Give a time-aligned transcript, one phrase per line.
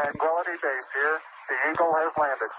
[0.00, 1.18] Tranquility Base here.
[1.48, 2.50] The Eagle has landed.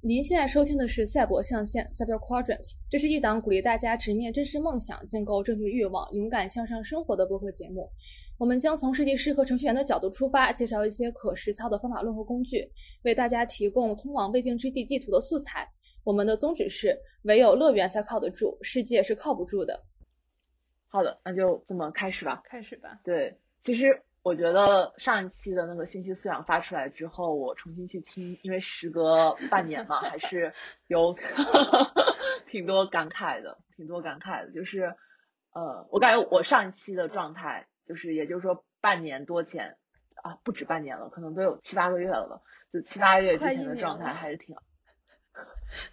[0.00, 7.90] 您现在收听的是《赛博象限》（Cyber Quadrant），这是一档鼓励大家直面真实梦想、建构正确欲望、勇敢向上生活的播客节目。
[8.38, 12.70] 我们将从设计师和程序员的角度出发，介绍一些可实操的方法论和工具，
[13.02, 15.68] 为大家提供通往未竟之地地图的素材。
[16.04, 19.82] 我们的宗旨是：唯有乐园才靠得住，世界是靠不住的。
[20.86, 22.40] 好的，那就这么开始吧。
[22.44, 23.00] 开始吧。
[23.02, 30.52] 对，其实我觉得上一期的那个信息素养发出来之后，我重新去听，因为时隔半年嘛，还是
[30.88, 31.14] 有
[32.50, 34.50] 挺多感慨的，挺多感慨的。
[34.50, 34.96] 就是
[35.52, 39.76] 呃，我感觉我上一期的状态，就是也就是说半年多前
[40.24, 42.40] 啊，不止半年了，可能都有七八个月了吧，
[42.72, 44.56] 就七八个月之前的状态还是挺，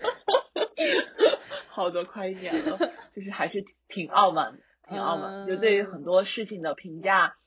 [1.69, 2.79] 好的，快一年了，
[3.15, 4.59] 就是还是挺傲慢的。
[4.89, 7.38] 挺傲慢，就对于很多事情的评价，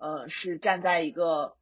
[0.00, 1.54] 呃，是站在一个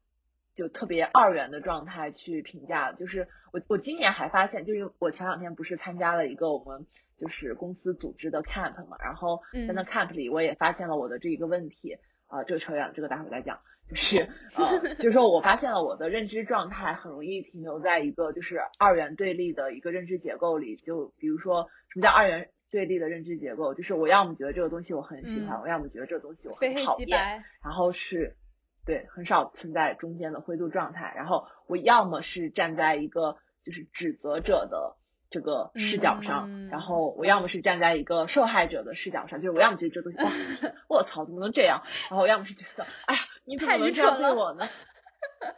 [0.55, 2.93] 就特别二元的状态去评价。
[2.93, 6.87] 就是我我今年还发现，就是我前两天不是参加了一个我们
[7.19, 13.59] 就是公司组织的 camp 嘛，然后在那 camp 里我也发现了我的这一个问题啊，这个扯远了，这个待会儿再讲。
[13.89, 22.51] 就是呃，就是说我发现了我的认知状态很容易停留在一个就是二元对立的一个认知结构里，就比如说什么叫二元？
[22.71, 28.37] 对立的认知结构，就是我要么觉得这个东西我很喜欢，我要么觉得这个东西我很讨厌，然后是，
[28.85, 31.13] 对，很少存在中间的灰度状态。
[31.17, 34.97] 然后我要么是站在一个就是指责者的
[35.31, 40.19] 这个视角上，然后我要么是站在一个受害者的视角上，就是我要么觉得这东西，
[40.89, 41.83] 我操，怎么能这样？
[42.11, 44.65] 然后我要么是觉得，哎呀，你怎么能这样对我呢？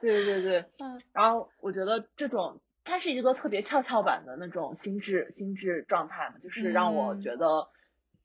[0.00, 2.60] 对 对对，嗯，然后我觉得这种。
[2.90, 7.68] 它是一个特别跷跷板的那种心智心智状态嘛，就是让我觉得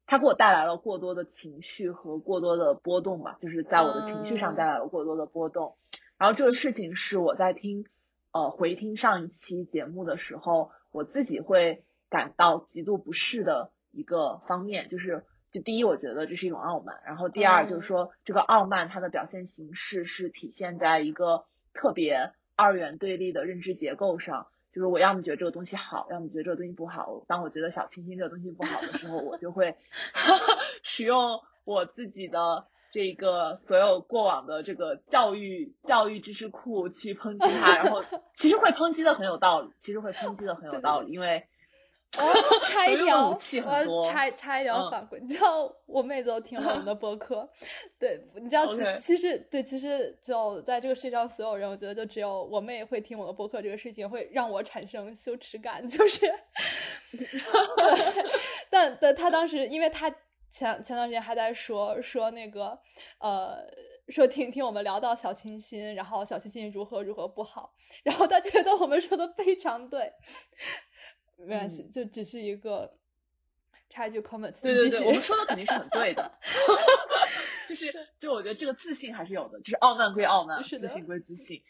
[0.08, 5.76] 它给我带来了过多的情绪和过多的波动吧，就是在我的情绪上带来了过多的波动。
[6.18, 7.86] 然后这个事情是我在听
[8.32, 24.48] 呃回听上一期节目的时候，我自己会感到极度不适的一个方面，就是就第一，我觉得这是一种傲慢，然后第二就是说这个傲慢它的表现形式是体现在一个特别二元对立的认知结构上。
[24.76, 27.24] 就是我要么觉得这个东西好，要么觉得这个东西不好。
[27.28, 29.78] 当我觉得小清新这个东西不好的时候，我就会
[30.84, 37.78] 使用我自己的这个所有过往的这个教育教育知识库去抨击它。
[37.78, 38.04] 然后
[38.36, 41.48] 其实会抨击的很有道理，其实会抨击的很有道理，因为。
[42.18, 43.38] 我插一条，
[43.88, 47.48] 我插插一条反馈，你知道我妹子都听了我们的播客，
[48.00, 56.34] 对，你知道其实对，其实就在这个世界上所有人，我觉得就只有我妹会听我的播客，这个事情会让我产生羞耻感， 就是，
[58.70, 60.10] 但但她当时，因为她
[60.50, 62.80] 前前段时间还在说说那个
[63.20, 63.58] 呃，
[64.08, 70.14] 说听听我们聊到小清新，然后小清新如何如何不好，然后他觉得我们说的非常对。
[71.38, 72.94] 没关系，就只是一个
[73.90, 74.60] 插一句 comment。
[74.62, 76.32] 对对对，我们说的肯定是很对的。
[77.68, 81.64] 就是，就我觉得这个自信还是有的，就是傲慢归傲慢，自信归自信。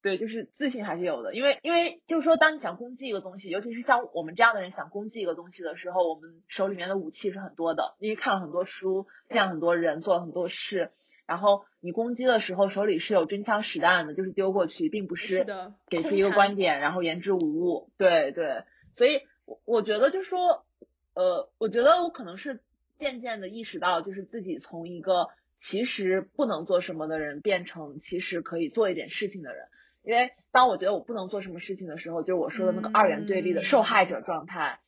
[0.00, 10.92] 对，就是自信还是有的，因为因为就是说，当你想攻击一个东西，尤其是像我们这样的人想攻击一个东西的时候，我们手里面的武器是很多的，因为看了很多书，见了很多人，做了很多事，
[11.26, 15.44] 然后你攻击的时候手里是有真枪实弹的，就是丢过去，并不是
[15.88, 17.90] 给出一个观点，然后言之无物。
[17.98, 18.64] 对对。
[19.00, 20.66] 所以，我我觉得就是说，
[21.14, 22.60] 呃，我觉得我可能是
[22.98, 29.68] 渐渐的意识到，就是自己从一个其实不能做什么的人，变成其实可以做一点事情的人。
[30.02, 34.80] 因为当我觉得我不能做什么事情的时候，就是我说的那个二元对立的受害者状态，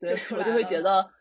[0.00, 1.12] 对，我就会觉得，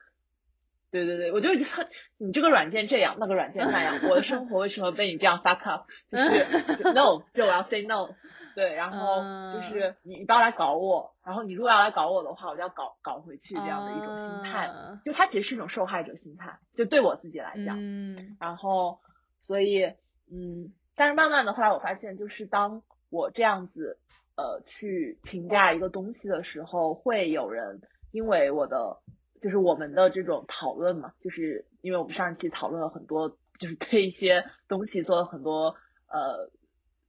[0.94, 1.90] 对对对，我就觉得
[2.20, 5.88] 你这个软件这样，那个软件那样，我的生活为什么被你这样 fuck up？
[6.12, 8.10] 就是 no，就我要 say no。
[8.56, 9.24] 对，然后
[9.56, 14.72] 就是你不要来搞我，然后你如果要来搞我的话，我就要搞搞回去这样的一种心态，
[15.04, 17.76] 就它其实是一种受害者心态，就对我自己来讲。
[17.80, 18.38] 嗯。
[18.40, 19.00] 然后，
[19.42, 19.84] 所以，
[20.32, 23.98] 嗯，但是慢慢的后来我发现，就是当我这样子
[24.36, 27.82] 呃去评价一个东西的时候，会有人
[28.12, 29.00] 因为我的
[29.44, 35.76] 就是我们的这种讨论嘛，就是因为我们上一期讨论了很多，就是对一些东西做了很多
[36.08, 36.50] 呃。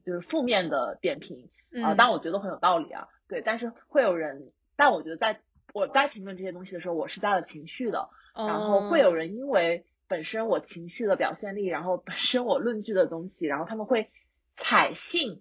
[0.06, 1.48] 就是负面的点评
[1.82, 5.40] 啊，但我觉得很有道理啊，对，但是会有人，但我觉得在
[5.72, 14.10] 我在评论这些东西的时候，我是带了情绪的，然后会有人因为本身我情绪的表现力，然后本身我论据的东西，然后他们会
[14.58, 15.40] 采信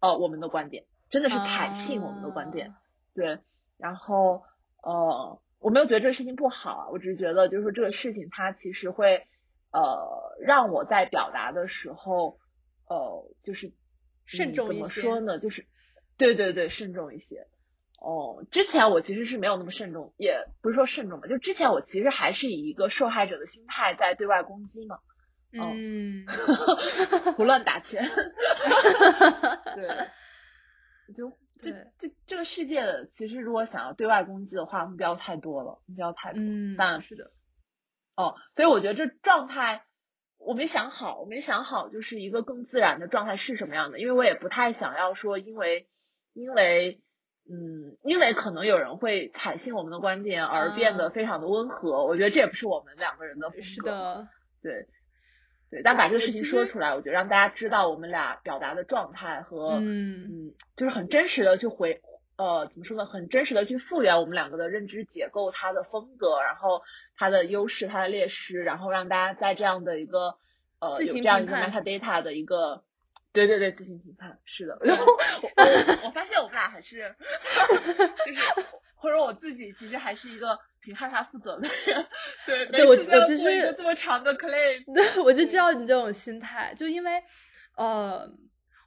[0.00, 2.74] 呃我们的观点，真的是采信我们的观点，
[3.14, 3.38] 对，
[3.78, 4.44] 然后
[4.82, 9.26] 呃我没有觉得这个事情不好啊，我只是觉得就是说这个事情它其实会
[9.72, 12.38] 呃让我在表达的时候。
[12.88, 13.72] 呃，就是
[14.26, 15.02] 慎重一些。
[15.02, 15.40] 怎么说呢？
[15.40, 15.66] 就是
[16.16, 17.48] 对对对，慎重一些。
[17.98, 25.00] 哦，之前我其实是没有那么慎重，也不是说慎重吧，就之前我其实还是以一个受害者的心态在对外攻击嘛。
[25.52, 26.24] 嗯，
[27.36, 28.08] 胡乱打拳。
[29.74, 29.88] 对，
[31.16, 36.40] 就这这这个世界的，其实如果想要对外攻击的话，目标太多了，目标太多。
[36.42, 37.32] 嗯，但是的。
[38.16, 39.84] 哦，所以我觉得这状态
[40.38, 45.88] 我没想好，我没想好就是一个更自然的状态是什么样的，因为我也不太想要说，因为
[46.32, 47.02] 因为
[47.48, 53.62] 嗯，因为可能有人会采信我们的观点而变得非常的温和，我觉得这也不是我们两个人的风格。
[53.62, 54.28] 是的，
[54.62, 54.88] 对
[55.76, 62.00] 对，但把这个事情说出来，我觉得让大家知道我们俩表达的状态和嗯嗯，就是很真实的去回。
[62.38, 63.04] 呃，怎么说呢？
[63.06, 66.82] 很真实的去复原我们两个的认知结构，它的风格，然后
[67.16, 70.36] 它的优势，它的劣势，然后让大家在这样的一个
[70.78, 72.84] 呃有这样一个 metadata 的一个，
[73.32, 74.78] 对对对，自行评判，是的。
[74.84, 77.14] 然后我我发现我们俩还是，
[78.26, 78.40] 就是
[79.06, 82.06] 或者我自己其实还是一个挺害怕负责的人。
[82.44, 87.22] 对对，我我其实这么长的 claim，对， 我就知道你这种心态，就因为
[87.76, 88.28] 呃。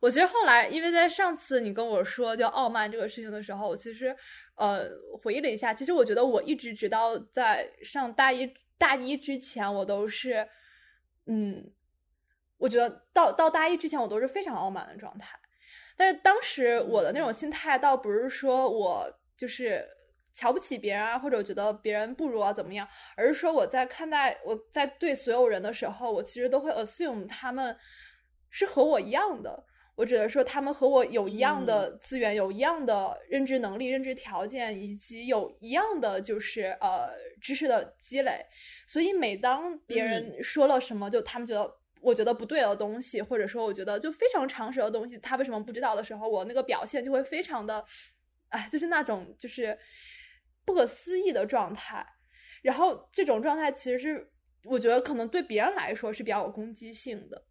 [0.01, 4.16] 我其实后来，因为在上次你跟我说就傲慢这个事情的时候，我其实
[4.56, 4.89] 呃
[5.21, 5.74] 回忆了一下。
[5.74, 10.48] 其实我觉得我一直直到在上大一大一之前，我都是
[11.25, 11.69] 嗯，
[12.57, 15.38] 我觉得到到大一之前，我都是非常傲慢的状态。
[15.98, 19.06] 但是当时我的那种心态，倒不是说我
[19.36, 19.86] 就是
[20.39, 22.88] 瞧不起别人啊，或者觉得别人不如啊怎么样，
[23.18, 27.75] 而是说我在看待我在对所有人的时候，我其实都会 assume 他们
[28.50, 29.65] 是和我一样的。
[29.95, 37.09] 我只能说，他们和我有一样的资源，有一样的认知能力、认知条件，以及有一样的就是呃
[37.42, 38.45] 知识的积累。
[38.88, 41.69] 所以，每当别人说了什么，就他们觉得
[42.01, 47.83] 我觉得不对的东西，或者说我觉得就非常常识的东西，他为什么不知道的时候，我那个表现就会非常的，
[48.51, 49.77] 哎，就是那种就是
[50.69, 52.06] 不可思议的状态。
[52.62, 54.31] 然后，这种状态其实是
[54.66, 57.44] 我觉得可能对别人来说是比较有攻击性的。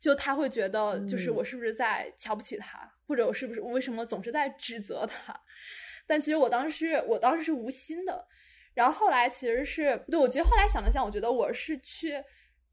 [0.00, 5.34] 就他会觉得，就是我是不是在瞧不起他，或者我是不是我为什么总是在指责他？
[6.06, 8.26] 但其实我当时，我当时是无心的。
[8.74, 12.22] 然后后来其实是对，我觉得后来想了想，我觉得我是去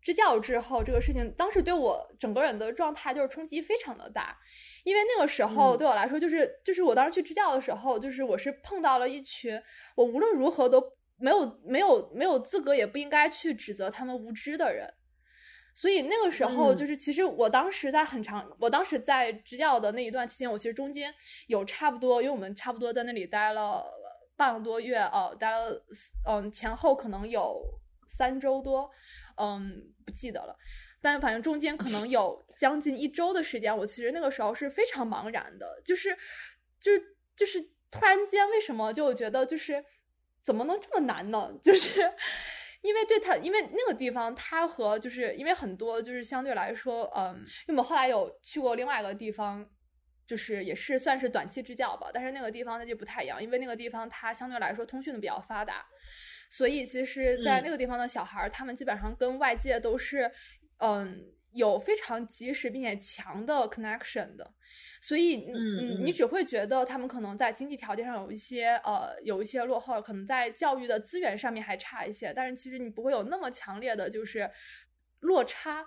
[0.05, 4.37] 支教之后，这个事情当时对我整个人的状态就是冲击非常的大，
[4.83, 9.59] 因为那个时候对我来说，就是就是我当时去支教的时候，就是我是碰到了一群
[9.95, 10.79] 我无论如何都
[11.17, 14.93] 没有没有没有资格，也不应该去指责他们无知的人。
[15.73, 21.11] 所以那个时候，就是其实我当时在很长，我当时在支教的那一段期间，我其实中间
[21.47, 23.83] 有差不多，因为我们差不多在那里待了
[24.37, 25.83] 半个多月，哦，待了
[26.29, 27.59] 嗯前后可能有
[28.07, 28.89] 三周多，
[29.37, 30.55] 嗯不记得了，
[31.01, 36.15] 但反正中间可能有将近一周的时间，我其实那个时候是非常茫然的，就是
[36.79, 37.01] 就是
[37.35, 39.83] 就是突然间为什么就我觉得就是
[40.43, 41.51] 怎么能这么难呢？
[41.63, 42.13] 就是。
[42.81, 49.67] 因为对他，因为那个地方，他和就是因为很多就是相对来说，嗯，因为我们后来有去过另外一个地方，
[50.27, 55.83] 就是也是算是短期支教吧，但是那个地方它就不太一样，因为那个地方它相对来说通讯的比较发达，
[56.49, 60.31] 所以其实，在那个地方的小孩儿，他们基本上跟外界都是，
[60.79, 61.31] 嗯。
[61.55, 64.53] 有非常及时并且强的 connection 的，
[65.01, 74.51] 所以嗯，你只会觉得他们可能在经济条件上有一些呃有一些落后，可能在教育的资源上面还差一些，但是其实你不会有那么强烈的就是
[75.21, 75.85] 落差，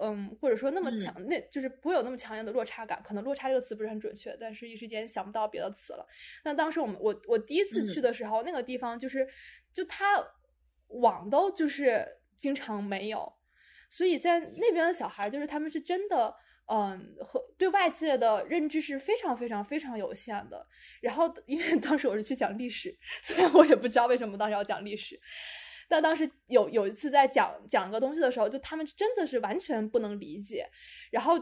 [0.00, 3.02] 嗯，或者说那么强，那就是不会有那么强烈的落差感。
[3.04, 6.06] 可能落差这个词不是很准确，但是一时间想不到别的词了。
[6.44, 9.28] 那当时我们我我第一次去的时候，那个地方就是
[9.74, 10.24] 就他
[10.88, 13.34] 网都就是经常没有。
[13.90, 16.34] 所以在那边的小孩，就是他们是真的，
[16.66, 20.66] 嗯，和对外界的认知是非常非常非常有限的。
[21.00, 25.20] 然后，因为当时我是去讲历史， 虽然我也不知道为什么当时要讲历史，
[25.88, 30.68] 但当时有有一次在讲讲一个东西的时候，就他们真的是完全不能理解。
[31.12, 31.34] 然后，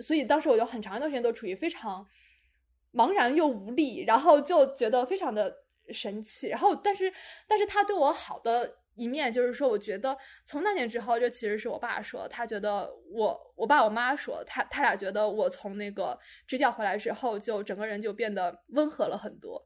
[0.00, 2.04] 所以当时我就很长一段时间都处于非常
[2.92, 5.54] 茫然又无力，然后就觉得非常的
[5.92, 6.48] 神奇。
[6.48, 7.12] 然后，但是，
[7.48, 8.76] 但是他对我好的。
[8.96, 19.64] 一面就是说，我觉得从那年之后，这其实是我爸说，他觉得我，我爸我妈说，他他俩觉得我从那个支教回来之后，就整个人就变得温和了很多，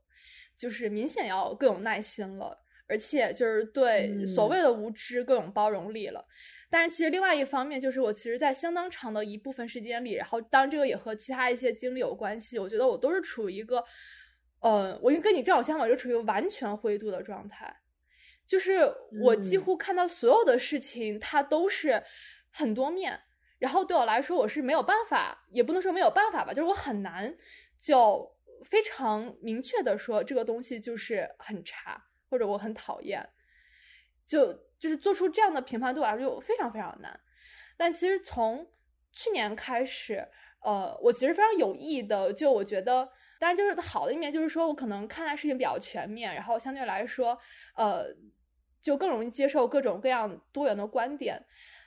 [0.57, 6.25] 就是明显要更有耐心了，而且就是对所谓的无知更有包容力了。
[6.71, 13.83] 但是其实另外一方面，就是我其实，在相当长的一部分时间里，然后当然这个也和其他一些经历有关系，我觉得我都是处于一个，
[14.65, 17.83] 呃，我跟你正好相反，就处于完全灰度的状态。
[18.47, 18.81] 就是
[19.23, 22.03] 我几乎看到所有的事情，它都是
[22.51, 23.21] 很多面，
[23.59, 27.37] 然后对我来说，我是没有办法，也不能说没有办法吧，就是我很难
[27.79, 33.29] 就非常明确的说这个东西就是很差，或者我很讨厌，
[34.25, 37.21] 就就是做出这样的评判对我来说就非常非常难。
[37.77, 38.67] 但其实从
[39.13, 40.27] 去年开始，
[40.63, 43.11] 呃，我其实非常有意的，就我觉得，
[43.41, 47.39] 当然就是好的一面，就是说我可能看待事情比较全面，然后相对来说，
[47.77, 48.07] 呃，
[48.81, 51.45] 就更容易接受各种各样多元的观点。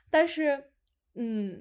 [0.09, 0.71] 但是，
[1.15, 1.59] 嗯，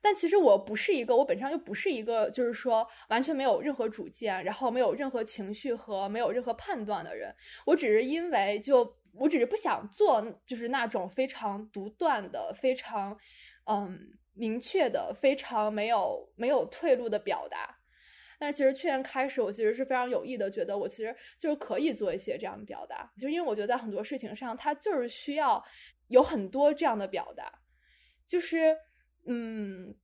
[0.00, 7.34] 但其实我不是一个，我本身就不是一个，就是说完全没有任何主见，然后没有任何情绪和没有任何判断的人。
[7.66, 13.18] 我只是因为就我只是不想做，就是那种非常独断的、非常
[13.64, 14.14] 嗯。
[14.40, 17.77] 明确的、非常没有没有退路的表达。
[18.38, 25.62] 但其实去年开始，我其实是非常有意的，觉得我其实就是可以做一些这样的表达，就因为我觉得在很多事情上，它就是需要
[26.06, 27.52] 有很多这样的表达。
[28.24, 28.76] 就是
[29.26, 29.94] 嗯，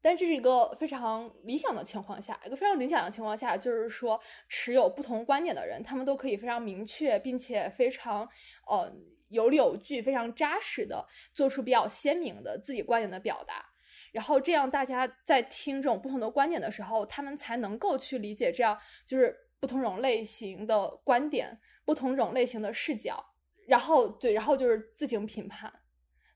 [0.00, 8.28] 但这是一个非常理想的情况下，一个非常理想的情况下，就是说持有不同观点的人，他们都可以非常明确，并且非常
[8.68, 8.94] 呃。
[9.30, 13.64] 有理有据、非常扎实的做出比较鲜明的自己观点的表达，
[14.14, 23.22] 然后这样大家在听这种不同的观点的时候，他们才能够去理解这样就是不同种类型的观点、不同种类型的视角，
[23.66, 25.72] 然后对，然后就是自行评判。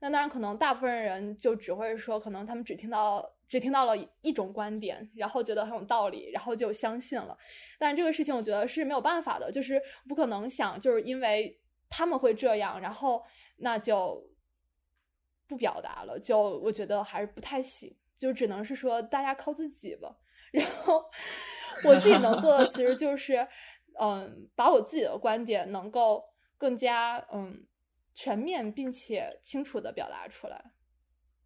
[0.00, 7.36] 那当然，可能大部分人就只会说，可能他们只听到只听到了一种观点，然后觉得很有道理，然后就相信了。
[7.78, 11.58] 但这个事情我觉得是没有办法的，就是不可能想就是因为。
[11.90, 13.24] 他们会这样，然后
[13.60, 14.22] 那就
[15.48, 20.14] 不表达了，就我觉得还是不太行，就只能是说大家靠自己吧。
[20.52, 21.02] 然后
[21.84, 23.48] 我自己能做的其实就是，
[23.98, 26.22] 嗯，把我自己的观点能够
[26.56, 27.66] 更加嗯
[28.14, 30.72] 全面并且清楚的表达出来，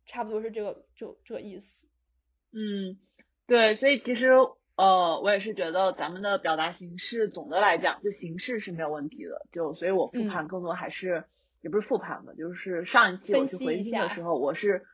[0.04, 1.86] 差不多是这个就这个意思。
[2.50, 2.98] 嗯，
[3.46, 4.32] 对，所以其实。
[4.74, 9.46] 呃，我也是觉得咱们的表达形式，总的来讲，就形式是没有问题的。
[9.52, 11.22] 就所以，我复盘更多还是，
[11.62, 14.84] 也不是复盘吧，就是上一期我去回听的时候，我是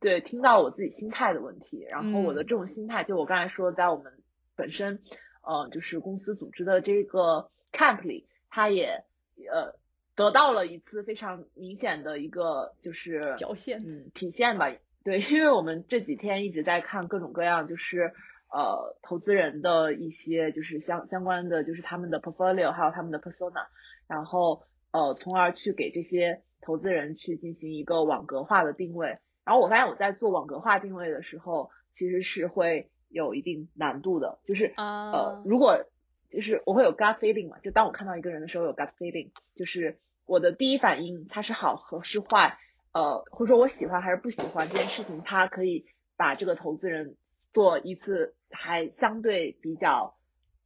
[0.00, 1.86] 对听到我自己心态的问题。
[1.88, 4.12] 然后我的这种心态，就我刚才说，在我们
[4.54, 5.00] 本身，
[5.42, 9.04] 呃，就是公司组织的这个 camp 里，它也
[9.50, 9.78] 呃
[10.14, 14.70] 得到了一次非常明显的一个就是表现，嗯，体现吧。
[15.02, 18.12] 对，因为我们这几天一直在看各种各样，就是。
[18.48, 23.66] 呃，投资人的一些就是相相关的，就是他们的 portfolio，还有他们的 persona，
[24.06, 29.18] 然后呃，从而去给这些投资人去进行一个网格化的定位。
[29.44, 35.84] 然后我发现我在做网格化定位的时候，其实是会有一定难度的，就是呃，如果
[36.30, 42.58] 就是我会有 gut feeling 嘛，就当我看到一个人的时候有 gut feeling，就是我的第一反应他是好和是坏，
[42.92, 47.16] 呃，或者说我喜欢还是不喜欢这件事情，他可以把这个投资人。
[47.52, 50.14] 做一次还相对比较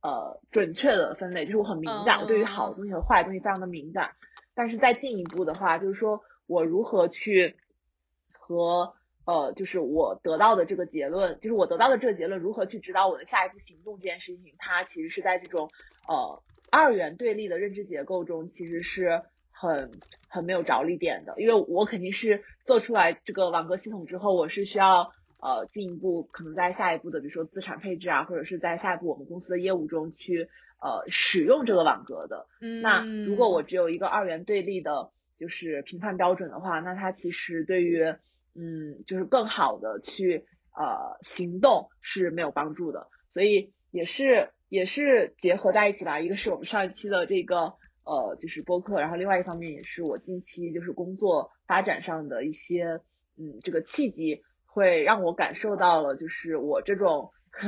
[0.02, 4.12] 呃准确的分类，就是我很敏感，我对于好的东西和坏的东西非常的敏感。
[4.54, 7.56] 但是再进一步的话，就是说我如何去
[8.32, 15.70] 和呃，就是我得到的这个结论，就是我得到的这个结论如何去指导我的下一步行动这件事情，它其实是在这种
[16.08, 19.92] 呃二元对立的认知结构中，其实是很
[20.28, 21.34] 很没有着力点的。
[21.40, 25.12] 因为我肯定是做出来这个网格系统之后，我是需要。
[25.42, 30.48] 呃，进一步可能在下一步的，比如说资产配置啊，或者是在下一步我们公司的业务中去
[30.82, 32.46] 呃使用这个网格的。
[32.60, 38.04] 嗯，那如果我只有一个二元对立的，就是评判标准的话，那它其实对于
[38.54, 40.44] 嗯，就是更好的去
[40.76, 43.08] 呃行动是没有帮助的。
[43.32, 47.72] 所以也是也是结合在一起吧，一个是我们上一期的这个
[48.04, 53.00] 呃就是播客，然后另外一方面也是我近期就是工作发展上的一些
[53.38, 54.42] 嗯这个契机。
[54.72, 57.32] 会让我感受到了，就是我这种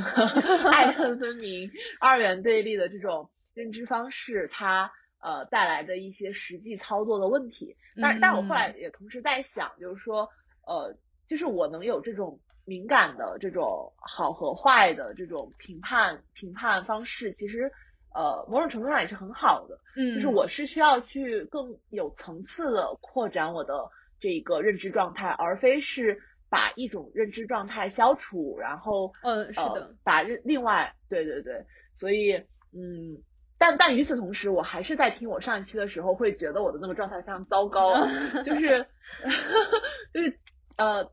[0.72, 7.76] 爱恨分明、二元对立的这种认知方式，它呃带来的一些实际操作的问题。
[8.00, 10.28] 但但我后来也同时在想，就是说，
[10.64, 17.70] 呃，就是我能有这种敏感的这种好和坏的这种评判评判方式，其实
[18.14, 19.76] 呃某种程度上也是很好的。
[19.96, 23.90] 嗯，就是我是需要去更有层次的扩展我的
[24.20, 26.22] 这个认知状态，而非是。
[26.52, 31.64] 把一种认知状态消除，然后嗯，是的，把另外对对对，
[31.96, 32.34] 所以
[32.72, 33.22] 嗯，
[33.56, 37.94] 但但与此同时，我还是在听我上一期的时候，会觉得我的那个状态非常糟糕，
[38.44, 38.86] 就是
[40.12, 40.38] 就是
[40.76, 41.04] 呃，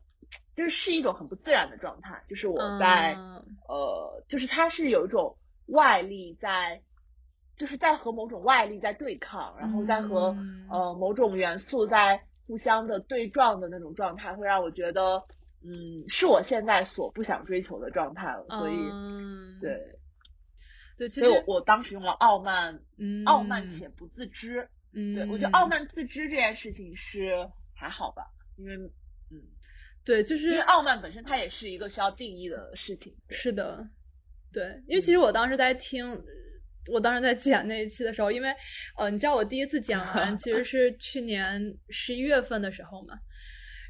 [0.54, 3.14] 就是是一种很不自然的状态，就是我在
[3.70, 6.82] 呃，就是它是有一种外力在，
[7.56, 10.36] 就是在和某种外力在对抗，然后在和
[10.70, 12.26] 呃某种元素在。
[12.50, 15.24] 互相的对撞的那种状态，会让我觉得，
[15.64, 18.76] 嗯，是我现在所不想追求的状态了，所以
[19.62, 20.00] 对
[20.98, 23.24] 对，所以我我当时用了傲慢，嗯。
[23.26, 24.68] 傲慢且不自知。
[24.94, 28.24] 嗯，对我觉得傲慢自知这件事情是还好吧，
[28.58, 28.76] 因为
[29.30, 29.40] 嗯，
[30.04, 33.16] 对，就是因为傲慢本身它也是一个需要定义的事情。
[33.30, 33.88] 是的，
[34.52, 36.20] 对，因为其实我当时在听，
[36.92, 38.54] 我当时在剪那一期的时候，因为
[38.98, 43.16] 呃，你知道我第一次剪 完其实是去年十一月份的时候嘛，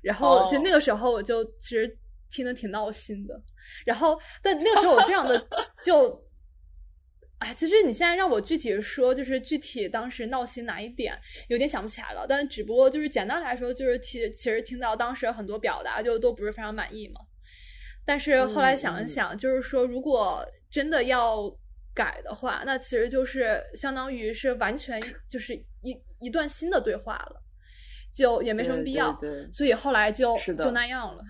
[0.01, 1.97] 然后其实那个时候我就其实
[2.29, 3.41] 听得挺闹心的，
[3.85, 5.47] 然后但那个时候我非常的
[5.83, 6.27] 就。
[7.39, 12.25] 哎，其实你现在让我具体说，就是具体当时闹心哪一点，有点想不起来了。
[12.27, 17.21] 但只不过就是简单来说，就是其其实听到当时很多表达就都不是非常满意嘛。
[18.05, 21.49] 但是后来想一想，就是说如果真的要
[21.93, 27.41] 改的话，那其实就是相当于是完全就是一一段新的对话了，
[28.13, 29.11] 就也没什么必要。
[29.13, 31.23] 对所以后来就就那样了。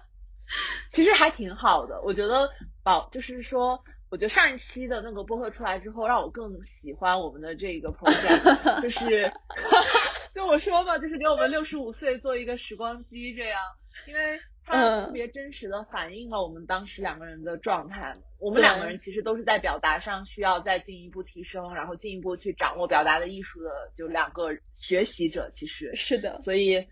[0.92, 2.48] 其实还挺好的，我觉得
[2.82, 3.82] 宝就是说。
[4.08, 6.48] 我觉得上一期的那个播客出来之后，让我更
[6.80, 9.30] 喜欢我们的这个 program， 就是
[10.32, 13.60] 跟我说吧，就是给我们六十五岁做一个时光机这样，
[14.06, 18.14] 因为它特别真实的反映了我们当时两个人的状态。
[18.38, 26.86] 我们两个人其实都是在表达上需要再进一步提升，然后进一步去掌握表达的艺术的，就两个学习者，其实是的，所以。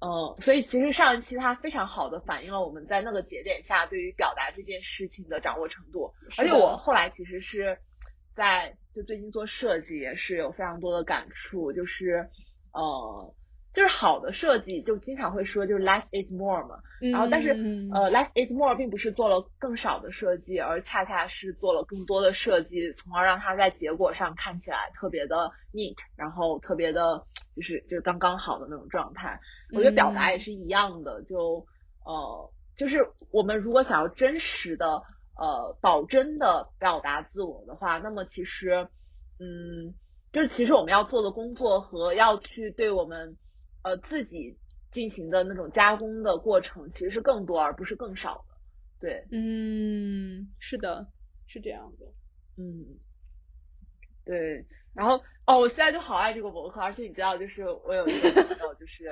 [0.00, 7.76] 嗯，所以其实上一期它非常好的反映了我们在那个节点下对于表达这件事情的掌握程度，而且我后来其实是
[8.36, 12.30] 在就最近做设计也是有非常多的感触，就是
[12.70, 13.34] 呃。
[13.78, 16.80] 就是好的设计，就经常会说就是 less is more 嘛，
[17.12, 17.50] 然后但是
[17.92, 29.38] 呃 less is more 并不是做了更少的设计，而恰恰是做了更多的设计，从而让它在结果上看起来特别的 neat，然后特别的就是就是刚刚好的那种状态。
[29.72, 31.64] 我觉得表达也是一样的，就
[32.04, 35.04] 呃就是我们如果想要真实的
[35.36, 38.88] 呃保真的表达自我的话，那么其实
[39.38, 39.94] 嗯
[40.32, 43.36] 就是其实我们要做的工作和要去对我们。
[43.82, 44.58] 呃，自己
[44.90, 48.54] 进行的那种加工的过程其实是更多而不是更少的，
[49.00, 51.06] 对，嗯，是的，
[51.46, 52.06] 是这样的，
[52.56, 52.98] 嗯，
[54.24, 59.10] 对，然后哦，我现在就好爱这个博客，而且你知道，就是我有一个朋友，就是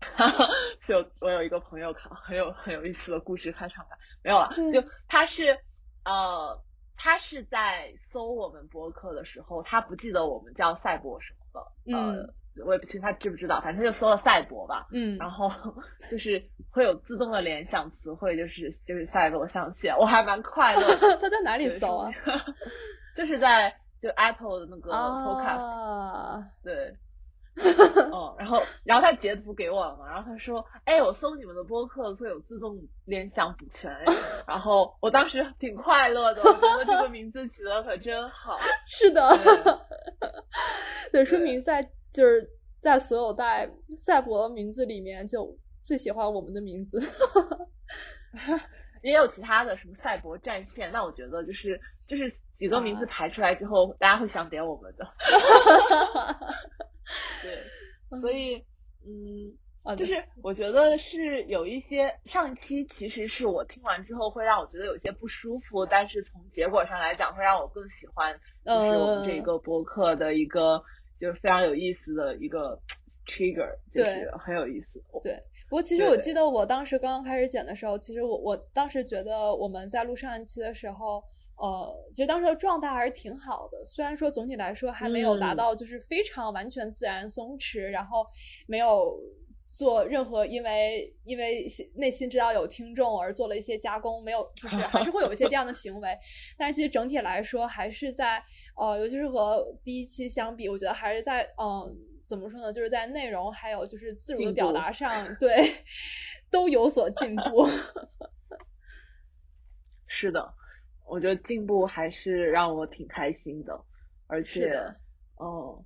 [0.00, 0.48] 哈 哈
[0.88, 5.58] 就我有一个朋友，看很有很有意思的故事开场白，没有了，就他是
[6.04, 6.62] 呃，
[6.96, 12.34] 他是在搜我们博客的时候，他不记得我们叫赛博什么的，嗯。
[12.64, 15.50] 我也不清他知不知道，反正就搜了赛博吧，嗯，然后
[16.10, 20.82] 就是会有自动的联想词汇，就是就是赛博象限，我还蛮快乐。
[21.20, 22.10] 他在哪里搜啊？
[23.16, 26.96] 就是在就 Apple 的那个 Podcast，对，
[28.10, 33.90] 哦，然后然后他截图给我了嘛，然后他说，哎，我搜你们的播客会有自动联想补全，
[34.46, 38.56] 然后我当时挺快乐的，我觉得这个名字起的可真好。
[38.86, 39.28] 是的，
[41.12, 41.90] 对，说明在。
[42.12, 42.48] 就是
[42.80, 47.00] 在所有带赛博名字里面，就最喜欢我们的名字。
[49.02, 55.08] 也有其他的什么赛博战线，那我觉得就是就是几个名字排出来之后，大家会想点我们的。
[57.42, 58.62] 对，所以
[59.06, 70.84] 嗯，就是我觉得是有一些上一期其实是我听完之后会让我觉得有些不舒服，但是从结果上来讲会让我更喜欢，就是我们这个博客的一个。
[71.20, 72.80] 就是非常有意思的一个
[73.26, 75.00] trigger，就是很有意思。
[75.22, 75.34] 对，
[75.68, 81.22] 不过其实我记得我当时刚刚开始剪的时候，其实我我当时觉得我们在录上一期的时候，
[81.58, 83.84] 呃，其实当时的状态还是挺好的。
[83.84, 88.26] 虽然说总体来说还没有达到就是非常完全自然松弛，然后
[88.66, 89.20] 没有
[89.70, 96.18] 做任何因为因为内心知道有听众而做了一些加工，没有就是 还是会有一些这样的行为。
[96.58, 98.42] 但是其实整体来说还是在。
[98.76, 105.70] 呃，尤其是和第一期相比，我觉得还是在嗯，怎么说呢，就是在内容还有就是自如的表达 上，对，
[106.50, 107.66] 都有所进步。
[110.08, 110.54] 是的，
[111.06, 113.78] 我觉得进步还是让我挺开心的，
[114.26, 114.72] 而且，
[115.38, 115.84] 嗯，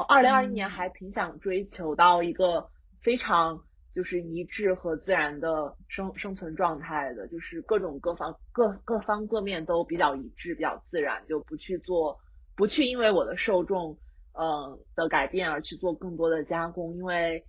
[0.00, 2.70] 我二零二一年还挺想追求到一个
[3.02, 3.62] 非常。
[3.92, 12.20] 就是一致和自然的生生存状态的，就是各种各方各各方各面都比较一致，比较自然，就不去做，
[12.54, 13.98] 不去因为我的受众，
[14.32, 17.44] 嗯的改变而去做更多的加工，因为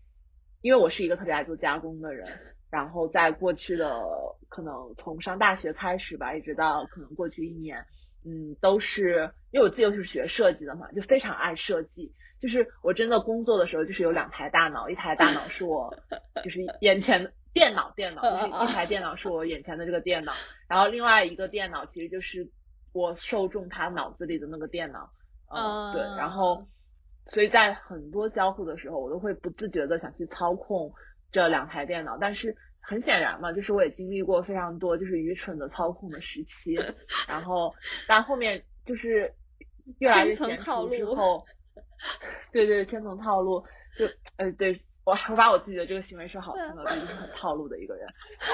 [0.62, 2.28] 因为我是一个特别爱做加工的人，
[2.72, 4.02] 然后在过去的
[4.50, 7.86] 可能从上大学开始吧，一直到可能过去一年，
[8.26, 12.16] 嗯，都是因为我自己又是学设计的嘛，就非常爱设计。
[12.42, 15.96] 就是我真的工作的时候，就是有两台大脑，一台大脑是我
[16.44, 20.34] 就是眼前的电脑，电脑就是一台电脑是我眼前的这个电脑，
[20.68, 22.50] 然后另外一个电脑其实就是
[22.94, 25.12] 我受众他脑子里的那个电脑，
[25.54, 26.66] 嗯，对，然后
[27.28, 30.92] 所以在很多交互的时候，我都会不自觉的想去操控
[31.32, 36.74] 这两台电脑，但是很显然嘛，就是我也经历过非常多就是愚蠢的操控的时期，
[37.30, 37.74] 然后
[38.08, 39.32] 但后面就是
[40.00, 41.46] 越来越娴熟之后，
[42.52, 43.64] 对 对，千层套路，
[43.98, 44.06] 就
[44.38, 44.82] 呃对。
[45.04, 48.08] 我我把我自己的这个行为说好听了，就是很套路的一个人。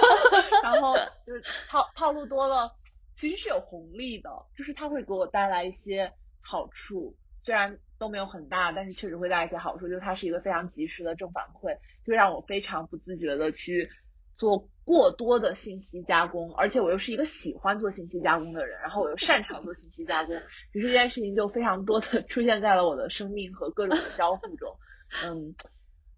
[0.63, 2.73] 然后就是套套路多了，
[3.17, 9.89] 其实是有红利的，就是它会给我带来一些好处，虽然都没有很大，但是确实会带来一些好处。
[9.89, 13.89] 就是它是一个非常及时的正反馈，就让我非常不自觉的去
[14.37, 20.33] 做过多的信息加工，而且我又是一个喜欢做信息加工的人，然后我又擅长做信息加工，
[20.71, 24.77] 于是这件事情就非常多的出现在了我的生命和各种的交互中，
[25.25, 25.53] 嗯。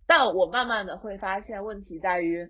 [0.06, 2.50] 但我慢慢的会发现，问题在于，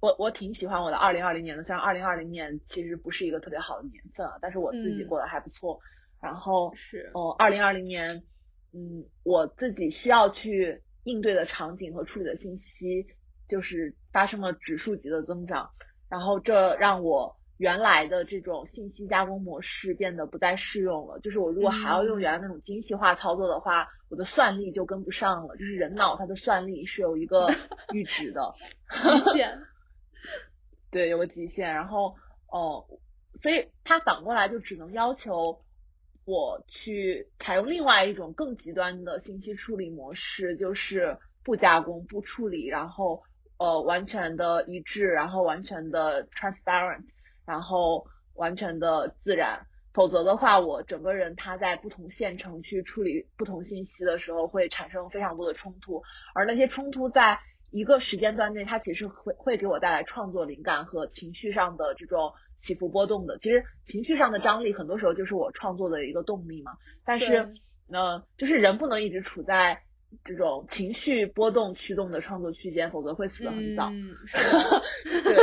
[0.00, 5.80] 我我挺喜欢我的二零二零年的，虽然二零二零年其实不是一个特别好的年份啊，但是我自己过得还不错。
[6.20, 8.22] 然后是哦，二零二零年，
[8.72, 13.06] 嗯，我自己需要去应对的场景和处理的信息，
[13.48, 15.68] 就是发生了指数级的增长，
[16.08, 17.36] 然后这让我。
[17.58, 25.54] 原来的这种信息加工模式变得不再适用了，就是我如果还要用原来那种精细化操作的话，我的算力就跟不上了。
[25.54, 27.46] 就是人脑它的算力是有一个
[27.90, 28.52] 阈值的
[28.90, 29.56] 极限，
[30.90, 31.72] 对，有个极限。
[31.72, 32.16] 然后，
[32.48, 32.84] 哦，
[33.40, 35.56] 所以它反过来就只能要求
[36.24, 43.22] 我去采用另外一种更极端的信息处理模式，就是不加工、不处理，然后
[43.64, 47.04] 呃完全的一致，然后完全的 transparent。
[47.46, 56.02] 然后完全的自然，否则的话，我整个人他在不同线程去处理不同信息的时候，会产生非常多的冲突，
[56.34, 57.38] 而那些冲突在
[57.70, 63.36] 一个时间段内，它其实会会给我带来创作灵感和情绪上的这种起伏波动的。
[63.36, 66.72] 其实情绪上的张力，很多时候就是我创作的一个动力嘛。
[67.04, 67.54] 但是，
[67.88, 69.82] 呃，就是人不能一直处在
[70.24, 73.90] 这种情绪波动驱动的创作区间，否则会死得很早。
[75.24, 75.34] 对，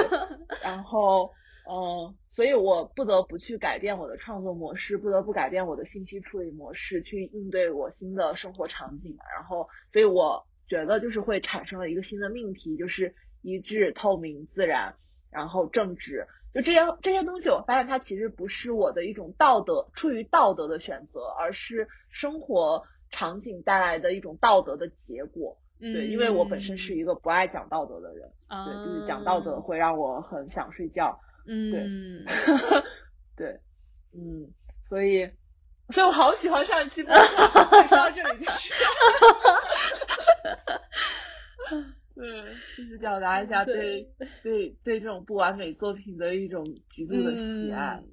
[0.63, 1.31] 然后。
[1.69, 9.23] 嗯，所以我不得不去改变我的创作模式，不得不改变我的信息处理模式，去应对我新的生活场景嘛。
[9.33, 14.95] 然后，所以我觉得就是会产生了一个新的命题，就是一致、透明、自然，
[15.29, 16.27] 然后正直。
[16.53, 25.57] 就这些这些东西，我发现它其实不是我的一种道德，出于道德的选择，而是生活场景带来的一种道德的结果。
[25.79, 31.19] 对，因为我本身是一个不爱讲道德的人，对，就是讲道德会让我很想睡觉。
[31.47, 32.23] 嗯，
[33.35, 33.59] 对，
[34.13, 34.47] 嗯，
[34.87, 35.27] 所以，
[35.89, 38.73] 所以我好喜欢上一期播客，说到这里就是，
[42.13, 42.43] 对，
[42.77, 44.07] 就是表达一下对
[44.43, 44.69] 对。
[44.83, 48.03] 对这种不完美作品的一种极度的喜爱。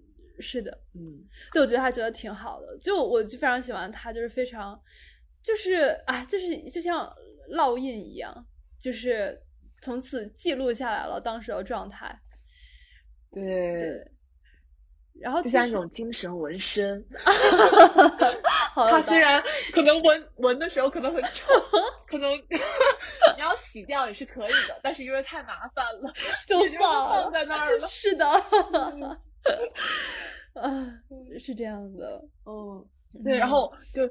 [0.40, 4.80] 是的，嗯，对，我觉得他觉得挺好的，就我就非常喜欢他，就是非常，
[5.42, 7.12] 就是啊，就是就像
[7.50, 8.46] 烙印一样，
[8.80, 9.40] 就是
[9.80, 12.18] 从此记录下来了当时的状态。
[13.30, 14.02] 对，
[15.20, 17.04] 然后就像一种精神纹身，
[18.74, 21.52] 他虽然可能纹纹的时候可能很丑，
[22.08, 22.32] 可能
[23.36, 26.12] 你要洗掉也是可以的，但是因为太麻烦了，
[26.46, 27.88] 就放在那儿了。
[27.88, 28.24] 是的，
[30.54, 30.92] 啊，
[31.38, 32.84] 是这样的，嗯，
[33.24, 34.08] 对，然后就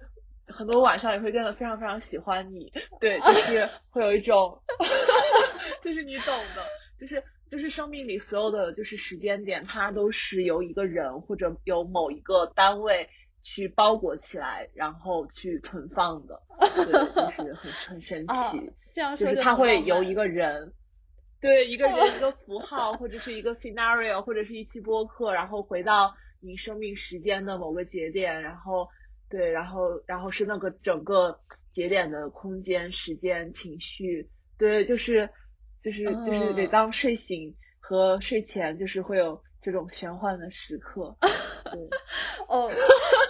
[0.48, 4.62] 很多晚上也会变得非常非常喜欢你， 对，就是会有一种，
[5.84, 6.64] 就是你懂的，
[7.00, 7.24] 就是。
[7.50, 13.08] 就是生命里所有的就是时间点，它都是由一个人或者由某一个单位
[13.42, 16.42] 去包裹起来，然后去存放的，
[16.76, 18.70] 对，就是很很神奇。
[18.94, 20.74] 这样说，就是它会由一个人，
[21.40, 28.88] 对，一个人一个 符号或者是一个 scenario 或者是一期播客，然后回到你生命时间的某个节点，然后
[29.30, 31.40] 对，然后然后是那个整个
[31.74, 35.30] 节点的空间、时间、情绪，对，就是。
[35.84, 41.16] 就是就是得当睡醒和睡前，就是会有这种玄幻的时刻。
[41.74, 41.88] 对，
[42.48, 42.72] 哦，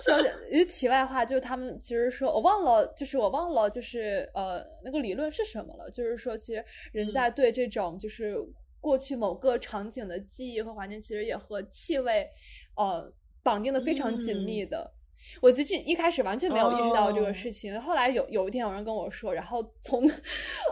[0.03, 0.19] 说
[0.49, 5.89] 一句题外话，就是他们其实说我忘了，就是我忘了，就是呃那个理论是什么了？
[5.89, 8.35] 就是说，其实人在对这种就是
[8.79, 12.27] 过去某个场景的记忆和环境，其实也和气味
[12.75, 13.11] 呃
[13.43, 14.93] 绑定的非常紧密的。
[15.41, 20.07] 我其实一开始完全没有意识到这个事情，后来有有一天有人跟我说，然后从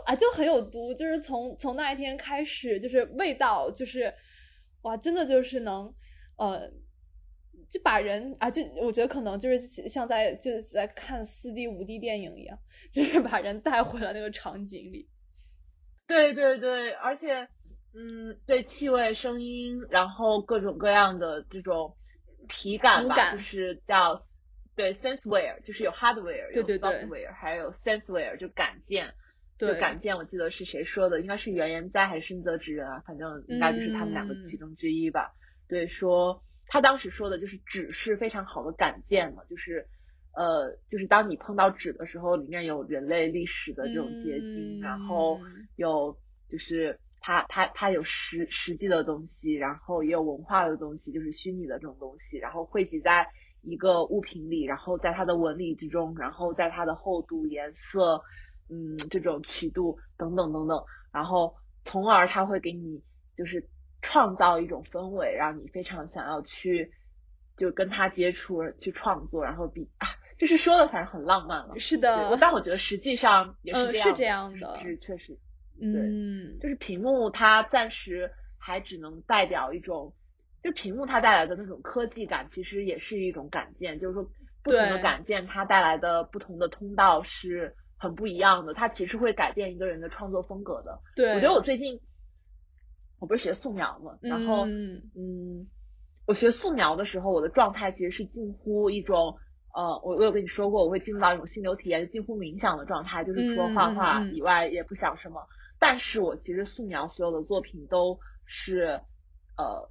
[0.05, 4.13] 啊就很有毒，就是从从那一天开始，就是味道就是
[4.83, 5.91] 哇，真的就是能
[6.37, 6.69] 呃
[7.75, 12.57] 就把人啊就我觉得可能就是像在就是在看四 D 五 D 电影一样，
[12.89, 15.09] 就是把人带回了那个场景里。
[16.07, 17.49] 对对对，而且，
[17.93, 21.97] 嗯，对气味、声音，然后各种各样的这种
[22.47, 24.25] 体感吧，就是叫
[24.73, 29.13] 对 senseware，就是有 hardware，有 software，还有 senseware，就感件。
[29.57, 31.19] 就感件，我记得是谁说的？
[31.19, 33.01] 应该是原研哉还是深泽直人啊？
[33.05, 35.33] 反正应该就是他们两个其中之一吧。
[35.67, 39.87] 对，说他当时说的就是纸是非常好的感件嘛，就是
[40.35, 45.39] 呃，就是当你碰到纸的时候，里面有人类历史的这种结晶，然后
[45.75, 46.17] 有
[46.49, 53.27] 就是它它它有实实际的东西，然后也有文化的东西，就是虚拟的这种东西，然后汇集在
[53.61, 58.21] 一个物品里，然后在它的纹理之中，然后在它的厚度、颜色。
[58.67, 62.99] 嗯，这种曲度等等等等，然后从而它会给你
[63.37, 63.63] 就是
[64.07, 66.91] 创造一种氛围，让你非常想要去
[67.57, 71.79] 就跟他接触去创作，然后比啊，就是说的反正很浪漫了。
[71.79, 75.35] 是的，但我觉得实际上也是这样是这样的，是确实，
[75.81, 80.13] 嗯，就是屏幕它暂时还只能代表一种，
[80.63, 84.23] 就屏幕它带来的那种科技感，其实也是一种感件，就是说
[84.61, 87.75] 不同的感件它带来的不同的通道是。
[87.97, 90.99] 很不一样的，它其实会改变一个人的创作风格的。
[91.15, 91.97] 对，我觉得我最近，
[93.25, 94.67] 我不是学素描嘛，然后
[95.15, 95.65] 嗯，
[96.27, 99.35] 我学素描的时候，我的状态其实是近乎一种
[99.73, 105.41] 呃，我我有跟你说过，我会进入到一种心流体验，近乎冥想的状态，就是除了画画以外也不想什么。
[105.79, 109.01] 但是我其实素描所有的作品都是
[109.57, 109.89] 呃，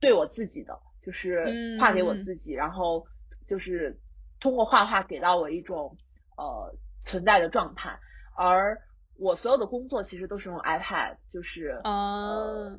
[0.00, 3.06] 对我自己的，就是画给我自己，然后
[3.46, 4.00] 就是
[4.40, 5.96] 通过画画给到我一种
[6.36, 6.74] 呃。
[7.02, 7.98] 存在的状态，
[8.36, 8.78] 而
[9.20, 12.78] 我所有的工作其实都是用 iPad，就是呃，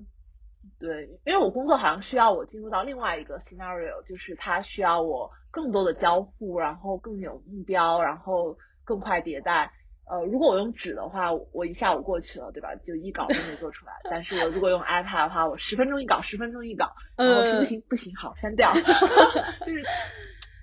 [0.79, 9.71] 对，因为我工作好像需要我进入到另外一个 scenario，就是它需要我更多的交互，然后更有目标，然后更快迭代。
[10.09, 12.75] 呃，如果我用纸的话，我一下午过去了，对吧？
[12.83, 13.93] 就一稿都没做出来。
[14.09, 18.73] 但是我如果用 iPad 的话，我十分钟一稿，十分钟一稿，然后是不行不行，好删掉，
[19.65, 19.83] 就是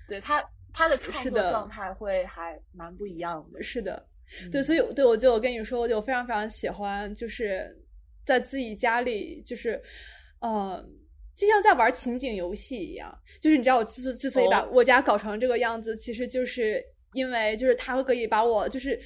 [0.07, 0.43] 对它。
[0.71, 4.05] 他的创作状态会还蛮不一样的，是的，
[4.51, 7.75] 对，所以对我就我跟你说，我就非常非常喜欢，就是
[8.25, 9.81] 在自己家里，就是
[10.39, 10.83] 呃，
[11.35, 13.13] 就像在玩情景游戏一样。
[13.41, 18.99] 就是你知道，我之之所以把我家搞成这个样子，其实就是因为就是他会可以把我就是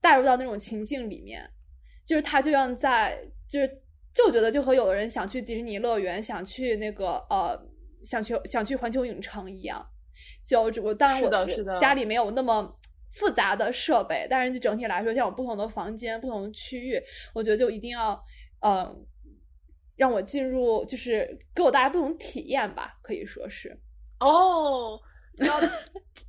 [0.00, 1.42] 带入到那种情境里面，
[2.06, 3.68] 就是他就像在就是
[4.14, 7.60] 就我觉得就和有的人想去迪士尼乐园，想去那个呃，
[8.02, 9.84] 想去想去环球影城一样。
[10.44, 12.78] 就我当然我家里没有那么
[13.12, 17.00] 复杂的设备，但是就整体来说，像我不同的房间、不同的区域，
[17.34, 18.20] 我觉得就一定要
[18.60, 19.06] 嗯
[19.96, 23.76] 让我进入，就是给我带来不同体验吧，可以说是
[24.20, 25.00] 哦。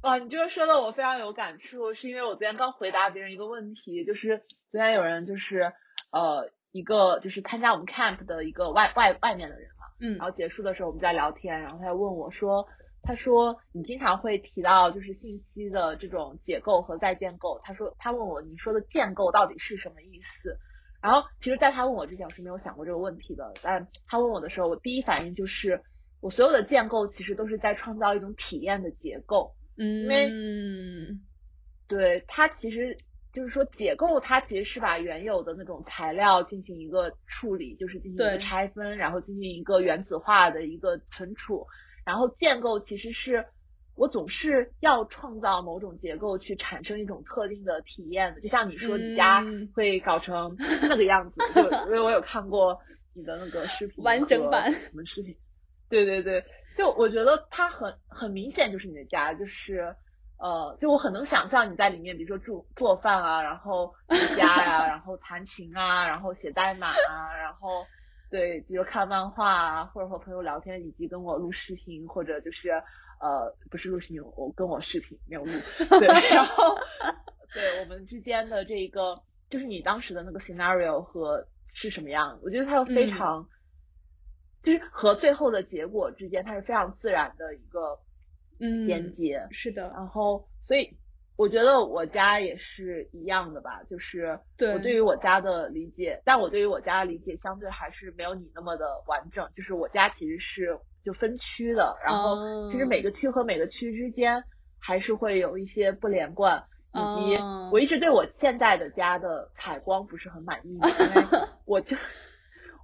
[0.02, 5.72] 啊，你这个说的我非常有感触，是因为我昨天刚回答别人一个问题，就是昨天有人就是
[6.12, 12.66] 呃一个就是参加我们 camp 的一个外外外面的人嘛，嗯，然后结束的时候我们在聊天，然后他就问我说。
[13.04, 17.60] 他说你经常会提到就是信息的这种解构和再建构。
[17.64, 20.58] 他说他问我你说的建构到底是什么意思？
[21.02, 23.52] 然后其实，在他问我之前，我是没有想过这个问题的。
[23.64, 25.82] 但他问我的时候，我第一反应就是
[26.20, 29.56] 我所有的建构其实都是在创造一种体验的结构。
[29.78, 30.30] 嗯，因为
[31.88, 32.96] 对它其实
[33.34, 41.66] 就是说解构，它其实是把原有的那种材料进行一个处理，就是进行一个拆分，然后进行一个原子化的一个存储。
[42.06, 43.46] 然后建构其实是
[43.96, 49.44] 我总是要创造某种结构去产生一种特定的体验的，就像你说你家
[49.76, 50.56] 会搞成
[50.90, 52.80] 那个样子，就因为我有看过
[53.14, 55.38] 你的那个视频完整版什么视频，
[55.90, 56.44] 对对对，
[56.78, 59.96] 就我觉得它很很明显就是你的家，就是
[60.40, 67.86] 呃，就我很能想象你在里面，比如说做做饭啊，然后 瑜伽呀，然后弹琴啊，然后写代码啊，然后。
[68.32, 72.70] 对，比如看漫画啊，或者和朋友聊天，以及跟我录视频，或者就是
[73.20, 75.52] 呃，不是录视频，我跟我视频没有录。
[76.00, 76.74] 对，然后
[77.54, 82.40] 对我们之间的这个，就是你当时的那个 scenario 和是什么样？
[82.42, 83.46] 我觉得它非常，
[84.64, 88.00] 就是和最后的结果之间，它是非常自然的一个
[88.88, 89.46] 连接。
[89.52, 90.98] 是的，然后所以。
[91.38, 99.50] 我觉得我家也是一样的吧，就是我对于我家的理解，但我对于我家的理解相对还是没有你那么的完整。
[99.56, 104.44] 就是我家其实是就分区的，然后其实每个区和每个区之间
[104.78, 106.64] 还是会有一些不连贯，
[106.94, 107.00] 以
[107.32, 107.40] 及
[107.72, 110.88] 我一直对我现在的家的采光不是很满意，因为
[111.66, 111.98] 我就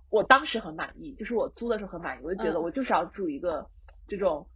[0.10, 3.70] 我当时很满意，就是我租的时候很满意，我就觉得我就是要住一个
[4.08, 4.48] 这种。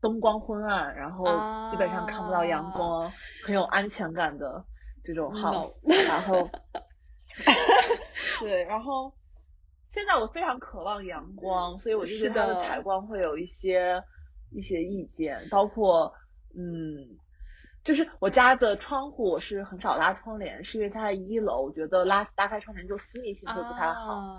[0.00, 1.24] 灯光昏暗，然后
[1.70, 3.10] 基本上看不到阳光，
[3.44, 4.64] 很有安全感的
[5.04, 5.72] 这种 house。
[6.08, 6.48] 然后，
[8.40, 9.12] 对，然后
[9.92, 14.02] 现在我非常渴望阳光，所以我就对它的采光会有一些
[14.50, 16.12] 一些意见，包括
[16.56, 17.18] 嗯。
[17.84, 24.38] 就是我家的窗户，我是很少拉窗帘，是因为它在一楼，我觉得拉拉开窗帘就私密性会不太好。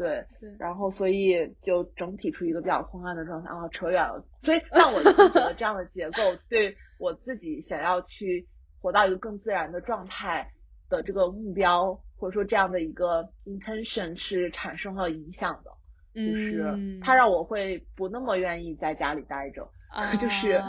[0.00, 0.24] 对，
[0.58, 4.24] 然后所以就整体处于一个比较昏暗的状态啊，扯远了。
[4.42, 8.48] 所以，但我觉得这样的结构 对我自己想要去
[8.80, 10.50] 活到一个更自然的状态
[10.88, 15.70] 的这个目标，或者说这样的一个 intention 是产生了影响的。
[16.12, 19.70] 就是它让我会不那么愿意在家里待着，
[20.18, 20.60] 就是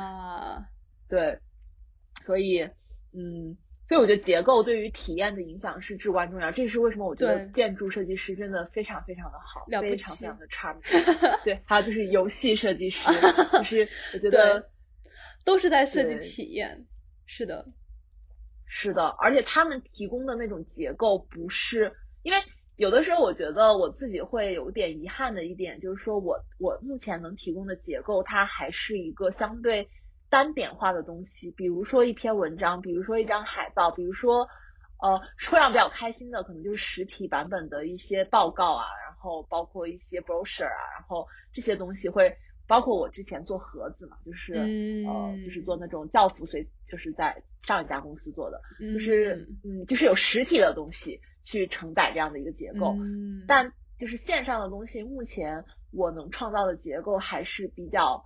[1.07, 1.39] 对。
[2.25, 2.61] 所以，
[3.13, 3.57] 嗯，
[3.91, 6.49] 所以我觉得结构对于体验的影响是至关重要。
[6.49, 10.73] 这是为什么我觉得建筑设计师真的非常非常的好，非常非常的差。
[11.43, 13.11] 对，还有就是游戏设计师，
[13.51, 14.65] 就是我觉得
[15.43, 16.85] 都是在设计体验。
[17.25, 17.65] 是的，
[18.65, 21.91] 是的，而且他们提供的那种结构不是，
[22.23, 22.39] 因为
[22.77, 29.85] 有的时候我觉得我自己会有点遗憾的一点，就是说我我目前能提供的结构，它还是一个相对。
[30.31, 34.47] 单点化的东西，比如说一篇文章，比如说一张海报，比如说，
[34.97, 44.53] 呃，会让比较开心的，可能就是实体版本的一些报告啊，然后包括一些 brochure 啊，然后这些东西会包括我之前做盒子嘛，就是
[45.05, 48.61] 呃，就是做那种教辅随，就是在上一家公司做的，
[48.93, 52.95] 就是嗯，就是有实体的东西去承载这样的一个结构，
[53.47, 58.23] 但就是线上的东西，目前我能创造的结构还是比较。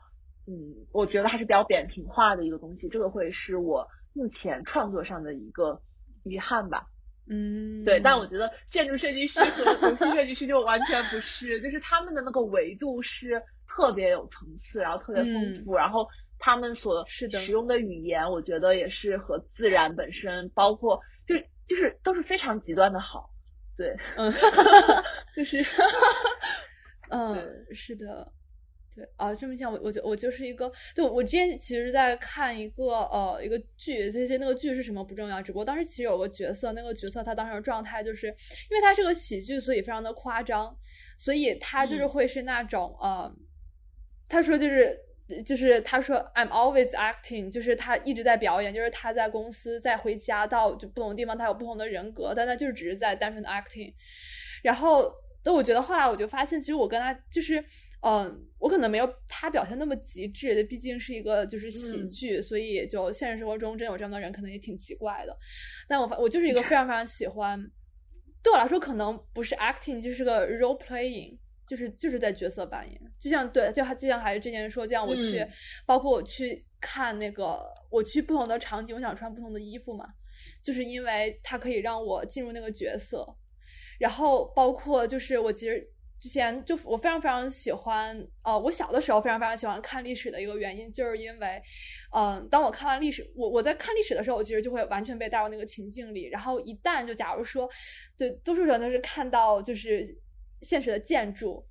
[0.47, 5.81] 嗯，我觉得还是比较扁平化的一个东西，这个会是我目前创作上的一个
[6.23, 6.87] 遗憾吧。
[7.27, 21.35] 嗯，对，但我觉得建筑设计师和游戏设计师就完全不是，就是他们的那个维度是特别有层次，然后特别丰富，然后他们所使用的语言，我觉得也是和自然本身，包括就
[21.67, 23.31] 就是都是非常极端的好。
[23.75, 24.31] 对，嗯，
[25.35, 25.65] 就是，
[27.09, 28.31] 嗯，是的。
[28.95, 38.33] 对啊，这么讲，我我就我就是一个，对我之前其实在看一个呃一个剧，这些那个剧是什么不重要，只不过当时其实有个角色，那个角色他当时的状态就是因
[38.71, 40.73] 为他是个喜剧，所以非常的夸张，
[41.17, 43.29] 所以他就是会是那种呃，
[44.29, 44.97] 他说就是
[45.45, 53.93] 就是他说 I'm always acting，就是他一直在表演，就是他在公司在回家到就不同的地方，他有不同的人格，但他就是只是在单纯的 acting，
[54.63, 57.61] 然后，但我觉得后来我就发现，其实我跟他就是。
[58.07, 65.35] 嗯，我可能没有他表现那么极致，毕竟是一个就是喜剧，所以就现实生活中真有这样的人，可能也挺奇怪的。
[65.87, 67.59] 但我发我就是一个 非常非常喜欢，
[68.43, 71.35] 对我来说可能不是 acting，就是个 role playing，
[71.67, 73.01] 就是就是在角色扮演。
[73.19, 75.43] 就像对，就就像还是之前说，这样我去，
[75.87, 80.05] 包括我去看那个，我去不同的场景，我想穿不同的衣服嘛，
[80.63, 83.25] 就是因为它可以让我进入那个角色。
[83.97, 85.91] 然后包括就是我其实。
[86.17, 91.61] 之前就我非常非常喜欢，呃，我小的时候非常非常喜欢看历史的一个原因，就是因为，
[92.15, 96.29] 嗯，当我看完历史，我我在看历史的时候，我其实就会完全被带入那个情境里。
[96.29, 97.69] 然后一旦就假如说，
[98.17, 100.17] 对多数人都是看到就是
[100.61, 101.63] 现实的建筑，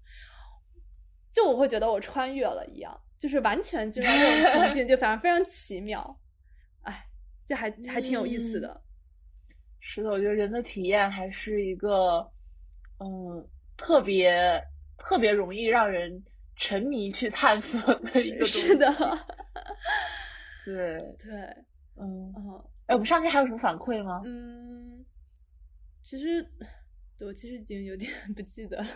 [1.33, 6.21] 就我会觉得我穿越了一样，就是完全进入那种情境， 就反正非常奇妙。
[6.83, 7.07] 哎，
[7.45, 8.83] 这还还挺有意思的。
[9.81, 12.31] 是的，我觉得人的体验还是一个，
[13.01, 13.49] 嗯。
[13.85, 14.65] 特别
[14.97, 16.25] 特别容易让人
[16.57, 18.61] 沉迷去探索的一个东西。
[18.69, 18.87] 是的，
[20.65, 20.75] 对
[21.21, 21.33] 对，
[22.01, 22.65] 嗯嗯。
[22.87, 24.23] 哎，我们上期还有什么反馈吗？
[24.25, 25.05] 嗯，
[26.03, 26.43] 其实，
[27.19, 28.87] 对我其实已经有点不记得了，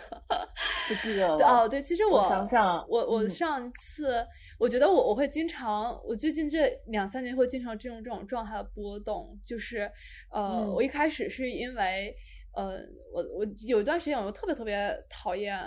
[0.88, 1.46] 不记得了。
[1.46, 4.26] 哦，对，其实我想想，我我上次，
[4.58, 9.90] 我觉得我我会经常，我最近这两三年会经常进入这种状态的波动，就是
[10.30, 12.16] 呃，我一开始是因为。
[12.54, 12.80] 呃，
[13.12, 15.58] 我我有一段时间我特别特别讨厌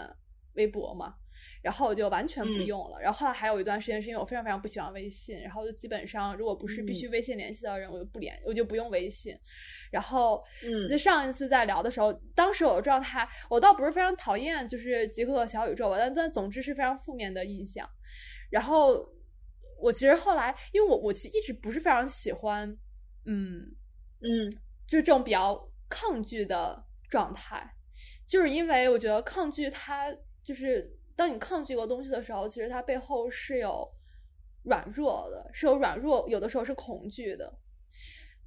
[0.53, 1.15] 微博嘛，
[1.61, 2.99] 然后我就完全不用了。
[2.99, 9.33] 然后后来还有一段时间是因为我非常非常不喜欢微信，然后就基本上如果不是必须微信联系的人，我就不联，我就不用微信。
[9.91, 17.87] 然后，嗯，上一次在聊的时候，当时我的状态，我倒不是非常讨厌就是极客的小宇宙吧，但但总之是非常负面的印象。
[18.49, 19.07] 然后
[19.81, 22.67] 我其实后来，因为我我其实一直不是非常喜欢，
[23.25, 23.75] 嗯
[24.19, 24.49] 嗯，
[24.85, 25.70] 就是这种比较。
[25.91, 27.69] 抗拒的状态，
[28.25, 30.07] 就是因为我觉得抗拒它，
[30.41, 33.85] 就是当你抗拒一个东西的时候，其实它背后是有
[34.63, 37.53] 软弱的，是有软弱，有的时候是恐惧的。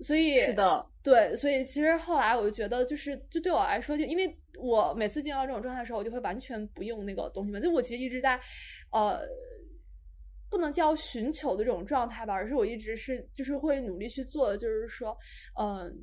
[0.00, 7.60] 所以是的，对，所以其实后来我就觉得，就是就对我来说，就因为我每次进入到这种状态的时候，我就会完全不用那个东西嘛。
[7.60, 8.40] 就我其实一直在，
[8.90, 9.20] 呃，
[10.50, 15.16] 不能叫寻求的这种状态吧，而是我一直是就是会努力去做的，就是说，
[15.60, 15.94] 嗯。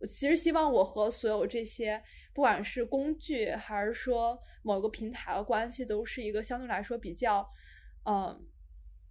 [0.00, 7.48] 我其实希望我和所有这些，不管是工具还是说某个平台的关系，都是一个相对来说比较，
[8.04, 8.46] 嗯，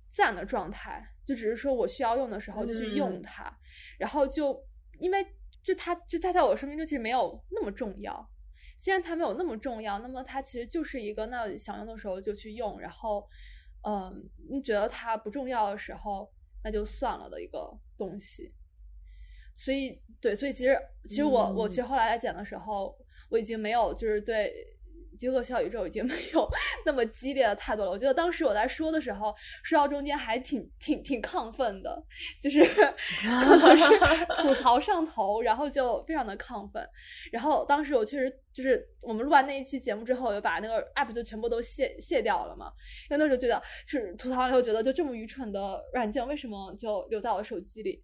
[0.10, 1.14] 自然的状态。
[1.26, 3.54] 就只是说我需要用的时候就去用它，
[4.00, 4.66] 然后就
[4.98, 5.26] 因为
[5.62, 8.26] 就它就它在我生命中其实没有那么重要。
[8.80, 13.28] 既然它没有那么重要，那么它其实就是一个那想用的时候就去用，然后，
[13.82, 16.32] 嗯，你觉得它不重要的时候
[16.64, 18.54] 那就算了的一个东西。
[19.58, 22.96] 所以，对，所以其实，其实我我其实后来来剪的时候，
[23.30, 24.54] 我已经没有就是对
[25.18, 26.48] 极恶小宇宙已经 没有
[26.86, 27.90] 那么激烈的态度了。
[27.90, 29.34] 我觉得当时我在说的时候，
[29.64, 32.04] 说到中间还挺挺挺亢奋的，
[32.40, 32.64] 就是
[33.44, 36.88] 可能是吐槽上头，然后就非常的亢奋。
[37.32, 42.72] 然后当时我确实就是我们录完那一期节目之后，我就把那个 app 就全部都卸卸掉了嘛，
[43.10, 48.04] 因为那时候觉得是吐槽完以后觉得就这么愚蠢的软件，为什么就留在我的手机里？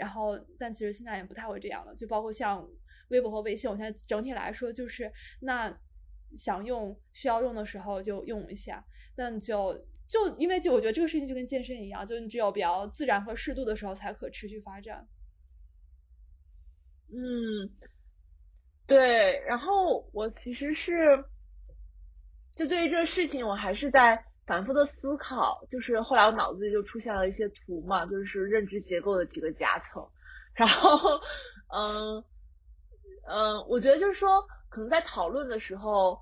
[0.00, 2.66] 然后，但其实现在也不太会这样了，就包括像
[3.08, 5.78] 微博和微信，我现在整体来说就是，那
[6.34, 8.82] 想用需要用的时候就用一下，
[9.16, 15.06] 那就就因为就我觉得这个事情就跟健身一样，就你只有比较自然和适度的时候才可持续发展。
[17.08, 17.70] 嗯，
[18.86, 19.40] 对。
[19.46, 21.24] 然后我其实是，
[22.56, 24.24] 就对于这个事情，我还是在。
[24.50, 30.04] 反复的思考，就是后来我脑子里就出现了一些图嘛，就是认知结构的几个夹层，
[30.54, 31.20] 然后，
[31.72, 32.24] 嗯，
[33.28, 36.18] 嗯，我觉得就是说，可能在讨论的时候，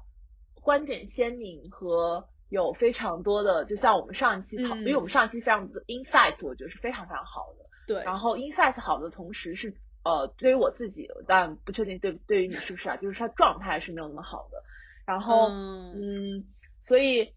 [0.61, 7.65] 观点鲜明和有非常多的，就像我们上一期讨，因为我们上一期非常多的 insight，我觉得是非常非常好的。
[7.87, 8.05] 对。
[8.05, 9.75] 然后 insight 好的同时是，
[10.05, 14.63] 呃，对于我自己，但不确定对对于你是不是啊，就是他状态是没有那么好的。
[15.07, 16.45] 然后，嗯，
[16.85, 17.33] 所以。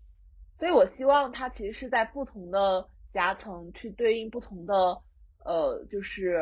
[0.62, 5.02] 所以我希望它其实是在不同的夹层去对应不同的
[5.44, 6.40] 呃，就是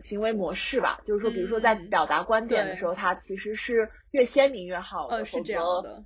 [0.00, 1.00] 行为模式吧。
[1.06, 5.24] 就是说，比如说在表达观点的时候，它其实是越鲜明越好的。
[5.24, 6.04] 是这样的。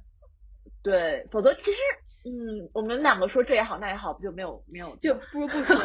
[0.84, 1.78] 对，否则其实
[2.24, 4.94] 嗯，我们两个说这也好那也好，不就没有没有？
[4.98, 5.76] 就不如不说。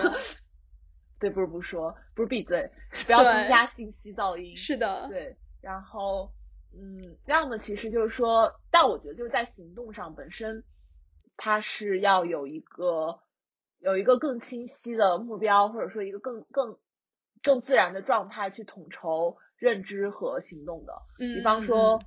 [1.18, 2.70] 对，不如不说，不如闭嘴，
[3.08, 4.56] 不要增加信息噪音。
[4.56, 5.08] 是的。
[5.08, 6.32] 对，然后
[6.72, 10.64] 嗯，这样的其实就是说，但我觉得就是在行动上本身。
[11.38, 13.20] 它是要有一个
[13.80, 16.78] 有一个更清晰的目标，或者说一个更更
[17.42, 20.94] 更自然的状态去统筹认知和行动的。
[21.20, 22.00] 嗯，比方说，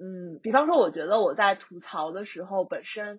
[0.00, 3.18] 嗯，比方说，我觉得我在吐槽的时候，本身，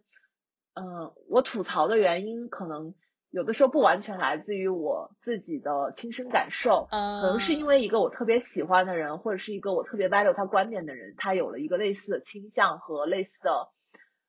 [0.74, 2.94] 嗯，我吐槽的原因可能
[3.30, 13.70] 有的时候不完全来自于我自己的亲身感受，可能是因为一个我特别喜欢的人，或者是一个我特别 value 他观点的人，他有了一个类似的倾向和类似的。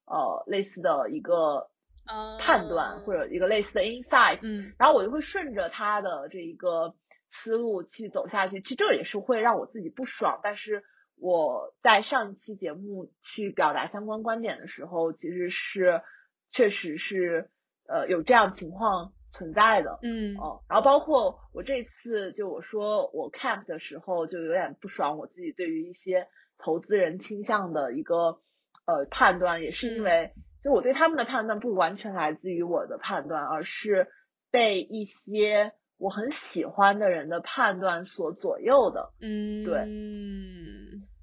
[0.04, 1.70] 呃，类似的一个
[2.40, 6.94] 判断或者一个类似的 insight，嗯，然后我就会顺着他的这一个
[7.30, 8.60] 思路去走下去。
[8.60, 10.82] 其实这也是会让我自己不爽，但是
[11.16, 16.02] 我在上一期节目去表达相关观点的时候，其实是
[16.50, 17.48] 确实是
[17.86, 26.26] 呃有这样情况存在的，嗯，哦，然后包括我这次就我说我 camp 的时候就有点不爽，我自己对于一些
[26.58, 28.40] 投资人倾向的一个。
[28.84, 30.32] 呃，判断也是因为，
[30.64, 34.08] 就我对他们的判断不完全来自于我的判断，而是
[34.50, 39.12] 被一些我很喜欢的人的判断所左右的。
[39.20, 39.76] 嗯，对。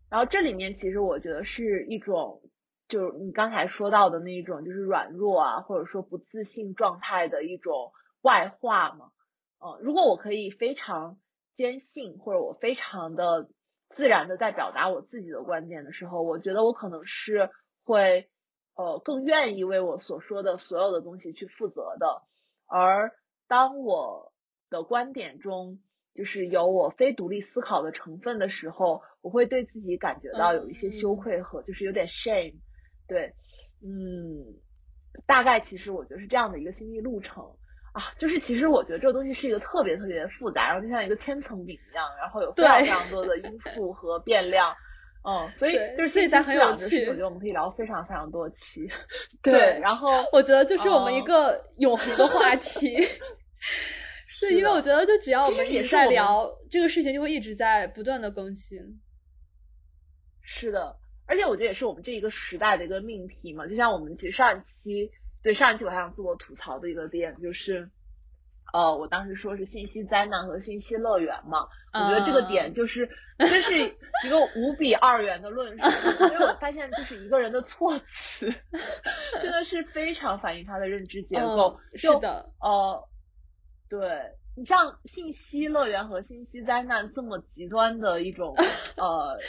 [0.10, 2.42] 然后这里面其实我觉得是一种，
[2.88, 7.92] 就是你刚才说到的那一种，就是软弱啊，或者说不自信状态的一种
[8.22, 9.12] 外化嘛。
[9.60, 11.18] 嗯，如果我可以非常
[11.54, 13.50] 坚信，或者我非常的。
[13.90, 17.50] 自然的在表达我自己的观点的时候，我觉得我可能是
[17.84, 18.30] 会
[18.76, 22.24] 呃更愿意为我所说的所有的东西去负责的。
[22.66, 23.12] 而
[23.48, 24.32] 当我
[24.70, 25.80] 的观点中
[26.14, 32.60] 就是有我非独立思考的成分的时候，我会对自己感觉到有一些羞愧和就是有点 shame。
[33.08, 33.34] 对，
[33.82, 34.60] 嗯，
[35.26, 37.56] 大概其实我觉得是这样的一个心理路程。
[37.92, 44.72] 啊，就是其实我觉得这个东西是一个特别特别复杂，然后就像一个千层饼一样，然后有非常非常多的因素和变量，
[45.28, 47.08] 嗯，所以就是所以才很有趣。
[47.08, 48.88] 我觉得我们可以聊非常非常多期，
[49.42, 49.80] 对。
[49.82, 52.96] 然后我觉得就是我们一个永恒的话题，
[54.40, 58.80] 对，因为我觉得就只要我们一直在聊这个事情，就会一直在不断的更新。
[60.44, 65.12] 是的，而且我觉得也是我们这一个时代的一个命题嘛，就像我们其实上一期。
[65.42, 67.90] 对上一期我还想自我吐槽的一个点就是，
[68.74, 78.54] 呃，我当时说是信息灾难和信息乐园嘛，我觉得这个点就是真是一个无比二元的论述，因为我发现就是一个人的措辞
[79.42, 81.80] 真的是非常反映他的认知结构。
[81.96, 83.08] 是的，呃，
[83.88, 84.22] 对
[84.58, 88.54] 你像信息乐园和信息灾难这么极端的一种
[88.98, 89.40] 呃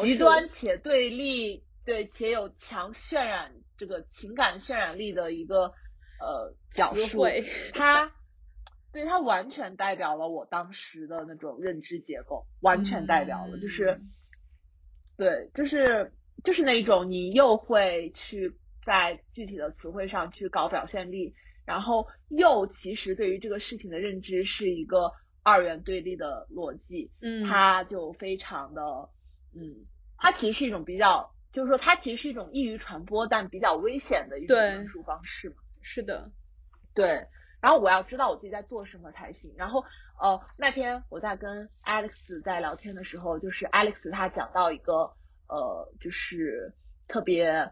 [0.00, 3.52] 极端且对立，对且有强渲染
[3.84, 5.66] 这个情感渲染力的一个
[6.18, 7.26] 呃表述，
[7.74, 8.10] 它
[8.92, 14.00] 对它完全代表了我当时的那种认知结构，完全代表了，就是
[15.18, 18.56] 对，就是就是那种你又会去
[18.86, 21.34] 在具体的词汇上去搞表现力。
[21.66, 25.12] 然后又其实对于这个事情的认知是一个
[25.42, 28.80] 二元对立的逻辑，嗯，它就非常的，
[29.54, 29.84] 嗯，
[30.16, 35.56] 它其实是一种比较，就是说它其实是一种易于传播但比较危险的一种论述方式嘛。
[35.80, 36.30] 是的，
[36.92, 37.26] 对。
[37.62, 39.54] 然后我要知道我自己在做什么才行。
[39.56, 39.82] 然后
[40.20, 45.14] 呃那天我在跟 Alex 在聊天的时候，就是 Alex 他讲到一个
[45.48, 46.74] 呃就是
[47.08, 47.70] 特别。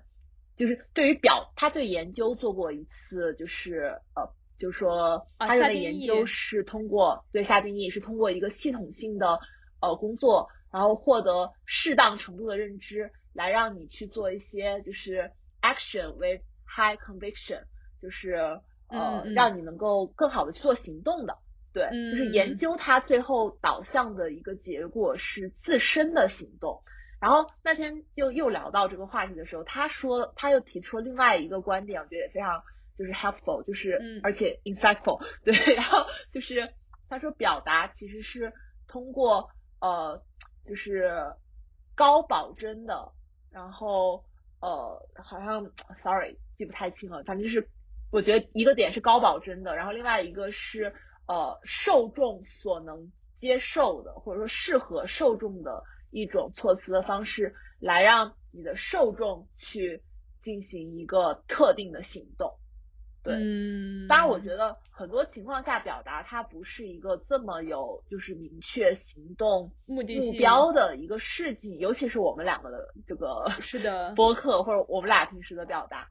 [0.54, 9.40] 就是对于表，他对研究做过一次，就是呃，就是说他认为研究是通过对下定义是通过一个系统性的
[9.80, 17.64] 呃工作，然后获得适当程度的认知，来让你去做一些就是 action with high conviction，
[18.00, 21.38] 就是呃让你能够更好的去做行动的，
[21.72, 26.82] 对，就是研究它最后导向的一个结果是自身的行动。
[27.20, 32.64] 然后那天又又聊到这个话题的时候，他说他又提出了另外一个观点，我觉得也非常
[32.98, 36.74] 就是 helpful，就是而且 insightful， 对，然后就是
[37.08, 38.52] 他说表达其实是
[38.88, 40.20] 通过呃
[40.66, 41.32] 就是
[41.94, 43.12] 高保真的，
[43.52, 44.24] 然后
[44.60, 45.70] 呃好像
[46.02, 47.68] sorry 记不太清了，反正就是
[48.10, 50.94] 我觉得一个点是高保真的，然后另外一个是
[51.26, 55.84] 呃受众所能接受的，或者说适合受众的。
[56.14, 60.02] 一种措辞的方式来让你的受众去
[60.42, 62.52] 进行一个特定的行动，
[63.22, 63.34] 对，
[64.08, 76.08] 当然我觉得很多情况下表达它不是一个这么有就是明确行动目的目标的一个事情，尤其是我们两个的这个 是的播客或者我们俩平时的表达，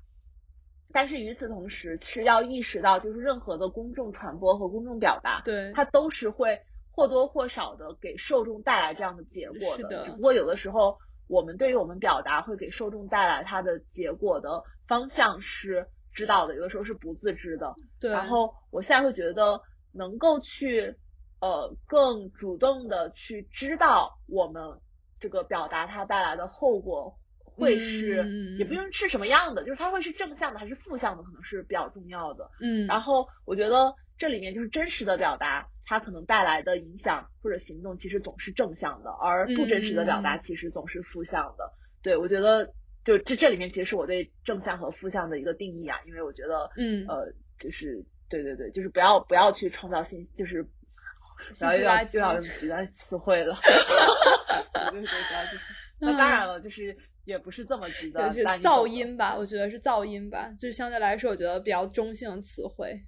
[0.92, 6.62] 但是与此同时是要意识到，就是任何的公众传播和公众表达，对它都是会。
[6.94, 10.98] 或多或少的给受众带来这样的结果的，只不过有的时候
[11.28, 17.74] 我们对于我们表达会给受众带来它的结果的方向是知道的，有的时候是不自知的。
[18.00, 18.12] 对。
[18.12, 19.62] 然后我现在会觉得
[19.94, 20.96] 能够去
[21.40, 24.80] 呃更主动的去知道我们
[25.20, 32.50] 这个表达它带来的后果会是，也不用是什么样的，就是它会是正向的还是负向的，可能是比较重要的。
[32.60, 32.88] 嗯。
[32.88, 35.68] 然后我觉得这里面就是真实的表达。
[35.84, 41.74] 它可能带来的影响或者行动其实总是正向的，而不真实的表达其实总是负向的。
[42.02, 42.72] 对我觉得，
[43.04, 53.58] 就这这里面其实是我对正向和负向的一个定义啊，因为我觉得，嗯，呃，就是对对对，就是不要不要去创造新，就是不要又要又要极端词汇了。
[54.92, 55.60] 对对对，
[56.00, 56.96] 那当然了，就是
[57.26, 63.00] 也不是这么极端，就是噪音吧，我觉得是噪音吧，就是相对来说，我觉得比较中性的词汇。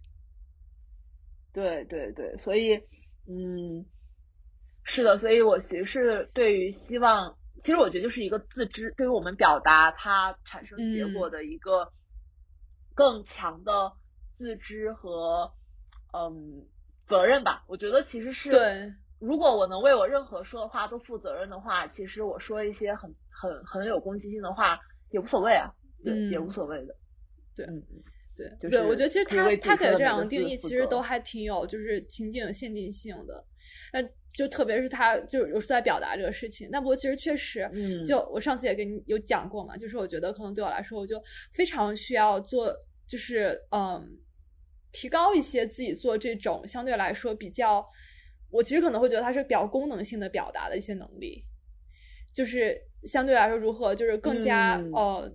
[1.54, 2.76] 对对对，所以，
[3.28, 3.86] 嗯，
[4.86, 11.92] 是的，所以我其实是对于希望，其实我觉得就是一个自知，对于我们表达它产生结果的一个
[12.94, 13.94] 更强的
[14.38, 15.54] 自知和
[16.14, 16.66] 嗯
[17.08, 17.64] 责任吧。
[17.68, 24.80] 我觉得其实是，对，如果我能为我任何说的话都负责任的话，其实我说一些很很很有攻击性的话
[25.12, 25.74] 也无所谓啊，
[26.04, 26.96] 对，也无所谓的，
[27.56, 28.04] 对，嗯嗯。
[28.36, 31.00] 对对，我觉得其实他他给的这两个定义其实都。
[31.00, 33.46] 还挺有就是情景限定性的，
[33.92, 34.02] 那
[34.34, 36.68] 就特别是他就有时在表达这个事情。
[36.72, 37.70] 那不过其实确实，
[38.06, 41.22] 就我上次也跟你有讲过嘛，就是我觉得可能对我来说，我就
[41.54, 42.76] 非常需要做，
[43.08, 44.18] 就是嗯，
[44.92, 47.86] 提高一些自己做这种相对来说比较，
[48.50, 51.46] 我其实可能会觉得它是比较功能性的表达的一些能力，
[52.34, 55.32] 就是相对来说如何就是更加呃。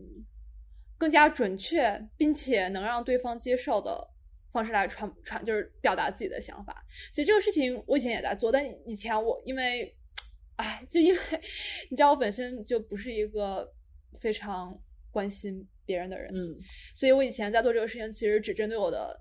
[1.01, 4.11] 更加准确，并且能让对方接受的
[4.53, 6.85] 方式来传传，就是表达自己的想法。
[7.13, 9.95] 其实这个事情我以前也在做，但以前我因为，
[10.57, 11.21] 哎，就因为
[11.91, 13.73] 你知道我本身就不是一个
[14.21, 14.79] 非常
[15.11, 16.57] 关心别人的人，嗯，
[16.95, 19.21] 所以我以前在做这个事情，其实只针对我的，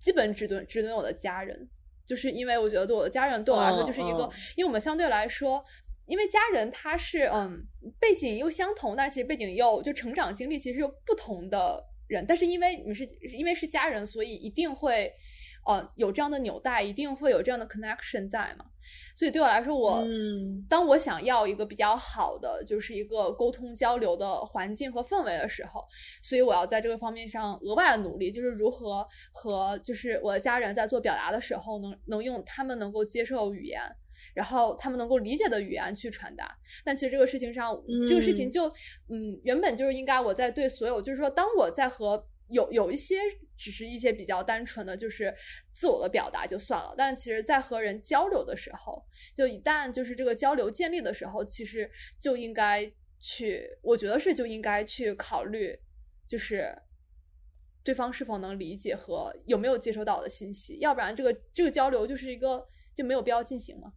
[0.00, 1.68] 基本只对只对我的家人，
[2.06, 5.64] 就是因为我觉得对我的家人对我来说就是一个，因为我们相对来说。
[6.06, 7.66] 因为家人他是嗯
[7.98, 13.04] 背景又相同，但其实背景又就成长经历其实又不同的人，但是因为你是
[13.36, 15.12] 因为是家人，所以一定会
[15.66, 18.66] 呃，有这样的纽带，一定会有这样的 connection 在嘛。
[19.16, 25.82] 所以对我来说，我嗯当我想要一个比较好的，就是一个沟通交流的环境和氛围的时候，
[26.22, 33.80] 所以我要在这个方面上额外的努力，就是如何和就是我的家人在做表达的时候，能能用他们能够接受语言，
[34.34, 36.54] 然后他们能够理解的语言去传达。
[36.84, 37.74] 但其实这个事情上，
[38.08, 38.68] 这个事情就
[39.08, 43.16] 嗯，原本就是应该我在对所有，就是说，当我在和有有一些
[43.56, 45.34] 只是一些比较单纯的，就是
[45.72, 46.94] 自我的表达就算了。
[46.96, 49.02] 但其实，在和人交流的时候，
[49.34, 55.78] 就一旦就是这个交流建立的时候，其实就应该去，我觉得是就应该去考虑，
[56.28, 56.76] 就是
[57.82, 60.78] 对方是否能理解和有没有接收到我的信息。
[60.80, 63.92] 要不然，这个这个交流就是一个就没有必要进行嘛，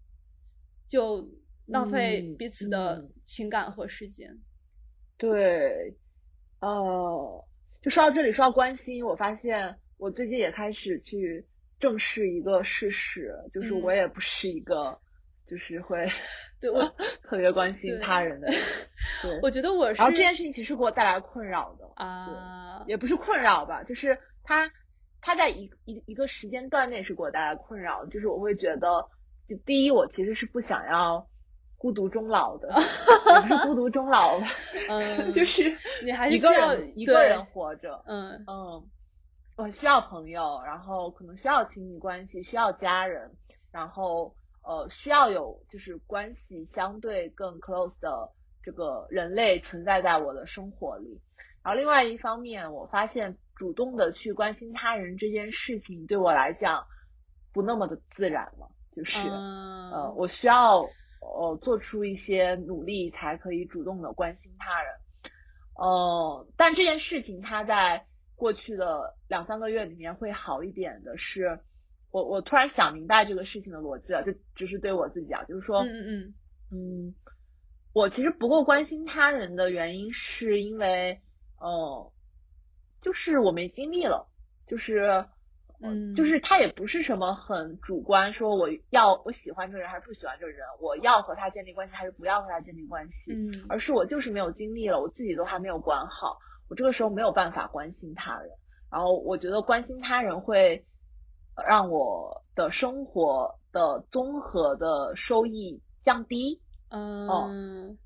[0.88, 1.28] 就
[1.68, 4.36] 浪费彼此的情感和时间。
[5.18, 5.96] 对，
[6.62, 7.44] 呃。
[7.80, 11.46] 就说到这里，说到关心，我发现我最近也开始去
[11.80, 15.00] 正视一个事实，就是我也不是一个，
[15.48, 16.06] 就是会
[16.60, 16.84] 对我
[17.24, 18.48] 特别关心他人的。
[19.22, 20.00] 对，我觉得我是。
[20.00, 24.70] 然后这件事情其实给我带来困扰的啊，也不是困扰吧，就是他
[25.22, 29.08] 他在一一一个时间段内是给我带来困扰，就是我会觉得，
[29.48, 31.28] 就第一，我其实是不想要。
[31.80, 34.48] 孤独终老的， 不是孤独终老吧？
[34.90, 35.72] 嗯，就是
[36.04, 38.04] 你还是一个人一个人活着。
[38.08, 38.84] 嗯嗯，
[39.58, 43.32] 我需要朋友，然后可能需要亲密关系，需要家人，
[43.72, 48.28] 然后呃需要有就是关系相对更 close 的
[48.64, 51.22] 这个人类存在在我的生活里。
[51.64, 56.84] 然后另外一方面，我发现主动的去关心他人这件事情对我来讲
[57.54, 58.68] 不那么的自然了，
[58.98, 60.84] 就是呃我需要。
[61.20, 64.94] 呃，做出一些努力才可以主动的关心他人。
[65.76, 71.60] 呃，但这件事情它在过去的两三个月里面会好一点的是，
[72.12, 76.34] 我我突然想明白这个事情的逻辑了，就只是对我自己啊，就是说，嗯嗯
[76.72, 77.16] 嗯，
[77.94, 81.20] 我其实不够关心他人的原因是因为，
[81.60, 82.14] 呃，
[83.02, 84.30] 就是我没精力了，
[84.68, 85.26] 就是。
[85.80, 98.50] 嗯，就是他也不是什么很主观，说我要我喜欢这个人还是不喜欢这个人，我要和他建立关系还是不要和他建立关系，嗯，而是我就是没有精力了，我自己都还没有管好，我这个时候没有办法关心他人，
[98.92, 100.86] 然后我觉得关心他人会
[101.68, 107.98] 让我的生活的综合的收益降低，嗯。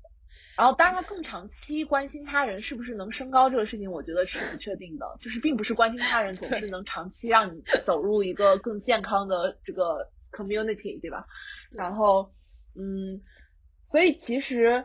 [0.54, 5.16] 然后，当然，更长期关心他人是不是能升高这个事情，我觉得是不确定的。
[5.20, 11.26] 就是并不是关心他人总是能长期让你走入一个更健康的这个 community，对吧？
[11.70, 12.32] 然后，
[12.74, 13.22] 嗯，
[13.90, 14.84] 所以其实，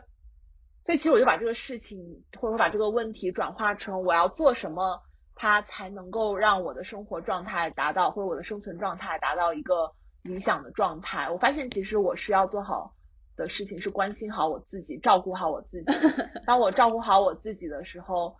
[0.86, 5.02] 所以其实我就把这个事情或者说把这个问题转化成我要做什么，
[5.34, 9.92] 它才能够让我的生活状态达到或者我的生存状态达到一个
[10.22, 11.28] 理想的状态。
[11.30, 12.94] 我发现其实我是要做好。
[13.38, 15.86] 的事情是关心好我自己，照顾好我自己。
[16.44, 18.36] 当我照顾好我自己的时候，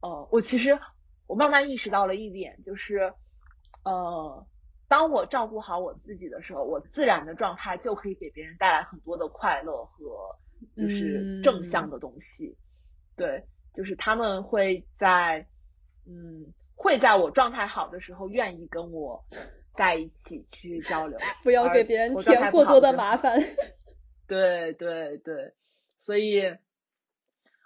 [0.00, 0.76] 呃，我其实
[1.28, 3.12] 我慢慢意识到了一点，就是，
[3.84, 4.46] 呃，
[4.88, 10.36] 当我照顾好我自己的时候，我自然的状态就可以给别人带来很多的快乐和
[10.76, 12.56] 就是正向的东西。
[13.14, 15.46] 对，就是他们会在，
[16.06, 19.22] 嗯，会在我状态好的时候愿意跟我
[19.76, 23.38] 在一起去交流，不要给别人添过多的麻烦。
[24.32, 25.52] 对对对，
[26.00, 26.56] 所以，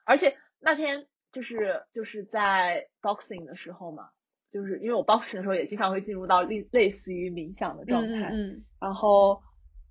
[0.04, 4.10] 而且那天就是就是在 boxing 的时候嘛，
[4.50, 9.40] 就是因为我 boxing 的时候也经常会进入到类类似于冥想的状态，嗯，然后，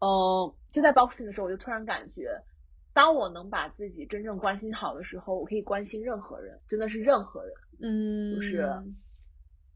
[0.02, 2.42] 嗯，就在 boxing 的时候，我就突然感觉，
[2.94, 8.70] 当我能把自己真正关心好的时候，我可以关心任何人，真的是任何人，嗯，就是，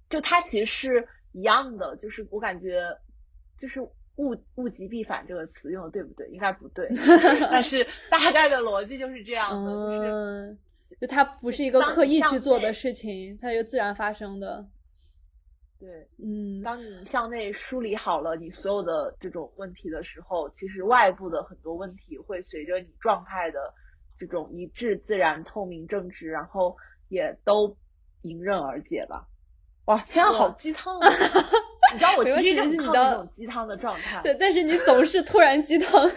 [0.09, 2.97] 就它其实是一样的，就是我感觉，
[3.57, 3.79] 就是。
[4.19, 6.27] 物物极必反这个词用的对不对？
[6.29, 6.87] 应该不对，
[7.49, 10.57] 但是大概的逻辑就是这样的，就是
[10.99, 14.67] 就它不是一个刻意去做的事情，它就自然发生的。
[15.79, 23.73] 对，嗯，当你向内梳理好了你所有的这种问题的时候，其实外部的很多问题会随着你状态的
[24.19, 26.75] 这种一致、自然、透明、正直，然后
[27.07, 27.77] 也都
[28.23, 29.25] 迎刃而解吧。
[29.85, 31.07] 哇，天啊，好鸡汤啊！
[31.91, 36.09] 你知道我其实是你的种鸡汤的状态，对，但是你总是突然鸡汤，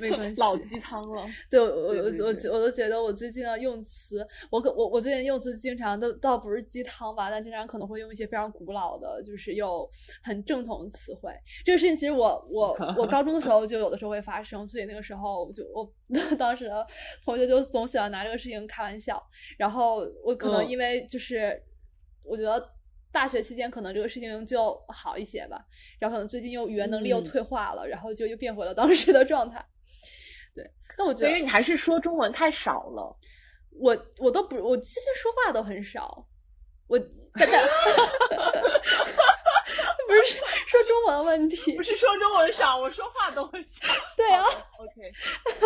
[0.00, 1.24] 没关系，老鸡汤了。
[1.50, 9.88] 对我我我我都觉得我最近的用词，我可我我最近用词经常都倒不是鸡汤吧，但经常可能会用一些非常古老的，就是又
[10.22, 11.30] 很正统的词汇。
[11.64, 15.88] 这个事情其实我我 我高中的时候就有的时候会发生，所以那个时候我就我
[16.38, 16.86] 当时的
[17.24, 19.22] 同学就总喜欢拿这个事情开玩笑，
[19.58, 21.62] 然后我可能因为就是
[22.24, 22.70] 我觉得。
[23.14, 25.64] 大学期间可能这个事情就好一些吧，
[26.00, 29.64] 然后可能最近又语言能力又退化了，然后就又变回了当时的状态。
[30.52, 33.16] 对，那我觉得因为你还是说中文太少了，
[33.70, 36.26] 我我都不，我其实说话都很少，
[36.88, 37.06] 我 不
[40.14, 43.94] 是说中文问题，不是说中文少，我说话都很少。
[44.16, 44.44] 对啊
[44.78, 45.12] ，OK，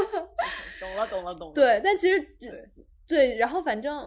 [0.78, 1.55] 懂了懂了懂了。
[1.55, 2.51] 对，但其实对
[3.07, 4.07] 对，然后反正，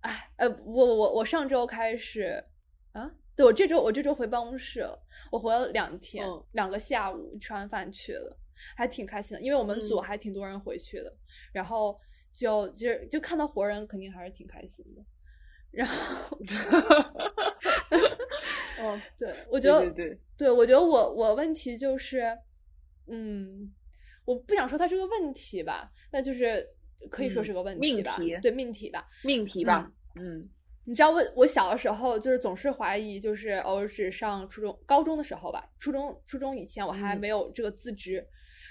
[0.00, 2.44] 哎呃，我我我上周开始。
[2.92, 8.36] 啊，对我这周我这周回办公室了，我回了两天，两个下午吃完饭去了，
[8.76, 11.14] 还挺开心的，因为我们组还挺多人回去的，
[11.52, 11.98] 然后
[12.32, 15.02] 就其实就看到活人肯定还是挺开心的，
[15.70, 16.38] 然后，
[18.82, 22.36] 哦，对，我觉得对对，对我觉得我我问题就是，
[23.06, 23.72] 嗯，
[24.24, 26.68] 我不想说它是个问题吧，那就是
[27.10, 30.50] 可以说是个问题吧，对命题吧，命题吧，嗯。
[30.84, 38.26] 你知道我我小的时候就是总是怀疑，就是偶尔只上初中、高中的时候吧，初中初中以前我还没有这个自知，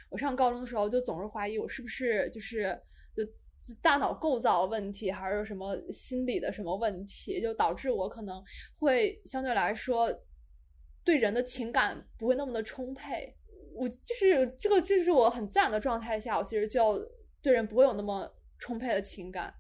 [0.10, 2.78] 我上高中的时候就总是怀疑我是不是就是
[3.16, 3.24] 就
[3.82, 8.44] 大脑构造问题，还是什么心理的什么问题，就导致我可能
[8.80, 10.12] 会相对来说
[11.04, 13.34] 对人的情感不会那么的充沛。
[13.76, 17.00] 我就是这个，这是我很自然的状态下，我其实就
[17.42, 19.54] 对人不会有那么充沛的情感。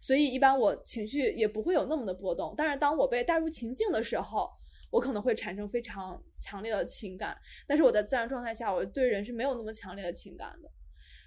[0.00, 4.50] 所以一般我情绪也不会有那么的波动，但是当我被带入情境的时候，
[4.90, 7.36] 我可能会产生非常强烈的情感。
[7.68, 10.70] 但是我在自然状态下，我对人是没有那么强烈的情感的。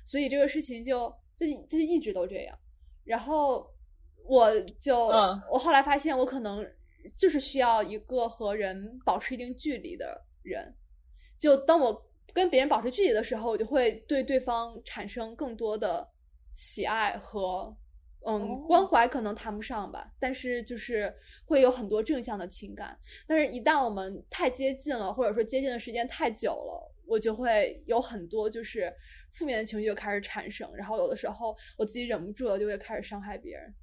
[0.03, 1.07] 所以这个事情就
[1.37, 2.57] 就就一直都这样。
[3.03, 3.71] 然后
[4.25, 4.97] 我就
[5.51, 6.67] 我后来发现，我可能
[7.15, 10.75] 就是需要一个和人保持一定距离的人。
[11.37, 16.09] 就当我跟别人保持距离的时候，我就会对对方产生更多的
[16.53, 17.77] 喜爱和。
[18.25, 21.13] 嗯，关怀可能谈不上吧，但是就是
[21.45, 22.97] 会有很多正向的情感。
[23.27, 28.93] 但是，一旦我们太接近了，或者说接近的时间太久了，我就会有很多就是
[29.33, 30.73] 负面的情绪就开始产生。
[30.75, 33.73] 然后，有的时候我自己忍不住了，就会开始伤害别人。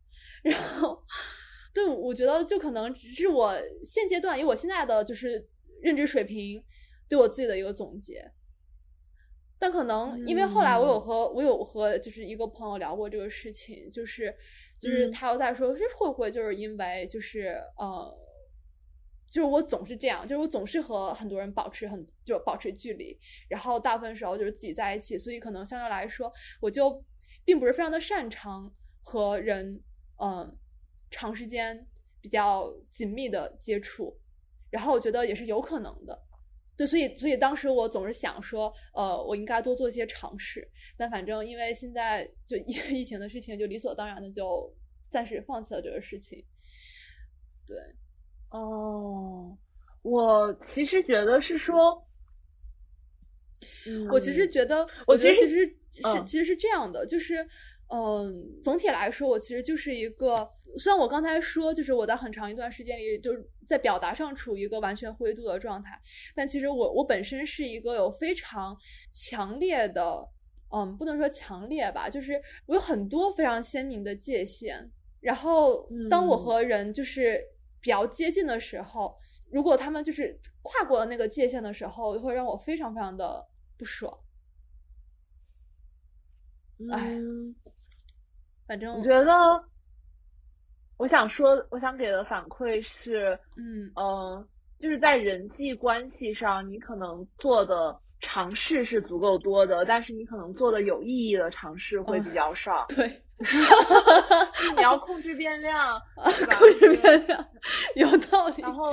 [0.42, 1.04] 然后，
[1.74, 5.46] 对，我觉得就可能只是我现阶段以我现在的就是
[5.82, 6.64] 认知水平，
[7.08, 8.32] 对我自己的一个总结。
[9.60, 14.34] 但可能因为后来我有和我有和就是一个朋友聊过这个事情，就是
[14.78, 18.18] 就是他又在说，这会不会就是因为就是呃，
[19.30, 23.18] 就是我总是这样，就是我总是和很多人保持很就保持距离，
[23.50, 26.32] 然后大部分时候就是自己在一起，所以可能相对来说，
[26.62, 27.04] 我就
[27.44, 29.82] 并不是非常的擅长和人
[30.22, 30.56] 嗯
[31.10, 31.86] 长时间
[32.22, 34.18] 比较紧密的接触，
[34.70, 36.18] 然后我觉得也是有可能的。
[36.80, 40.66] 对，所以所以当时我总是想说，呃，我应该多做一些尝试。
[40.96, 44.74] 但反正因为现在就 因为疫情的事情，就理所当然的就
[45.10, 46.42] 暂时放弃了这个事情。
[47.66, 47.76] 对，
[48.48, 49.58] 哦，
[50.00, 52.02] 我其实觉得是说，
[54.10, 57.46] 我其实觉得，我觉得其实是其实是这样的，就是。
[57.92, 66.00] 嗯，总体来说，我其实就是一个，虽然我刚才说，就是我在很长一段时间里，就是在表达上处于一个完全灰度的状态，
[66.32, 68.76] 但其实我我本身是一个有非常
[69.12, 70.30] 强烈的，
[70.72, 74.88] 嗯，不能说强烈吧，就是我有很多非常鲜明的界限，
[75.18, 77.44] 然后当我和人就是
[77.80, 79.18] 比较接近的时候，
[79.50, 84.16] 如果他们就是跨过了那个界限的时候，会让我非常非常的不爽，
[86.92, 87.18] 哎。
[88.70, 89.64] 反正我觉得，
[90.96, 94.46] 我想说，我想给的反馈是，嗯嗯，
[94.78, 102.86] 就是在人际关系上，你可能做的尝试是足够多的，但是你可能做的有意义的尝试会比较少。
[102.90, 103.08] 对，
[104.76, 106.00] 你要控制变量，
[106.38, 106.56] 对吧？
[106.56, 107.44] 控制变量
[107.96, 108.62] 有道理。
[108.62, 108.92] 然后，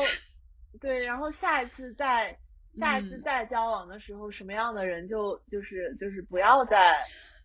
[0.82, 2.36] 对，然后下一次再
[2.80, 6.98] 下一次再交往的时候，什么样的人就就是就是不要再。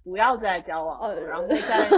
[0.04, 1.88] 不要再交往了，然后在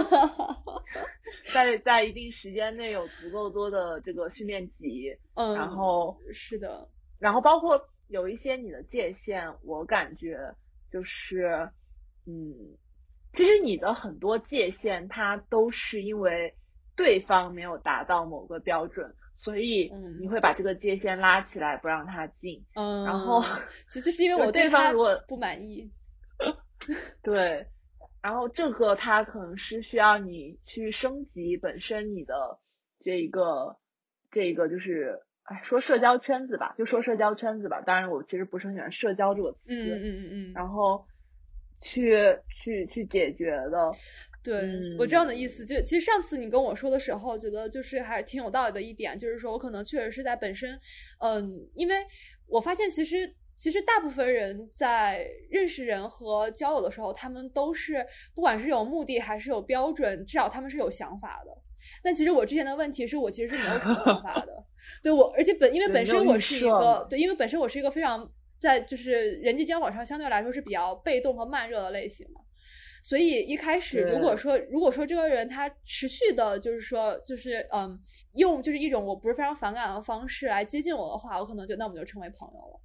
[1.53, 6.87] 在在一定时间内有足够多的这个训练集，嗯，然后是的，
[7.19, 10.37] 然后包括有一些你的界限，我感觉
[10.91, 11.69] 就是，
[12.25, 12.53] 嗯，
[13.33, 16.53] 其实你的很多界限，它都是因为
[16.95, 23.43] 对方没有达到某个标准，所以你会把这个界限拉起来不让他进，嗯，然后
[23.89, 25.89] 其实是因为我对方如果不满意，
[27.23, 27.65] 对。
[28.25, 32.57] 然后这个它可能是需要你去升级本身你的
[33.03, 33.77] 这一个
[34.31, 37.81] 这一个就是哎说社交圈子吧，就说社交圈子吧。
[37.81, 40.53] 当然我其实不是很喜欢社交这个词，嗯嗯嗯嗯。
[40.55, 41.05] 然后
[41.81, 42.13] 去
[42.49, 43.91] 去去解决的，
[44.43, 50.79] 对我这样的意思，就其实上次你跟我说的时候，觉得就是还挺有道理的一点，就是说我可能确实是在本身，
[51.19, 51.97] 嗯，因为
[52.47, 61.51] 我发现其实其实大部分人在认识人和交友的时候，他们都是不管是有目的还是有标准，至少他们是有想法的。
[62.03, 64.65] 但其实我之前的问题是我其实是没有什么想法的，
[65.03, 68.29] 对我，而且本因为本身我是一个对，因为本身我是一个非常
[68.59, 72.41] 在就是人际交往上相对来说是比较被动和慢热的类型嘛。
[73.03, 77.95] 所以一开始，如果说如果说这个人他持续的，就是说，就是嗯，
[78.33, 82.81] 用就是一种我不是非常反感的方式来接近我的话，我可能就那我们就成为朋友了。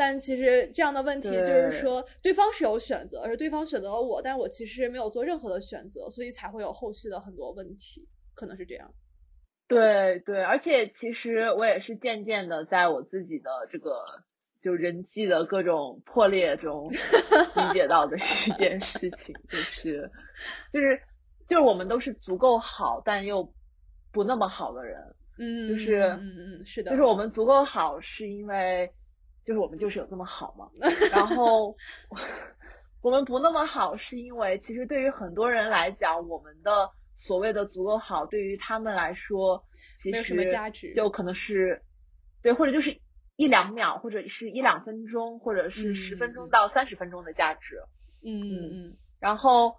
[0.00, 8.90] 但其实这样的问题就是说，对方是有选择，而对方选择了我，但是我其实没有做任何的选择，所以才会有后续的很多问题，可能是这样。
[9.68, 13.92] 对对，而且其实我也是渐渐的在我自己的这个。
[14.62, 16.86] 就人际的各种破裂中
[17.56, 20.10] 理解到的一件事情，就是，
[20.70, 21.00] 就是，
[21.48, 23.50] 就是我们都是足够好，但又
[24.12, 25.00] 不那么好的人，
[25.38, 28.92] 嗯，就是，嗯嗯，是的，就是我们足够好，是因为，
[29.44, 30.70] 就是我们就是有这么好嘛，
[31.12, 31.76] 然后
[33.02, 39.64] 我们不那么好，是因为其实对于很多人来讲，我们的所谓的足够好，对于他们来说，
[40.00, 40.22] 其实
[40.94, 41.82] 就可能是，
[42.42, 43.00] 对，或者就是。
[43.36, 47.82] 一两秒，或者是一两分钟，或者是十分钟到三十分钟的价值，
[48.22, 49.76] 嗯嗯嗯，然后，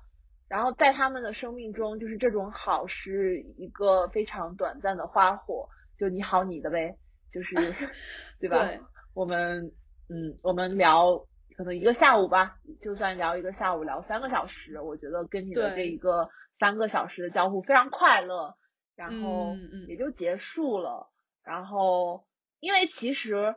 [0.48, 6.98] 然后在他们的生命中，就是这种好是一个非常短暂的花火，就你好你的呗，
[7.32, 7.54] 就是，
[8.42, 8.68] 对吧？
[9.14, 9.72] 我们，
[10.10, 18.56] 嗯，我们聊可能一个下午吧，就算聊一个下午，聊三个小时，我觉得跟你的这一个三个小时的交互非常快乐，
[18.96, 19.56] 然后
[19.88, 21.10] 也就结束了，
[21.44, 22.26] 然后。
[22.64, 23.56] 因为其实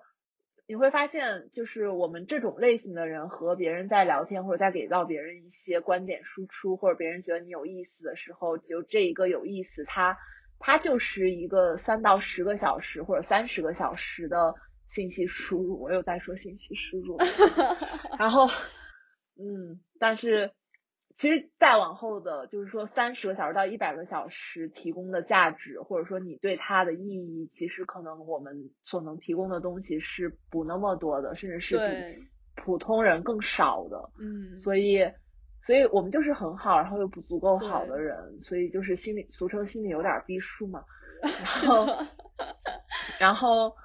[0.67, 10.17] 你会发现，就是我们这种类型的人和别人在聊天，或者在给到别人一些观点输出，或者别人觉得你有意思的时候，就这一个有意思，它
[10.59, 14.55] 它就是一个三到十个小时或者三十个小时的
[14.95, 15.83] 信息输入。
[15.83, 17.19] 我又在说信息输入，
[18.19, 18.47] 然后
[19.37, 20.53] 嗯，但是。
[21.17, 32.27] 其实再往后的，就是说三十个小时到一百个小时提供的价值，或者说你对它的意义，其实可能我们所能提供的东西是不那么多的，甚至是比
[32.57, 34.11] 普通人更少的。
[34.19, 35.09] 嗯，所以，
[35.65, 40.83] 所以我们就是很好，然后又不足够好的人，所以就是心里俗称心里有点逼数嘛。
[41.23, 41.87] 然后，
[43.21, 43.77] 然后，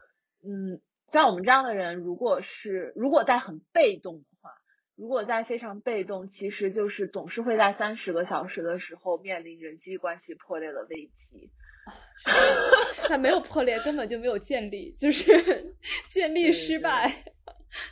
[0.44, 0.82] 嗯，
[1.12, 4.52] 像我们这样的人，如果是如果在很被动的话。
[4.96, 11.50] 如果在非常被动，其实就是总是会在三十个小时的时候面临人际关系破裂的危机。
[13.08, 15.74] 他没有破裂，根本就没有建立，就是
[16.12, 17.10] 建立失败。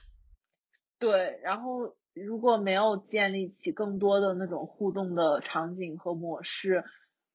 [1.00, 6.84] 对，然后如果没有建立起更多的那种互动的场景和模式，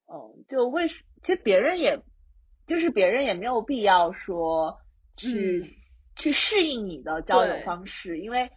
[0.06, 1.98] 嗯，就为其实别人也，
[2.66, 4.81] 就是别人也没有必要说
[5.22, 5.64] 去
[6.16, 8.50] 去适应你的交友方式，因为。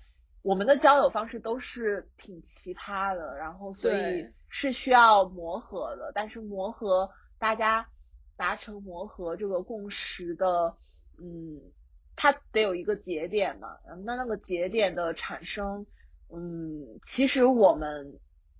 [0.47, 6.11] 我们的交友方式都是挺奇葩的，然后所以是需要磨合的。
[6.13, 7.09] 但是磨合，
[7.39, 7.89] 大家
[8.37, 10.77] 达成磨合这个共识的，
[11.17, 11.59] 嗯，
[12.15, 13.69] 它得有一个节点嘛。
[14.05, 15.87] 那那个节点的产生，
[16.31, 18.19] 嗯，其实我们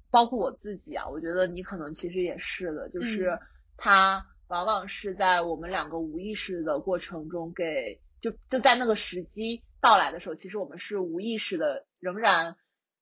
[0.09, 3.37] 包括我自己啊，我觉得你可能其实也是的，就是
[3.77, 9.63] 它往往是在我们两个无意识的过程中给，就就在那个时机。
[9.81, 12.55] 到来的时候，其实我们是无意识的，仍然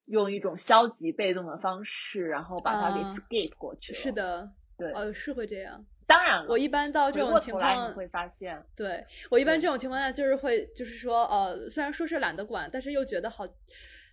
[0.05, 3.97] 用一种消极被动的方式，然后把它给 skip 过去了。
[3.97, 5.85] 是的，对，呃，是会这样。
[6.05, 13.45] 当然了，我一般到这种情况，你会发现，对我一般这种情况下，就是会，就是说，呃，虽然说是懒得管，但是又觉得好，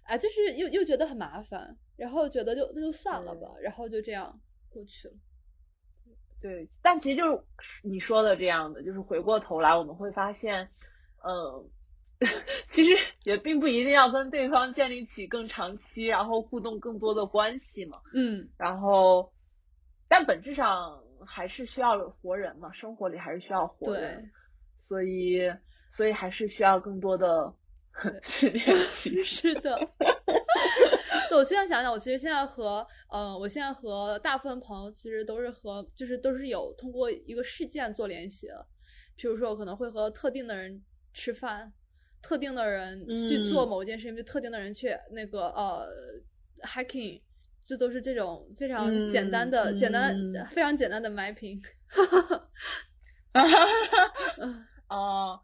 [0.04, 5.14] 啊，就是又又觉得很麻烦，然后觉得就那就算了吧，然后就这样过去了。
[6.40, 10.68] 对，但其实就是你说的这样的，就是回过头来我们会发现，
[11.22, 11.64] 呃。
[12.68, 17.98] 其实也并不一定要跟对方建立起更长期，然后互动更多的关系嘛。
[18.12, 19.32] 嗯，然后，
[20.06, 24.30] 但本质上还是需要活人嘛，生活里还是需要活人，
[24.86, 25.50] 所以，
[25.96, 27.54] 所以还是需要更多的
[28.22, 29.20] 去练习。
[29.24, 29.88] 是的。
[31.30, 38.66] 对，我现在想想，我其实现在和，呃，我现在和大部分朋友其实都是和，就是都是有通过一个事件做联系的，
[39.16, 41.72] 比如说我可能会和特定的人吃饭。
[42.22, 45.88] 特定的人去做某一件事情，就特定的人去那个呃
[46.64, 47.18] ，hacking，
[47.64, 50.14] 这都是这种非常简单的、简单、
[50.50, 51.58] 非常简单的 mapping。
[51.86, 52.42] 哈哈哈
[53.32, 53.66] 哈哈
[54.36, 54.66] 哈！
[54.88, 55.40] 哦，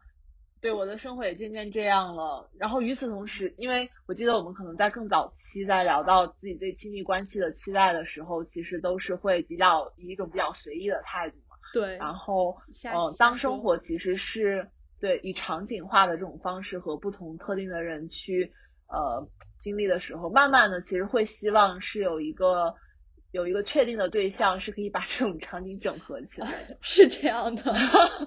[0.61, 2.47] 对，我的生活也渐渐这样了。
[2.59, 5.33] 然后与此同时，因为我记得我们可能在更早
[5.65, 11.55] 在聊到自己对亲密关系的期待的时候，其实都是会比较以一种比较随意的态度嘛。
[11.73, 11.97] 对。
[11.97, 18.53] 然后，嗯，当生活其实是对以场景化的这种方式和不同特定的人去
[18.87, 19.27] 呃
[19.61, 22.75] 经历的时候，慢慢的其实会希望是有一个
[23.31, 26.77] 有一个确定的对象是可以把这种场景整合起来的。
[26.81, 27.73] 是这样的。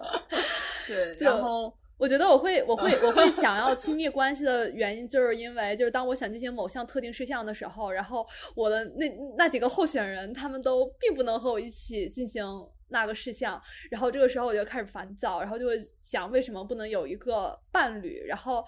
[0.86, 1.16] 对。
[1.20, 1.74] 然后。
[2.01, 12.42] 我觉得我会，我会， 我会想要亲密关系的原因，就是因为，就是当我想进行某项特定事项的时候，然后我的那那几个候选人，他们都并不能和我一起进行
[12.88, 18.64] 那个事项，然后这个时候我就开始烦躁，然后就会想，为什么不能有一个伴侣，然后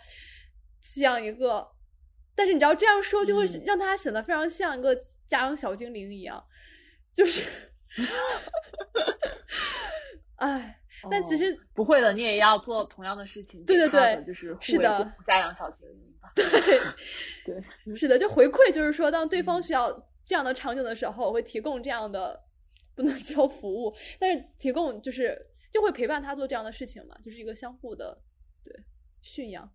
[0.83, 1.67] 像一个，
[2.35, 4.95] 但是你知道这样说就会让他显得非常像一个
[5.27, 6.45] 家养小精灵一样，
[7.15, 7.49] 就是，
[10.37, 10.81] 哎。
[11.11, 13.65] 但其实不会的，你也要做同样的事情。
[13.65, 16.13] 对对 对，就是是的，家养小精灵。
[16.35, 16.45] 对
[17.45, 19.91] 对，是的，就回馈，就是说，当对方需要
[20.25, 22.41] 这样的场景的时候，我会提供这样的，
[22.95, 25.39] 不能 叫服务，但是提供就是
[25.71, 28.19] 就会陪伴他做这样的事情嘛，就是一个相互的
[28.65, 28.75] 对
[29.21, 29.71] 驯养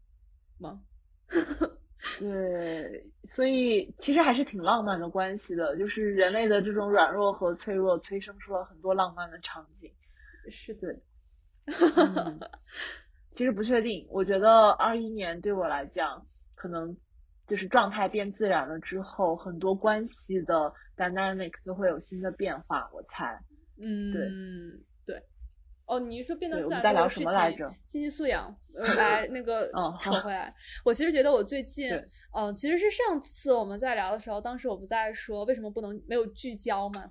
[0.57, 0.81] 吗？
[2.19, 9.91] 对，所以其实还是挺浪漫的关系的，就是人类的这种软弱和脆弱催生出了很多浪漫的场景。
[10.49, 10.95] 是的。
[13.33, 16.95] 其实不确定，我觉得二一年对我来讲，可能
[17.47, 22.89] 就是状态变自然了之后，很多关系的 dynamic 都会有新的变化。
[22.93, 23.39] 我猜，
[23.79, 24.27] 嗯，对，
[25.05, 25.23] 对。
[25.85, 27.71] 哦，你一说变得自然，在聊什么来着？
[27.85, 28.53] 信息素养，
[28.97, 30.53] 来那个扯回来。
[30.83, 31.89] 我其实觉得我最近，
[32.35, 37.09] 嗯，其实是上次我们在聊的时候，当时我不在说为什么不能没有聚焦嘛，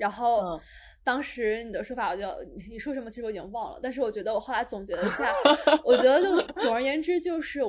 [0.00, 0.60] 然后。
[1.02, 2.26] 当时你的说法，我就
[2.68, 3.80] 你说什么，其实我已经忘了。
[3.82, 5.32] 但是我觉得我后来总结了一下，
[5.82, 7.62] 我觉得就总而言之，就是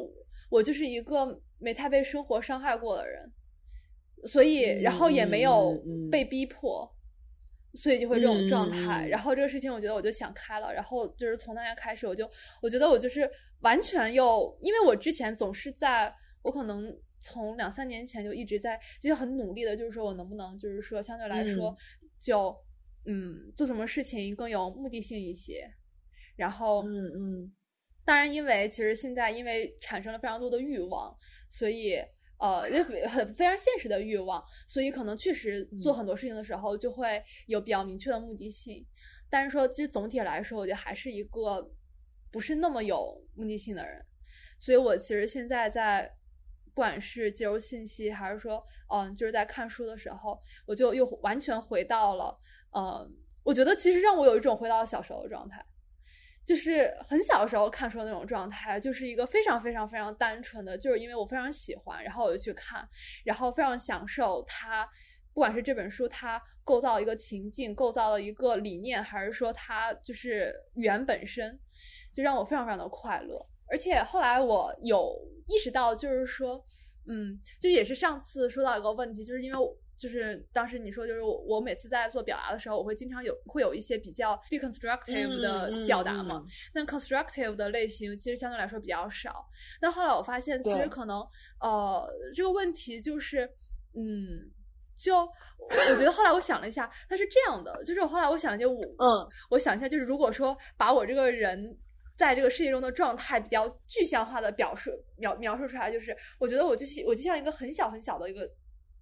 [0.50, 3.32] 我就是一个没太被生活伤害过的人，
[4.26, 6.86] 所以然后也没有被逼迫，
[7.74, 9.08] 所以就会这种状态。
[9.08, 10.72] 然后这个事情，我觉得我就想开了。
[10.74, 12.30] 然后就是从那天开始，我就
[12.62, 13.28] 我觉得我就是
[13.62, 21.74] 完全又，因为我之前总是在，我可能从两三年前就一直在，就很努力的，就是说我能不能，就是说相对来说
[22.22, 22.56] 就。
[23.04, 25.68] 嗯，做什么事情更有目的性一些，
[26.36, 27.52] 然后，嗯嗯，
[28.06, 31.12] 当然，因为其实现在因为产生了非常多的欲望，
[31.50, 31.96] 所以
[32.38, 38.86] 呃，就很非常现实的欲望，所以可能确实做很多事情的时候就会有比较明确的目的性。
[39.28, 41.72] 但是说，其实总体来说，我觉得还是一个
[42.32, 44.00] 不是那么有目的性的人。
[44.60, 46.16] 所以我其实现在在
[46.74, 48.64] 不管是接收信息，还是说
[48.94, 52.38] 嗯，就是在看书的时候，我就又完全回到了。
[52.74, 53.10] 嗯，
[53.44, 55.66] 我觉得其实让我有一种回到小时候的状态，
[56.46, 62.88] 就是很小的时候看书的那种状态，就是一个非常非常非常单纯的，就是因为我非常喜欢，然后我就去看，
[63.26, 64.86] 然后非常享受它，
[65.34, 71.60] 不管是这本书它构造一个情境，构造了一个理念，还是说它就是语言本身，
[72.14, 73.40] 就让我非常非常的快乐。
[73.72, 75.18] 而且后来我有
[75.48, 76.64] 意识到，就是说，
[77.08, 79.78] 嗯，就也是上次说到一个问题，就是因为。
[79.98, 86.44] 就是当时你说，就是我每次在做表达的时候，我会经常有会有一些比较 deconstructive 的表达嘛。
[86.74, 89.46] 那 constructive 的类型其实相对来说比较少。
[89.80, 91.20] 那后来我发现，其实可能
[91.60, 92.04] 呃
[92.34, 93.48] 这个问题就是，
[93.94, 94.50] 嗯，
[94.96, 101.78] 就我觉得后来我想了一下，它是这样的，就是后来我想一下，我嗯，我想一下，就是如果说把我这个人
[102.22, 108.48] 在这个世界中的状态比较具象化的表述描描述出来，就是我觉得我就是我就像一个很小很小的一个。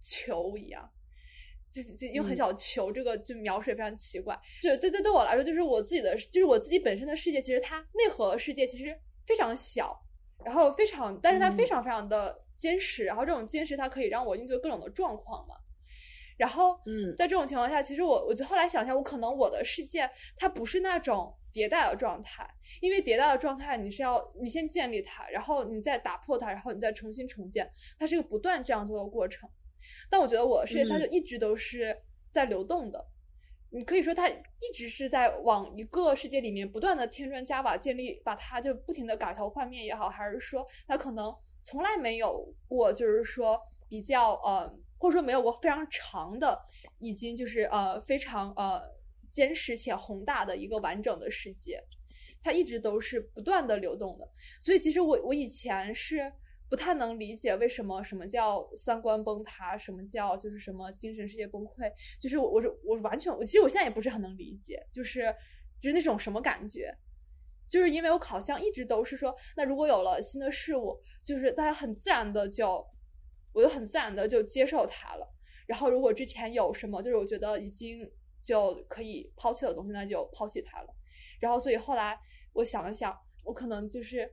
[0.01, 0.89] 球一样，
[1.70, 4.34] 就就用很小球这个就描述也非常奇怪。
[4.63, 8.97] 就对对对我来说，就是我自己的，就是我自己本身的世界，其实它内核世界其实
[9.28, 9.93] 非常小，
[10.45, 13.03] 然后非常，但是它非常非常的坚实。
[13.03, 15.55] 然后这种坚实，它可以让我应对各种的状况嘛。
[16.40, 22.48] 然后，嗯，在这种情况下，其实我我就后来想一下，我可能我的世界它不是那种迭代的状态，
[22.80, 27.70] 因为迭代的状态你是要你先建立它，然后你再打破它，然后你再重新重建，
[28.00, 29.50] 它是一个不断这样做的过程。
[30.10, 31.96] 但我觉得我世界它就一直都是
[32.32, 33.06] 在流动的，
[33.72, 43.60] 你可以说它一直是在往一个世界里面不断的添砖加瓦，建立把它就不停的改头换面也好，还是说它可能从来没有过，就是说
[43.90, 46.60] 比较呃，或者说没有过非常长的，
[47.00, 48.82] 已经就是呃非常呃
[49.32, 51.84] 坚实且宏大的一个完整的世界，
[52.43, 54.30] 它一直都是不断的流动的。
[54.62, 56.32] 所以其实我我以前是。
[56.70, 65.36] 不太能理解为什么什么叫三观崩塌，什么叫就是什么精神世界崩溃，就是我我我完全我其实我现在也不是很能理解，就是
[65.82, 66.95] 就是那种什么感觉，
[67.68, 72.86] 就是因为我好像一直都是说，那如果有了新的事物，就是大家很自然的就，
[73.60, 75.36] 我就很自然的就接受它了。
[75.68, 78.10] 然后如果之前有什么就是我觉得已经
[78.41, 80.88] 就可以抛弃的东西，那就抛弃它了。
[81.39, 82.18] 然后所以后来
[82.53, 84.32] 我想了想，我可能就是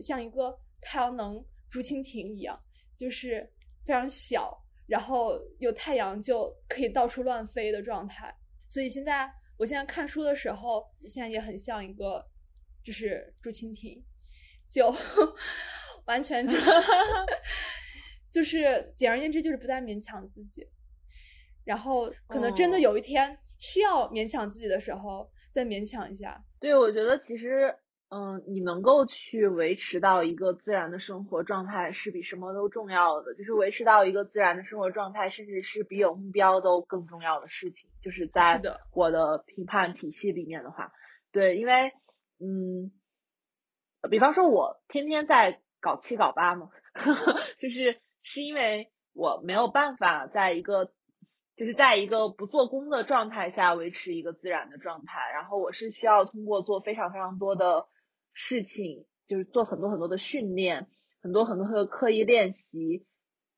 [0.00, 2.58] 像一个太阳能竹蜻蜓一样，
[2.96, 3.52] 就是
[3.84, 4.56] 非常小，
[4.86, 8.34] 然后有太阳就可以到处乱飞的状态。
[8.68, 12.24] 所以现在我现在看书的时候，现在也很像一个
[12.82, 14.02] 就是竹蜻蜓，
[14.70, 14.94] 就
[16.06, 16.56] 完全就
[18.38, 20.64] 就是简而言之就是不再勉强自己，
[21.64, 26.40] 然后可能真的有一天需要勉强自己的时候再勉强一下。
[26.60, 27.74] 对，我觉得其实
[28.10, 37.90] 嗯，你能够去维持到一个自然的生活状态是比什么都重要的，就是维持到一个自然的生活状态，甚至是比有目标都更重要的事情。
[38.00, 38.62] 就是在
[38.92, 40.92] 我的评判体系里面的话，
[41.32, 41.92] 对，因为
[42.38, 42.92] 嗯，
[44.08, 46.70] 比方说我天天在搞七搞八嘛，
[47.58, 47.98] 就是
[48.30, 50.92] 是因为我没有办法在一个
[51.56, 57.86] 就是在一个不做工的状态下维持一个自然的状态，然后我是需要通过做非常非常多的
[58.34, 60.88] 事情，就是做很多很多的训练，
[61.22, 63.06] 很多很多的刻意练习。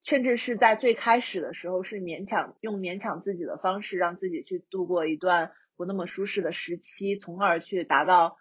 [0.03, 8.39] 甚至是在最开始的时候，是勉强用勉强自己的方式，让自己去度过一段不那么舒适的时期，从而去达到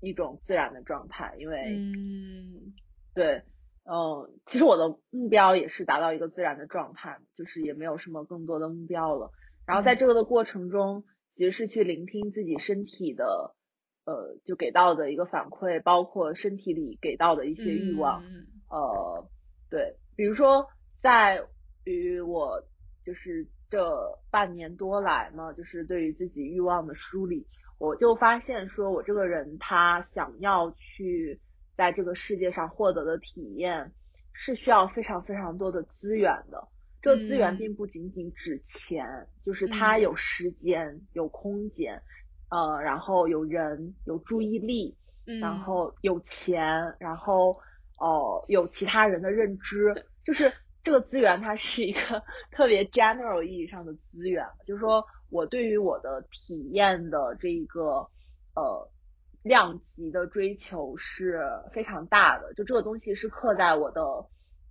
[0.00, 1.36] 一种自然的状态。
[1.38, 2.74] 因为，嗯，
[3.14, 3.44] 对，
[3.84, 9.30] 嗯，其实我的目标也是达到一个自然的状态，就是也没有什么更多的目标了。
[9.66, 11.04] 然后在这个的过程中，
[11.36, 13.54] 其实是去聆听自己身体的，
[14.06, 18.22] 呃，就给到的一个反馈，包括身体里给到的一些欲望，
[18.70, 19.28] 呃，
[19.70, 19.98] 对。
[20.16, 20.68] 比如说，
[21.00, 21.46] 在
[21.84, 22.62] 于我
[23.04, 27.46] 就是这半年多来嘛，就是对于自己欲望的梳理，
[27.78, 31.40] 我就发现说，我这个人他想要去
[31.76, 33.92] 在这个世界上获得的体验，
[34.32, 36.68] 是需要非常非常多的资源的。
[37.02, 39.04] 这个资源并不仅仅指钱，
[39.44, 42.02] 就是它有时间、有空间，
[42.50, 44.96] 呃，然后有人、有注意力，
[45.40, 47.54] 然后有钱，然后。
[47.96, 50.52] 哦，有其他人的认知，就是
[50.82, 54.44] 这个资源，它是一个 特别 general 意义上的资源。
[54.66, 58.08] 就是说我对于我的体验的这个
[58.56, 58.90] 呃
[59.44, 61.40] 量级的追求是
[61.72, 62.52] 非常大的。
[62.54, 64.02] 就这个东西是刻在我的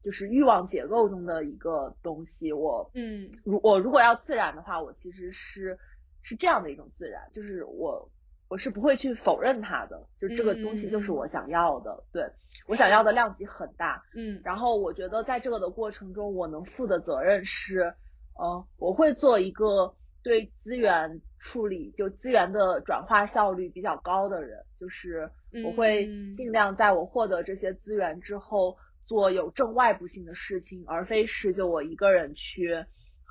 [0.03, 2.51] 就是欲望结构中的一个东西。
[2.51, 5.80] 我嗯，如我如果要自然的话，我其实是
[6.21, 8.09] 是这样的一种自然，就是我。
[8.49, 12.24] 我是不会去否认它的，就这个东西就是我想要的，对
[12.67, 17.95] 我想要的量级很大，嗯，然后我觉得在这个的过程中，我能负的责任是，
[18.36, 25.30] 呃，我会做一个对资源处理就资源的转化效率比较高的人，就是
[25.65, 26.05] 我会
[26.38, 32.74] 尽量在我获得这些资源之后做有正外部性的事情，而非是就我一个人去，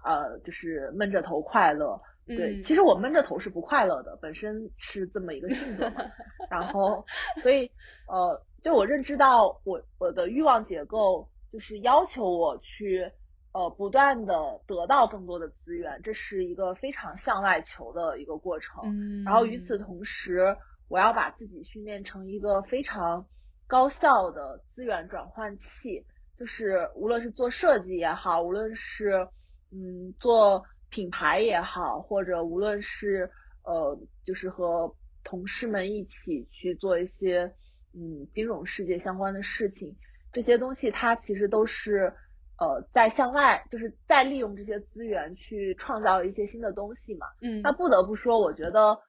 [0.05, 2.01] 呃，就是闷着头快乐。
[2.25, 6.03] 对，其实我闷着头是不快乐的，本身是这么一个性格嘛。
[6.49, 7.05] 然后，
[7.43, 7.69] 所以
[8.07, 13.11] 呃，就我认知到我我的欲望结构就是要求我去
[13.53, 18.83] 呃不断的得到更多的资源，这是一个非常向外求的一个过程。
[18.85, 19.25] 嗯。
[19.25, 20.57] 然后与此同时，
[20.89, 23.27] 我要把自己训练成一个非常
[23.67, 26.05] 高效的资源转换器，
[26.39, 29.29] 就是无论是做设计也好，无论是
[29.71, 30.65] 嗯做。
[30.95, 33.31] 品牌也好，或者无论是
[33.65, 34.95] 呃，就是和
[35.25, 37.51] 同事们一起去做一些
[37.95, 39.97] 嗯金融世界相关的事情，
[40.35, 42.15] 这些东西它其实都是
[42.63, 47.27] 呃在向外，就是在利用这些资源去创造一些新的东西嘛。
[47.41, 47.61] 嗯。
[47.63, 49.01] 那不得不说，我觉得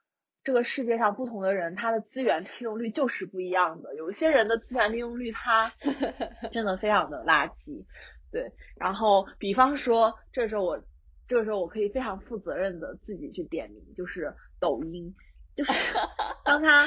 [0.44, 3.96] 这个世界上不同的人，他的资源利用率就是不一样的。
[3.96, 5.72] 有一些人的资源利用率，他
[6.52, 7.86] 真的非常的垃圾。
[8.32, 8.52] 对。
[8.76, 10.84] 然后，比方说，这时候我。
[11.26, 15.16] 这个时候我可以非常负责任的自己去点名，就是抖音，
[15.56, 15.72] 就是
[16.44, 16.86] 当他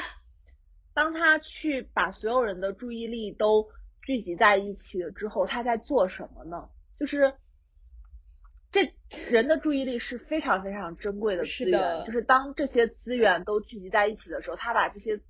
[0.93, 3.67] 当他去把所有人的注意力都
[4.07, 6.71] 聚集在一起了之后，他在做什么呢？
[6.97, 7.35] 就是
[8.71, 8.95] 这
[9.29, 15.21] 人的注意力是非常非常珍贵的资源，就是当这些资源都聚集在一起的时候，他把这些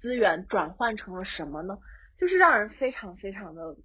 [0.00, 1.78] 资源转换成了什么呢？
[2.18, 3.76] 就是让人非常非常的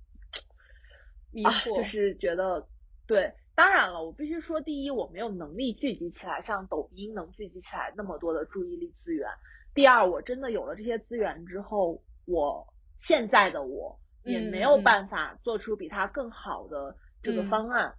[1.31, 2.67] 迷惑，就是觉得
[3.05, 3.31] 对。
[3.53, 9.29] 当然了，我必须说，第一，我没有能力聚集起来像抖音能聚集起来那么多的注意力资源。
[9.75, 17.95] 第二，我真的有了这些资源之后，我现在的我也没有办法做出比他更好的这个方案。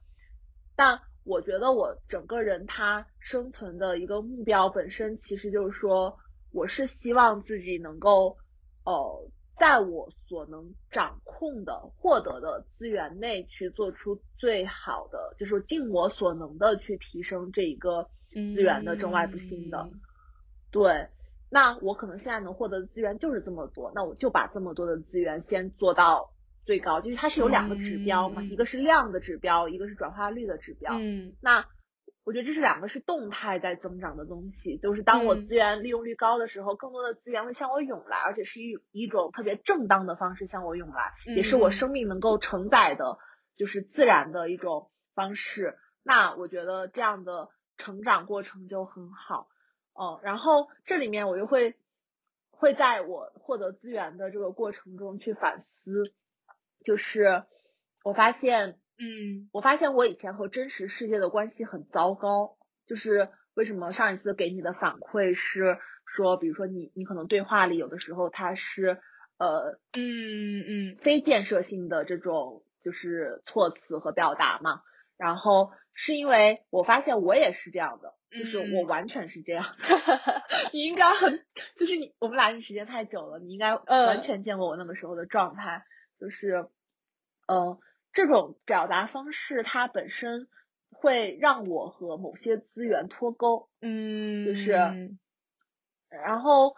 [0.76, 6.18] 但我觉得我整个人他生存的一个目标本身，其实就是说，
[6.52, 8.38] 我是希望自己能够，
[8.84, 19.90] 呃，在我所能掌控的获得的资源内去做出最好的，就是尽我所能的去提升这一个资源的正外部性的。
[20.70, 21.08] 对，
[21.50, 26.30] 那我可能现在能获得的资源就是这么多，那我就把这么多的资源先做到
[26.64, 30.94] 最高，就是它是有两个指标嘛，一个是量的指标，一个是转化率的指标。
[30.94, 31.66] 嗯，那。
[32.22, 43.18] 我觉得这是两个是动态在增长的东西，就是当我资源利用率高的时候，更多的资源会向我涌来，而且是一一种特别正当的方式向我涌来，也是我生命能够承载的，
[43.56, 45.78] 就是自然的一种方式。
[46.04, 47.48] 那我觉得这样的
[47.78, 49.48] 成长过程就很好，
[49.94, 51.76] 嗯，然后这里面我又会
[52.50, 56.12] 会在我获得资源的这个过程中去反思，
[56.84, 57.44] 就是
[58.04, 58.78] 我发现。
[59.02, 69.00] 嗯，我发现我以前和真实世界的关系很糟糕，就是为什么上一次给你的反馈是说，比如说你你可能对话里有的时候它是
[69.38, 74.82] 呃嗯嗯非建设性的这种就是措辞和表达嘛，
[75.16, 75.72] 然后
[76.02, 79.64] 是因为我发现我也是这样的，就是我完全是这样，
[80.72, 81.44] 你应该很
[81.76, 85.84] 就是你我们俩认识时间太久了，你应该完全见过我那个时候的状态，
[86.18, 86.68] 就是
[87.46, 87.78] 嗯。
[88.12, 90.48] 这种表达方式，它本身
[90.90, 94.56] 会让我和某些资源脱钩，嗯，就。
[94.56, 94.72] 是，
[96.08, 96.74] 然后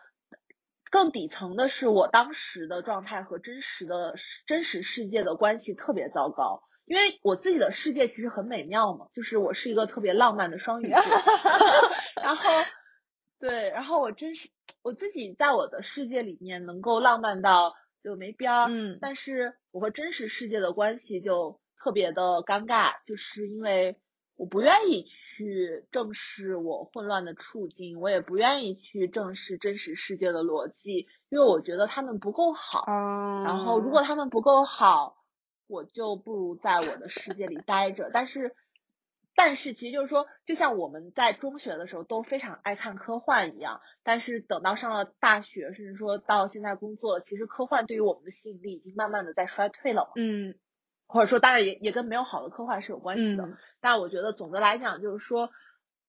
[0.91, 4.15] 更底层的是，我当时的状态和真实的
[4.47, 10.97] 真实世界的关系特别糟糕，因为我自己的世界其实很美妙嘛，就是我是一个特别浪漫的双鱼座，
[12.23, 12.43] 然后，
[13.39, 14.49] 对，然后我真实
[14.83, 17.75] 我自己在我的世界里面能够浪漫到。
[18.05, 23.97] 就没边儿，嗯，但是我和真实世界的关系就特别的尴尬，就是因为
[24.35, 35.22] 我不愿意去正视我混乱的处境，我也不愿意去正视真实世界的逻辑，因为我觉得他们不够好，嗯，然后如果他们不够好，
[35.73, 38.55] 我就不如在我的世界里待着，但是。
[39.35, 50.13] 但是其实就是说，就像我们在中学的时候都非常爱看科幻一样，但是等到上了大学，甚至说到现在工作，其实科幻对于我们的吸引力已经慢慢的在衰退了。
[50.17, 50.55] 嗯，
[51.07, 53.45] 或者说，当然也也跟没有好的科幻是有关系的。
[53.45, 53.57] 嗯。
[53.81, 55.49] 但我觉得总的来讲，就是说，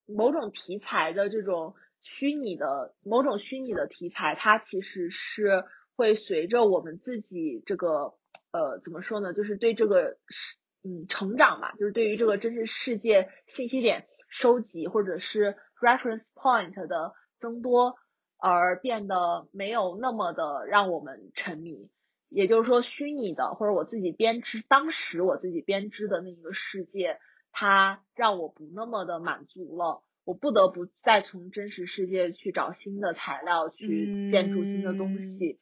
[0.06, 5.64] 某种题材的这种虚拟的某种虚拟的题材，它其实是
[5.96, 8.16] 会随着我们自己这个
[8.54, 10.56] 呃怎么说呢，就是对这个是。
[10.86, 17.96] 嗯，成长吧，就是对于这个真实世界信息点收集或者是 reference point 的增多
[18.36, 21.90] 而变得没有那么的让我们沉迷。
[22.28, 27.18] 也就是说，虚拟的或者我自己编织，当时我自己编织的那个世界，
[27.54, 35.62] 它让我不那么的满足了，我不得不再从真实世界去找新的材料去建筑新的东西。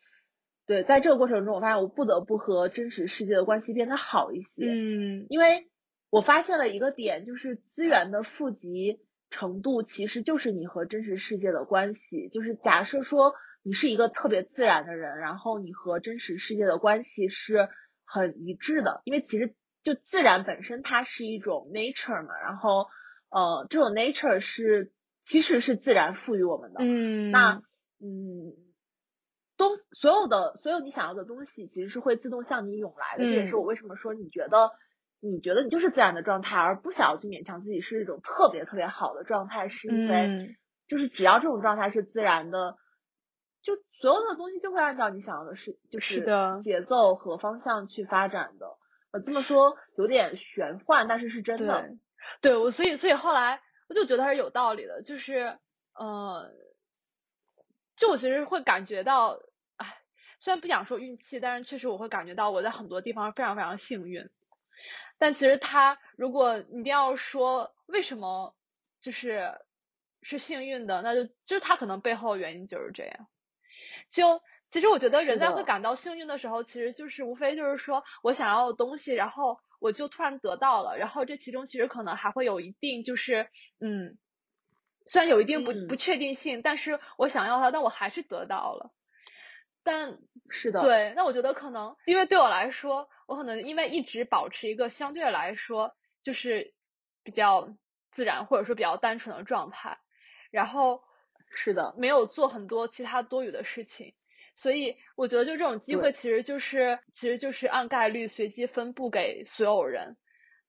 [0.67, 4.49] 对，在这个过程中，我发现我不得不和真实世界的关系变得好一些。
[4.57, 5.67] 嗯，因为
[6.09, 12.29] 我发现了一个点，就是资源的富集程度其实就是你和真实世界的关系。
[12.29, 13.33] 就是假设说
[13.63, 17.67] 你是一个特别自然的人，然后你和真实世界的关系是
[18.05, 22.87] 很一致的，因为其实就自然本身它是一种 nature 嘛，然后
[23.29, 24.93] 呃，这种 nature 是
[25.25, 26.77] 其实是自然赋予我们的。
[26.79, 27.61] 嗯，那
[27.99, 28.70] 嗯。
[29.61, 33.23] 东所有的所有你想要的东西，其实是会自动向你涌来的。
[33.23, 34.71] 这也是我为什么说你觉得
[35.19, 40.57] 你觉得你就是自然的状态，而不想要去勉强自己是一种特别特别好的状态，是因为
[40.87, 42.75] 就是只要这种状态是自然的，
[43.61, 46.25] 就所有的东西就会按照你想要的是就是
[46.63, 48.65] 节奏和方向去发展的。
[49.11, 51.87] 呃这么说有点玄幻，但是是真的。
[52.41, 55.59] 对我，所以所以后来我就觉得还是有道理的，就是
[55.93, 56.49] 呃，
[57.95, 59.39] 就我其实会感觉到。
[60.41, 64.27] 虽然不想说运气，但是确实我会感觉到我在很多地方非常非常幸运。
[65.19, 68.55] 但其实他，如果你一定要说为什么
[69.01, 69.53] 就是
[70.23, 73.27] 是幸运的，那就就是他可能背后原因就是这样。
[74.09, 74.41] 就
[74.71, 83.47] 其实我觉得人在会感到幸运的时候，其实就是无非就是说我想要的东西，然后我就突然得到了，然后这其中其实可能还会有一定就是
[83.79, 84.17] 嗯，
[85.05, 88.91] 虽然有一定不不确定性，但是我想要它，但我还是得到了。
[89.83, 96.73] 但是的，对，那我觉得可能，因为对我来说，我可能因为一直保持一个相对来说就是
[97.23, 97.75] 比较
[98.11, 99.97] 自然或者说比较单纯的状态，
[100.51, 101.03] 然后
[101.49, 104.13] 是的，没有做很多其他多余的事情，
[104.55, 110.17] 所以我觉得就这种机会其实就是其实就是按概率随机分布给所有人。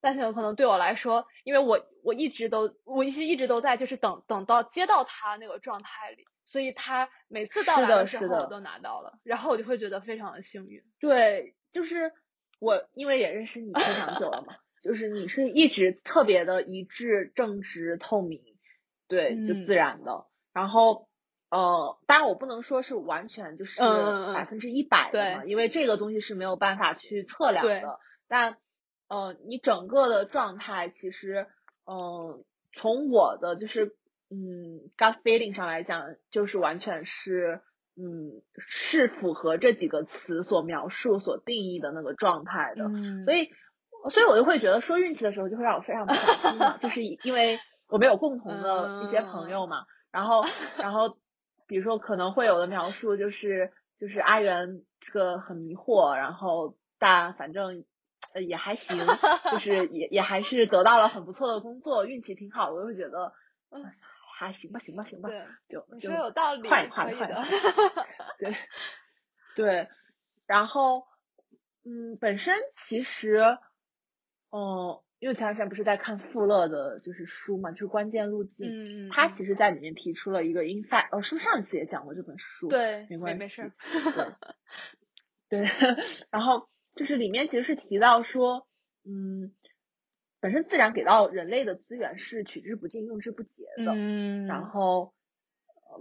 [0.03, 10.83] 但是可能对我来说，因为我我一直都我一直一直都在就是等等到接到他那个状态里，所以他每次到来的时候我都拿到了，然后我就会觉得非常的幸运。
[10.99, 12.11] 对，就是
[12.59, 18.41] 我因为也认识你非常久了嘛， 就是你是一直特别的一致、正直、透明，
[19.07, 20.25] 对，就自然的。
[20.51, 21.07] 然后
[21.49, 23.81] 呃，当然我不能说是完全就是
[24.33, 28.57] 百分之一百的嘛，因为这个东西是没有办法去测量的，但。
[29.07, 31.47] 呃，你整个的状态其实，
[31.85, 32.43] 嗯，
[32.73, 33.95] 从我的就是
[34.31, 37.61] 嗯 gut feeling 上来讲，就是完全是
[37.95, 42.85] 嗯是符合这几个词所描述、所定义的那个状态的。
[43.25, 43.51] 所以，
[44.09, 47.59] 所以我就会觉得说运气的时候就会让我非常不开心嘛， 就是因为
[47.89, 49.85] 我们有共同的一些朋友嘛。
[50.11, 50.43] 然后，
[50.79, 51.17] 然后
[51.67, 57.85] 比如说可能会有的描述就是就是阿元这个很迷惑，然后但反正。
[58.33, 58.97] 呃，也还行，
[59.51, 63.33] 就是也也还是得到了很不错的工作，运气挺好，我就会觉得，
[63.69, 63.85] 嗯，
[64.35, 65.29] 还行吧，行吧，行吧，
[65.69, 67.47] 就就说有道理，换一换，换一换，
[68.39, 68.55] 对
[69.55, 69.87] 对，
[70.47, 71.05] 然后
[71.83, 73.57] 嗯，本身其实，
[74.49, 82.67] 嗯，因为前段时间不是在看富勒的就是书嘛，就是关键路径，嗯嗯，他其实在里面提出了一个 insight，呃，是不是上一次也讲过这本书？
[82.67, 83.71] 对，没关系，没事，
[85.49, 85.67] 对，对，
[86.31, 86.67] 然后。
[86.95, 88.67] 就是里面其实是提到说，
[89.03, 89.53] 嗯，
[90.39, 93.93] 本身自然给到人类的资源是取之不尽、用之不竭的。
[93.95, 94.45] 嗯。
[94.45, 95.13] 然后，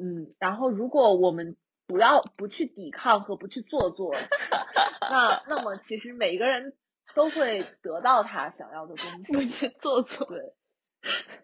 [0.00, 1.56] 嗯，然后如果我们
[1.86, 4.14] 不要不去抵抗和不去做作，
[5.00, 6.76] 那那么其实每个人
[7.14, 9.32] 都会得到他想要的东西。
[9.32, 10.26] 不去做作。
[10.26, 10.54] 对。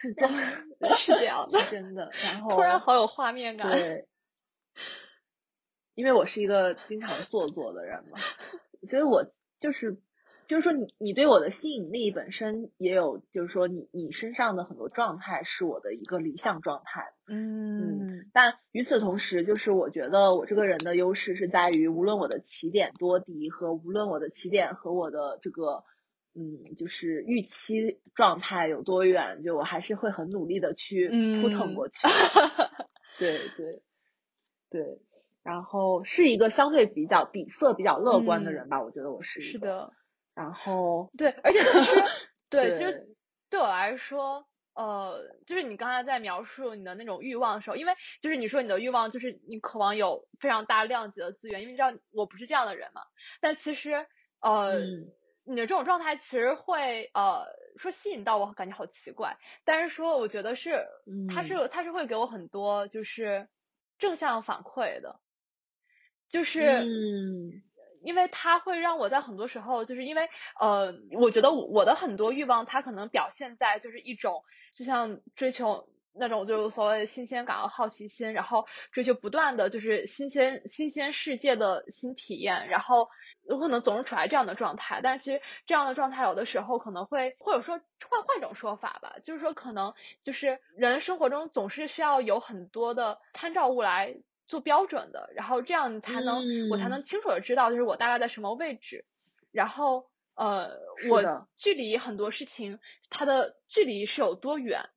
[0.00, 0.30] 是真
[0.78, 2.10] 的，是这样的，真的。
[2.24, 2.50] 然后。
[2.54, 3.66] 突然好有画面感。
[3.66, 4.06] 对。
[5.98, 8.20] 因为我是一个经常做作的人嘛，
[8.88, 9.98] 所以我就是
[10.46, 25.82] 就是说你你对我的吸引力本身也有，就是说你你身上的很多状态是我的一个理想状态，嗯，但与此同时，就是我觉得我这个人的优势是在于，无论我的起点多低和无论我的起点和我的这个
[26.36, 31.08] 嗯就是预期状态有多远，就我还是会很努力的去
[31.42, 32.06] 扑腾过去，
[33.18, 33.82] 对对
[34.70, 35.00] 对。
[35.48, 39.94] 然后是一个相对比较底色比较乐观的人吧，我觉得我是是的。
[40.34, 42.04] 然后对，而且其实
[42.50, 43.16] 对，其实
[43.48, 45.16] 对我来说，呃，
[45.46, 53.00] 就是你刚才在描述你的那种欲望的时候，因为就是你说你的欲望就是你渴望有非常大量级的资源，因为你知道我不是这样的人嘛。
[53.40, 54.06] 但其实
[54.42, 54.74] 呃，
[55.44, 57.46] 你的这种状态其实会呃
[57.78, 59.38] 说吸引到我，感觉好奇怪。
[59.64, 60.86] 但是说我觉得是，
[61.34, 63.48] 他是他是会给我很多就是
[63.98, 65.18] 正向反馈的。
[66.30, 67.62] 就是，嗯，
[68.02, 70.28] 因为它会让我在很多时候，就是因为，
[70.60, 74.42] 呃，我觉得我的很多欲望，它可能表现在就是一种，
[74.74, 83.08] 就像追求那种就是所谓的新鲜感和好奇心，然后追求不断的就是新鲜新鲜世界的新体验，然后
[83.48, 85.00] 有可能总是处在这样的状态。
[85.02, 87.80] 但是其实这样的状态有的时候可能会，或者说
[88.10, 94.16] 换换一种说法吧，就是说可能就是人生活中总是需要有很多的参照物来。
[94.48, 99.04] 做标准的，然后这样你才能，我才能清楚的知道，就是我大概在什么位置。
[99.52, 100.78] 然后，呃，
[101.10, 102.80] 我距离很多事情，
[103.10, 104.88] 它的距离是有多远？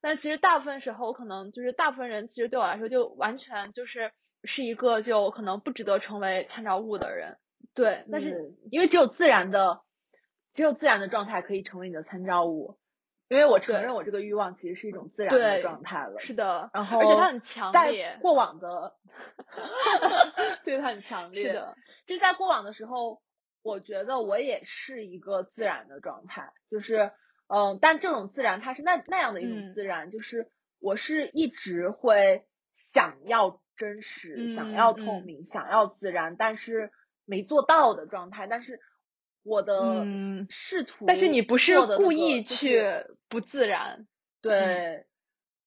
[0.00, 4.12] 但其实大部分时候，可能就是大部分人，其实对我来说，就完全就是
[4.44, 7.38] 是一个就可能不值得成为参照物的人。
[7.74, 9.80] 对，但是因为只有自然的，
[10.54, 12.78] 只有自然的状态可以成为你的参照物。
[13.28, 16.18] 因为我承认，我这个欲望其实是一种自然的状态了。
[16.18, 18.14] 是的，然后而且它很强烈。
[18.14, 18.96] 在过往的，
[20.64, 21.48] 对，它很强烈。
[21.48, 21.76] 是的，
[22.06, 23.20] 就在过往的时候，
[23.62, 27.12] 我觉得我也是一个自然的状态，就是，
[27.48, 30.50] 嗯，但这种自然它是那那样的一种自然，就是
[30.80, 32.46] 我是一直会
[32.94, 36.90] 想要真实、想要透明、想要自然，但是
[37.26, 38.80] 没做到的状态，但是。
[39.48, 40.06] 我的
[40.50, 42.82] 试图，但是你不是故意去
[43.28, 44.06] 不自然，
[44.42, 45.06] 对，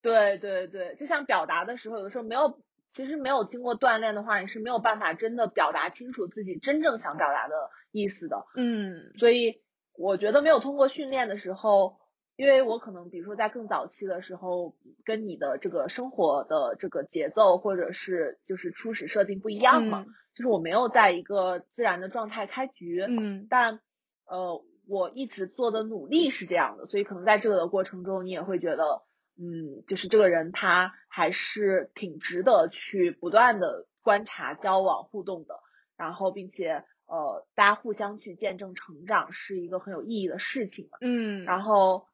[0.01, 2.61] 对对对，就像表达的时候，有的时候没有，
[2.93, 7.55] 其实没有经过锻炼的话，你是没有办法真的表达清楚自己真正想表达的
[7.91, 9.61] 意思的，嗯，所以
[9.97, 11.97] 我觉得没有通过训练的时候，
[12.35, 14.75] 因为我可能比如说在更早期的时候，
[15.05, 20.05] 跟你的这个生活的这个节奏或者是就是初始设定不一样嘛。
[20.33, 23.81] 就是我没有在一个自然的状态开局，嗯，但
[24.25, 29.03] 呃，我一直做的努力是这样的，所以可能在这个的过程中，你也会觉得，
[29.37, 35.59] 嗯，就是这个人他还是挺值得去不断的观察、交往、互动的，
[35.97, 40.97] 然后并且呃，大家互相去见证成长是一个很有意义的事情嘛。
[41.01, 41.43] 嗯。
[41.43, 42.07] 然后。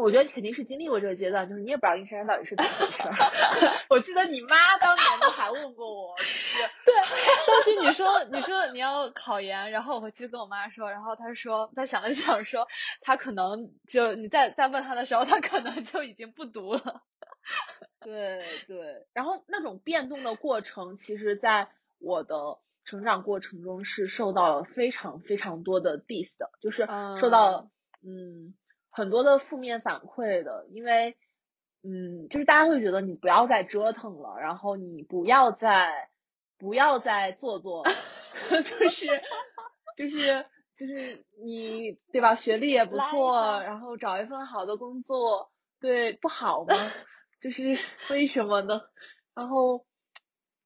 [0.00, 3.02] 我觉得肯定是经历过这个阶段，就是你也不知道阴山到底是怎么回事。
[3.90, 6.14] 我记得你妈当年都还问过我，
[6.84, 6.94] 对，
[7.46, 12.66] 当时你说你说你要考研，然后我回去跟我妈说，然后她说她想了想说，
[13.00, 17.02] 她可能就你再再问她的时候，她可能就已经不读了。
[18.00, 21.68] 对对，然后那种变动的过程，其实在
[21.98, 26.86] 我的成长过程中是受到了非常非常多的 diss 的，就是
[27.20, 27.70] 受到
[28.02, 28.54] 嗯。
[28.90, 31.16] 很多的负面反馈的，因为，
[31.82, 36.08] 嗯，就是大家会觉得你不要再折腾了，然后你不要再
[36.58, 37.84] 不要再做做，
[38.50, 39.06] 就是
[39.96, 40.46] 就是
[40.76, 42.34] 就是你对吧？
[42.34, 45.50] 学历也不错，然后找一份好的工作，
[45.80, 46.74] 对不好吗？
[47.40, 47.78] 就是
[48.10, 48.80] 为什么呢？
[49.34, 49.86] 然后，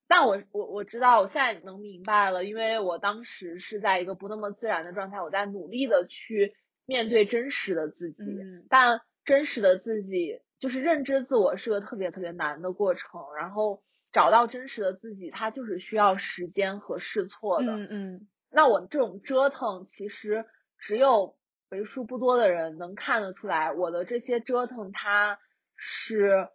[0.08, 6.56] 但我我我知道，我现在能明白了，因为我当时是在一个不那么自然的状态，我在努力的去。
[6.92, 8.22] 面对真实的自己，
[8.68, 13.22] 但真实的自己就是认知自我是个特别特别难的过程。
[13.34, 13.82] 然后
[14.12, 17.72] 找到真实的自己，它就是需要时间和试错的。
[17.78, 18.28] 嗯嗯。
[18.50, 20.44] 那我这种折腾，其实
[20.78, 21.34] 只有
[21.70, 25.38] 为数不多的人能看得出来，我的这些折腾，它
[25.76, 26.48] 是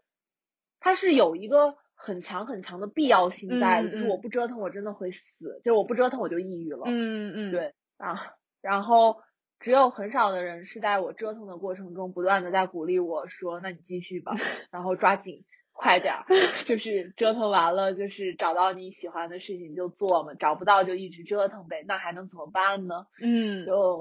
[0.80, 3.89] 它是有一个很强很强的必要性在的。
[3.89, 5.59] 就是我不折腾，我真的会死。
[5.64, 6.84] 就是我不折腾，我就抑郁了。
[6.85, 7.51] 嗯嗯。
[7.51, 9.18] 对啊，然后。
[9.59, 14.34] 只有很少的人是在我折腾的过程中，不断的在鼓励我说：“那你继续吧，
[14.71, 15.43] 然后抓紧，
[15.73, 16.25] 快点儿，
[16.65, 23.99] 就是折腾完了，就是找到你喜欢的事情就做嘛，找不到就一直折腾呗，那还能怎么办呢？”嗯，就，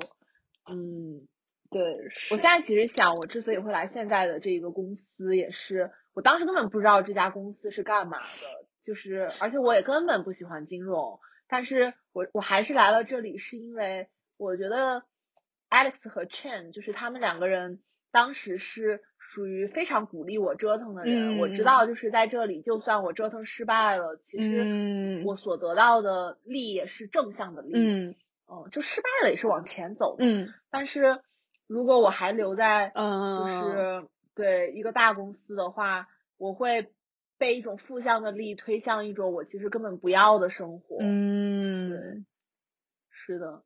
[0.71, 1.27] 嗯，
[1.71, 1.83] 对，
[2.31, 11.19] 我现在其实想，我之所以会来现在的这一个公司，也是我当时根本不知道这家公司是干嘛的，就是而且我也根本不喜欢金融，
[11.49, 15.03] 但是我我还是来了这里，是因为我觉得。
[15.77, 17.81] Alex 和 Chen 就是他们两个人，
[18.11, 21.39] 当时是属于非常鼓励我折腾的人。
[21.39, 27.73] 我知道，就是在这里，就算我折腾失败了，其实我所得到的利也是正向的利。
[27.75, 28.15] 嗯，
[28.47, 30.17] 哦，就失败了也是往前走。
[30.19, 31.21] 嗯，但是
[31.67, 36.09] 如果我还留在，就是对一个大公司的话，
[36.39, 36.91] 我会
[37.37, 40.97] 被一种负向的力推向一种我其实根本不要的生活。
[41.01, 42.25] 嗯，对，
[43.11, 43.63] 是的。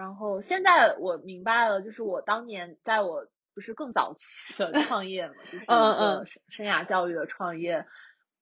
[0.00, 7.84] 然后现在我明白了，就是我当年在我不是更早期的创业嘛，就是一个生生涯教育的创业，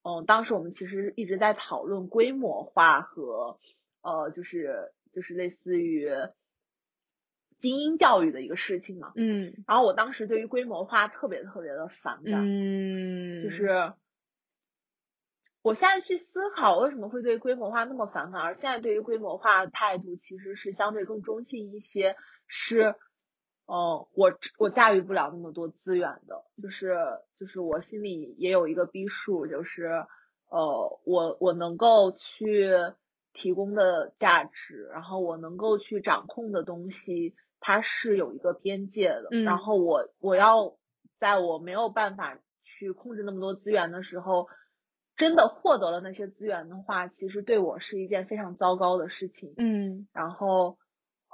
[0.02, 3.58] 嗯，当时我们其实一直在讨论规模化和
[4.02, 6.08] 呃，就是就是类似于
[7.58, 13.92] 精英教育的一个事情嘛，嗯，然后我当时对于规模化特别特别的反感，嗯，就是。
[15.68, 22.16] 我现在去思考为什么会对规模化那么反感，而现在对于规模化的态度其实是相对更中性一些，
[22.46, 22.94] 是，
[23.66, 26.96] 嗯，我我驾驭不了那么多资源的，就是
[27.36, 30.06] 就是我心里也有一个逼数，就是
[30.48, 32.70] 呃我我能够去
[33.34, 40.78] 提供的价值，然后我能够去掌控的东西，它是有一个边界的，然后我我要
[41.18, 44.48] 在我没有办法去控制那么多资源的时候。
[45.18, 49.52] 真的获得了那些资源的话，其实对我是一件非常糟糕的事情。
[49.58, 50.78] 嗯，然后，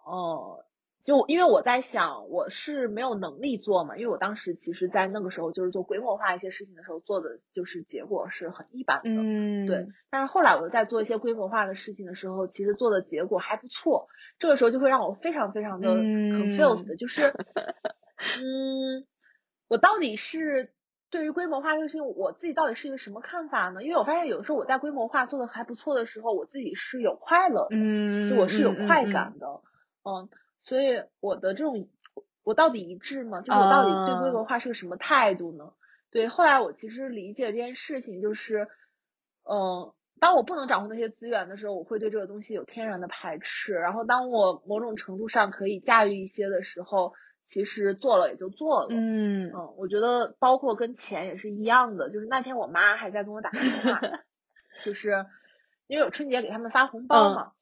[0.06, 0.64] 呃，
[1.04, 9.10] 就因为我在想，我是没有能力做嘛，因为我当时其实，在那个时候就是做规模化一些事情的时候，做的就是结果是很一般的。
[9.10, 9.86] 嗯，对。
[10.08, 14.08] 但是后来我在做一些规模化的事情的时候，其实做的结果还不错。
[14.38, 17.34] 这个时候就会让我非常非常的 confused，就是，
[18.40, 19.06] 嗯，
[19.68, 20.72] 我到底是。
[21.14, 23.84] 对于规模化这个事情，我自己到底是一个什么看法呢？
[23.84, 29.46] 因为我发现有的时候我在规模化做的还不错的时候，我自己是有快乐的，嗯，就我是有快感的，
[30.02, 30.28] 嗯，
[30.64, 31.88] 所以我的这种
[32.42, 33.42] 我到底一致吗？
[33.42, 35.72] 就是我到底对规模化是个什么态度呢？
[36.10, 38.66] 对，后来我其实理解这件事情，就是，
[39.44, 47.12] 嗯，当我不能掌控那些资源的时候，我会对这个东西有天然的排斥，然后当我某种程度上可以驾驭一些的时候。
[47.46, 54.00] 其实做了也就做了，嗯嗯，我觉得包括跟钱也是一样的，就是那天我妈还在跟我打电话，
[54.84, 55.26] 就是
[55.86, 57.52] 因为有春节给他们发红包嘛，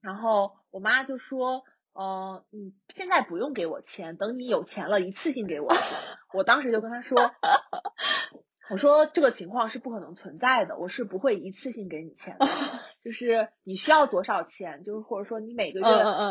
[0.00, 5.68] 然后我妈就说，嗯，你现在不用给我钱，等你有钱了，一次性给我。
[6.32, 7.18] 我当时就跟她说，
[8.70, 12.46] 我说这个情况是不可能存在的，我是不会一次性给你钱的，
[13.02, 15.86] 就是你需要多少钱，就是或者说你每个月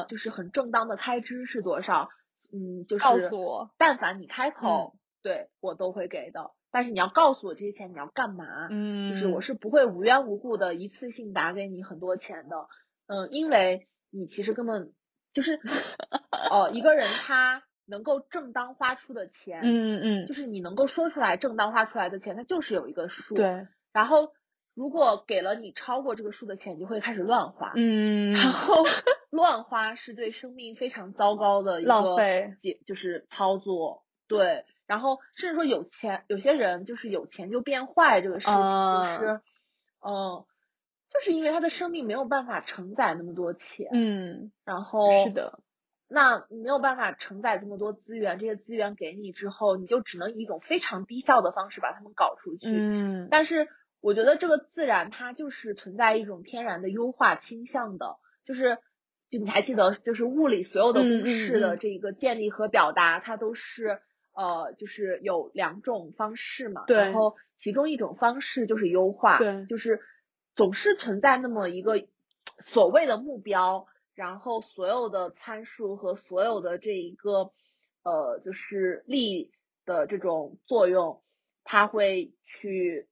[0.07, 2.09] 就是很正当的开支是多少。
[2.53, 6.51] 嗯，就是告诉我，但凡你开口，对我都会给的。
[6.69, 8.67] 但是你要告诉我这些钱你要干嘛？
[8.69, 12.67] 嗯，就是我是不会无缘无故的一次性打给你很多钱的。
[13.07, 14.93] 嗯，因为你其实根本
[15.33, 15.59] 就是
[16.51, 23.35] 哦，一个人他能够正当花出的钱，嗯嗯，就是你能够说出来正当花出来的钱，它就是有一个数。
[23.35, 23.67] 对。
[23.93, 24.33] 然后
[24.75, 27.71] 如果给了你超过这个数的钱，你就会开始乱花。
[27.75, 28.33] 嗯。
[28.33, 28.83] 然后
[29.37, 34.03] 乱花是对生命非常糟糕的一个浪费，就是操作。
[34.27, 34.65] 对。
[34.87, 39.41] 然后甚至说有钱，有些人就是有钱就变坏这个事情，就是，
[39.99, 40.45] 嗯，
[41.09, 45.59] 就是因为他的生命没有办法承载那么多钱，嗯，然后是的，
[46.07, 53.67] 那没有办法承载这么多资源，这些资源给你之后，你就只能以一种非常低效的方式把他们搞出去，嗯，但是
[53.99, 58.15] 我觉得这个自然它就是存在一种天然的优化倾向的，
[58.45, 58.77] 就是
[59.29, 63.99] 就你还记得，就是物理所有的公式的这一个建立和表达，它都是。
[64.39, 69.99] 呃，就是有两种方式嘛，然后其中一种方式就是优化，对，就是
[70.55, 72.05] 总是存在那么一个
[72.59, 77.51] 所谓的目标，然后所有的参数和所有的这一个
[78.03, 79.51] 呃，就是力
[79.85, 81.23] 的这种作用，
[81.63, 83.07] 它会去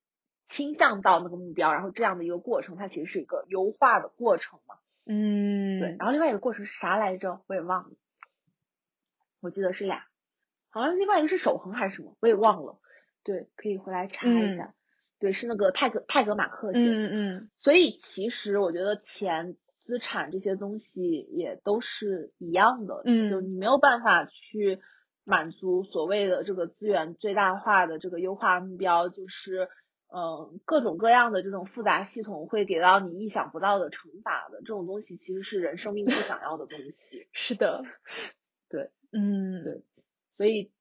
[0.45, 4.75] 倾向到那个目标，然后这样的一个过程，它其实是一个优化的过程嘛，
[5.05, 7.41] 嗯，对，然后另外一个过程是啥来着？
[7.47, 7.95] 我也忘了，
[9.39, 10.05] 我记得是俩。
[10.69, 12.79] 好像另外一个是守恒还是什么，我也忘了。
[13.23, 14.73] 对，可以回来查一下。
[15.19, 16.85] 对，是那个泰格泰格马克写的。
[16.85, 17.49] 嗯嗯。
[17.61, 19.55] 所以其实我觉得钱、
[19.85, 21.01] 资产这些东西
[21.31, 23.01] 也都是一样的。
[23.05, 23.29] 嗯。
[23.31, 24.81] 就你没有办法去
[25.23, 29.69] 满足所谓的这个资源最大化的这个优化目标，就是
[30.15, 37.27] 嗯各种各样的这种复杂系统会给到你意想不到的惩罚的这种东西，其实是人生命不想要的东西。
[37.33, 37.83] 是的。
[38.69, 38.91] 对。
[39.11, 39.63] 嗯。
[39.63, 39.83] 对。
[40.37, 40.71] 所以，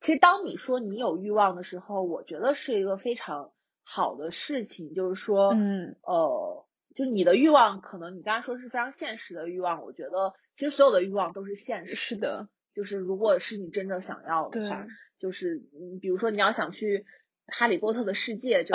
[0.00, 3.52] 其实当你说你有欲望的时候，我觉得是一个非常
[3.82, 4.94] 好的事情。
[4.94, 9.82] 就是说，嗯，呃，就你的欲望，可能你刚才说是非常现实的欲望。
[9.82, 11.96] 我觉得，其实所有的欲望都是现实。
[11.96, 14.86] 是的，就是如果是你真正想要的话，
[15.18, 17.04] 就是嗯，比如说你要想去
[17.50, 18.74] 哈利波特的世界，就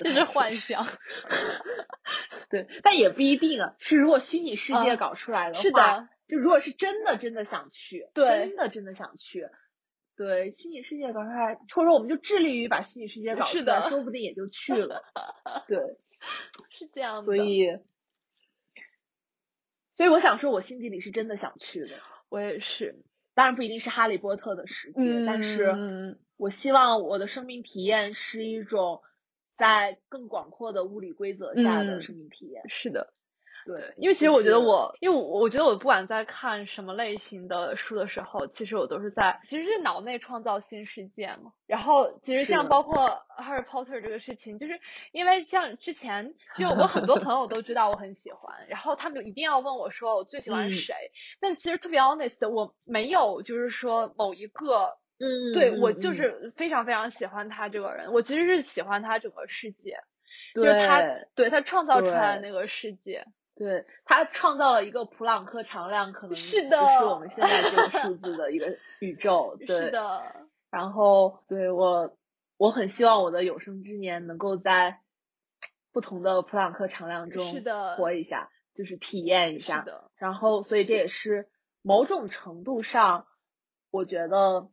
[0.00, 0.86] 这是幻想。
[2.50, 3.74] 对，但也不一定啊。
[3.78, 5.62] 是如果虚拟世界搞出来的话。
[5.62, 6.08] 是的。
[6.26, 9.46] 就如果是真的真的想去，对，真的真的想去，
[10.16, 15.02] 对，虚拟世界搞出来，或者说我们就致力于把虚拟世界搞出来，说不定也就去了。
[15.68, 15.78] 对，
[16.72, 17.24] 是这样的。
[17.26, 17.78] 所以，
[19.96, 21.88] 所以我想说，我心底里是真的想去的。
[22.30, 23.04] 我也是，
[23.34, 29.02] 当然不一定是哈利波特的世界，但是我希望我的生命体验是一种
[29.56, 32.62] 在更广阔的物理规则下的生命体验。
[32.68, 33.12] 是的。
[33.66, 41.50] 对，因为其实我觉得我，因为我我觉得我不管在看什么类型的书的时候，其实我都是在，其实是脑内创造新世界嘛。
[41.66, 44.78] 然后其实像包括 Harry Potter 这个事情，就是
[45.12, 50.94] 因为像之前就我很多朋友都知道我很喜欢，然后他们就一定要问我说我最喜欢谁。
[51.40, 59.98] 但其实 To be honest，我没有就是说某一个，嗯，对我就是非常非常喜欢他这个人，我其实是喜欢他整个世界，
[60.54, 61.02] 就是他
[61.34, 63.26] 对他创造出来的那个世界。
[63.56, 69.56] 对他创造了一个普朗克常量，可能是的，是我们现在这个数字的一个 宇宙。
[69.64, 70.48] 对，是的。
[70.72, 72.16] 然后，对我，
[72.56, 74.98] 我很希望我的有生之年能够在
[75.92, 77.62] 不同的普朗克常量中
[77.96, 79.82] 活一下，就是体验一下。
[79.82, 80.10] 的。
[80.16, 81.48] 然后，所以这也是
[81.80, 83.28] 某种程度上，
[83.92, 84.68] 我觉得。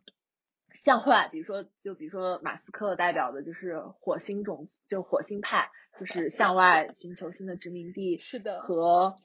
[0.84, 8.18] 向外，比如说，就比如说马斯克代表的就是火星种，就火星派，就是向外寻求新的殖民地。
[8.18, 8.62] 是的。
[8.62, 9.16] 和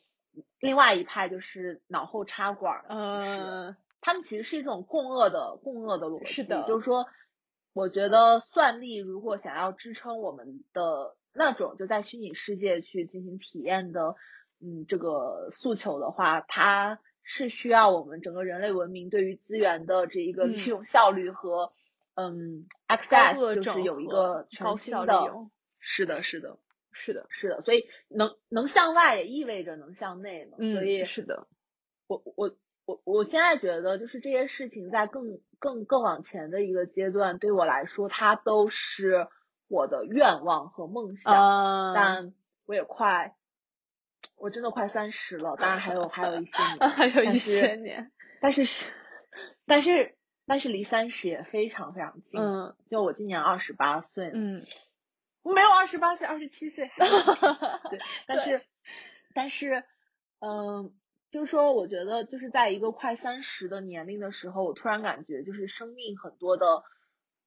[0.61, 6.27] 另外一派就是脑后插管，嗯，他们其实是一种共恶的共恶的逻辑。
[6.27, 6.65] 是的。
[6.67, 7.07] 就是说，
[7.73, 14.15] 我觉得算力如果想要支撑我们的那种就在虚拟世界去进行体验的，
[14.61, 17.01] 嗯，这个诉求的话，它。
[17.29, 21.73] 是需要我们整个人类文明对于资源的这一个利用效率和
[22.15, 25.49] 嗯，access 就是有一个全新的，
[25.81, 26.57] 是的，是的，
[26.93, 31.49] 是的，是的，所以能能向外也意味着能向内嘛，所以是的，
[32.07, 39.27] 我我我我现在觉得就是这些事情在更更更往前的一个阶段，对我来说它都是
[39.67, 41.35] 我的愿望和梦想，
[41.93, 42.35] 但
[42.67, 43.35] 我也快。
[44.37, 48.93] 我真的快三十了，当然还有还有一些年， 还有一些年，但是是，
[49.67, 52.41] 但是但是离三十也非常非常近。
[52.41, 54.67] 嗯，就我今年二十八岁，嗯，
[55.43, 56.91] 我没有二十八岁，二十七岁。
[57.91, 58.63] 对，但是
[59.35, 59.85] 但是，
[60.41, 60.95] 嗯，
[61.31, 66.85] 就是说，我觉得就是在一个快三十的年龄的时候，我突然感觉就是生命很多的，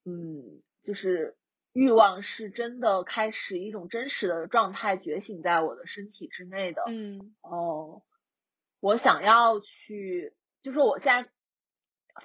[0.05, 1.35] 嗯，就是。
[1.71, 8.01] 欲望是真的开始一种真实的状态觉醒在我的身体之内的，嗯，哦，
[8.79, 10.33] 我想要去，
[10.63, 11.29] 就是我现在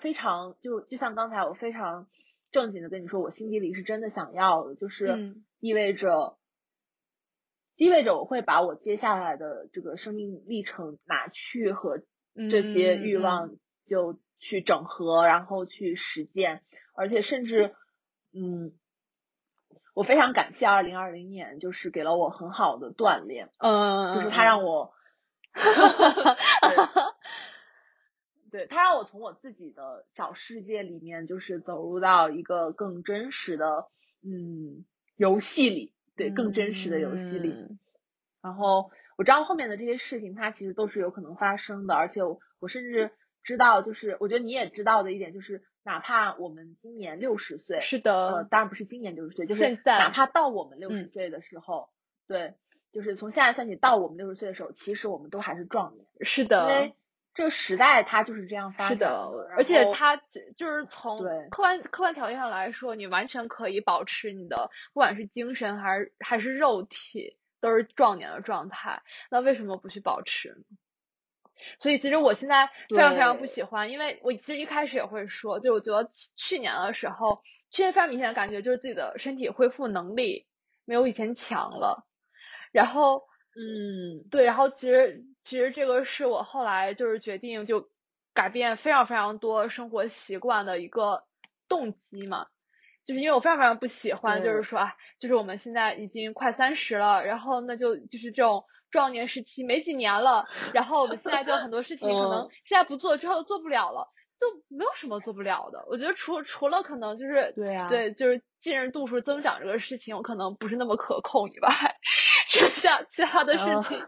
[0.00, 2.08] 非常就就像刚才我非常
[2.50, 6.38] 正经的跟你说，我心底里是真的想要的，就是意味着
[7.76, 11.98] 意味着我会把我接下来的这个生命历程拿去和
[12.34, 13.56] 这些欲望
[13.86, 16.62] 就去整合，然后去实践，
[16.94, 17.74] 而且甚至
[18.32, 18.72] 嗯。
[19.94, 24.92] 我非常感谢二零二零年，就是给了我很好的锻炼，嗯，就是他让我，
[28.50, 33.86] 对他让我从我自己的小世界里面，就是走入到一个更真实的，
[34.22, 34.84] 嗯，
[35.16, 37.78] 游戏里，对，更真实的游戏里。
[38.42, 43.12] 然后我知道后面的这些事情，它其实都是有可能发生的，而且我我甚至
[43.44, 45.62] 知道，就是我觉得你也知道的一点就是。
[45.84, 51.90] 哪怕我们今年六十岁，是的，呃，当然不是今年六十岁，就是哪怕到我们六十岁的时候，
[52.26, 52.54] 对，
[52.90, 56.06] 就是从现在算起到我们六十岁的时候，其实我们都还是壮年。
[56.22, 56.94] 是的，因为
[57.34, 60.16] 这个时代它就是这样发展的，而且它
[60.56, 70.64] 就是从客观客观条件上来说，你完全可以保持你的不管是精神还是还是肉体都是壮年的状态，那为什么不去保持呢？
[71.78, 80.46] 所以其实我现在非常非常不喜欢，因为我其实一开始也会说，就我觉得去年的时候，去年非常明显的感觉就是自己的身体恢复能力
[80.84, 82.06] 没有以前强了。
[82.72, 83.22] 然后，
[83.56, 87.88] 嗯，对，然后其实其实这个是我后来就是决定就
[88.32, 91.24] 改变非常非常多生活习惯的一个
[91.68, 92.46] 动机嘛，
[93.04, 98.64] 就是因为我非常非常不喜欢，就是说啊，就是我们现在已经快三十了，然后那就就是这种。
[98.94, 104.08] 壮年时期没几年了，然后我们现在就很多事 情可能现在不做之后做不了了，
[104.38, 105.84] 就没有什么做不了的。
[105.88, 111.68] 我觉得除除了可能就是对啊，对，就是近视度数增长这个事情，我可能不是那么可控以外，
[112.46, 114.00] 剩下其他的事情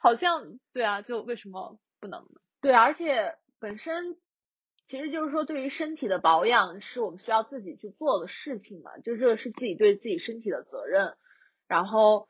[0.00, 2.40] 好像对啊，就为什么不能呢？
[2.60, 4.16] 对，而且本身
[4.86, 11.16] 其实就是说，对于身体的保养是我们需要自己去做的事情嘛，就这个是自己对自己身体的责任，
[11.66, 12.28] 然后。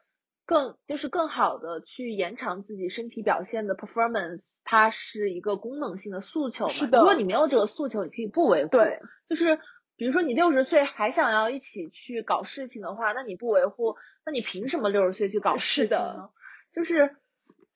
[0.48, 6.72] 更就是更好的去延长自己身体表现的 performance，它是一个功能性的诉求嘛。
[6.72, 7.00] 是的。
[7.00, 8.70] 如果你没有这个诉求，你可以不维护。
[8.70, 8.98] 对。
[9.28, 9.60] 就是
[9.96, 16.30] 比如说你六十岁还想要一起去搞事情的话，那你不维护，那你凭什么六十岁去搞事情呢？
[16.74, 17.14] 就是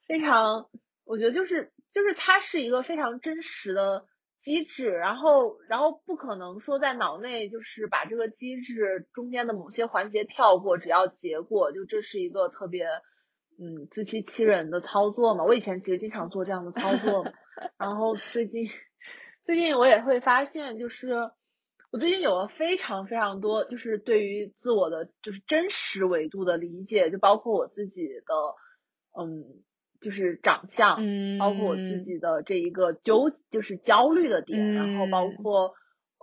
[0.06, 0.70] 非常，
[1.04, 4.06] 我觉得就是就是它是一个非常真实的。
[4.42, 12.84] 机制，然后，然后不可能说在脑内就是把这个机制中间的某些环节跳过，只要结果，就这是一个特别，
[13.58, 15.44] 嗯，自欺欺人的操作嘛。
[15.44, 17.24] 我以前其实经常做这样的操作，
[17.78, 18.68] 然后最近，
[19.44, 21.30] 最近我也会发现，就是
[21.92, 29.62] 我最近有了非常非常多，就是对于自我的就是真实维度的理解，就包括我自己的，嗯。
[30.02, 30.98] 就是长相，
[31.38, 35.74] 包括我自己的这一个纠，就是焦虑的点，然后包括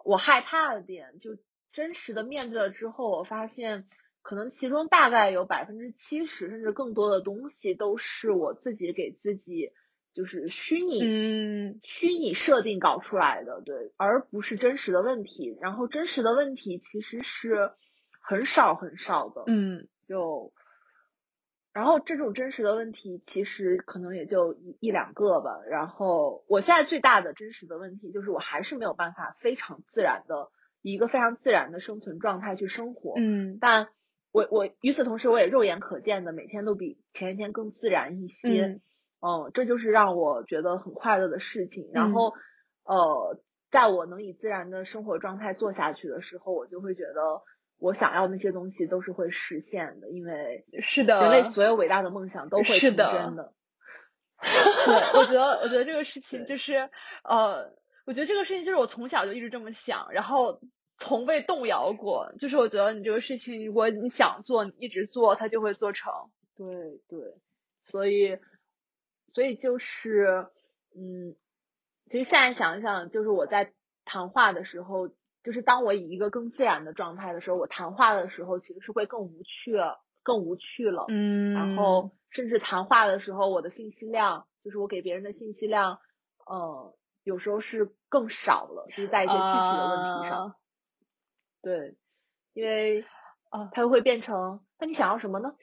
[0.04, 1.38] 我害怕的点，就
[1.72, 3.86] 真实的面对了之后，我发现
[4.22, 9.72] 可能其中大概有百分之七十甚至更多的东西都是我自己给自己
[10.14, 15.58] 就是虚拟，嗯虚拟设定搞出来的，对，而不是真实的问题。
[15.62, 17.72] 然后真实的问题其实是
[18.22, 20.52] 很少很少的，嗯，就。
[21.72, 25.62] 然后这种真实的问题其实可能也就一一两个吧。
[25.70, 30.50] 然后我现在最大的真实的问题就是我还是没有办法非常自然的
[30.82, 33.14] 以一个非常自然的生存状态去生活。
[33.18, 33.88] 嗯，但
[34.32, 38.82] 我我与此同时我也肉眼可见的每天都比前一天更自然一些。
[39.22, 41.92] 嗯，这就是让我觉得很快乐的事情。
[41.94, 42.34] 然后
[42.84, 43.40] 呃，
[43.70, 47.42] 在我能以自然的生活状态做下去的时候，我就会觉得。
[47.80, 52.98] 我想要那些东西都是会实现的，因为是的，人类所有伟大的梦想都会成真
[53.36, 53.54] 的。
[54.40, 56.90] 对，我觉得，我觉得这个事情就是，
[57.24, 57.74] 呃，
[58.06, 60.62] 我觉得这个事情就是我从小就一直这么想，然后
[60.96, 62.34] 从未动摇过。
[62.38, 66.12] 就是我觉得你这个事情，如果你想做，你一直做，它就会做成。
[66.56, 66.68] 对
[67.08, 67.38] 对，
[67.86, 68.38] 所以，
[69.34, 70.48] 所以就是，
[70.96, 71.36] 嗯，
[72.10, 73.74] 其实现在想一想，就是我在
[74.04, 75.10] 谈话的时候。
[75.44, 79.74] 就是当我以一个更自然的状态的时候，我谈话的时候其实是会更无趣，
[80.22, 81.06] 更无趣了。
[81.08, 81.54] 嗯。
[81.54, 86.00] 然后甚至谈话的时候，我的信息量，就是我给别人的信息量，
[86.46, 90.56] 呃，有时候是更少了，就是在一些具体的问题上。
[91.62, 91.96] 对，
[92.54, 93.06] 因为
[93.50, 95.56] 啊，它又会变成，那你想要什么呢？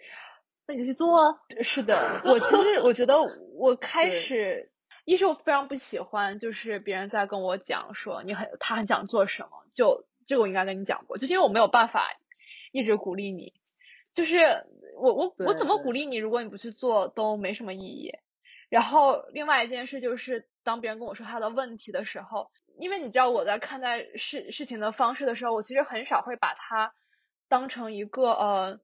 [0.67, 1.39] 那你就去做。
[1.63, 3.17] 是的，我其实我觉得
[3.55, 4.73] 我开始。
[5.07, 12.11] 一是我非常不喜欢，就是别人在跟我讲说你很他很想做什么，就这个我应该跟你讲过，就因为我没有办法
[12.73, 13.55] 一直鼓励你，
[14.13, 14.39] 就是
[15.01, 18.13] 我我我怎么鼓励你，如果你不去做都没什么意义。
[18.69, 22.51] 然后另外一件事就是，当别人跟我说他的问题的时候，
[22.81, 26.93] 因为你知道我在看待事事情的方式的时候，我其实很少会把它
[27.49, 28.81] 当成一个呃。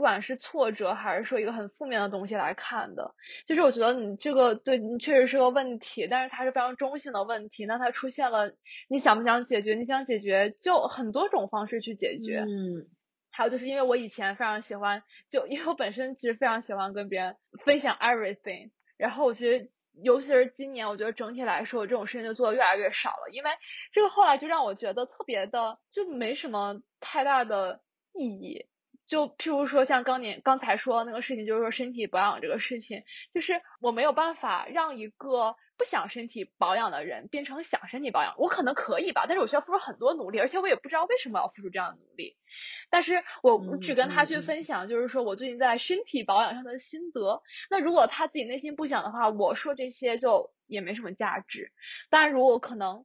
[0.00, 3.14] 不管是挫折还是说一个很负面的东西来看的，
[3.44, 7.66] 就是我觉得你这个对你确实是个问题，但是它是非常中性的问题。
[7.66, 8.54] 那它出现了，
[8.88, 9.74] 你想不想解决？
[9.74, 12.46] 你想解决，就很多种方式去解决。
[12.48, 12.88] 嗯。
[13.30, 19.70] 还有就是因为我以前非常喜欢，就因为我本身其实非常喜欢跟别人分享 everything，然后我其实
[20.02, 23.50] 尤其是今年，我觉得整体来说，我这种事情就做的越来越少了，因为
[23.92, 27.82] 这个后来就让我觉得特别的就没什么太大的
[28.14, 28.64] 意义。
[29.10, 33.02] 就譬如说，像刚年刚才说的那个事情，就是说身体保养这个事情，
[33.34, 38.36] 就是我没有办法让一个不想身体保养的人变成想身体保养。
[38.38, 42.36] 我可能可以吧，但是我需要付出很多努力，而且我也不知道为什么要付出这样的努力。
[42.88, 47.42] 但是我只跟他去分享，就是说我最近在身体保养上的心得。
[47.68, 51.72] 那如果他自己内心不想的话，我说这些就也没什么价值。
[52.10, 53.04] 当然，如果可能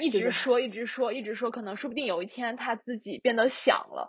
[0.00, 4.08] 一直说一直说一直说，可能说不定有一天他自己变得想了，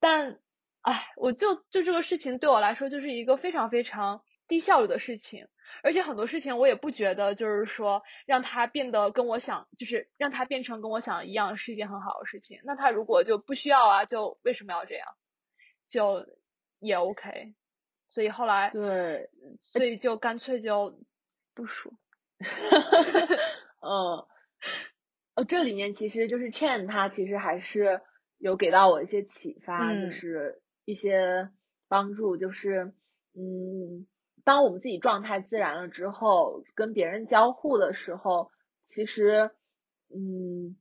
[0.00, 0.38] 但。
[0.86, 5.48] 哎，我就就这个事情对我来说就是一个非常非常低效率的事情，
[5.82, 12.60] 而且很多事情我也不觉得就是说让它变得跟我想，就是让它变成跟我想一样是一件很好的事情。
[12.62, 15.08] 那他如果就不需要啊，就为什么要这样？
[15.88, 16.24] 就
[16.78, 17.56] 也 OK。
[18.06, 21.00] 所以后来对，所以就干脆就
[21.52, 21.92] 不说。
[23.82, 24.24] 嗯，
[25.34, 28.02] 呃，这里面其实就是 Chen 他其实还是
[28.38, 30.62] 有给到我一些启发，就是。
[30.86, 31.50] 一些
[31.88, 32.94] 帮助就是，
[33.34, 34.06] 嗯，
[34.44, 38.50] 当我们自己状态自然了之后，跟别人交互的时候，
[38.88, 39.50] 其实，
[40.14, 40.76] 嗯，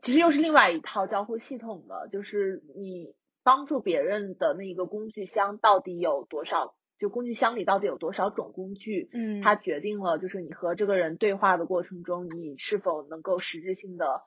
[0.00, 14.22] 其实又是另外一套交互系统的，就是你帮助别人的那个工具箱到底有多少，就工具箱里到底有多少种工具，嗯，它决定了就是你和这个人对话的过程中，你是否能够实质性的，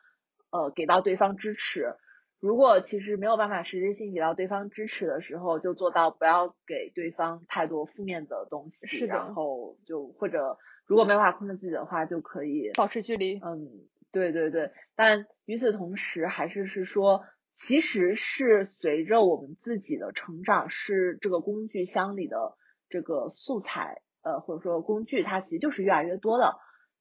[0.50, 1.96] 呃，给到对方支持。
[2.40, 8.86] 如果其实没有办法实质性给到对方支持的时候，就做到不要给对方太多负面的东西。
[8.86, 9.14] 是的。
[9.14, 13.40] 然后就或者如果没办法控制自己的话，就可以保持距离。
[13.40, 14.72] 嗯，对对对。
[14.96, 17.24] 但与此同时，还是是说，
[17.58, 22.56] 其实是随着我们自己的成长，是这个工具箱里的
[22.90, 26.54] 这个素材，呃，或者说工具，它其实就是越来越多的。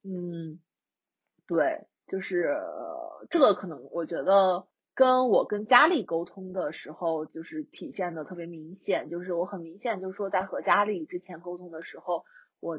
[0.04, 0.60] 嗯，
[1.46, 2.56] 对，就是
[3.28, 4.66] 这个可能，我觉得。
[4.94, 12.24] 跟我跟佳丽沟通的时候，就是体现的特别明显，就是我很明显就是说，在和佳丽之前沟通的时候，
[12.60, 12.78] 我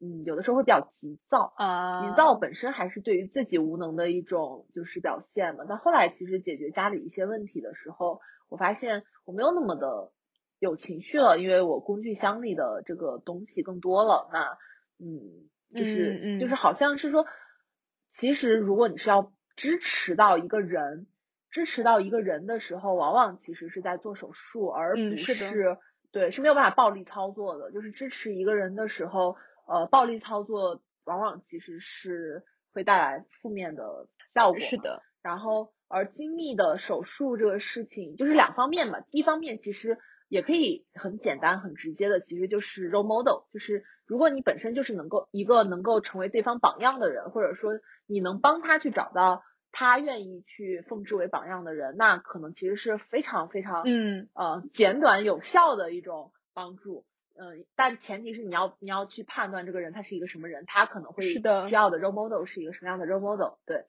[0.00, 5.64] 嗯有的时候会比较急躁啊，急躁本身还是对于自己无能的一种就是表现嘛。
[5.68, 10.10] 但后来其实解决家里一些问题的时候，我发现我没有那么的
[10.58, 14.28] 有情绪了，因为我工具箱里的这个东西更多了。
[14.32, 14.58] 那
[14.98, 17.24] 嗯，就是就是好像是说，
[18.12, 21.06] 其实如果你是要支持到一个人。
[21.56, 25.78] 支持到一个人的时候，往往其实是在做手术，而不是
[26.12, 27.72] 对是没有办法暴力操作的。
[27.72, 34.60] 就是支持一个人的时候，呃，暴力操作往往其实是会带来负面的效果。
[34.60, 35.02] 是的。
[35.22, 38.98] 然后，而精密的手术这个事情就是两方面嘛。
[39.10, 39.96] 一方面其实
[40.28, 47.72] 也可以很简单、很直接的，其实就是 role model，就是如果你本身就是能够一个能够成为对方榜样的人，或者说
[48.06, 49.42] 你能帮他去找到。
[49.78, 57.04] 他愿意去奉之为榜样的人，那可能其实是非常非常嗯呃简短有效的一种帮助，
[57.34, 63.58] 嗯，但前提是你要你要去判断这个人他是一个什么人，他可能会需要的 role model 是一个什么样的 role model。
[63.66, 63.84] 对，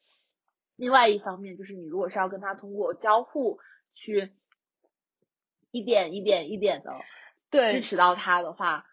[0.76, 3.61] 另外一方面就是你如果是要跟他通过交互
[3.93, 4.34] 去
[5.72, 6.91] 一点一点一点的
[7.49, 8.85] 对支持到他的话。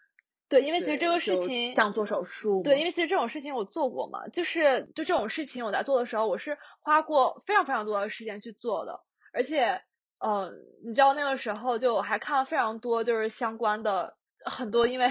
[0.47, 9.01] 对，因为其实这个事情像做手术，对，因为其实这种事情我做过嘛，就是就这种事情我在做的时候，我是花过非常非常多的时间去做的，
[9.33, 9.81] 而且，
[10.19, 10.51] 呃，
[10.85, 15.07] 你知道那个时候就我还看了非常多就是相关的很多，因为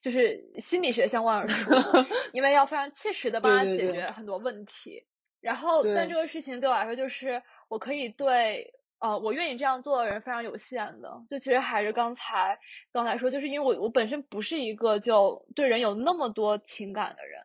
[0.00, 1.70] 就是心理学相关的书，
[2.32, 5.04] 因为要非常切实的帮他解决很多问题，
[5.40, 8.72] 然后但这个事情对我来说就是我可以对。
[9.02, 12.60] 呃，我愿意这样做的人非常有限的，就其实还是刚才
[12.92, 17.44] 刚才说，就是因为我我本身不是一个就对人有那么多情感的人，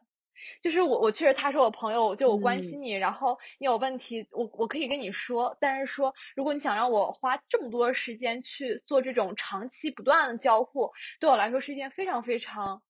[0.61, 12.83] 就是我我确实他是我朋友，就我关心你，然后你有问题，我我可以跟你说，但是说如果你想让我花这么多时间去做这种长期不断的交互，对我来说是一件非常非常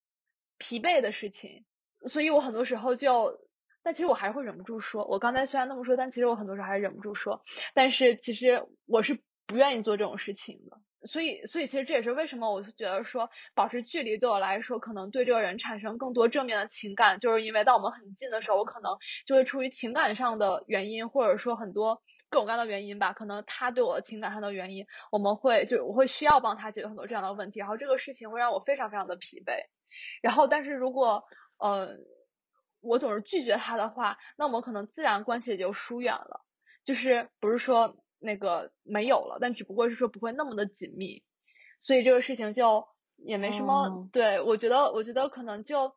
[0.58, 1.64] 疲惫的事情，
[2.04, 3.47] 所以我很多时候就。
[3.82, 7.42] 但其实我还是会忍不住说，我刚才虽然那么说，但其实我很多时候还是忍不住说。
[7.74, 10.76] 但是其实我是不愿意做这种事情的，
[11.06, 18.96] 所以，所以其实这也是为什么我觉得说保持距离对我来说可能对这个人产生更多正面的情感，就是因为当我们很近的时候，我可能
[19.26, 29.54] 就会出于情感上的原因，或者说很多各种各样的原因吧，可能他对我的情感上的原因，我们会就我会需要帮他解决很多这样的问题，然后这个事情会让我非常非常的疲惫。
[30.20, 31.24] 然后，但是如果
[31.58, 31.96] 呃
[32.80, 36.42] 我总是拒绝他的话，那我们可能自然关系也就疏远了，
[36.84, 37.96] 就是不是说。
[38.20, 41.22] 那个没有了，但只不过是说不会那么的紧密，
[41.78, 44.08] 所以这个事情就也没什么。
[44.12, 45.94] 对我觉得，我觉得可能就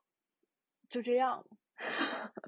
[0.87, 1.43] 就这样。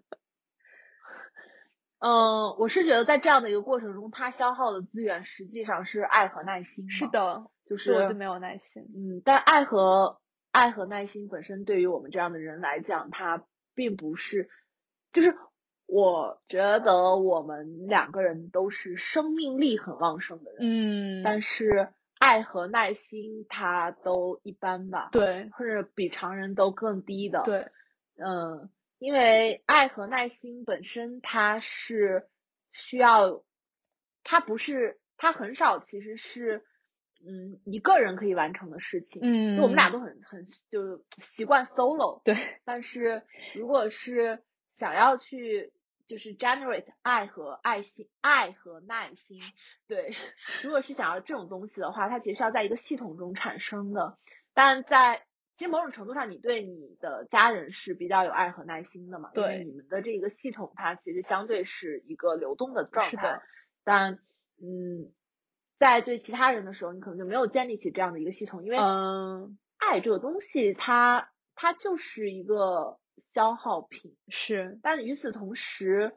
[1.98, 6.88] 嗯，我是觉得在这样的一个过程中，他消耗的资源实际上是爱和耐心。
[6.88, 8.84] 是的，就是我就没有耐心。
[8.96, 13.44] 嗯，但爱和爱和耐心本身对于我们这样的人来讲，它
[13.76, 14.50] 并不是，
[15.12, 15.38] 就是。
[15.86, 27.70] 我觉得我们两个人都是生命力很旺盛的人，嗯，但是爱和耐心他都一般吧，对，或者比常人都更低的，对，
[28.16, 32.28] 嗯，因为爱和耐心本身它是
[32.72, 33.44] 需要，
[34.24, 36.64] 它不是，它很少其实是，
[37.26, 42.36] 嗯，一个人可以完成的事情，嗯，就我们俩都很很就习惯 solo，对，
[42.66, 43.24] 但是
[43.56, 44.44] 如果是
[44.78, 45.72] 想要去
[46.06, 49.40] 就是 generate 爱和爱心，爱和耐心。
[49.88, 50.12] 对，
[50.64, 54.18] 如果是想要这种东西的话，它其实是要在一个系统中产生的。
[54.54, 55.24] 但在
[55.56, 59.32] 其实某种程度上，你对你的家人是比较有爱和耐心的嘛？
[59.34, 63.12] 对，你们的这个系统它其实相对是一个流动的状态。
[63.12, 63.42] 是的。
[63.86, 64.20] 但
[64.62, 65.12] 嗯，
[65.80, 73.00] 在对其他人的时候，你可能就没有建立起这样的一个系统，因为嗯，爱这个东西，它它就是一个。
[73.32, 76.16] 消耗品是，但与此同时，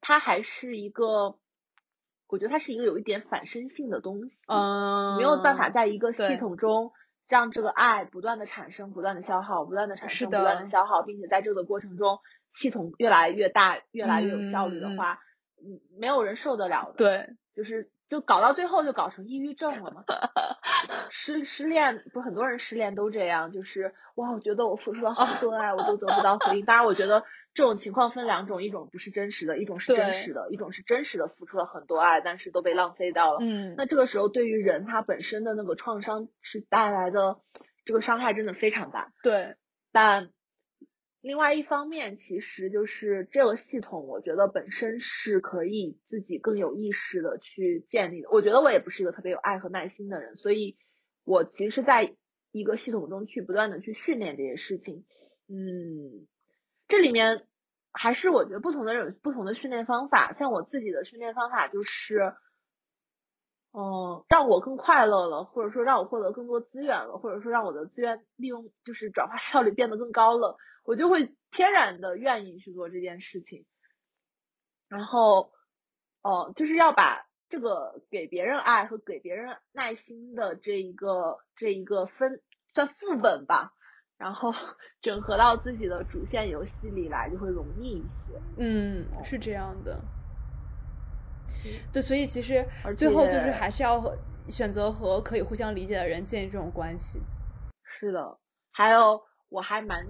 [0.00, 1.38] 它还是一个，
[2.28, 4.40] 我觉得它是一个有一点反身性的东西。
[4.46, 6.92] 嗯，没有办法在一个系统中
[7.28, 12.18] 让这个爱不断的产生、不断的消耗、不断的产生、不断的消耗，并且在这个过程中
[12.52, 15.20] 系统越来越大、越来越有效率的话，
[15.62, 16.94] 嗯，没有人受得了的。
[16.96, 17.90] 对，就是。
[18.10, 20.04] 就搞到最后就搞成抑郁症了嘛？
[21.10, 26.64] 失失恋不很多人失恋都这样，就是哇，我觉得我付出了好多爱，我都得不到回应。
[26.66, 27.22] 当然，我觉得
[27.54, 33.38] 这种情况分两种，一种不是真实的，一种是真实的，一种是真实的付出了很多爱，但是都被浪费掉了。
[33.40, 37.38] 嗯，那这个时候对于人他本身的那个创伤是带来的
[37.84, 39.12] 这个伤害真的非常大。
[39.22, 39.54] 对，
[39.92, 40.30] 但。
[41.20, 48.28] 另外一方面，其实就是这个系统，我觉得本身是可以自己更有意识的去建立的。
[48.30, 50.76] 我觉得我也不是一个特别有爱和耐心的人，所以
[51.24, 52.16] 我其实在
[52.52, 55.04] 一个系统中去不断的去训练这些事情。
[55.48, 56.26] 嗯，
[56.88, 57.46] 这里面
[57.92, 60.34] 还是我觉得不同的人不同的训练方法。
[60.38, 62.34] 像我自己的训练方法就是。
[63.72, 73.64] 嗯，让我更快乐了，或者说让我获得更多资源了，或者说让我的资源利用就是转化效率变得更高了，我就会天然的愿意去做这件事情。
[74.88, 75.52] 然后，
[76.22, 82.42] 哦，就是要把这个给别人爱和给别人耐心的这一个这一个分
[82.74, 83.72] 算副本吧，
[84.18, 84.52] 然后
[85.00, 88.42] 整合到自己的主线游戏里来，就会容易一些。
[88.56, 90.08] 嗯，是这样的。
[91.92, 92.66] 对，所以其实
[92.96, 94.02] 最后就是还是要
[94.48, 97.20] 选择和可以互相理解的人建立这种关系。
[97.82, 98.38] 是的，
[98.70, 100.06] 还有我还蛮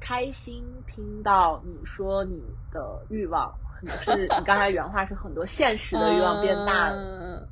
[0.00, 2.42] 开心听到你说你
[2.72, 3.54] 的欲望，
[4.02, 6.96] 是你刚才原话是很多现实的欲望变大了。
[6.96, 7.48] 嗯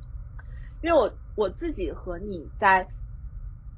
[0.81, 2.87] 因为我我自己和你在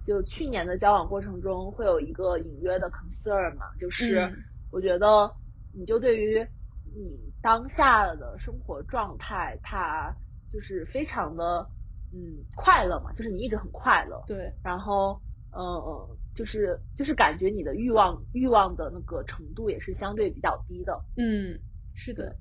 [0.06, 4.32] 就去年的交往过程中会有一个隐约的 concern 嘛，就是
[4.70, 5.34] 我觉得
[5.74, 6.48] 你就对于
[6.96, 7.32] 你。
[7.44, 10.16] 当下的生活状态，它
[10.54, 11.68] 就是非常的
[12.14, 14.24] 嗯快乐嘛，就是你一直很快乐。
[14.28, 14.54] 对。
[14.64, 15.20] 然后，
[15.50, 20.94] 嗯嗯，就是就是感觉你的欲望欲望的那个程度也是相对比较低的。
[21.18, 21.60] 嗯，
[21.96, 22.36] 是的。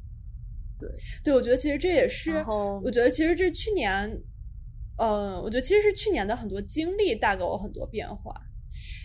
[0.78, 0.90] 对。
[1.24, 2.44] 对，我觉得其实这也是，
[2.84, 4.06] 我觉得其实这去年，
[4.98, 8.38] 嗯，我觉得其实是去年的很多经历带给我很多变化。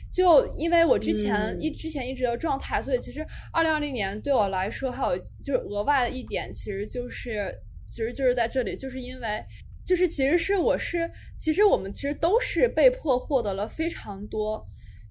[0.09, 7.53] 就因为我之前一之前一直的状态，所以其实二零二零年对我来说还有就是额外的一点，其实就是
[7.87, 9.43] 其实就是在这里，就是因为
[9.85, 14.65] 就是其实是我是其实我们其实都是被迫获得了非常多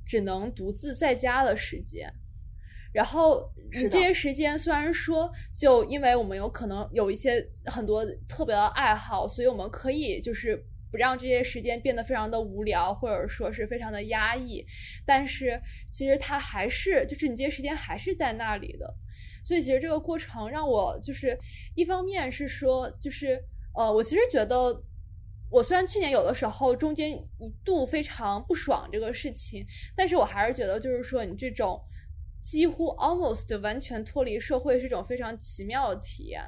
[0.07, 2.11] 只能独自在家的时间，
[2.93, 10.65] 然后你这些时间虽然说就因为我们有可能有一些很多特别的爱好，所以我们可以就是。
[10.95, 14.65] 不让这些时间变得非常的无聊，或者说是非常的压抑，
[15.05, 15.61] 但是
[15.91, 18.95] 其实它还是，就是你这些时间还是在那里的，
[19.45, 21.37] 所以其实这个过程让我就是
[21.75, 23.43] 一方面是说，就是
[23.77, 24.85] 呃，我其实觉得
[25.51, 29.67] 我虽然去年有的时候中间一度非常不爽这个事情，
[29.97, 31.83] 但是我还是觉得，就是说你这种
[32.45, 36.41] 几乎 almost 完全脱离社会是一种非常奇妙的体验。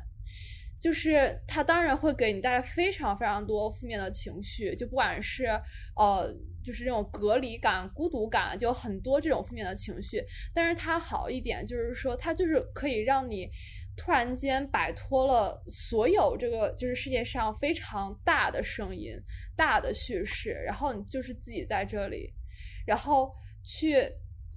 [0.86, 5.46] 就是它当然会给你带来非常非常多负面的情绪，就不管是
[5.96, 6.32] 呃，
[6.64, 10.24] 就是这种隔离感、孤独感，就很多这种负面的情绪。
[10.54, 13.50] 但是它好一点，就是说它就是可以让你
[13.96, 19.20] 突然间摆脱了所有这个就是世界上非常大的声音、
[19.56, 22.30] 大的叙事，然后你就是自己在这里，
[22.86, 23.34] 然后
[23.64, 24.02] 去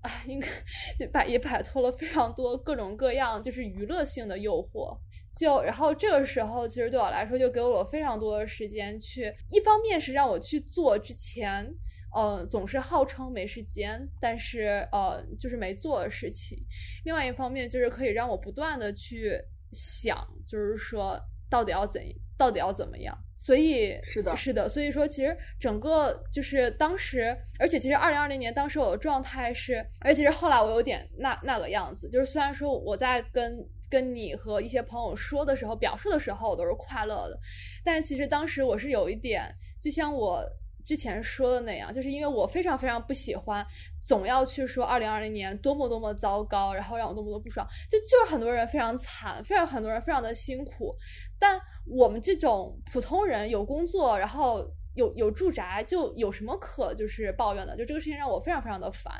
[0.03, 0.47] 啊，应该
[1.11, 4.95] 摆也摆脱了非常多各种各样就是娱乐性的诱惑。
[5.35, 11.65] 就然后这个时候，其实对我来说，就给我了非常多的时间去，一方面是让我去做之前，
[12.13, 16.57] 呃，总是号称没时间，但是呃，就是没做的事情；
[17.05, 19.39] 另外一方面就是可以让我不断的去
[19.71, 21.17] 想，就是说
[21.49, 22.01] 到底要怎，
[22.37, 23.17] 到底要怎么样。
[23.37, 24.67] 所以是的，是的。
[24.67, 33.65] 所以说，其实整个就是当时，而且其实二零二零年当时我的状态是，而且其实后来我有点那那个样子，就是虽然说我在跟。
[33.89, 37.39] 跟你和一些朋友说的时候，表述的时候，我都是快乐的。
[37.83, 39.43] 但是其实当时我是有一点，
[39.81, 40.45] 就像我
[40.85, 43.65] 之前说的那样，就是因为我非常非常不喜欢
[44.05, 47.67] 总要去说二零二零年多么多么糟糕，然后让我多么多不爽。
[47.89, 50.95] 就就是很多人非常惨，非常很多人非常的辛苦。
[51.39, 57.77] 但我们这种普通人有工作，然后有有住宅，就有什么可就是抱怨的？
[57.77, 59.13] 就这个事情让我非常非常的烦。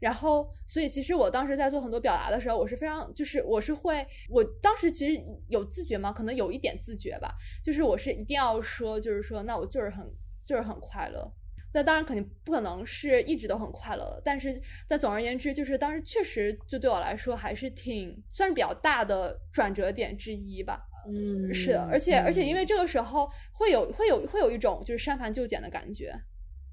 [0.00, 6.12] 然后，所以其实我当时在做很多表达的时候，我是非常，就是我是会，我当时其实有自觉吗？
[6.12, 7.34] 可能有一点自觉吧，
[7.64, 10.08] 就是我是一定要说，就是说，那我就是很，
[10.44, 11.28] 就是很快乐。
[11.74, 20.80] 那当然肯定不可能是一直都很快乐的，但是但总而言之，就是当时确实就对我来说还是挺算是比较大的转折点之一吧。
[21.08, 26.14] 嗯，是的，而且而且因为这个时候会有会有会有一种就是删繁就简的感觉，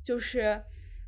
[0.04, 0.62] 就是。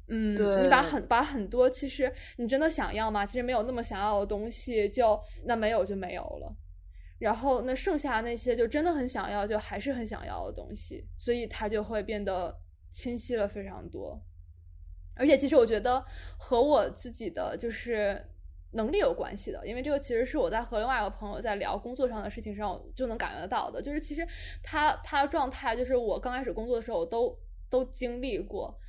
[0.09, 3.25] 嗯，你把很把很多，其实你真的想要吗？
[3.25, 6.55] 其实没有那么想要的东西，就那没有就没有了。
[7.19, 12.55] 然后那剩下那些就真的很想要，就还是很想要的东西，所以它就会变得
[12.89, 14.21] 清晰了非常多。
[15.15, 16.05] 而且其实我觉得
[16.37, 18.23] 和我自己的就是
[18.73, 24.25] 能力有关系的，因为这个其实是我在和另外一个朋友在聊工作上的事情上就能感觉得到的，就是其实
[24.63, 27.37] 他他的状态，就是我刚开始工作的时候都
[27.69, 28.79] 都经历过。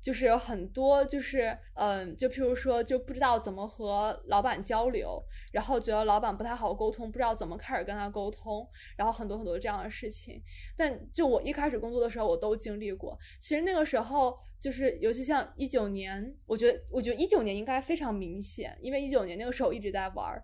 [0.00, 5.22] 就是有很多，就是嗯，就譬如说，就不知道怎么和老板交流，
[5.52, 8.66] 然后觉得老板不太好沟通，不知道怎么开始跟他沟通，
[8.96, 10.42] 然后很多很多这样的事情。
[10.76, 13.18] 但就我一开始工作的时候，我都经历过。
[13.40, 20.42] 其实那个时候，就是尤其像一九年，我觉得，我觉得一九年应该非常明显，因为一九年那个时候一直在玩儿。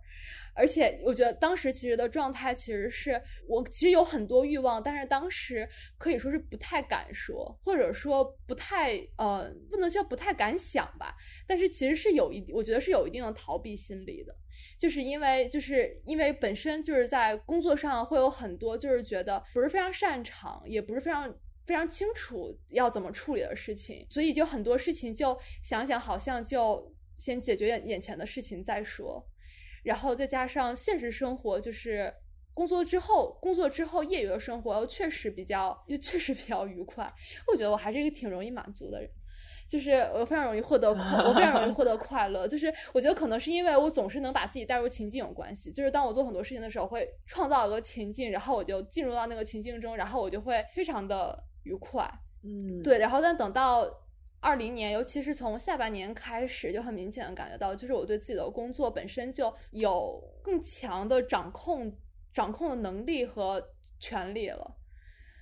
[0.57, 5.69] 而且我觉得当时其实的状态其实是我其实有很多欲望，但是当时
[5.99, 11.15] 可以说是不太敢说，或者说不太呃不能叫不太敢想吧。
[11.47, 14.35] 但是其实是有一我觉得是有一定的逃避心理的，
[14.79, 21.31] 就是因为就是因为本身就是在工作上会有很多就是觉得不是非常擅长，也不是非常
[21.67, 29.29] 非常清楚要怎么处理的事情，所以就很多事情就想想好像就先解决眼眼前的事情再说。
[29.87, 32.13] 然后再加上现实生活，就是
[32.53, 37.11] 工作之后，工作之后业余的生活又确实比较，又确实比较愉快。
[37.47, 39.09] 我觉得我还是一个挺容易满足的人，
[39.69, 42.49] 就是我非常容易获得快，我非常容易获得快乐。
[42.49, 45.71] 就是我觉得可能是因为我总是能把自己带入情境有关系。
[45.71, 52.11] 就是当我做很多事情的时候，会创造一个情境，然后我就进入到那个情境中，然后我就会非常的愉快。
[52.43, 52.99] 嗯，对。
[52.99, 53.89] 然后但等到。
[54.41, 61.93] 二零年，尤其是从下半年开始，就很明显的感觉到，就是我对自己的工作本身就有更强的掌控、
[62.33, 63.63] 掌控的能力和
[63.99, 64.77] 权利了。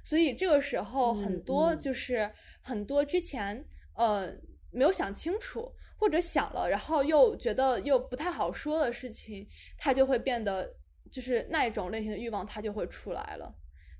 [0.04, 2.30] 所以这个时候，很多就是
[2.62, 3.66] 很多之前
[3.96, 4.32] 呃
[4.70, 9.46] 没有想清楚，或者想了，然后又觉得又不太好说的事情，
[9.76, 10.72] 它就会变得
[11.10, 13.54] 就是那一种类型的欲望，它就会出来了，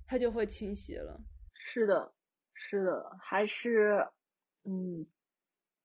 [0.07, 1.21] 它就会清晰了。
[1.67, 2.13] 是的，
[2.55, 2.91] 是的，
[3.21, 4.07] 还是。
[4.65, 5.07] 嗯，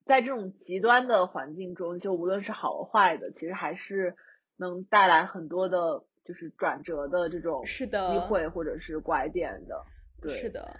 [0.04, 4.16] 在这种极端的环境中，就无论是好坏的，其实还是
[4.56, 9.84] 能带来很多的，就是转折的这种是的机会或者是拐点的。
[10.20, 10.78] 对，是的。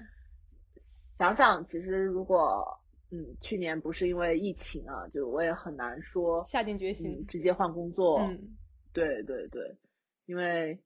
[1.16, 8.20] 想想，其实如果嗯，去年不是因为疫情啊，就我也很难说下定决心直接换工作。
[8.20, 8.56] 嗯，
[8.92, 9.76] 对对对，
[10.26, 10.78] 因为。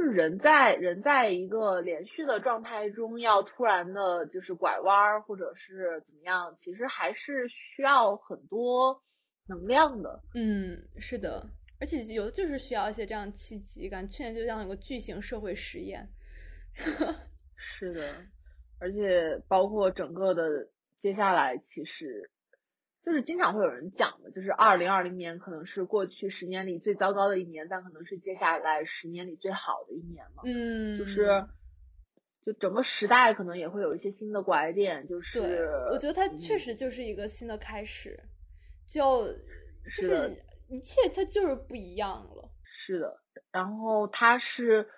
[0.00, 8.98] 就是人在人在一个连续的状态中，要突然的，就是拐弯儿或者是怎么样，其实还是需要很多
[9.46, 10.18] 能量的。
[10.34, 11.46] 嗯，是的，
[11.78, 14.08] 而且有的就是需要一些这样契机感。
[14.08, 16.08] 去年就像有个巨型社会实验。
[17.54, 18.14] 是的，
[18.78, 20.66] 而且包括整个的
[20.98, 22.30] 接下来，其实
[23.04, 30.42] 就是经常会有人讲的，就是二零二零年可能是过去十年里最糟糕的一年，但可能是接下来十年里最好的一年嘛。
[30.44, 31.46] 嗯，就是
[32.44, 35.40] 就整个时代可能也会有一些新的拐点，就是
[35.90, 38.22] 我觉得它确实就是一个新的开始，
[38.86, 39.26] 就
[39.96, 40.36] 就是
[40.68, 42.50] 一切它就是不一样了。
[42.64, 43.20] 是的，
[43.50, 44.88] 然后他是，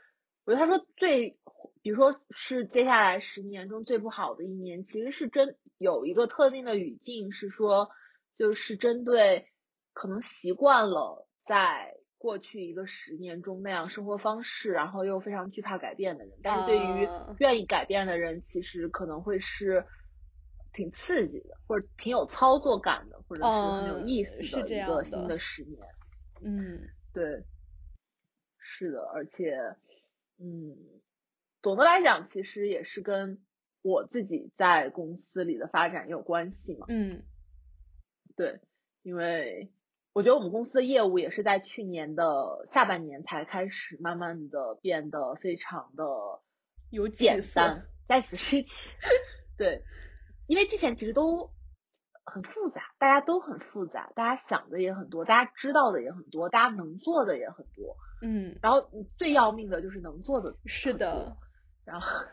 [0.44, 1.38] 我觉得他说最。
[1.82, 7.90] 比如说是接下来十年中最不好的一年，其实是针有一个特定的语境，是说
[8.36, 9.48] 就是针对
[9.92, 16.38] 可能习惯了在过去一个十年中那样生活方式，然后又非常惧怕改变的人。
[16.40, 17.08] 但是对于
[17.40, 19.84] 愿意改变的人，其实可能会是
[20.72, 25.80] 挺刺激的，或者挺有操作感的，或者是很有意思的一个新的十年。
[26.44, 27.44] 嗯，对，
[28.58, 29.58] 是的，而且，
[30.38, 30.76] 嗯。
[31.62, 33.40] 总的来讲，其实也是跟
[33.82, 36.86] 我自己在公司里的发展有关系嘛。
[36.88, 37.22] 嗯，
[38.34, 38.60] 对，
[39.02, 39.72] 因为
[40.12, 46.04] 我觉得我们公司的业务也是在去年的下半年才开始慢慢的变得非常的
[46.90, 48.92] 有简单，在此事情。
[49.56, 49.82] 对，
[50.48, 51.48] 因为之前其实都
[52.24, 57.96] 很复杂，大家都很复杂，大家想的也很多，大家知道的也很多，大家能做的也很多。
[58.20, 61.36] 嗯，然后最要命的就是能做的是的。
[61.84, 62.24] 然后，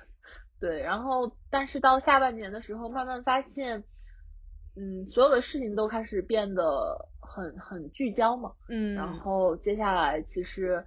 [0.59, 3.83] 对，然后，但是到下半年的时候，慢慢发现，
[4.75, 10.85] 嗯，所有的事情都开始变得很很聚焦嘛，嗯，然后接下来其实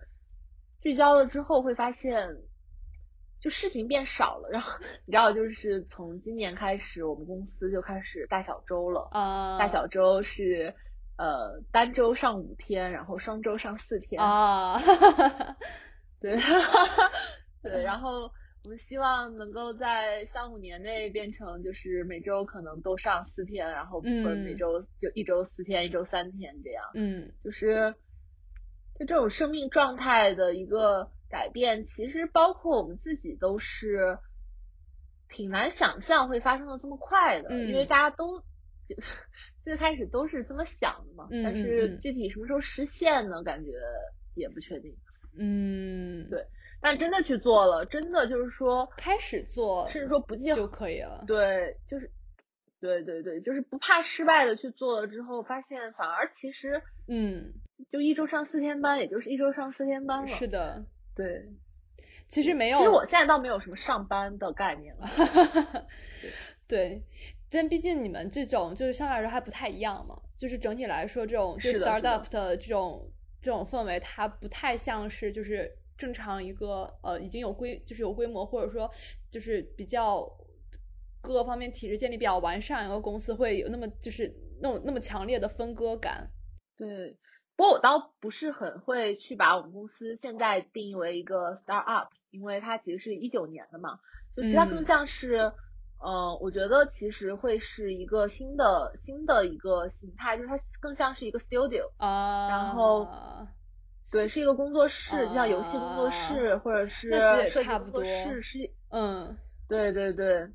[0.81, 2.37] 聚焦了之后，会发现
[3.41, 4.71] 就事情变少了，然后
[5.05, 10.75] 你知道，就是从今年开始，我们公司就开始大小周了，啊，大小周是
[11.19, 14.79] 呃单周上五天，然后双周上四天，啊，
[16.21, 16.39] 对，
[17.63, 18.31] 对，然后。
[18.65, 26.85] 我们希望能够在三五年内变成，就是每周可能都上四天，然后或者每周就一周四天，一周三天这样。
[26.95, 27.97] 嗯，就是
[28.97, 34.19] 就这种生命状态的一个改变，其实包括我们自己都是
[35.29, 38.45] 挺难想象会发生的这么快的，因为大家都
[39.65, 41.27] 最开始都是这么想的嘛。
[41.43, 43.43] 但是具体什么时候实现呢？
[43.43, 43.73] 感觉
[44.37, 44.97] 也不确定。
[45.37, 46.47] 嗯，对。
[46.85, 51.23] 但真的去做了，真的就是说开始做，甚至说不计就可以了。
[51.29, 52.11] 对，就是，
[52.81, 57.53] 对对对，就是不怕失败的去做了之后，发现反而其实，嗯，
[57.93, 60.27] 就一周上四天班，也就是一周上四天班了。
[60.27, 60.85] 是的，
[61.15, 61.49] 对，
[62.27, 62.79] 其实没有。
[62.79, 65.09] 其实我现在倒没有什么上班的概念了。
[66.67, 67.01] 对，
[67.49, 73.09] 但毕竟你们这种就是相对来说还不太一样嘛，就是整体来说，这种就 startup 的这种
[73.41, 75.73] 这种氛围，它不太像是就是。
[76.03, 78.91] 正常一个呃已经有规就是有规模或者说
[79.31, 80.29] 就是比较
[81.21, 86.29] 各个方面体制建立比较完善一个公司会有那么就是那种那么强烈的分割感。
[86.77, 87.17] 对，
[87.55, 94.01] 不过我倒不是很会去把我们公司现在定义为一个 start up，因为它其实是一九年的嘛，
[94.35, 95.53] 就其实它更像是，
[96.05, 103.07] 嗯，我觉得其实会是一个新的新的一个形态，就是它更像是一个 studio 啊，然后。
[104.13, 107.11] 对，是一个工作室，就像游戏工作室或者是
[107.49, 108.59] 设计工作室，是
[108.91, 110.51] 嗯，对对对。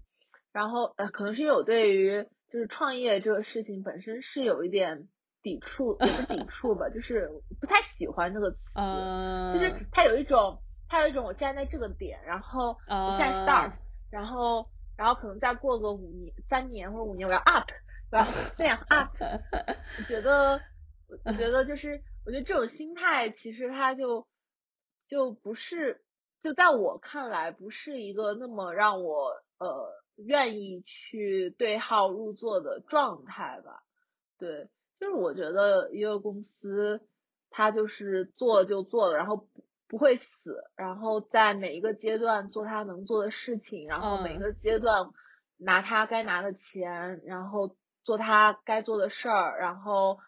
[0.51, 2.23] 然后呃，可能是因为我对于
[2.53, 5.07] 就是创业这个事情本身是有一点
[5.41, 8.57] 抵触，也不是抵触吧，就是不太喜欢这个词，
[9.53, 13.71] 就是它有一种，它有一种我站在这个点，然后我现在 start，
[14.11, 17.67] 然后然后可能再过个五年、三年或者五年我要 up，
[18.11, 18.27] 对吧？
[18.55, 20.61] 这样 up，我觉得
[21.23, 21.99] 我觉得就是。
[22.27, 24.27] 我觉得这种心态其实它就
[25.07, 26.03] 就不是，
[26.41, 33.81] 就在我看来不是一个那么让我呃愿意去对号入座的状态吧。
[34.37, 34.67] 对，
[34.99, 36.99] 就是我觉得一个公司
[37.49, 45.11] 它就是做就做了，然后不不会死，然后在每一个阶段做它能做的事情，然后每一个阶段
[45.55, 50.19] 拿它该拿的钱，然后做它该做的事儿，然后。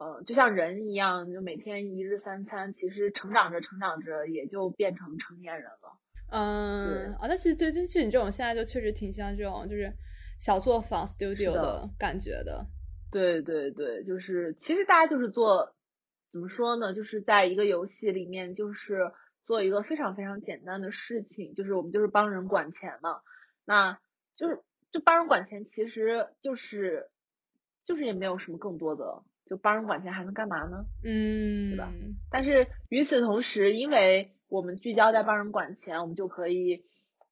[0.00, 5.98] 呃，就像人一样，就每天一日三餐，其实成长着成长着，也就变成成年人了。
[6.30, 9.92] 嗯，啊，那其实对，其实你这种现在就确实挺像这种，就是
[10.38, 12.64] 小作坊 studio 的感觉的。
[13.12, 15.74] 对对对，就是其实大家就是做，
[16.32, 16.94] 怎么说呢？
[16.94, 19.12] 就是在一个游戏里面，就是
[19.44, 23.20] 做一个非常非常简单的事情，就是我们就是帮人管钱嘛。
[23.66, 24.00] 那
[24.34, 27.10] 就是就帮人管钱，其实就是
[27.84, 29.22] 就是也没有什么更多的。
[29.50, 30.86] 就帮人管钱还能干嘛呢？
[31.02, 31.92] 嗯，对吧？
[32.30, 36.84] 但是与此同时，因为我们聚焦在帮人管钱，我们就可以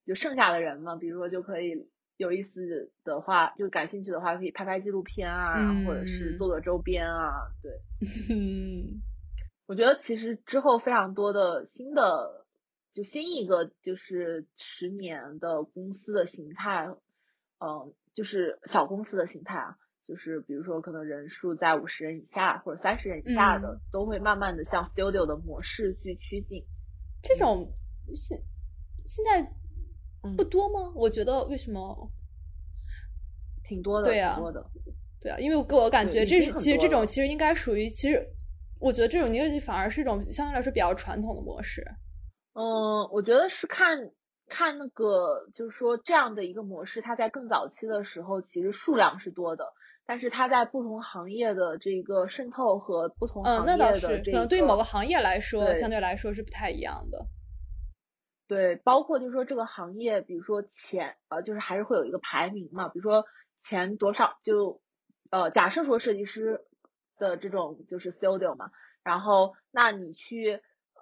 [0.05, 1.87] 就剩下的人嘛，比如说就可以
[2.17, 7.31] 有意思的话，就感兴趣的话，可以拍拍纪录片啊，或者是做做周边啊，
[7.63, 7.71] 对。
[8.29, 8.99] 嗯，
[9.65, 12.45] 我觉得其实之后非常多的新的，
[12.93, 16.89] 就新一个就是十年的公司的形态，
[17.59, 19.77] 嗯，就是小公司的形态啊。
[20.09, 26.65] 就是比如说，可能人数在五十人以下或者三十人以下的，都会慢慢的向 studio 的模式去趋近。
[27.21, 27.71] 这种
[28.15, 28.35] 现
[29.05, 29.53] 现在
[30.35, 30.91] 不多吗？
[30.95, 32.11] 我觉得为什么
[33.63, 34.65] 挺多的，对呀，多的，
[35.21, 38.27] 对啊，因为给我感觉，这是其实这种其实应该属于，其实
[38.79, 41.85] 我觉得这种音乐反而是一种相对来说比较传统的模式。
[42.53, 43.95] 嗯，我觉得是看
[44.47, 49.71] 看那个，就是说这样的一个模式，它在更早期的时候，其实数量是多的。
[50.09, 57.27] 但是它在不同行业的这个渗透和不同行业的这个，可能对于某个行业来说，相对来说是不太一样的。
[58.47, 63.27] 对，包括就是说这个行业，比如说前呃，就是还是会有一个排名嘛，比如说
[63.61, 64.81] 前多少就
[65.29, 66.65] 呃，假设说设计师
[67.19, 68.71] 的这种就是 studio 嘛，
[69.03, 70.59] 然后那你去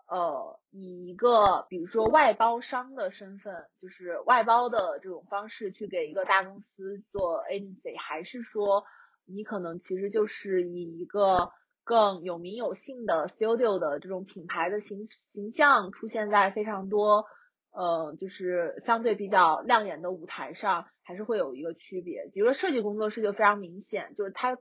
[0.07, 8.83] 呃以一个比如说外包商的身份，就是外包的这种方式去给一个大公司做 agency，还是说？
[9.29, 11.51] 你可能其实就是以一个
[11.83, 17.25] 更有名有姓的 studio 的这种品牌的形形象出现在非常多
[17.71, 22.31] 呃，就是相对比较亮眼的舞台上，还是会有一个区别。
[22.33, 24.57] 比如说设计工作室就非常明显，就是它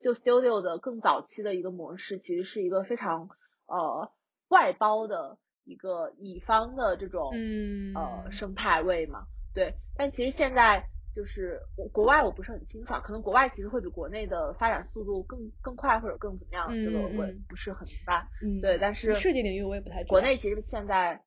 [0.00, 3.30] 就 studio 的更早期的一个模式，其实是一个非常
[3.66, 4.12] 呃
[4.50, 7.32] 外包的一个乙方的这种
[7.96, 9.74] 呃生态位嘛，对。
[9.96, 10.86] 但其实现在。
[11.12, 18.28] 就是国国外我不是很清楚，可能国外其实会比国内的发展速度更更快或者更怎么样，这个我不是很明白。
[18.40, 20.04] 嗯，对，但是设计领域我也不太。
[20.04, 21.20] 国内其实现在，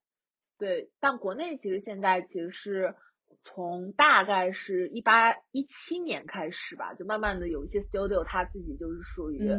[0.57, 2.95] 对，但国内其实现在其实是
[3.43, 9.49] 从大概是一八一七年开始吧，就慢慢的有一些 studio 它自己就是属于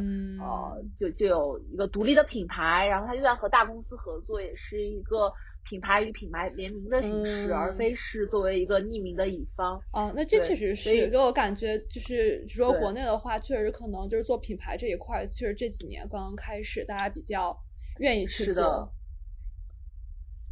[0.40, 5.32] 呃，就就有一个独立的品牌，然后它就算和大公司合作，也是一个。
[5.66, 9.80] 品牌与品牌联名的形式，而非是作为一个匿名的乙方。
[9.94, 17.58] 哦，那这确实是给我感觉，就是说国内的话，确实可能就是做品牌这一块，确实这几年刚刚开始，大家比较
[17.98, 18.92] 愿意去做。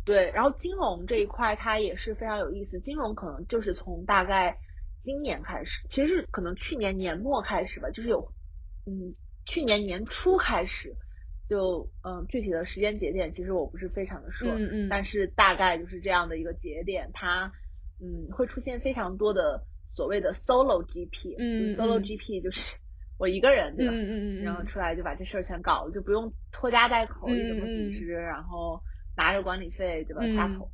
[0.05, 4.59] 对，然后金融这一块它也是非常有意思，金融可能就是从大概
[5.03, 8.33] 今年开始，其实是可能去年年末开始吧，就是有，
[8.87, 9.15] 嗯，
[9.47, 10.97] 去年年初开始。
[11.49, 17.53] 就嗯，具体的时间节点其实我不是非常的说，嗯嗯，但是大概就是这样的一个节点，它
[18.01, 22.77] 嗯会出现非常多的所谓的 solo GP，嗯，solo GP 就是
[23.19, 23.93] 我一个人对吧？
[23.93, 28.83] 嗯嗯嗯，然后出来就把这事儿全搞了，就不用拖家带口一个组织，然后
[29.17, 30.23] 拿着管理费对吧？
[30.35, 30.71] 下头，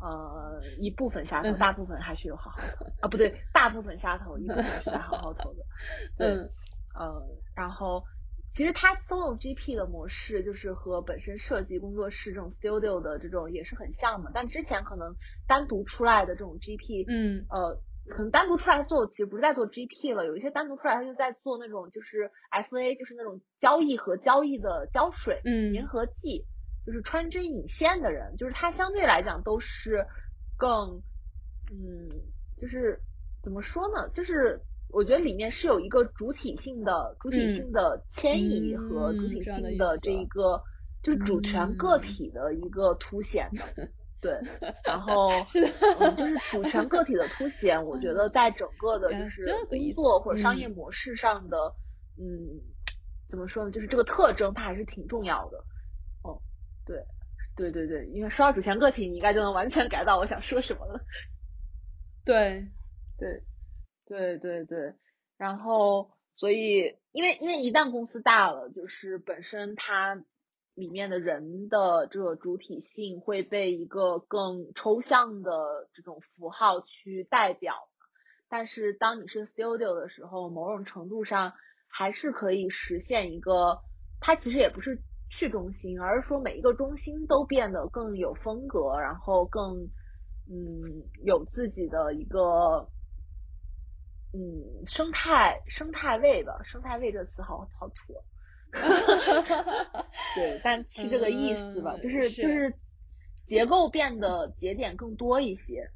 [0.00, 5.64] 呃，一部分下头，大部分还是有好好投啊，不对，大部分下头，一部分是在好好投的，
[6.16, 6.28] 对，
[6.94, 8.04] 呃，然后。
[8.52, 15.14] 其实它 solo GP 的模式就是和本身设计工作室这种 studio 的这种也是很像的，但之前可能
[15.46, 26.44] 单独出来的这种 GP，嗯，呃，可能单独出来做其实不是在做 GP 了，有一些单独出来他就在做那种就是 FA，就是那种交易和交易的胶水，嗯，粘合剂，
[26.86, 30.06] 就是穿针引线的人，就是他相对来讲都是
[30.56, 31.02] 更，
[31.70, 32.08] 嗯，
[32.58, 33.02] 就是
[33.42, 34.62] 怎么说呢，就是。
[34.92, 40.64] 我觉得里面是有一个主体性的、主体性的迁移和主体性的这一个，
[41.00, 43.88] 就是主权个体的一个凸显的，
[44.20, 44.40] 对。
[44.84, 45.28] 然后，
[46.00, 51.56] 嗯，就是主权个体的凸显，我觉得在整个的 就是工作或者商业模式上的，
[52.18, 52.58] 嗯，
[53.28, 53.70] 怎么说呢？
[53.70, 55.64] 就是这个特征它还是挺重要的。
[56.98, 57.06] 哦，
[57.56, 61.04] 对，对对对，因为说到主权个体，你应该就能完全改到我想说什么了。
[62.24, 62.68] 对，
[63.16, 63.44] 对。
[64.06, 64.94] 对对对，
[65.36, 70.24] 然后所以因为因为一旦公司大了，就是本身它
[70.74, 77.88] 里面的人的这个主体性会被一个更抽象的这种符号去代表，
[78.48, 81.54] 但是当你是 studio 的时候，某种程度上
[81.86, 83.80] 还是可以实现一个，
[84.18, 89.88] 它其实也不是去中心，而是说每一个中心都变得更有风格，然后更
[90.50, 92.90] 嗯有自己的一个。
[94.32, 98.14] 嗯，生态生态位吧，生态位这词好好土。
[100.36, 102.72] 对，但是这个意思吧，就是就是
[103.48, 105.90] 结构变得节点更多一些。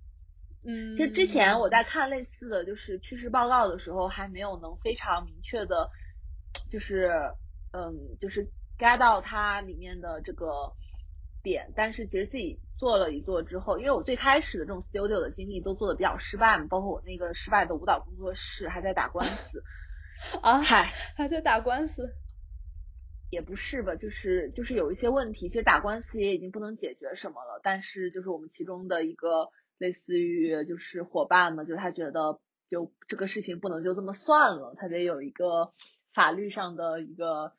[0.64, 5.88] 嗯，其实之前我在看类似的就是趋势报告的时候，还没有能非常明确的，
[6.68, 7.12] 就是
[7.70, 10.74] 嗯，就是 get 到它里面的这个
[11.42, 11.72] 点。
[11.76, 19.64] 但是其实自己做了一做之后，因为我最开始的这种 studio 的经历都做的比较失败嘛，包括我那个失败的舞蹈工作室还在打官司
[20.42, 22.14] 啊，嗨，还在打官司，
[23.30, 32.40] 也不是吧，就是就是有一些问题，其实打官司也已经不能解决什么了，但是就是我们其中的一个类似于就是伙伴嘛，就是他觉得
[32.70, 35.72] 就这个事情不能就这么算了，他得有一个
[36.12, 37.52] 法律上的一个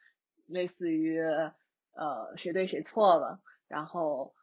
[0.48, 4.34] 类似于呃谁对谁错了，然后。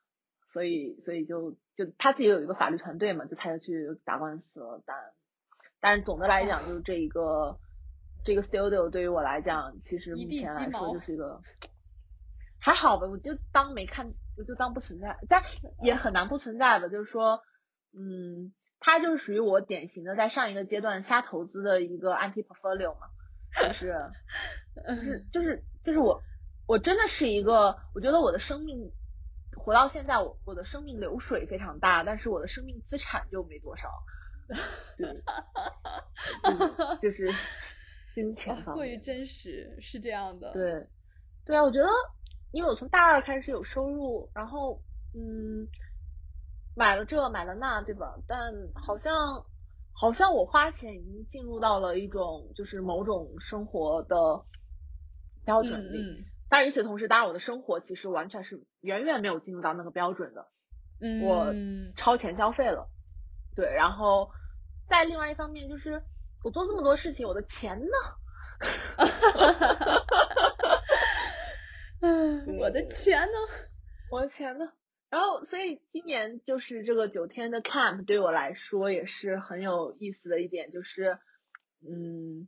[0.53, 4.83] 所以，所以就就他自己有一个法律团队嘛，就他就去打官司了。
[4.85, 4.95] 但
[5.81, 7.59] 但是总的来讲，就是这一个
[8.23, 11.41] 这个 studio 对于我来讲，其实目前来说就是一个
[12.61, 15.43] 还好吧，我就当没看，我就当不存在，但
[15.83, 16.89] 也很难不存在吧。
[16.89, 17.43] 就是说，
[17.95, 23.07] 嗯，它就是属于我典型的在上一个阶段瞎投资的一个 anti portfolio 嘛，
[23.67, 23.97] 就是
[24.75, 26.23] 就是就是就是我
[26.67, 28.93] 我真的是一个，我觉得我的生命。
[29.55, 33.91] 活到现在，我我的生命流水非常大，但是我的生命资产就没多少。
[34.97, 35.23] 对，
[37.03, 37.31] 就 是
[38.15, 40.53] 金钱方过于真实，是这样的。
[40.55, 40.89] 对，
[41.45, 41.89] 对啊，我觉得，
[42.51, 44.83] 因为我从大二开始有收入，然后
[45.13, 45.69] 嗯，
[46.75, 48.19] 买了这买了那，对吧？
[48.27, 49.45] 但好像
[49.93, 54.47] 好像我花钱已经进入到了一种就是某种生活的
[55.45, 56.25] 标准里。
[56.49, 60.51] 但与此同时，当然我的生活其实完全是远远没有进入到那个标准的，
[61.23, 61.47] 我
[61.97, 62.91] 超前消费了，
[63.57, 64.31] 对，然后
[64.87, 66.03] 在另外一方面就是
[66.45, 67.87] 我做这么多事情，我的钱呢？
[72.61, 73.33] 我的钱呢？
[74.11, 74.71] 我的钱呢？
[75.09, 81.19] 然后所以今年就是这个九天的 camp 对我来说也是很有意思的一点，就是
[81.81, 82.47] 嗯。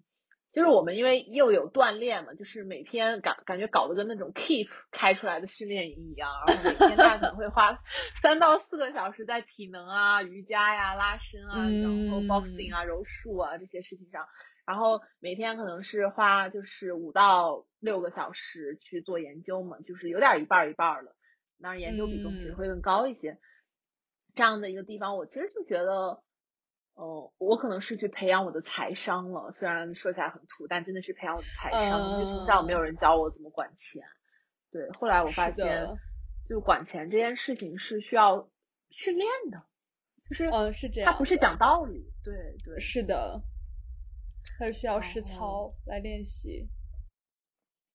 [0.55, 7.83] 就是我们因为又有锻炼嘛，就是每天感感觉搞得跟那种 Keep 开出来的训练营一样，然后每天大概可能会花
[8.23, 14.27] 三到四个小时在体能啊、瑜伽呀、拉伸啊，然后 Boxing 啊、柔术啊这些事情上，
[14.65, 21.17] 然后每天可能是花就是五到六个小时去做研究嘛，就是有点一半一半了，
[21.61, 23.39] 当然研究比重其实会更高一些。
[24.37, 26.24] 这样的一个地方，我其实就觉得。
[26.95, 32.13] 哦，我可能是去培养我的财商了，虽然说起来很土，但真的是培养我的财商。
[32.13, 34.05] 因为从小没有人教我怎么管钱，
[34.71, 34.89] 对。
[34.93, 35.89] 后来我发现，
[36.49, 38.49] 就管钱这件事情是需要
[38.91, 39.65] 训练的，
[40.31, 42.33] 就是嗯是这样，它不是讲道理，对
[42.65, 42.79] 对。
[42.79, 43.43] 是的，
[44.61, 46.69] 它是需要实操来练习。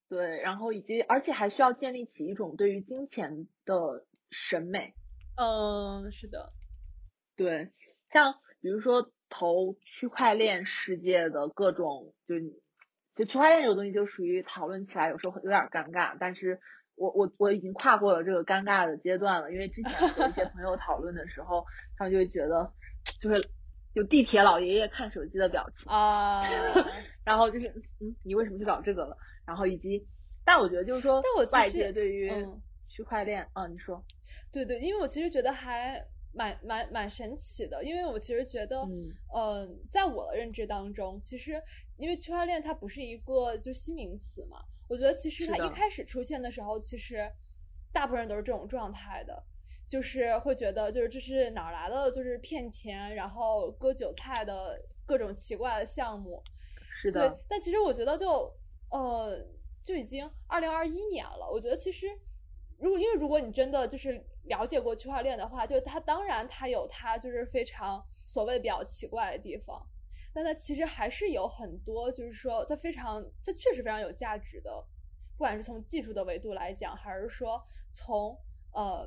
[0.09, 4.93] 对，然后以及而且还需要建立起一种对于金钱的审美。
[5.37, 6.51] 嗯，是的，
[7.37, 7.71] 对，
[8.11, 8.41] 像。
[8.61, 12.35] 比如说投区块链世界的各种，就
[13.15, 16.59] 就区块链这个东西就属于讨论起来有时候有点尴尬，但是
[16.95, 21.65] 我我我已经跨过了这个尴尬的阶段了，因为之前和一些朋友讨论的时候，
[21.97, 22.73] 他们就会觉得
[23.19, 23.49] 就是
[23.95, 26.43] 就地铁老爷爷看手机的表情啊，
[27.23, 27.67] 然后就是
[28.01, 29.17] 嗯你为什么去搞这个了？
[29.45, 30.07] 然后以及
[30.43, 31.21] 但我觉得就是说，
[31.53, 32.31] 外界对于
[32.87, 34.03] 区块链啊，你说
[34.51, 36.03] 对对，因为我其实觉得还。
[36.31, 38.77] 蛮蛮蛮神奇的，因为我其实觉得，
[39.35, 41.61] 嗯，在我的认知当中，其实
[41.97, 47.29] 因为区块链它不是一个就新名词嘛，我觉得其实它一开始出现的时候，其实
[47.91, 49.43] 大部分人都是这种状态的，
[49.87, 56.41] 就是会觉得就是这是哪来的，就是骗钱然后割韭菜的各种奇怪的项目，
[57.01, 57.27] 是的。
[57.29, 58.27] 对，但其实我觉得就
[58.91, 59.43] 呃
[59.83, 62.07] 就已经二零二一年了，我觉得其实。
[62.79, 69.85] 如果因为如果你真的就是了解过区块链的话，就它当然它有它就是非常所谓比较奇怪的地方，
[70.33, 74.71] 但它其实还是有很多就是说它非常它确实非常有价值的，
[75.37, 77.61] 不管是从技术的维度来讲，还是说
[77.93, 78.37] 从
[78.73, 79.05] 呃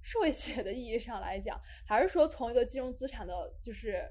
[0.00, 4.10] 社会学的意义上来讲，还是说从一个金融资产的就是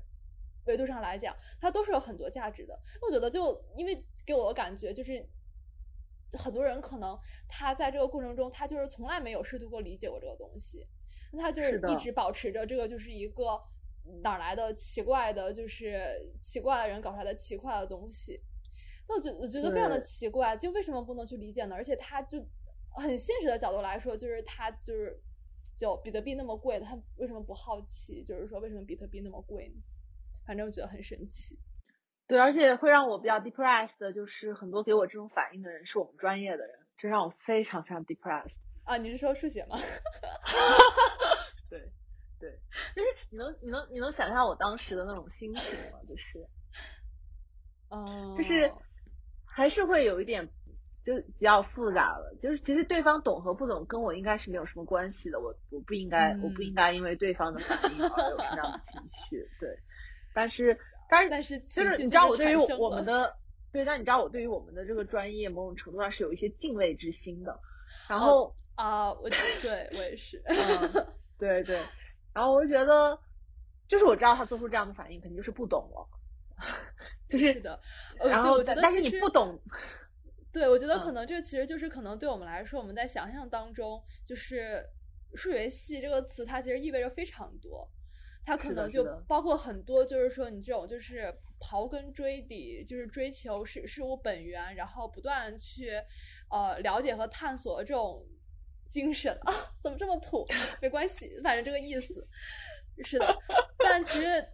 [0.65, 2.79] 维度上来讲，它都是有很多价值的。
[3.01, 5.27] 我觉得就因为给我的感觉就是。
[6.33, 7.17] 很多人可能
[7.47, 10.87] 他在这个过程中，他就是从来没有试图过理解过这个东西，
[11.31, 13.61] 那他就是一直保持着这个就是一个
[14.23, 18.41] 哪来的奇怪的，就是奇怪的人搞出来的奇怪的东西。
[19.07, 21.75] 那我觉我觉得非常的奇怪，就为什么不能去理解呢？
[21.75, 22.45] 而且他就
[22.89, 25.21] 很现实的角度来说，就是他就是
[25.77, 28.23] 就比特币那么贵，他为什么不好奇？
[28.23, 29.81] 就是说为什么比特币那么贵呢？
[30.45, 31.57] 反正我觉得很神奇。
[32.27, 38.57] 对，而且会让我比较 depressed 的就是很多给我这种反应的人是我们专业的人，这让我非常非常 depressed。
[38.83, 39.77] 啊，你是说数学吗？
[41.69, 41.91] 对，
[42.39, 42.59] 对，
[42.95, 45.99] 就是你能你能你能想象我当时的那种心情吗？
[46.07, 46.47] 就是，
[47.89, 48.73] 嗯，就是
[49.45, 50.49] 还是会有一点，
[51.05, 52.35] 就比较复杂了。
[52.41, 59.49] 就是其实对方懂和不懂跟我应该是没有什么关系的，我我不应该我不应该因为对方的反应而有什么样的情绪。
[59.59, 59.79] 对，
[60.33, 60.77] 但是
[61.09, 63.35] 但是但是就是你知道我对于我们的
[63.71, 67.59] 对，但你知道我对于我们的这个专业某种程度上是有一些敬畏之心的。
[68.07, 69.29] 然后啊，我
[69.61, 71.07] 对我也是，嗯，
[71.37, 71.81] 对对。
[72.33, 73.17] 然后我就觉得，
[73.87, 76.07] 就是我知道他做出这样的反应，肯定就是不懂了。
[77.29, 77.79] 就是的，
[78.19, 79.59] 然后但是你不懂，
[80.51, 84.83] 对我觉得可能这其实就是可能对我们来说，我们在想象当中，就是
[85.35, 87.87] 数学系这个词，它其实意味着非常多，
[88.47, 95.91] 它可能就包括很多，就是说你这种就是刨根追底，就是追求事事物本源，然后不断去
[96.49, 98.25] 呃了解和探索这种
[98.87, 99.53] 精神 啊，
[99.83, 100.47] 怎么这么土？
[100.81, 102.25] 没关系，反正这个意思
[103.03, 103.37] 是的，
[103.77, 104.47] 但其实。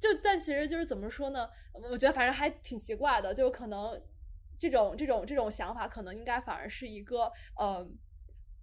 [0.00, 1.48] 就但其实就是怎么说呢？
[1.72, 3.98] 我觉得反正还挺奇怪的，就可能
[4.58, 7.82] 这种这种这种想法，可能应该反而是一个呃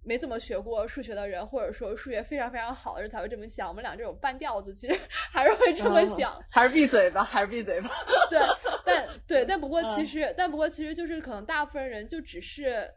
[0.04, 3.68] 没怎么学过数学的人，或者说数学非常非常好的人才会这么想。
[3.68, 4.98] 我们俩这种半吊子，其实
[5.32, 6.38] 还是会这么想。
[6.50, 7.90] 还是闭嘴吧，还是闭嘴吧。
[8.30, 8.40] 对，
[8.84, 12.90] 但 对，但不过其实，但不过其实就是可能大部分人就只是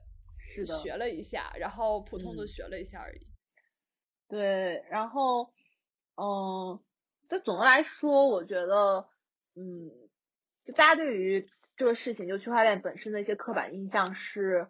[0.82, 3.28] 学了一下，然后普通的学了一下而已。
[4.28, 5.52] 对，然后
[6.16, 6.80] 嗯。
[7.28, 9.04] 就总的来说，我觉得，
[9.56, 9.90] 嗯，
[10.64, 11.44] 就大家对于
[11.76, 14.68] 这个事情，就区块链本身的一些刻板印象是，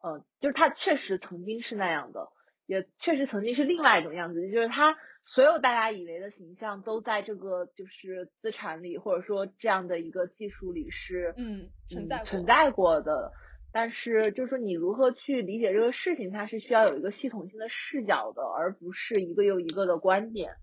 [0.00, 2.28] 呃，就是他确实曾经是那样的，
[2.66, 13.32] 也确实曾经是另外一种样子，就是他所有大家以为的形象都在这个就是资产里，或者说这样的一个技术里是，嗯，存在存在过的。
[13.70, 20.56] 但是就是说你如何去理解这个事情，它是需要有一个系统性的视角的，而不是一个又一个的观点。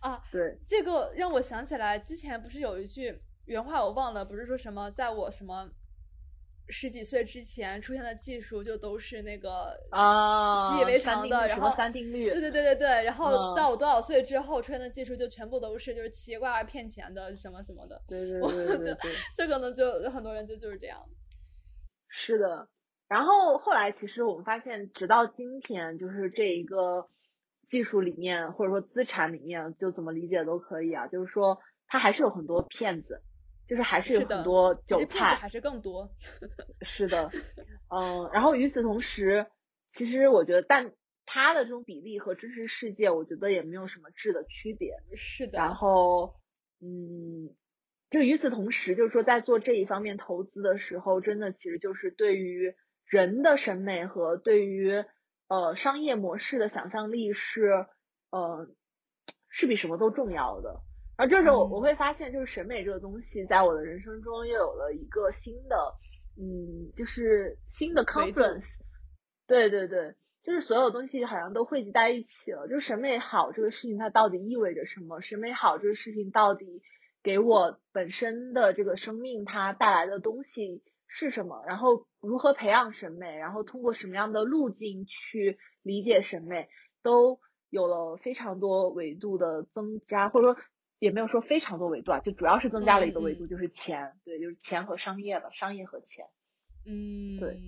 [0.00, 5.70] 啊，对，这个让我想起来，之前不是有一句原话我忘了，不是说什么在我什么
[6.68, 20.98] 十几岁之前出现的技术就都是那个啊习以为常的，然后三定律，对对对对对，然后到我多少岁之后出现的技术就全部都是就是奇奇怪怪骗钱的什么什么的，对对对对对，这可能就很多人就就是这样。
[22.08, 22.68] 是的，
[23.08, 27.08] 然后后来其实我们发现，直到今天，就是这一个。
[27.68, 31.06] 技术里面或者说资产里面，就怎么理解都可以啊。
[31.06, 33.22] 就是说，它还是有很多骗子，
[33.72, 36.10] 就是还是有很多韭菜，还是更多。
[36.82, 37.30] 是的，
[37.88, 38.28] 嗯。
[38.34, 39.46] 然后与此同时，
[39.94, 40.92] 其实我觉得，但
[41.24, 44.92] 它的这种比例和真实世界，我觉得也没有什么质的区别。
[45.16, 45.56] 是的。
[45.56, 46.34] 然后，
[46.82, 47.56] 嗯，
[48.10, 52.74] 就与此同时，就是说，在做这一方面投资的时候，真的其实就是对于
[53.06, 55.02] 人的审美和对于。
[55.48, 57.86] 呃，商业模式的想象力是，
[58.30, 58.70] 呃，
[59.50, 60.80] 是比什么都重要的。
[61.16, 65.76] 然后这时候我我会发现，就是审美这个东西，在我的人生中又有了一个新的，
[66.36, 68.64] 嗯，就是新的 conference。
[69.46, 72.66] 对对对，就是所有东西好像都汇集在一起了。
[72.68, 75.20] 就是审美好这个事情，它到底意味着什么？
[75.20, 76.82] 审美好这个事情到底
[77.22, 80.82] 给我本身的这个生命它带来的东西？
[81.06, 81.62] 是什么？
[81.66, 83.36] 然后如何培养审美？
[83.36, 86.70] 然后通过什么样的路径去理解审美？
[87.02, 90.62] 都有了非常多维度的增加，或者说
[91.02, 94.20] 也没有说非常多维度啊，就主要是增加了一个维度，就是钱。
[94.24, 96.26] 对，就是钱和商业了，商业和钱。
[96.86, 97.58] 嗯，对，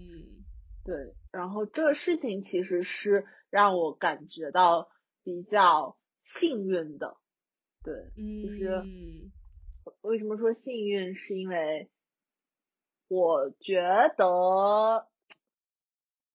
[0.85, 1.16] 对。
[1.32, 4.89] 然后这个事情其实是让我感觉到
[5.24, 7.16] 比较幸运的。
[7.82, 8.85] 对，就是
[10.01, 11.16] 为什么说幸运？
[11.16, 11.90] 是因为。
[13.09, 13.82] 我觉
[14.16, 15.09] 得，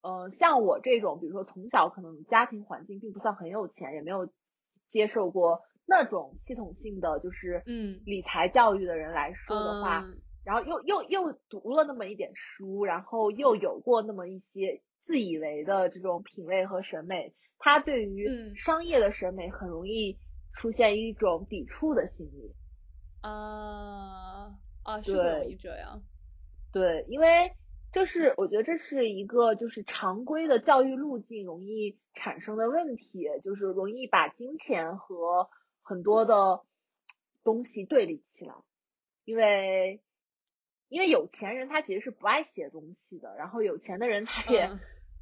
[0.01, 4.29] 嗯，像我这种，比如说从小可能家庭环境并不算很有钱，也没有
[4.91, 10.05] 接受过那种系统性的就是嗯理财教育的人来说的话，
[10.45, 20.19] 然后又又又读了那么一点书，然后又有过那么一些自以为的这种品味和审美，他对于商业的审美很容易
[20.53, 22.53] 出现一种抵触的心理。
[23.21, 24.53] 啊
[24.83, 26.03] 啊，是容易这样。
[26.71, 27.27] 对，因为
[27.91, 35.49] 这是我觉得这是一个就是常规的教育路径容易产生的问题，就是容易把金钱和
[35.89, 36.61] 很多的
[37.43, 38.53] 东西对立起来，
[39.25, 40.03] 因为
[40.87, 44.61] 因为有钱人他其实是不爱写东西的，然后有钱的人他也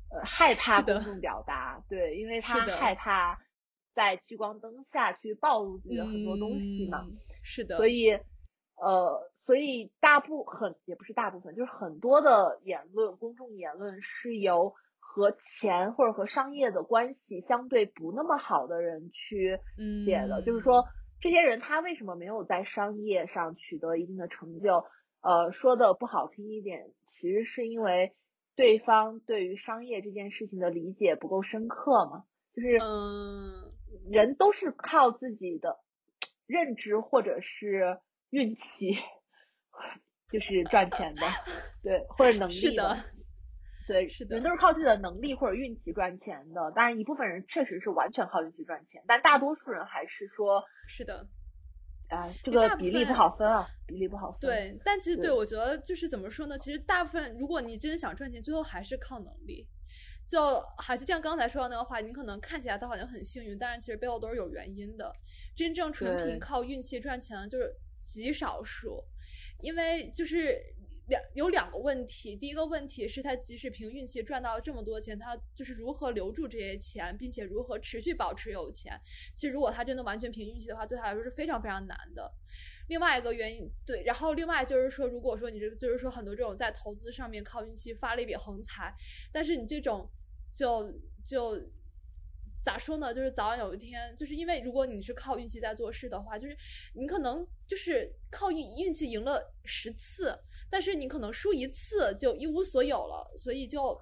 [0.10, 3.40] 呃害怕公众表达，对，因为他害怕
[3.94, 7.06] 在聚光灯下去暴露自己的很多东西嘛，
[7.44, 8.20] 是的，所以
[8.76, 9.32] 呃。
[9.48, 14.76] 所以大部很也不是大部分，就是很多的言论，公众言论是由
[15.18, 19.60] 和钱或者和商业的关系相对不那么好的人去
[20.06, 20.44] 写的。
[20.44, 20.86] 就是说，
[21.20, 24.86] 这些人他为什么没有在商业上取得一定的成就？
[25.22, 28.14] 呃，说的不好听一点，其实是因为
[28.56, 33.74] 对方对于商业这件事情的理解不够深刻嘛，就是嗯，
[34.12, 35.80] 人都是靠自己的
[36.46, 37.98] 认知或者是
[38.30, 38.96] 运气，
[40.32, 41.22] 就是赚钱的，
[41.82, 42.96] 对，或者能力的。
[43.88, 46.72] 对，是的，人都是靠自己的能力或者运气赚钱的。
[46.76, 51.26] 当然，一部分人确实是完全靠运气赚钱，但大多数人还是说，是的，
[52.10, 54.42] 啊，这个比例不好分啊，比例不好分。
[54.42, 56.60] 对，但其实对我觉得就是怎么说呢？
[56.60, 59.66] 其实大部分，如果你真的想赚钱，最后还是靠能力。
[60.28, 65.10] 就还是像刚才说的那个话，你可能看起来都好像很幸运，但是其实背后都是有原因的。
[65.56, 67.74] 真正纯凭靠运气赚钱的就是
[68.04, 69.02] 极少数，
[69.62, 70.62] 因为就是。
[71.08, 79.00] 两有两个问题，第一个问题是他即使凭运气赚到了这么多钱，他就是如何留住这些钱，并且如何持续保持有钱。
[79.34, 82.32] 其实如果他真的完全凭运气的话，对他来说是非常非常难的。
[82.88, 88.94] 另外一个原因，对，然后另外就是说，如果说你这就是说很多这种在投资上面靠运气发了一笔横财，
[89.32, 90.10] 但是你这种
[90.54, 90.92] 就
[91.26, 91.60] 就。
[92.68, 93.14] 咋说呢？
[93.14, 96.58] 就是早晚有一天，就是因为如果你是靠运气在做事的话，就是
[96.96, 100.38] 你可能就是靠运运气赢了十次，
[100.70, 103.32] 但是你可能输一次就一无所有了。
[103.38, 103.98] 所以就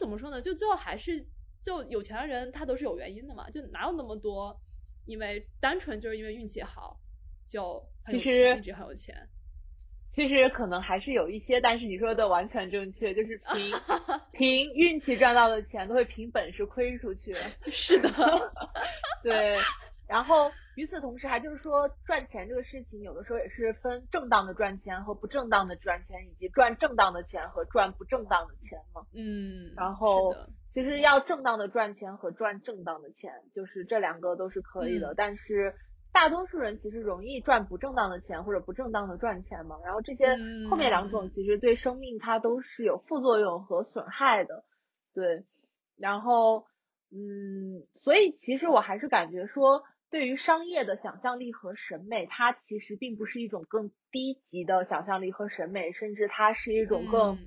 [0.00, 0.42] 怎么说呢？
[0.42, 1.24] 就最后还是
[1.62, 4.60] 就有钱的人他都是有原因的嘛，就哪有那么多，
[5.04, 7.00] 因为单纯就是因为运气好
[7.46, 9.14] 就其实一直很有钱。
[10.18, 13.72] 其实可能还是有一些，但是你说的完全正确，就是凭
[14.32, 17.32] 凭运气赚到的钱都会凭本事亏出去。
[17.70, 18.10] 是的，
[19.22, 19.54] 对。
[20.08, 29.02] 然后与此同时，还就是说赚钱这个事情，有的时候也是分正当的赚钱和不正当的赚钱，以及赚正当的钱和赚不正当的钱嘛。
[29.14, 29.72] 嗯。
[29.76, 30.34] 然后
[30.74, 35.76] 其实要正当的赚钱和赚正当的钱，就是这两个都是可以的，但是。
[36.10, 40.36] 大多数人其实容易赚不正当的钱或者不正当的赚钱嘛，然后这些
[40.68, 44.64] 后面两种其实对生命它都是有副作用和损害的，
[45.14, 45.44] 对，
[45.96, 46.66] 然后
[47.12, 57.38] 嗯，所以其实我还是感觉说，对于商业的想象力和审美，它其实并不是一种更低级的想象力和审美，甚至它是一种更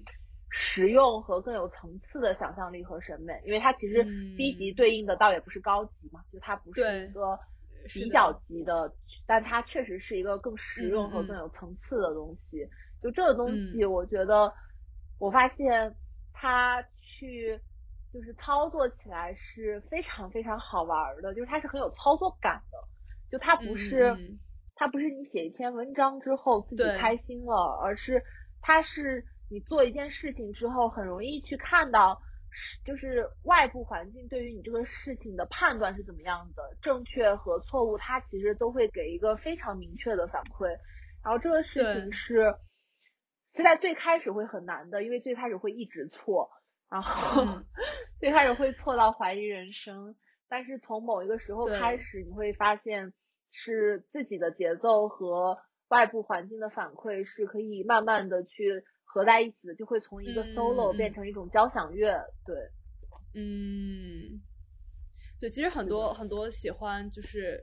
[0.50, 4.06] 实用和更有层次的想象力和审美，因为它其实
[4.38, 7.38] 低级对应的倒也不是高级嘛，就它不是一个。
[7.88, 8.94] 比较级的，
[9.26, 12.70] 但它确实是一个更实用和更有层次的东西。
[13.02, 14.54] 就这个东西，我觉得
[15.18, 15.96] 我发现
[16.34, 17.60] 它去
[18.14, 22.78] 就是操作起来是非常非常好玩的，就是它是很有操作感的。
[23.30, 24.16] 就它不是
[24.76, 28.24] 它不是你写一篇文章之后自己开心了，而是
[28.62, 32.22] 它是你做一件事情之后很容易去看到。
[32.84, 40.68] 就是外部环境对于你这个事情的判断是怎么样的，正确和错误，它其实都会给一个非常明确的反馈。
[41.24, 42.56] 然后这个事情是，
[43.56, 46.50] 是在最开始会很难的，因为最开始会一直错，
[46.90, 47.64] 然后
[48.20, 50.16] 最开始会错到怀疑人生。
[50.50, 53.14] 但是从某一个时候开始，你会发现
[53.52, 55.58] 是自己的节奏和
[55.88, 58.84] 外部环境的反馈是可以慢慢的去。
[59.14, 62.14] 合在一起的就会从一个 solo 变成一种交响乐，
[62.46, 62.56] 对，
[63.34, 64.42] 嗯，
[65.38, 67.62] 对，其实很多很多喜欢就是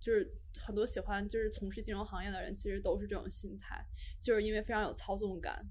[0.00, 0.26] 就是
[0.58, 3.84] 很多喜欢就是从事金融行业的人，其实都是这种心态，
[4.22, 5.62] 就是因为非常有操纵感。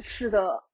[0.00, 0.64] 是的，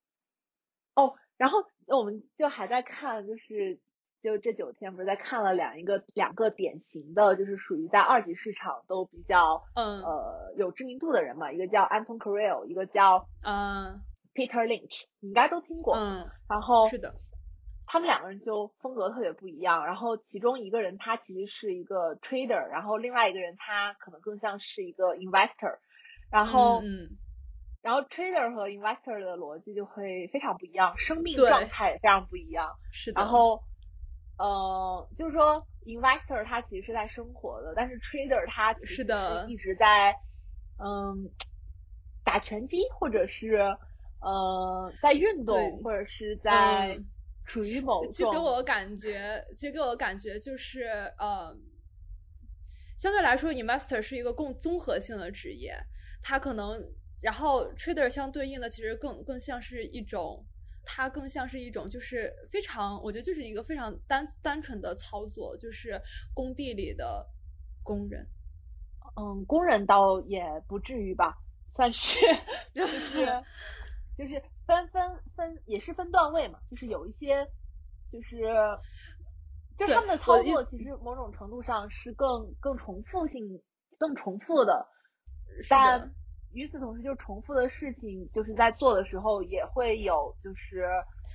[0.95, 1.59] 哦，然后
[1.89, 3.79] 我们就还在看，就是。
[4.23, 14.01] 就这九天不是在看了两一个两个典型的，就是属于在二级市场都比较嗯呃有知名度的人嘛，一个叫 Anton c a r e l 一个叫嗯
[14.33, 15.97] Peter Lynch，你应该都听过。
[15.97, 17.13] 嗯，然后是的，
[17.85, 19.85] 他们两个人就风格特别不一样。
[19.85, 25.79] 然后其中一个人他其实是一个 trader，然后另外一个人他可能更像是一个 investor。
[26.31, 27.19] 然后嗯，
[27.83, 32.77] 然后 trader 和 investor 的逻辑就会非常不一样，生命状态也非常不一样。
[32.93, 33.61] 是的，然后。
[34.43, 39.05] 呃，就是说，investor 他其实是在生活的，但是 trader 他其实是
[39.47, 40.13] 一直在，
[40.79, 41.31] 嗯，
[42.25, 43.55] 打拳击，或者是
[44.21, 46.99] 呃，在运动，或者是在
[47.45, 48.11] 处于某种。
[48.11, 50.87] 其实给我的感觉，其实给我的感觉就是，
[51.19, 51.57] 呃，
[52.99, 55.77] 相对来说，investor 是一个更综合性的职业，
[56.21, 56.85] 他可能，
[57.21, 60.45] 然后 trader 相对应的其实更更像是一种。
[60.85, 66.01] 它更像是一种，就是非常，我觉得就是一个非常单单纯的操作，就是
[66.35, 67.27] 工地里的
[67.83, 68.27] 工人。
[69.17, 71.37] 嗯，工人倒也不至于吧，
[71.75, 72.19] 算是，
[72.73, 73.27] 就是
[74.17, 77.47] 就是分分分也是分段位嘛，就是有一些
[78.11, 78.41] 就是，
[79.77, 83.63] 就他们的操作其实某种程度上是更更重复性
[83.99, 84.87] 更重复的，
[85.69, 86.15] 但
[86.53, 90.85] 与此同时，就重复的事情，就是在做的时候也会有，就是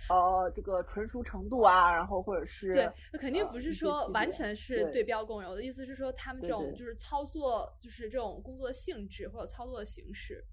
[0.10, 5.50] 呃这个纯熟程度啊，然后或者是对，那肯定不是说完全是对标共有。
[5.50, 10.46] 我的意思是说，他们这种就是操作，就是这种工作性质或者操作的形式。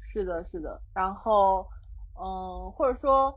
[0.00, 0.80] 是的，是的。
[0.94, 1.66] 然后，
[2.14, 3.34] 嗯，或者说，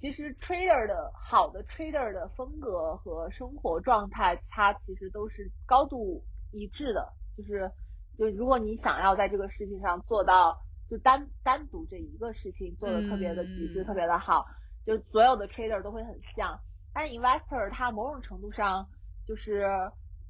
[0.00, 7.70] 其实 trader 的好的 trader 的风格和生活状态，它其实都是高度一致的，就是。
[8.18, 14.46] 就如果你想要在这个事情上做到，就单单独这一个事情做的特别的极致，特别的好，
[14.84, 16.60] 就所有的 trader 都会很像。
[16.92, 18.88] 但 investor 他某种程度上
[19.26, 19.66] 就是，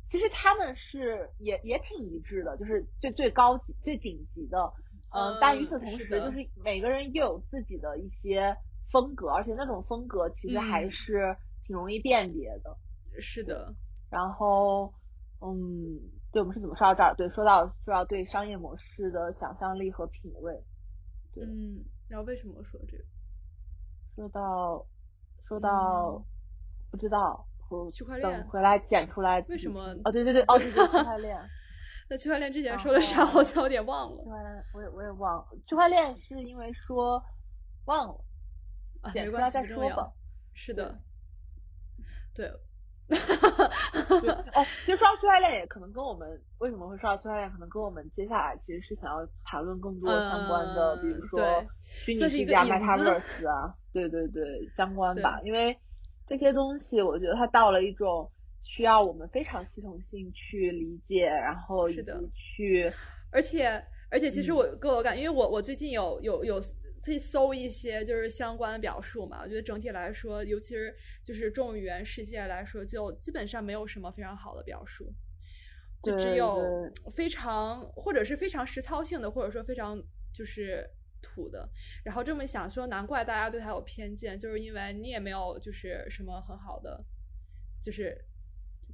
[0.09, 4.73] 其实他们是也也挺一致的，就是最最高级、最顶级的。
[5.11, 5.36] 嗯。
[5.40, 8.56] 但与此同时，就是每个人又有自己的一些
[8.90, 11.36] 风格，而且那种风格其实还是
[11.66, 12.77] 挺容易辨别的。
[13.20, 13.74] 是的。
[14.09, 14.94] 然后，
[15.40, 16.01] 嗯。
[16.35, 17.15] 对，我们是怎么说到这儿？
[17.15, 20.52] 对，说到说到对商业模式的想象力和品味。
[21.36, 23.05] 嗯，然后为什么说这个？
[24.16, 24.85] 说到
[25.47, 26.20] 说到
[26.90, 27.47] 不知道，
[27.93, 29.40] 区块链等回来剪出来。
[29.48, 29.81] 为什么？
[30.05, 31.39] 哦，对对对，哦，对对，区块链。
[32.11, 33.24] 那区块链之前说的啥？
[33.24, 34.16] 好像有点忘了。
[34.19, 35.47] 区块链，我也我也忘了。
[35.69, 37.24] 区块链是因为说
[37.85, 38.24] 忘了，
[39.12, 40.12] 剪出来再说吧。
[40.52, 41.01] 是的，
[42.35, 42.51] 对。
[44.55, 51.39] 哦，其实说到区块链也可能跟我们为什么会说到区块链，可能跟我们接下来其实是想要谈论更多相关的，比如说
[51.85, 54.43] 虚拟世界、Metaverse 啊，对对对，
[54.76, 55.40] 相关吧。
[55.44, 55.76] 因为
[56.26, 58.31] 这些东西，我觉得它到了一种
[58.62, 62.02] 需要我们非常系统性去理解，然后以及
[62.35, 62.93] 去，
[63.31, 63.66] 而且
[64.10, 66.60] 而且，其实我给我感，因为我我最近有有有。
[67.05, 69.43] 可以搜一些就是相关的表述嘛？
[69.43, 75.12] 我觉得整体来说，尤其是就是众语言世界来说，就基本上没有什么非常好的表述，
[76.02, 80.02] 就只有非常或者是非常实操性的，或者说非常
[80.32, 80.89] 就是
[81.20, 81.68] 土的。
[82.05, 87.05] 然后这么想说，难怪大家对他有偏见，就是因为你也没有就是什么很好的，
[87.82, 88.16] 就是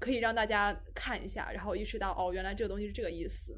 [0.01, 3.57] 可以让大家看一下，然后意识到哦，原来这个东西是这个意思。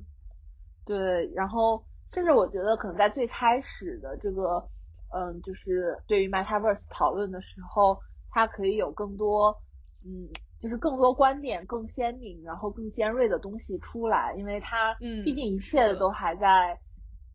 [0.84, 1.82] 对，然后。
[2.12, 4.68] 甚至我觉得，可能在最开始的这个，
[5.14, 7.98] 嗯，就是对于 Metaverse 讨论的时候，
[8.30, 9.62] 它可以有更多，
[10.04, 10.28] 嗯，
[10.60, 16.78] 就是更多观点更鲜明，然后更尖锐的东西出来，因为它，嗯，毕竟一切都还在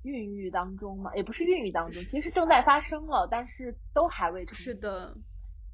[0.03, 4.53] 孕育当中嘛，也不是孕育当中，其实正在发生了，但是都还未成。
[4.55, 5.17] 是的，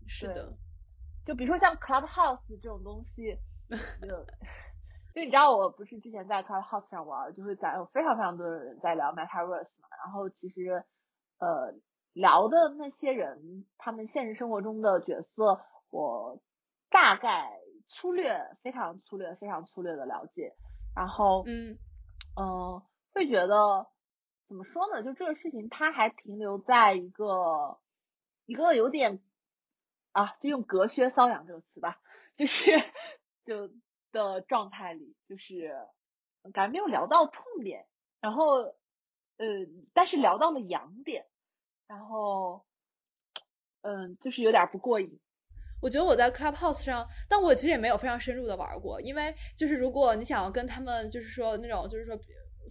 [0.08, 0.58] 是的。
[1.26, 3.38] 就比如说像 Clubhouse 这种东西，
[4.02, 4.26] 就。
[5.14, 9.88] 就你知道，我不是之前在 Clubhouse 上玩，就会在有非常非常多的人在聊 Metaverse 嘛。
[10.04, 10.84] 然后其实，
[11.38, 11.72] 呃，
[12.14, 16.42] 聊的那些人，他们现实生活中的角色，我
[16.90, 17.52] 大概
[17.88, 20.56] 粗略、非常粗略、非常粗略的了解。
[20.96, 21.78] 然后，嗯
[22.36, 22.82] 嗯，
[23.14, 23.88] 会觉得
[24.48, 25.04] 怎么说呢？
[25.04, 27.78] 就这个事情，它还停留在一个
[28.48, 29.22] 一个有点
[30.12, 32.00] 啊，就用隔靴搔痒这个词吧，
[32.36, 32.72] 就是
[33.46, 33.70] 就。
[34.14, 35.76] 的状态里，就是
[36.54, 37.86] 感觉没有聊到痛点，
[38.22, 38.60] 然后，
[39.36, 39.46] 呃，
[39.94, 41.26] 但是聊到了痒点，
[41.86, 42.64] 然后，
[43.82, 45.20] 嗯，就是有点不过瘾。
[45.82, 52.18] 我觉得我在 Clubhouse 上，但我其实也没有非常深入的玩过，因为就是如果你想要跟他们，就是说那种，就是说。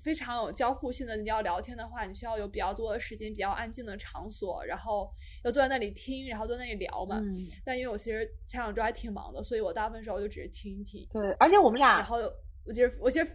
[0.01, 5.11] 非常有交互性的，你要聊天的话，你需要有比较多的时间，比较安静的场所，然后
[5.45, 7.19] 要坐在那里听，然后在那里聊嘛。
[7.19, 7.47] 嗯。
[7.65, 11.07] 但因为我其实前两周还挺忙的，所以我大部分时候就只是听一听。
[11.13, 11.97] 对，而且我们俩。
[11.97, 12.17] 然后
[12.65, 13.27] 我其实我其实，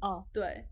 [0.00, 0.64] 哦，对，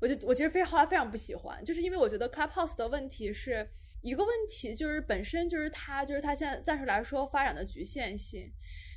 [0.00, 3.68] 我就我其实非常后来非常不喜欢，就是因为我觉得 Clubhouse 的问题是
[4.02, 8.52] 一个问题，就是本身就是它就是它现在暂时来说发展的局限性，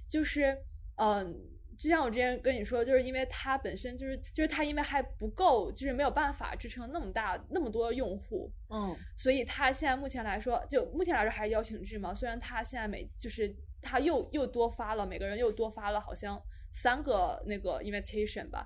[0.08, 0.58] 就是
[0.96, 1.57] 嗯。
[1.78, 12.14] 就像我之前跟你说，就是因为它本身就是，就是它因为还不够，就是没有办法支撑那么大那么多用户，嗯，所以它现在目前来说，就目前来说还是邀请制嘛。
[12.16, 16.42] 虽然它现在每就是它又又多发了，每个人又多发了好像
[16.74, 18.66] 三个那个 invitation 吧，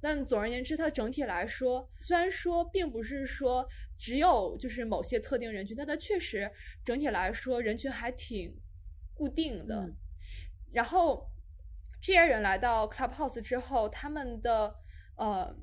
[0.00, 6.48] 但总而言之，它整体来说，虽然说并不是说只有就是某些特定人群，但它确实
[6.84, 8.56] 整体来说人群还挺
[9.12, 9.92] 固定的，
[10.72, 11.28] 然后。
[12.00, 14.74] 这些人来到 Clubhouse 之后，他们的
[15.16, 15.54] 呃，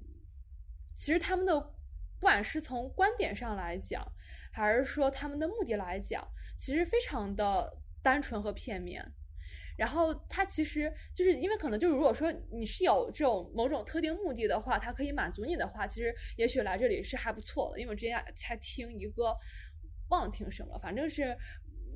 [0.95, 4.05] 其实他们的不管是从观点上来讲，
[4.51, 9.13] 还是说他们的目的来讲，其实非常的单纯和片面。
[9.77, 17.79] 然后他其实就是因为可能就是如果说你是有这种某种特定目的的话，他可以满足你的话，其实也许来这里是还不错的。
[17.79, 19.35] 因为我之前还听一个
[20.09, 21.37] 忘了听什么了，反正是。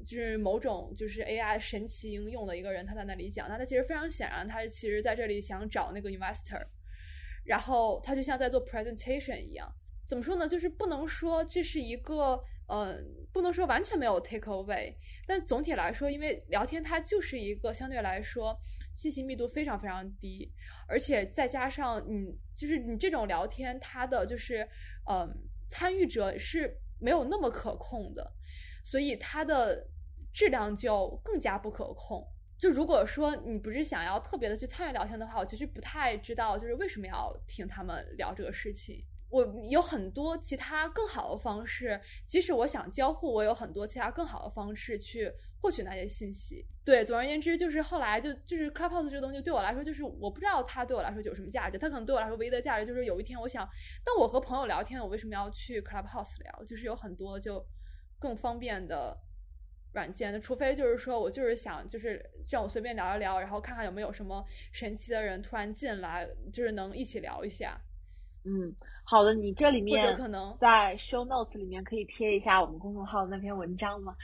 [0.05, 6.61] 就是某种就是 AI 神奇应用的一个人，他在那里讲，那他其实非常显然，他其实在这里想找那个 investor，
[7.45, 9.71] 然后他就像在做 presentation 一样，
[10.07, 10.47] 怎么说呢？
[10.47, 14.95] 就是不能说这是一个，嗯，不能说完全没有 take away，
[15.27, 18.57] 但总体来说，因为聊天它就是一个相对来说
[18.95, 20.51] 信息密度非常非常低，
[20.87, 24.67] 而且再加上你就是你这种聊天，它的就是
[25.09, 25.29] 嗯
[25.67, 28.33] 参与者是没有那么可控的，
[28.83, 29.87] 所以它的
[30.33, 32.25] 质量就更加不可控。
[32.57, 39.05] 就如果说你不是想要特别的去参与聊天的话，我其实不太知道就是为什么要听他们聊这个事情。
[39.29, 46.65] 我有很多其他更好的方式，即使我想交互，我有很多其他更好的方式去获取那些信息。
[46.83, 51.77] 对，总而言之，就是后来就就是 Clubhouse 这个东西对我来说，就是我不知道它对我来说有什么价值。
[51.77, 53.63] 它可能对我来说唯一的价值就是有一天我想，
[54.03, 56.65] 当我和朋友聊天，我为什么要去 Clubhouse 聊？
[56.65, 57.63] 就是有很多就
[58.19, 59.17] 更方便的。
[59.91, 67.75] 软件那，除非就是说我就是想，就是让我随便聊一聊，然后看看有没有什么神奇的人突然进来，就是能一起聊一下。
[68.45, 68.71] 嗯，
[69.03, 74.15] 好的，你这里面或者可能在 show notes 里面可以贴一下我们公众号的那篇文章吗？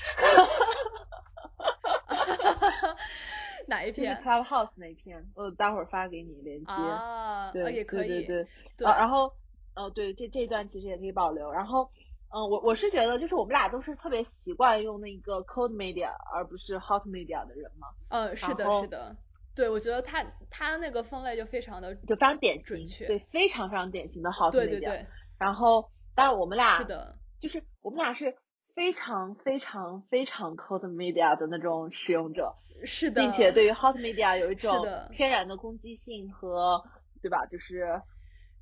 [3.65, 6.71] 哪一篇？Clubhouse 那一篇，我待会儿发给你链接。
[6.71, 8.23] 啊，对，也可以。
[8.23, 8.87] 对对。
[8.87, 9.33] 啊，然后，
[9.73, 11.89] 哦，对，这这段其实也可以保留，然后。
[12.35, 17.87] 嗯，我我是觉得，就是我们俩都是特别习惯用那个 cold media 而不是 hot media 的人嘛。
[18.09, 19.15] 嗯，是的，是的。
[19.55, 24.51] 对，我觉得他他那个分类就非常的就非常典型，准确，对，非常非常典型的 hot media。
[24.51, 25.05] 对对对。
[25.39, 28.35] 然后，当然我们俩是的，就是我们俩是
[28.73, 32.53] 非常非常非常 cold media 的那种使用者。
[32.83, 33.21] 是的。
[33.21, 36.83] 并且对于 hot media 有一种天然的攻击性和，
[37.21, 37.45] 对吧？
[37.45, 38.01] 就是。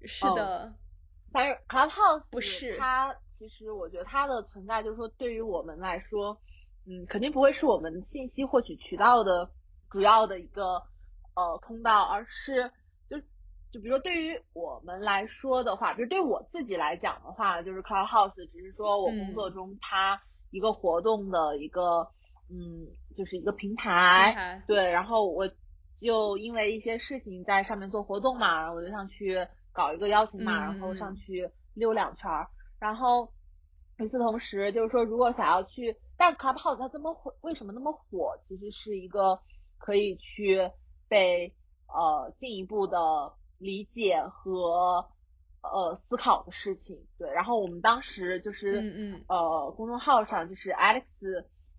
[0.06, 0.72] 是的。
[1.32, 3.16] 但是 Clubhouse 不是它。
[3.50, 6.38] 其实我觉得它的存在，就是说对于我们来说，
[6.86, 9.50] 嗯，肯定不会是我们信息获取渠道的
[9.90, 10.64] 主要的一个
[11.36, 12.72] 呃通道，而是
[13.10, 13.20] 就
[13.72, 22.08] 就比如说对于我们来说的话，比如对我自己来讲的话，就是 Clubhouse 只是说我工作中它一个活动的一个
[22.50, 24.34] 嗯，就是一个平台，
[24.68, 25.48] 对，然后我
[26.00, 32.50] 就因为一些事情在上面做活动嘛，然后我就上去搞一个邀请码，然后上去溜两圈儿。
[32.84, 33.32] 然后
[33.98, 38.38] 与此同时，就是说，如果想要去，但是 Clubhouse 它这么火，为什么那么火？
[38.46, 39.40] 其实是一个
[39.78, 40.70] 可以去
[41.08, 41.54] 被
[41.88, 42.98] 呃进一步的
[43.58, 45.08] 理解和
[45.62, 47.02] 呃思考的事情。
[47.18, 51.06] 对，然后我们当时就是嗯嗯呃公众号上就是 Alex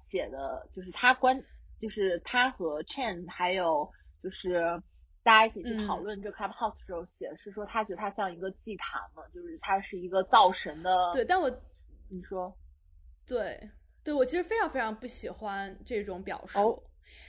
[0.08, 1.44] 写的，就是他关，
[1.78, 3.90] 就是他和 Chen 还有
[4.22, 4.82] 就是。
[5.24, 11.10] 大家一起去讨论这 Clubhouse 的时候，写的是说他觉得它像一个祭坛嘛，就是它是一个造神的。
[11.12, 11.50] 对，但我
[12.08, 12.56] 你说，
[13.26, 13.70] 对，
[14.04, 16.80] 对我其实非常非常不喜欢这种表述，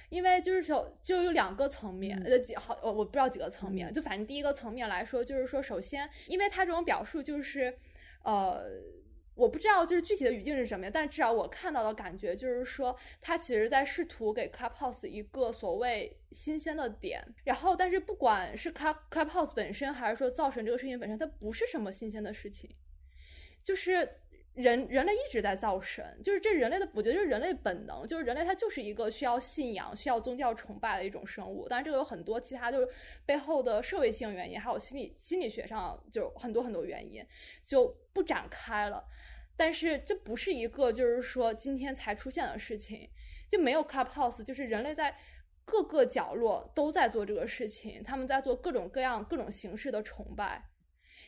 [0.10, 7.76] 因为就是说就有两个层面，呃几好，我我不知道几个层面，就反正第一个层面来说，就是说首先，因为它这种表述就是
[8.24, 8.64] 呃。
[9.36, 17.22] 我不知道就是具体的语境是什么样，但至少我看到的感觉就是说，他其实在试图给 Clubhouse 一个所谓新鲜的点。
[17.44, 22.70] 然后，但是不管是 Club Clubhouse 本身，还是说造成这个事情本身，它不是什么新鲜的事情。
[23.62, 24.08] 就是
[24.56, 31.68] 人人类一直在造神，就是这人类的，我觉得是人类本能，就是人类它就是一个需要信仰、需要宗教崇拜的一种生物。
[31.68, 32.88] 当然，这个有很多其他就是
[33.26, 37.26] 背后的社会性原因，还有心理心理学上就很多很多原因，
[37.64, 39.06] 就不展开了。
[39.58, 43.10] 但是这不是一个就是说今天才出现的事情，
[43.52, 45.18] 就没有 Clubhouse，就是人类在
[45.66, 50.64] 各个角落都在做这个事情，他们在做各种各样各种形式的崇拜，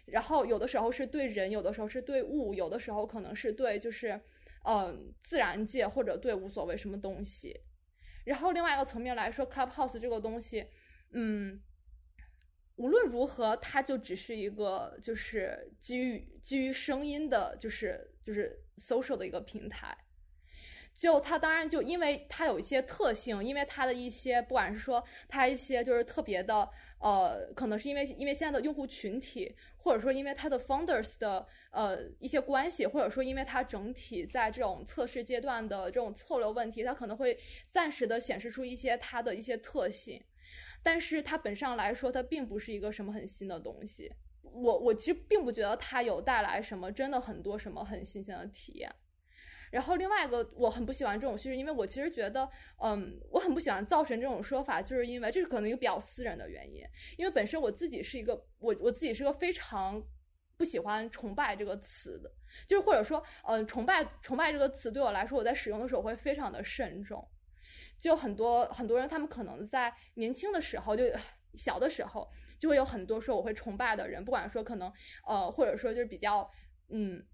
[0.08, 4.20] 然后有的时候是对人，有的时候是对物，有的时候可能是对就是
[4.66, 7.62] 嗯自然界或者对无所谓什么东西，
[8.26, 10.68] 然后另外一个层面来说，Clubhouse 这个东西，
[11.12, 11.62] 嗯。
[12.80, 19.98] 无论如何，它就只是一个就是基于基于声音的，就是就是 social 的一个平台。
[20.94, 26.70] 就它当然就因为它有一些特性，因为它的一些不管是说它一些就是特别的
[27.00, 40.24] 呃，可能是因为因为现在的用户群体，或者说因为它的 founders 的呃一些关系，或者说因为它整体在这种测试阶段的这种策略问题，它可能会暂时的显示出一些它的一些特性。
[40.82, 44.12] 但是它本上来说，它并不是一个什么很新的东西。
[44.42, 48.90] 我我其实并不觉得它有带来什么真的很多什么很新鲜的体验。
[49.72, 52.50] 然后另外一个我很不喜欢这种叙事，因为我其实觉得，
[52.82, 56.84] 嗯，我很不喜欢造神这种说法，就是因为这是可能一个比较私人的原因。
[57.18, 60.02] 因为本身我自己是一个我我自己是个非常
[60.56, 62.32] 不喜欢崇拜这个词的，
[62.66, 67.28] 就是或者说，嗯，崇拜崇拜这个词对我来说，我在使用的时候会非常的慎重。
[67.98, 71.04] 就很多很多人，他们可能在年轻的时候，就
[71.56, 74.92] 小的时候，就会有很多说我会崇拜的人，不管说可能
[75.28, 76.50] 呃，或者说就是比较
[76.90, 77.26] 嗯。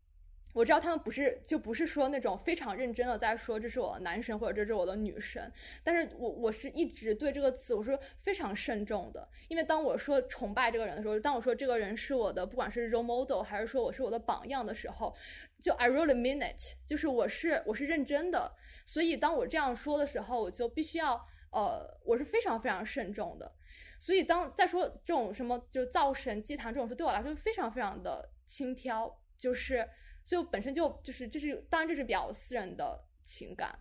[0.53, 5.51] 我知道他们不是就不是说那种非常认真的在说这是我的男神或者这是我的女神，
[5.83, 15.15] 但是我我是一直对这个词我是非常慎重的，因为当我说崇拜这个人的时候，当我说这个人是我的不管是 role model 还是说我是我的榜样的时候，
[15.59, 18.53] 就 I really mean it，就是我是我是认真的，
[18.85, 21.19] 所以当我这样说的时候，我就必须要
[21.51, 23.51] 呃我是非常非常慎重的，
[23.99, 29.89] 所以当再说这种什么就造神祭坛这种事对我来说非常非常的轻佻，就是。
[30.25, 33.77] 就本身就就是这是当然这是比较私人的情感，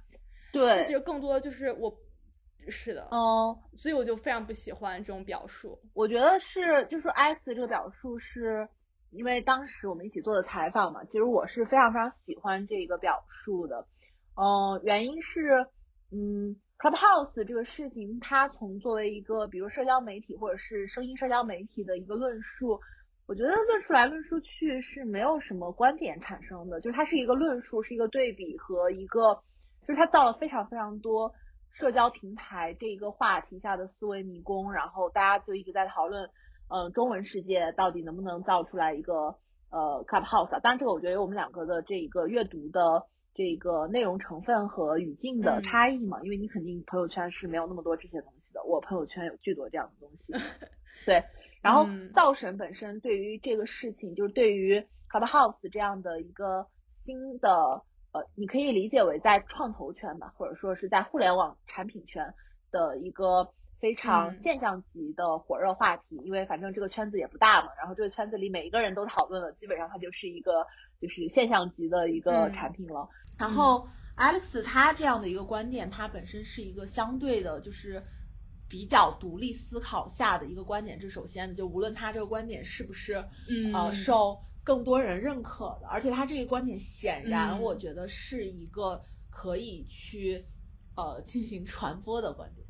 [0.53, 1.97] 对，那其实更多的就是我，
[2.69, 5.81] 是的，嗯，所以我就非常不喜欢这种表述。
[5.95, 8.69] 我觉得是，就是 X 这个表述是
[9.11, 13.87] 因为当时我们一起做的采访嘛，其实我是非常非常喜欢这个表述的，
[14.35, 15.67] 嗯，原因是，
[16.11, 22.81] 嗯，Clubhouse 这个事情，它从作为一个比如社交媒体或者是声音社交媒体的一个论述。
[23.33, 29.43] 我觉得论述来论述去是没有什么观点产生的，就是它是一个论述，是一个对比和一个，
[29.89, 31.33] 就是它造了非常非常多
[31.71, 36.29] 社交平台这一个话题下的思维迷宫，然后大家就一直在讨论，
[36.69, 39.39] 嗯，中文世界到底能不能造出来一个
[39.71, 40.51] 呃 Clubhouse？
[40.61, 50.35] 当然这个我觉得有我们两个的这一个阅读的这个内容成分和语境的差异嘛，因为你肯定朋友圈是没有那么多这些东西的，我朋友圈有巨多这样的东西，
[51.07, 51.25] 对。
[51.63, 56.67] 然后造神本身对于这个事情，就是对于 Clubhouse 这样的一个
[57.05, 62.35] 新的呃，你可以理解为在创投圈吧，或者说是在互联网产品圈
[62.73, 66.17] 的一个非常现象级的火热话题。
[66.25, 70.67] 因为反正这个圈子也不大嘛，然后这个圈子里每一个人都讨论了，基本上它就是一个
[71.01, 73.09] 就是现象级的一个产品了。
[73.39, 78.03] 然后 Alex 他这样的一个观点，他本身是一个相对的，就是。
[78.73, 83.23] 比较独立思考下的一个观点，这首先的，就无论他这个观点是不是
[83.75, 90.47] 呃受更多人认可的，而且他这个观点显然我觉得是一个可以去
[90.97, 92.67] 呃进行传播的观点，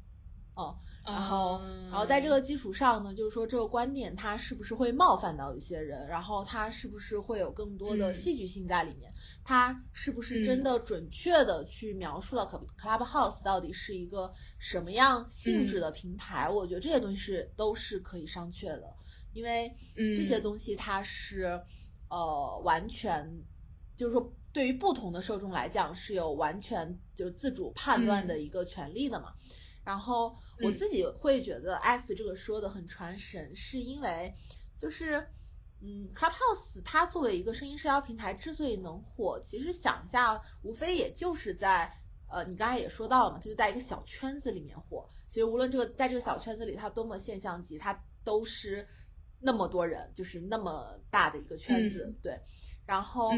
[0.56, 0.74] 嗯。
[1.04, 12.46] 然后，然后在这个基础上呢，就是说这个观点它是不是会冒犯到一些人，然后它是不是会有更多的戏剧性在里面，它是不是真的准确的去描述了
[12.78, 16.48] Clubhouse 到底是一个什么样性质的平台？
[16.48, 18.94] 我觉得这些东西是都是可以商榷的，
[19.32, 21.62] 因为这些东西它是
[22.08, 23.42] 呃完全
[23.96, 29.32] 就是说对于不同的受众来讲是有完全就自主判断的一个权利的嘛。
[29.84, 34.34] 然后我自己会觉得 S 这个说的很传神，是因为
[34.78, 35.26] 就是
[35.80, 41.92] 嗯，Clubhouse 它作为一个声音社交平台之所以能火，其实想一下，无非也就是在
[42.28, 45.08] 呃，你刚才也说到了嘛，就是在一个小圈子里面火。
[45.30, 48.86] 其实无论这个在这个小圈子里它多么现象级，它都是
[49.40, 52.40] 那么多人，就是那么大的一个圈子，对。
[52.86, 53.30] 然后。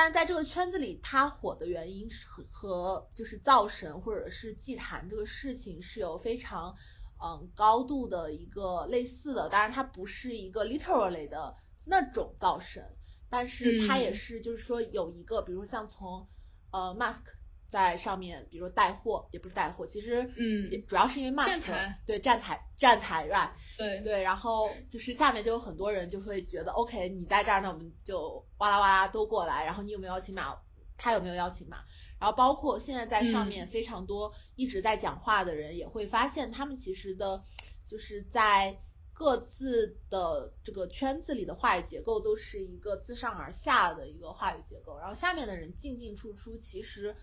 [0.00, 6.74] 但是在这个圈子里，他火的原因是和和就是造神或者是祭坛这个事情是有非常
[7.22, 9.50] 嗯高度的一个类似的。
[9.50, 11.54] 当然，它不是一个 literally 的
[11.84, 12.82] 那种造神，
[13.28, 16.26] 但是它也是就是说有一个，比如像从
[16.70, 17.24] 呃 mask。
[17.70, 30.58] 在上面，比如说带货，也不是带货，其实嗯，主要是因为 mask 对站台站台 right 对对，然后就是下面就有很多人就会觉得 OK，你在这儿，那我们就哇啦哇啦都过来，然后你有没有邀请码？
[30.98, 31.78] 他有没有邀请码？
[32.18, 37.42] 然后包括现在在上面非常多一直在讲话的人，也会发现他们其实的，
[37.88, 38.76] 就是在
[39.14, 47.14] 各自的这个圈子里的话语结构都是一个自上而下的一个话语结构，然后下面的人进进出出，其实。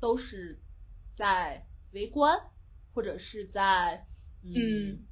[0.00, 0.58] 都是
[1.16, 2.40] 在围观，
[2.94, 4.06] 或者是在
[4.42, 5.06] 嗯，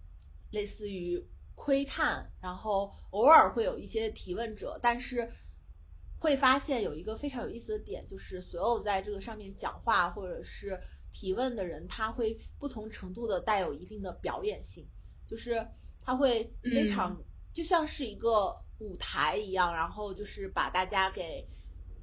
[0.50, 5.30] 类似于窥探，然后偶尔会有一些提问者，但是
[6.18, 10.80] 会发现有一个非常有意思的点，就是所有在这个上面讲话或者是
[11.12, 14.88] 提问的人，他会不同程度的带有一定的表演性，
[15.26, 15.68] 就是
[16.00, 21.46] 他会非常就像是一个舞台一样，然后就是把大家给。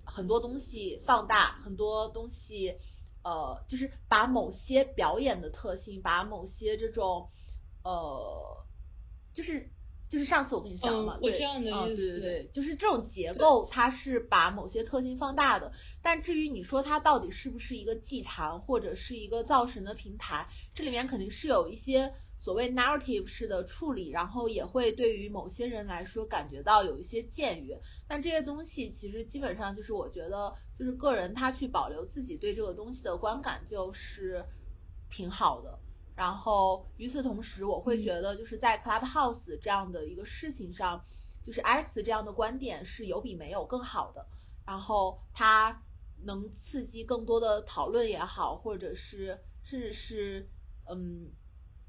[0.06, 2.78] 很多东西放大，很多东西，
[3.24, 7.30] 呃，就是把某些表演的特性，把某些这种，
[7.84, 8.66] 呃，
[9.34, 9.72] 就是
[10.10, 11.32] 就是上次我跟你讲嘛，对，
[11.84, 15.74] 嗯对对对，就是这种结构，它是把某些特性放大的。
[16.02, 22.14] 但至于你说它到底是不是一个祭坛或者是一个造神的平台，这里面肯定是有一些。
[22.46, 27.82] 所谓 narrative 式的处理，然后也会对于某些人来说感觉到有一些僭越。
[28.06, 34.46] 但这些东西其实基本上就是我觉得，就是个人他去保留自己对这个东西的观感，就是
[35.10, 35.80] 挺好的。
[36.14, 41.04] 然后与此同时，我会觉得就是在 Clubhouse 这样的一个事情上，
[41.44, 44.28] 就是 Alex 这样的观点是有比没有更好的，
[44.68, 45.84] 然后它
[46.24, 50.52] 能刺激更多的讨论也好，或者是甚至是
[50.88, 51.32] 嗯。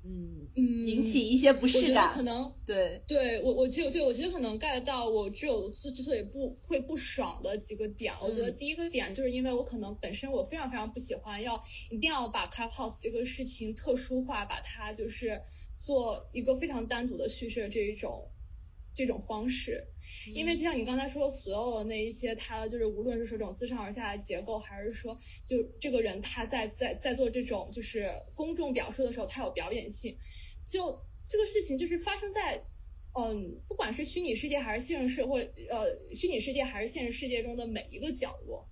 [0.04, 15.42] 嗯嗯，引起一些不适感，可能对对我我就对我其实可能 get 到我只有之之所以不会不爽的几个点，我觉得第一个点就是因为我可能本身我非常非常不喜欢要一定要把 Clubhouse 这个事情特殊化，把它就是
[15.80, 18.30] 做一个非常单独的叙事这一种。
[18.96, 19.88] 这种方式，
[20.34, 30.16] 因为就像你刚才说的，所有的那一些，他就是无论是说这种自上而下的结构，还是说就这个人他在在在做这种就是公众表述的时候，他有表演性，
[30.66, 32.64] 就这个事情就是发生在
[33.12, 38.66] 嗯，不管是虚拟世界还是现实社会，呃，虚拟世界还是现实世界中的每一个角落，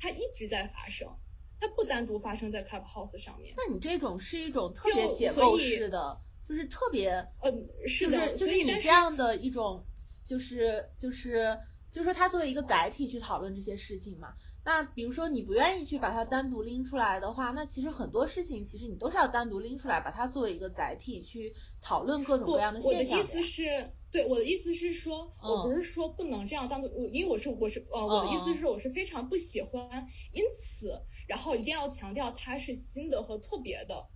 [0.00, 1.18] 它一直在发生，
[1.60, 3.54] 它不单独发生在 Clubhouse 上面。
[3.54, 6.20] 那你这种是一种特别解构式的。
[6.48, 7.10] 就是特别，
[7.42, 9.84] 嗯，是的，就是你这样的一种，
[10.26, 11.58] 就是就是
[11.92, 14.32] 就是说，他作为一个载体去讨论这些事情嘛。
[14.64, 23.18] 那比如说你不愿意去把它单独拎出来的话，那其实很多事情其实你都是要单独拎出来，把它作为一个载体去讨论各种各样的现象。
[23.18, 34.06] 我的意思是，对，我的意思是说，我不是说不能这样单独，我因为我是我是呃，我的意思是我是非常不喜欢，因此然后一定要强调它是新的和特别的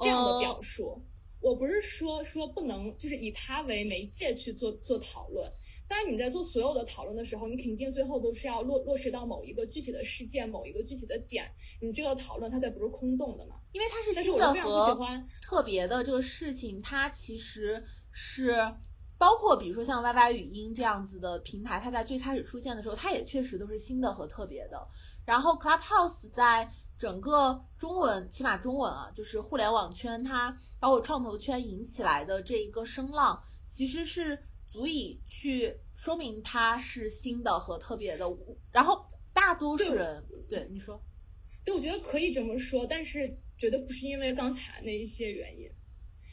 [0.00, 1.02] 这样的表述。
[1.40, 5.52] 我不是说说不能，就是以它为媒介去做做讨论。
[5.86, 11.50] 当然，你在做所有的讨论的时候，你肯定最后都是要落落实到某一个具体的事件、某一个具体的点，
[11.80, 13.56] 你这个讨论它才不是空洞的嘛。
[13.72, 15.08] 因为它是新的和
[15.40, 18.74] 特别的这个事情，它其实是
[19.16, 24.88] 包括比如说像 YY 语音这样子的平台，它在最开始出现的时候，它也确实都是新的和特别的。
[25.24, 30.58] 然后 Clubhouse 在整个中文，起码中文啊，就是互联网圈它。
[30.80, 38.26] 包括创投圈引起来的这一个声浪，其实是足以去说明它是新的和特别的。
[38.70, 41.02] 然后大多数人，对你说，
[41.64, 45.68] 对，我觉得可以这么说，但是绝对不是因为刚才那一些原因。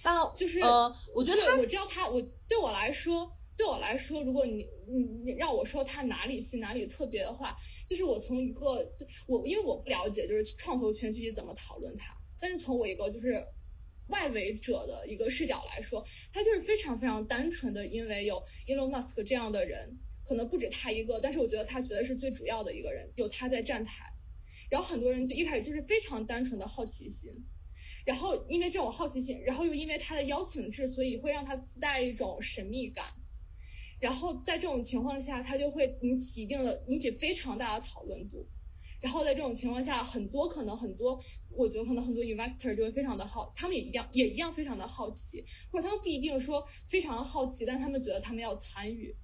[0.04, 7.56] 但就是呃，我觉得我知道他，我对我来说，对我来说，如果你你你让我说他哪里新哪里特别的话，
[7.88, 13.46] 就是我从一个对我因为我不了解就是创投圈具体怎么讨论它，但是从我一个就是。
[14.08, 24.06] 外围者的一个视角来说，他就是非常非常单纯的，因为有 Elon Musk 这样的人，可能不止他一个，但是我觉得他绝对是最主要的一个人，有他在站台，
[24.70, 27.48] 然后很多人就一开始就是非常单纯的好奇心，
[28.06, 33.08] 然后因为这种好奇心，然后又因为他的邀请制，所以会让他自带一种神秘感，
[34.06, 38.46] 然后在这种情况下，他就会引起一定的引起非常大的讨论度。
[39.02, 41.20] 然后在这种情况下，很多可能很多，
[41.50, 49.16] 我觉得可能很多 investor 就会非常的好，他们也一样也一样非常的好奇，或者他们不一定说非常的好奇，但他们觉得他们要参与，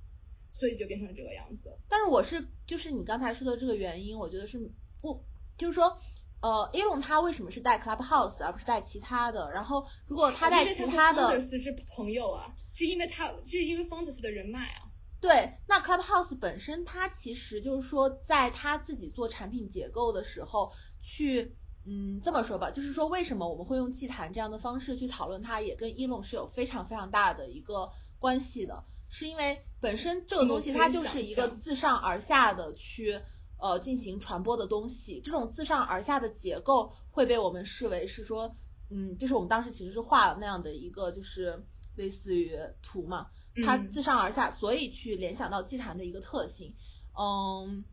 [0.50, 1.78] 所以就变成这个样子。
[1.88, 4.58] 但是我是就是你刚才说的这个原因，我觉得是
[5.00, 5.24] 不
[5.58, 5.96] 就是说，
[6.42, 9.52] 呃，Elon 他为什么是带 Clubhouse 而不是带其他的？
[9.52, 14.90] 然后如果他带其他的是朋友啊，是因为他是因为 Founders 的人脉啊。
[15.20, 21.56] 对，那 Clubhouse 本身它其实就是说，在他自己做产品结构的时候，去，
[21.86, 33.22] 嗯，这么说吧，就是说为什么我们会用祭坛这样的方式去讨论它，也跟 Elon 是有非常非常大的一个关系的，是因为本身这个东西它就是一个自上而下的去，
[33.62, 38.56] 呃，进行传播的东西，这种自上而下的结构会被我们视为是说，
[38.90, 41.64] 嗯，就是我们当时其实是画了那样的一个，就是
[41.96, 43.28] 类似于图嘛。
[43.64, 46.74] 它自上而下，所以去联想到祭坛的一个特性。
[47.20, 47.84] 嗯，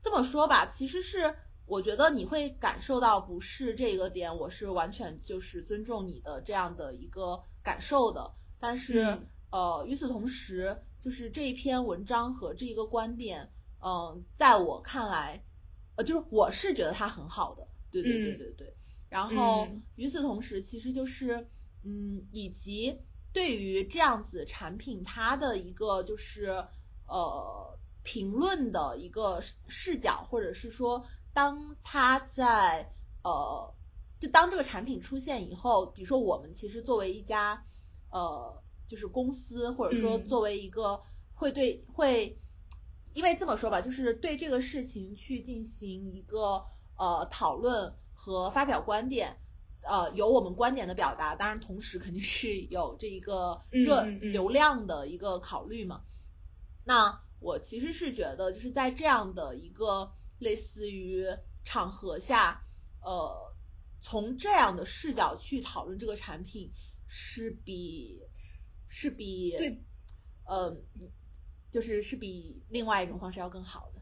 [0.00, 1.34] 这么说吧，其实是
[1.66, 8.30] 我觉得你会感受到不是这个点，我是完全就是尊重你的这样的一个感受的。
[8.60, 9.18] 但是
[9.50, 13.50] 呃，与此同时，就是这一篇文章和这一个观点，
[13.82, 15.44] 嗯，在我看来，
[15.96, 17.66] 呃，就是我是觉得它很好的。
[17.90, 18.74] 对对对对对。
[19.08, 21.48] 然后与此同时，其实就是
[21.84, 23.00] 嗯，以及。
[23.32, 26.66] 对于这样子产品，它的一个就是
[27.06, 32.92] 呃评论的一个视角，或者是说，当它在
[33.22, 33.72] 呃，
[34.18, 37.64] 就当这个产品出现以后，比如说我们其实作为一家
[38.10, 41.00] 呃就是公司，或者说作为一个
[41.34, 42.36] 会对会，
[43.12, 46.64] 因为这么说吧，就是对这个事情去进行一个
[46.96, 49.36] 呃讨论和发表观点。
[49.82, 56.02] 呃，有我们观点的表达，当然同时肯定是有这一个热流量的一个考虑嘛。
[56.84, 61.24] 那我其实是觉得，就是在这样的一个类似于
[61.64, 62.62] 场合下，
[63.02, 63.54] 呃，
[64.02, 66.70] 从这样的视角去讨论这个产品，
[67.08, 68.20] 是比
[68.86, 69.82] 是比对，
[70.44, 70.76] 呃，
[71.70, 74.00] 就是是比另外一种方式要更好的。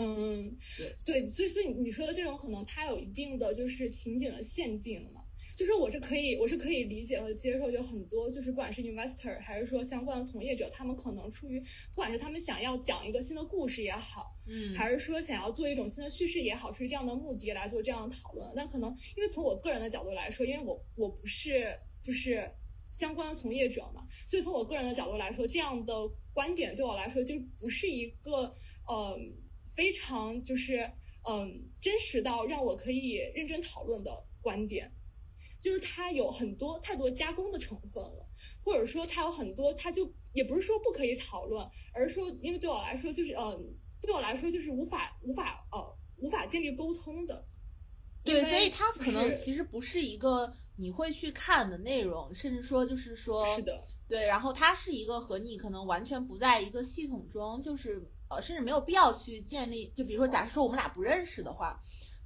[0.00, 5.24] 嗯，对对，所以所以你说的这种可能它有一定的就是情景的限定嘛。
[5.56, 18.52] 就是我是可以，我是可以理解和接受，就很多就是不管是 investor 还是说相关的从业者，他们可能出于不管是他们想要讲一个新的故事也好，嗯，还是说想要做一种新的叙事也好，出于这样的目的来做这样的讨论。
[18.54, 22.52] 那可能因为从我个人的角度来说，因为我我不是就是
[22.98, 25.94] 相关的从业者嘛，所以从我个人的角度来说，这样的
[26.34, 28.54] 观点对我来说就不是一个
[28.86, 29.18] 呃
[29.76, 30.90] 非常就是
[31.22, 34.92] 嗯真实到让我可以认真讨论的观点。
[35.60, 38.28] 就是它有很多太多加工的成分了，
[38.62, 43.60] 或者说它有很多，它就也不是说不可以讨论，而是说，因为对我来说，就是呃，
[44.00, 47.44] 对我来说就是无法无法呃无法建立沟通的。
[48.22, 61.80] 对，所以它可能其实不是一个你会去看的内容，甚至说就是说，是的，对，然后它是一个和你可能完全不在一个系统中，就是呃，甚至没有必要去建立，就比如说，假设说我们俩不认识的话。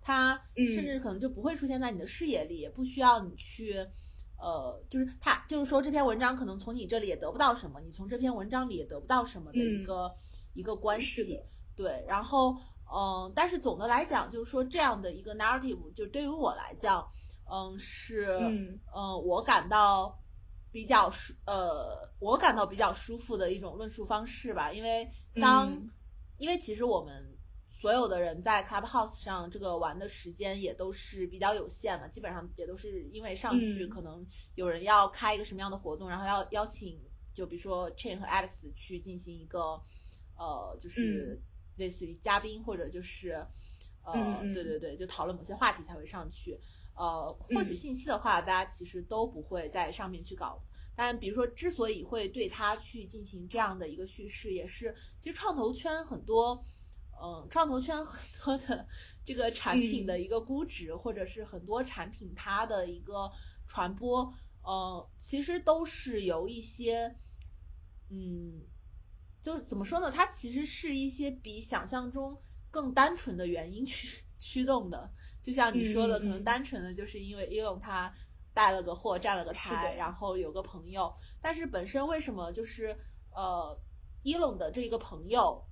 [0.05, 3.87] 它甚至可能就不会出现在你的视野里，也不需要你去，
[4.37, 10.13] 呃，就是它就是说这篇文章可能从你这里也得不到什么，你从这篇文章里也得不到什么的一个
[10.55, 11.45] 一个关系，
[11.77, 12.57] 对，然后
[12.93, 17.09] 嗯，但是总的来讲就是说这样的一个 narrative 就对于我来讲，
[17.53, 18.81] 嗯是嗯。
[19.25, 20.19] 我感到
[20.73, 25.89] 比较舒呃我感到比较舒服的一种论述方式吧，因为当
[26.39, 27.31] 因为其实我们。
[27.83, 34.25] 所有的人在 Clubhouse 上这个玩的时间也都是比较有限的，基本上也都是因为上去可能
[34.55, 37.01] 有人要开一个什么样的活动，然后要邀请
[37.35, 39.83] 就比如说 Chain 和 Alex 去进行一个
[40.39, 41.43] 呃就是
[41.77, 43.45] 类似于嘉宾或者就是
[44.05, 46.61] 呃对对对就讨论某些话题才会上去，
[46.95, 50.63] 呃获取信息的话大家其实都不会在上面去搞，
[50.95, 56.65] 但比如说之所以会对它去进行这样的一个叙事，也是其实创投圈很多。
[57.25, 58.89] 嗯，创投圈很多的
[59.25, 63.31] 这个产品的一个估值，或者是很多产品它的一个
[63.69, 67.15] 传播，呃，其实都是由一些，
[68.11, 68.63] 嗯，
[69.41, 70.11] 就是怎么说呢？
[70.11, 75.13] 它其实是一些比想象中更单纯的原因驱 驱动的。
[75.43, 78.15] 就像你说的，可能单纯的就是因为 Elon 他
[78.55, 81.15] 带了个货，占了个台，然后有个朋友。
[81.41, 82.97] 但是本身为什么就是
[83.35, 83.79] 呃
[84.25, 85.65] ，Elon 的这一个朋友？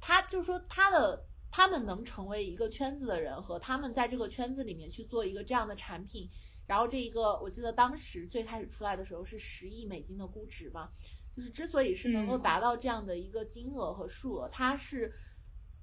[0.00, 6.30] 他就是说，他的他们能成为一个圈子的人，和他们在这个圈子里面去做一个这样的产品，
[6.68, 10.90] 然后这一个，我记得当时最开始出来的时候是十亿美金的估值嘛，
[11.36, 15.12] 就是之所以是能够达到这样的一个金额和数额，它是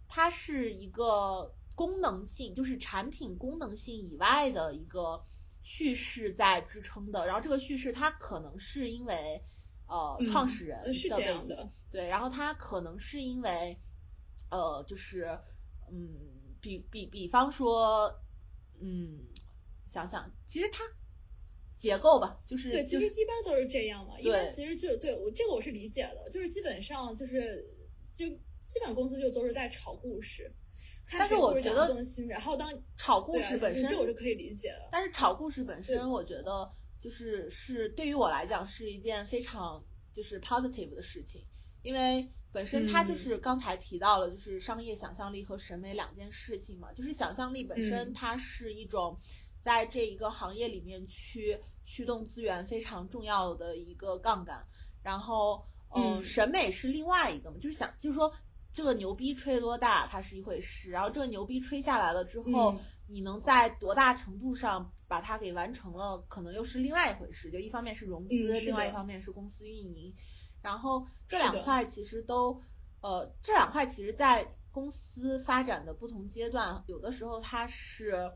[0.08, 5.24] 它是一个功能性，就是产品功能性以外的一个
[5.62, 9.44] 叙事在支撑的，然后这个叙事它可能是因为
[9.88, 13.78] 呃创始人的背景，对，然后它可能是因为。
[14.52, 15.40] 呃，就是，
[15.92, 16.16] 嗯，
[16.62, 18.22] 比比比方说，
[18.80, 19.26] 嗯，
[19.92, 20.84] 想想，其实它
[21.80, 24.20] 结构吧，就是对，其实一般都是这样嘛。
[24.20, 27.66] 一般其实就对我这个我是理解的，就是基本上就是
[28.14, 30.54] 就基本公司就都是在炒故事，
[31.11, 31.95] 但是我觉得
[32.30, 34.90] 然后当炒故事本身，这我是可以理解的。
[34.92, 41.45] 但是炒故事本身，我觉得就是是对于我来讲是一件非常就是 positive 的事情，
[41.82, 42.32] 因为。
[42.53, 46.93] 本身它就是刚才提到了，就是商业想象力和审美两件事情嘛。
[46.93, 49.19] 就是想象力本身它是一种
[49.61, 54.66] 在这一个行业里面去驱动资源非常重要的一个杠杆。
[55.03, 57.58] 然后，嗯，审美是另外一个嘛。
[57.59, 58.32] 就是想，就是说
[58.76, 60.92] 这个牛逼吹多大，它是一回事。
[60.92, 67.50] 然后这个牛逼吹下来了之后，你能在多大程度上把它给完成了，可能又是另外一回事。
[67.50, 70.14] 就一方面是融资，另外一方面是公司运营。
[70.62, 72.62] 然后这两块其实都，
[73.02, 78.30] 呃，这两块其实，在公司发展的不同阶段，有的时候它是，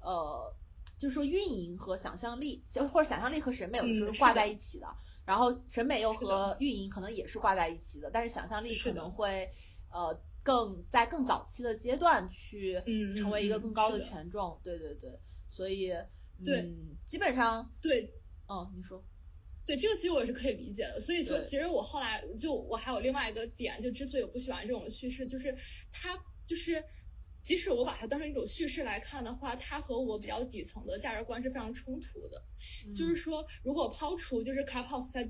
[0.00, 0.54] 呃，
[0.98, 4.86] 就是说运营和想象力，就或者想象力和审美有的时候挂在一起的，
[5.24, 9.48] 然后审美又和运营可能也是挂在一起的，但是想象力可能会，
[9.96, 12.82] 呃，更在更早期的阶段去
[13.16, 15.18] 成为一个更高的权重，对对对，
[15.50, 18.12] 所以，嗯，基本上，对，
[18.46, 19.02] 哦，你说。
[19.64, 25.56] 对这个其实我也是可以理解的，所以说其实我后来就我还有另外一个点，就之所以我不喜欢这种叙事，就是
[25.90, 26.16] 它
[26.46, 26.84] 就是
[27.42, 32.44] 即使我把它当成一种叙事来看的话，它和我比较底层的价值观是非常冲突的。
[32.94, 35.28] 就是说，如果抛除就是 Clubhouse 它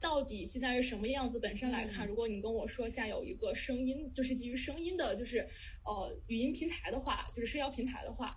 [0.00, 5.48] 到底现在是什么样子本身来看，如果你跟我说现在有一个声音，就是基于声音的，就是
[5.84, 8.36] 呃语音平台的话，就是社交平台的话。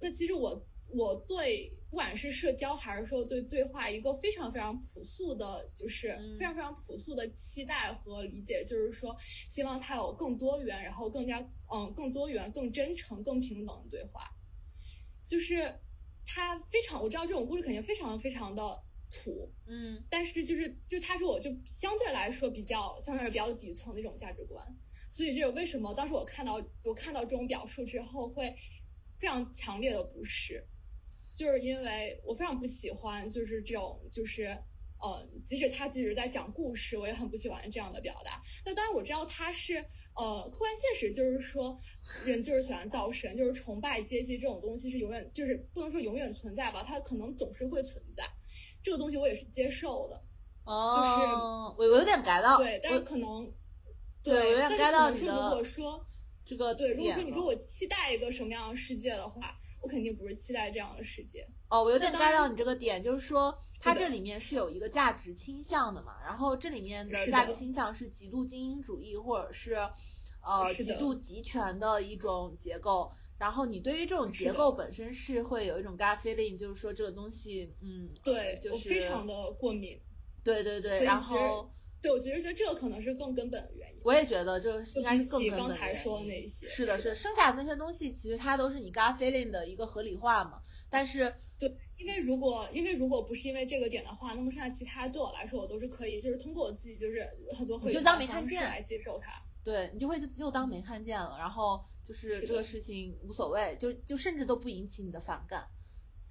[0.00, 9.16] 那其实我我对不管是社交还是说对对话一个非常非常朴素的，就是非常非常朴素的期待和理解，就是说
[9.48, 11.40] 希望它有更多元，然后更加
[11.72, 14.30] 嗯更多元、更真诚、更平等的对话。
[15.26, 15.78] 就是
[16.26, 24.76] 它非常，我知道这种故事肯定非常非常的土，嗯，但是就是就他说我就相对来说比较相对来说比较底层的一种价值观。
[25.10, 25.94] 所以这是为什么？
[25.94, 28.56] 当时我看到我看到这种表述之后，会
[29.18, 30.66] 非常强烈的不适，
[31.32, 34.58] 就是因为我非常不喜欢，就是这种，就是
[35.00, 38.42] 呃，即使他即使在讲故事，我也很不喜欢这样的表达。
[38.66, 41.80] 那当然我知道他是呃客观现实，就是说
[42.26, 48.24] 人就是喜欢造神，就是崇拜阶级这种东西是永远就是不能说永远存在吧，它可能总是会存在。
[48.82, 50.22] 这个东西我也是接受的。
[50.64, 53.52] 哦，就是我我有点改到，对，但是可能。
[54.20, 55.32] 对，有点 get 到你的。
[55.32, 56.04] 如果说
[56.44, 61.46] 这个对，如果说你说我期待一个什么样的世界的话，我肯定不是期待这样的世界。
[61.68, 69.74] 哦，我有点 get 到你这个点，就是说它这里面是有一个价值倾向的嘛，然后这里面的价值倾向是极度精英主义或者是
[70.44, 80.00] 呃极度集权的一种结构，然后你对于这种结构本身是会有一种 gut feeling，就是说这个东西，嗯，对，就是非常的过敏。
[80.44, 81.70] 对对对，然后。
[82.00, 84.00] 对，我其实觉得这个可能是更根本的原因。
[84.04, 86.68] 我也觉得这应该是更根本的刚才说的那些。
[86.68, 90.62] 是的，是剩下的那些东西，其实它都是你 gut feeling 的一个合理化嘛。
[90.88, 99.32] 但是，对，因为如果因为如果不是因为这个点的话，那么剩下其他对我来说，我都是可以，就是通过我自己就是很多会就当没看见来接受它。
[99.64, 105.68] 对你就会就当没看见了，然后就是这个事情无所谓，就就甚至都不引起你的反感。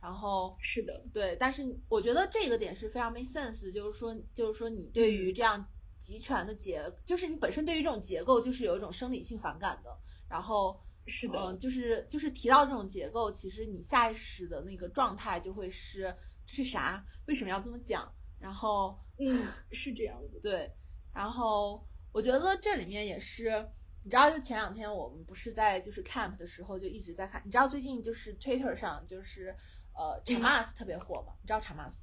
[0.02, 5.68] 然后是的，对，但是我觉得这个点是非常没 sense，就是说，就是说你对于这样
[6.04, 9.98] 集权的结，就是你本身对于这种结构就是有一种生理性反感的。
[10.30, 16.16] 然后是的，就是就是提到这种结构，其实你下意识的那个状态就会是
[16.46, 17.06] 这是啥？
[17.26, 18.14] 为什么要这么讲？
[18.40, 20.72] 然后嗯，是这样的，对。
[21.14, 23.68] 然后我觉得这里面也是，
[24.04, 29.56] 你知道，就前两天我们不是在就是 camp 的时候就一直在看，你知道最近就是 Twitter 上就是。
[30.00, 31.98] 呃 c h a m a s 特别火嘛，你知道 c h a m a s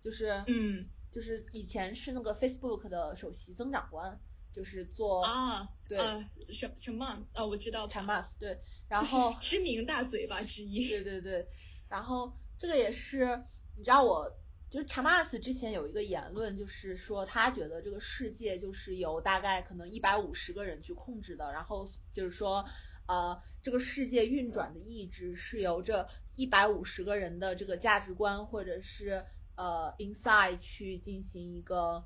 [0.00, 4.20] 就是嗯，就是以前是那个 Facebook 的首席增长官，
[4.52, 5.98] 就是做啊，对，
[6.52, 7.26] 什什么？
[7.34, 7.88] 啊，我知道。
[7.88, 11.48] c h a m a s 对，然后知名大嘴巴之一，对对对，
[11.88, 13.42] 然后这个也是，
[13.76, 14.32] 你知道我
[14.70, 22.64] 就是 m a s 之前有一个言论，就是说他觉得这个世界就是由大概可能一百五十个人去控制的，然后就是说。
[23.10, 26.06] 呃，这个世界运转的意志是由这
[26.36, 29.24] 一百五十个人的这个价值观或者是
[29.54, 32.04] 呃 inside 去进行一个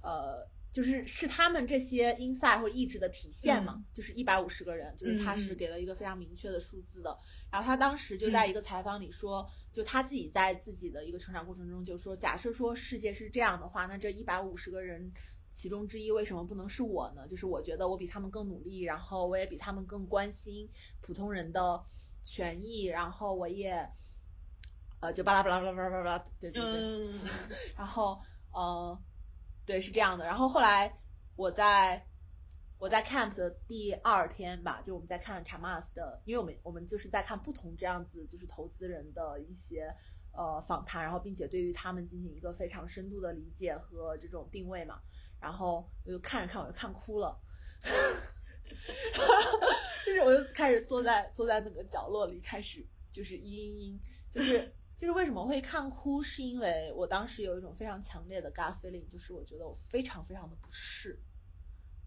[0.00, 7.18] 呃，就是是他们这些 inside 或者意志的体现嘛，就是一百五十个人，就是他是给了一个非常明确的数字的。
[7.50, 15.12] 然后他当时就在一个采访里说，就他自己在自己的一个成长过程中就说，假设说世界是这样的话，那这一百五十个人。
[15.56, 17.28] 其中之一为什么不能是我呢？
[17.28, 20.68] 就是我觉得我比他们更努力，然后我也比他们更关心
[21.00, 21.84] 普通人的
[22.24, 23.88] 权益，然后我也
[24.98, 27.20] 呃就巴拉巴拉巴拉巴拉巴拉，对对对，
[27.78, 28.20] 然后
[28.50, 29.00] 呃
[29.64, 30.98] 对是这样的，然后后来
[31.36, 32.04] 我在
[32.78, 39.94] 我在 camp 的第二天吧，就我们在看 Chamas 的，因为我们我们就是在看不同这样子就是投资人的一些
[40.32, 45.00] 呃访谈，然后并且对于他们进行一个非常深度的理解和这种定位嘛。
[45.40, 47.38] 然后我就看着看我就看哭了，
[47.82, 47.90] 哈
[49.14, 49.24] 哈
[50.04, 61.20] 就是我就开始坐在坐在那个角落里开始就是嘤嘤嘤，就是就是为什么会看哭，是因为我当时有一种非常强烈的 gut feeling，就是我觉得我非常非常的不适，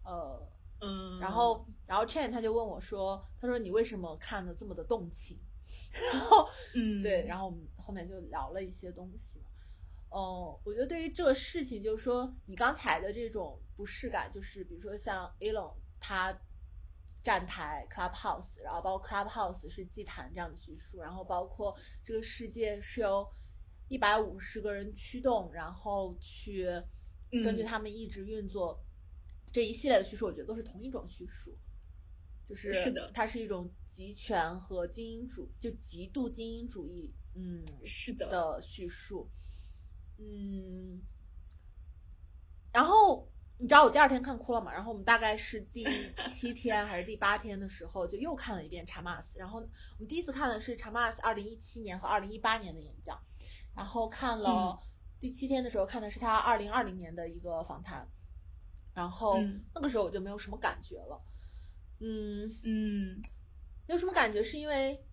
[0.03, 5.37] 呃嗯，然后然后 Chen 他就问我说，他说你为什么看的这么的动情？
[6.13, 9.41] 然后嗯对，然后我们后面就聊了一些东西。
[10.09, 16.39] 哦，我觉得对于这个事情，就是说你刚才的这种不适感，就是比如说像 Elon 他
[17.23, 23.27] 站台 Clubhouse，然后包括 Clubhouse 是祭坛这样的叙述，然后包括这个世界是由
[23.89, 26.65] 一百五十个人驱动，然后去
[27.31, 28.81] 根据他们一直运作，
[29.57, 31.57] 这一系列的叙述，我觉得都是同一种叙述，
[32.45, 39.31] 就是是的，它是一种集权和精英主，就极度精英主义，嗯，是的的叙述。
[40.19, 41.01] 嗯，
[42.71, 44.71] 然后你知道我第二天看哭了嘛？
[44.71, 45.83] 然后我们大概是第
[46.29, 49.39] 七天还是第八天的时候，就又看了一遍查马斯。
[49.39, 49.65] 然后我
[49.97, 53.19] 们第一次看的是查马斯二零一七年和二零一八年的演讲，
[53.75, 54.79] 然后看了
[55.19, 58.07] 第七天的时候看的是他二零二零年的一个访谈，
[58.97, 59.37] 然后
[59.75, 61.21] 那个时候我就没有什么感觉了。
[61.99, 63.21] 嗯嗯，
[63.85, 65.05] 没有什么感觉是因为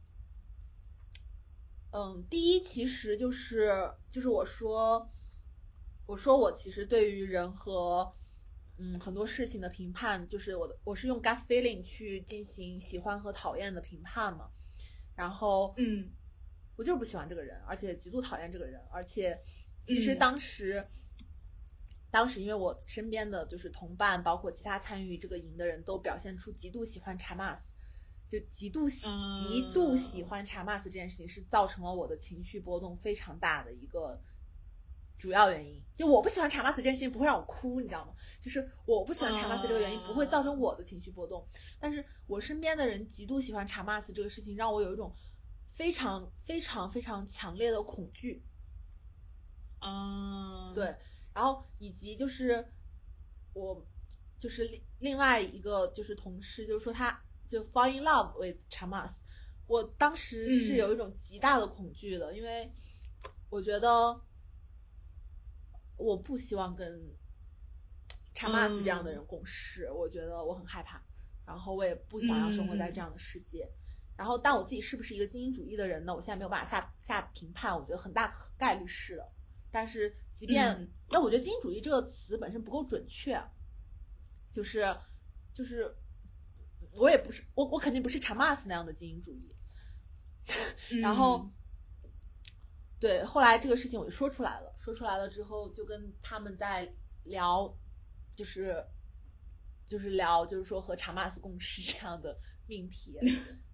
[1.90, 5.10] 嗯，第一其实就是就是我说，
[6.06, 8.16] 我说我其实对于人和
[8.78, 14.50] 嗯很多事情的评判，就是我的我是用 gut feeling 去进行喜欢和讨厌的评判嘛。
[15.14, 16.14] 然后嗯，
[16.76, 19.42] 我就是不喜欢这个人，而且极度讨厌这个人，而且
[19.84, 20.88] 其实当时
[22.14, 27.62] 当时因为我身边的就是同伴，包括其他参与这个营的人都表现出极度喜欢查马斯。
[28.28, 29.04] 就极度喜
[29.42, 34.22] 极度喜欢查马斯这件事情，是造成了我的情绪波动非常大的一个
[35.18, 35.82] 主要原因。
[35.96, 38.14] 就我不喜欢查马斯这件事情不会让我哭，你知道吗？
[38.40, 41.48] 就是我不喜欢查马斯这个原因不会造成我的情绪波动，
[41.80, 45.16] 但是我身边的人极度喜欢查马斯这个事情，让我有一种
[45.74, 48.44] 非常非常非常强烈的恐惧。
[49.80, 50.94] 嗯，对，
[51.34, 52.66] 然后以及就是
[53.52, 53.84] 我
[54.38, 57.20] 就是另另外一个就是同事，就是说他。
[57.46, 59.12] 就 fall in love with Chamas，
[59.68, 62.72] 我当时是有一种极大的恐惧的，因为
[63.50, 64.18] 我觉得
[65.96, 67.00] 我不希望跟
[68.34, 71.02] Chamas 这样的人共事，我觉得我很害怕，
[71.46, 73.70] 然后我也不想要生活在这样的世界。
[74.16, 76.14] 然后，但我自己是不是一个精英主义的人呢？
[76.14, 79.28] 我现在没有办法下下评判，我觉得很大概率是的。
[79.70, 83.42] 但是，即便那我觉得精英主义这个词本身不够准确，
[84.52, 84.96] 就是
[85.52, 85.96] 就是。
[86.96, 89.52] 我也不是，我我肯定不是查马斯那样的精英主义。
[91.02, 91.50] 然后，
[93.00, 97.76] 对，后来这个事情我就说出来了，说出来了之后就跟他们在聊，
[98.36, 98.86] 就是
[99.88, 102.38] 就是聊，就是说和查马斯共识这样的
[102.68, 103.18] 命题，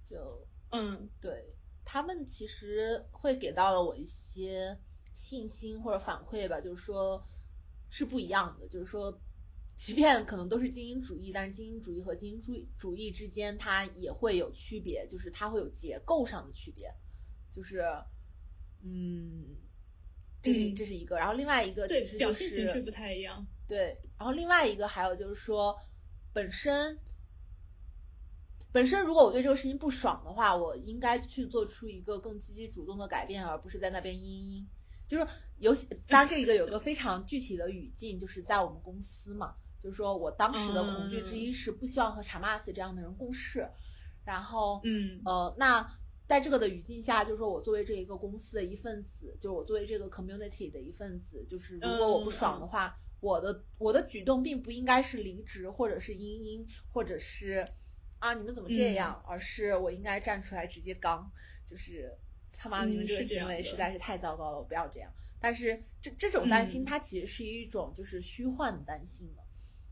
[0.09, 4.81] 就 嗯，对他们其实会给到了我一些
[5.31, 7.23] 信心或者反馈吧，就是说
[7.89, 9.21] 是不一样的，就是说。
[9.83, 16.93] 即便可能都是精英主义，但是精英主义和精英主主义之间它也会有区别，就是它会有结构上的区别，
[17.51, 17.83] 就是，
[18.83, 19.57] 嗯，
[20.43, 25.79] 这这是一个，然后另外一个对表现形式不太一样，对，然后另外一个还有就是说，
[26.35, 26.99] 本身
[28.73, 34.67] 本身如果我对这个事情不爽的话，我应该去做出一个更积极主动的改变，而不是在那边嘤嘤，
[35.11, 35.27] 就是
[35.59, 39.57] 尤其当然这个有个非常具体的语境，就是在我们公司嘛。
[39.83, 43.67] 就是说我当时的恐惧之一是不希望和查马斯这样的人共事，
[44.27, 45.99] 然后，嗯，呃，那
[46.29, 57.67] 在这个的语境下，就是说我作为这一个公司的一份子，就是我作为这个 community 的一份子，就是如果我不爽的话，我的我的举动并不应该是离职或者是嘤嘤，或者是
[58.19, 61.33] 啊你们怎么这样，而是我应该站出来直接刚，
[61.67, 62.19] 就是
[62.63, 65.11] 他妈你们这个行为实在是太糟糕了，我不要这样。
[65.41, 69.43] 但是这这种担心它其实是一种就是虚幻的担心了。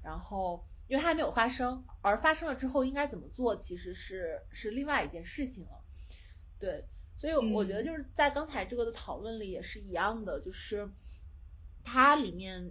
[0.05, 5.83] 然后，因为它还没有发生，而发生了之后应该怎么做，其实是是另外一件事情了。
[6.59, 6.85] 对，
[7.17, 10.91] 所以我觉得就是在刚才这个的讨论里也是一样的，就是
[11.85, 12.71] 它里面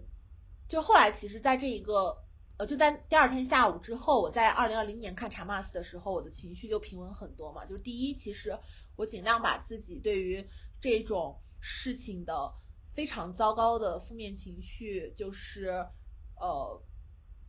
[0.67, 2.23] 就后来其实在这一个
[2.57, 7.65] 呃就在第二天下午之后，我在二零二零年看查马斯的时候，我的情绪就平稳很多嘛。
[7.65, 8.57] 就是第一，其实
[8.95, 10.47] 我尽量把自己对于
[10.81, 12.53] 这种事情的
[12.93, 15.87] 非常糟糕的负面情绪，就是
[16.35, 16.83] 呃。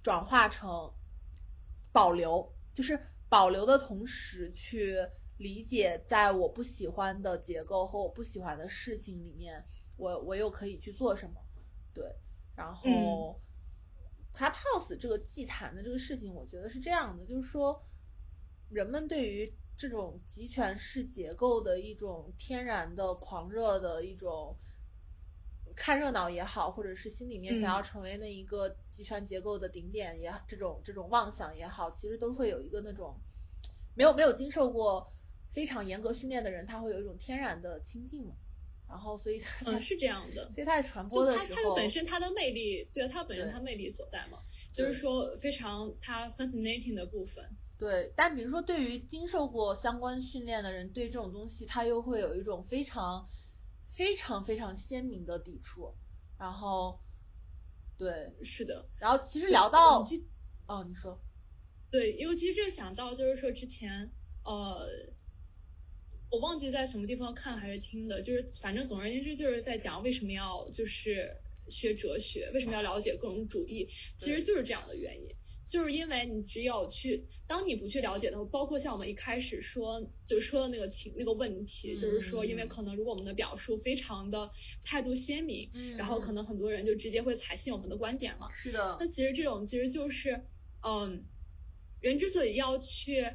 [0.00, 0.94] 转化成
[1.92, 4.96] 保留，就是保留的同时去
[5.36, 11.34] 理解，在我不喜欢的结构和我不喜欢的事情里面，我我又可以去做什么？
[11.92, 12.14] 对，
[12.54, 13.38] 然后
[14.38, 17.82] Clubhouse 这个祭坛的这个事情，我觉得是这样的，就是说
[18.68, 24.56] 人们对于这种集权式结构的一种天然的狂热的一种。
[25.76, 33.20] 看热闹也好，或者是心里面想要成为那一个集权结构的顶点也好，这种这种妄想也好，其实都会有一个那种
[33.94, 35.12] 没有没有经受过
[35.52, 38.34] 非常严格训练的人，他会有一种天然的亲近嘛。
[38.88, 44.38] 然后所以嗯是这样的，所以他在传播的时候，它它本身它的魅力，对它本身它魅力所在嘛，
[44.72, 47.56] 就是说非常它 fascinating 的部分。
[47.78, 53.28] 对，但比如说对于经受过相关训练的人，对这种东西他又会有一种非常。
[53.94, 55.92] 非常非常鲜明的抵触，
[56.38, 57.00] 然后，
[57.96, 60.04] 对，是的，然后其实聊到，
[60.68, 61.20] 哦，你说，
[61.90, 64.12] 对，因为其实这个想到就是说之前，
[64.44, 64.86] 呃，
[66.30, 71.36] 我忘记在什么地方看还是听的，就是反正总而言之就是在讲为什么要就是
[71.68, 75.34] 学哲学，为什么要了解各种主义，其实就是这样的原因。
[75.70, 84.50] 就是因为你只有去，当你不去了解的话，包括像我们一开始说就说的那个情那个问题，就是说，因为可能如果我们的表述非常的
[84.82, 88.48] 态度鲜明，然后可能很多人就直接会采信我们的观点了。
[88.54, 88.96] 是的。
[88.98, 90.40] 那其实这种其实就是，
[90.80, 91.26] 嗯，
[92.00, 93.26] 人之所以要去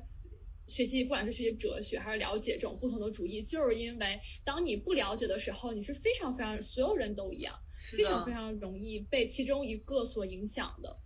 [0.67, 7.59] 学习，不管是学习哲学还是了解这种不同的主义，就是因为当你不了解的时候，你是非常非常所有人都一样，
[7.91, 11.02] 非常非常容易被其中一个所影响的。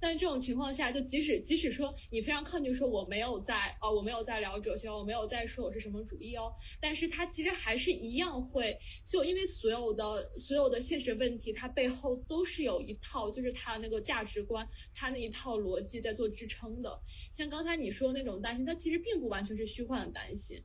[0.00, 17.00] 但这种情况下，就即使即使说你非常抗拒说我没有在呃我没有在聊哲学，我没有在说我是什么主义哦，但是它其实还是一样会，就因为所有的所有的现实问题，它背后都是有一套就是它那个价值观，它那一套逻辑在做支撑的。
[17.36, 20.62] 像刚才你说的那种担心，它其实并不完全是虚幻的担心，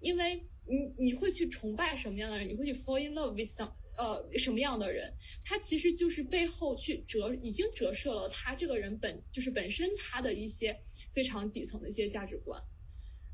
[0.00, 3.70] 因为你你会去崇拜什么样的人，你会去 fall in love with them。
[3.96, 5.14] 呃，什么样的人，
[5.44, 10.80] 他其实就是背后去折，已经折射了他这个人本就是本身他的一些
[11.12, 12.62] 非常底层的一些价值观。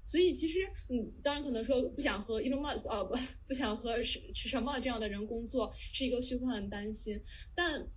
[0.05, 7.23] 所以其实，嗯，当然可能说不想和 Elon Musk 呃不 不想和是是什么这样的人工作是一个虚幻的担心，
[7.55, 7.89] 但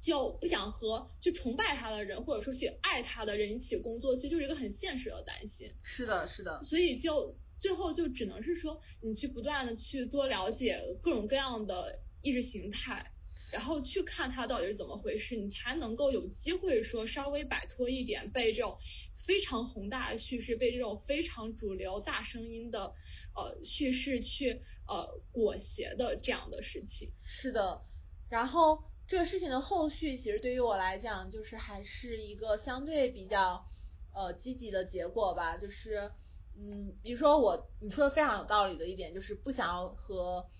[0.00, 5.70] 就不想和去崇拜他的人或者说去爱他的人一起工作，其实就是一个很现实的担心。
[5.82, 6.62] 是的，是的。
[6.62, 7.36] 所以就。
[7.58, 13.12] 最后就只能是说，你去不断的去多了解各种各样的意识形态，
[13.50, 18.78] 然后去看它到底是怎么回事，你才能够有机会说稍微摆脱一点被这种
[19.26, 22.94] 非常宏大的叙事，被这种非常主流大声音的
[23.34, 27.10] 呃叙事去呃裹挟的这样的事情。
[27.24, 27.82] 是的，
[28.30, 33.66] 然后这个事情的后续其实对于我来讲，就是还是一个相对比较
[34.14, 36.12] 呃积极的结果吧，就是。
[36.60, 40.50] 嗯，比如说我你说的非常有道理的一点，就是不想要和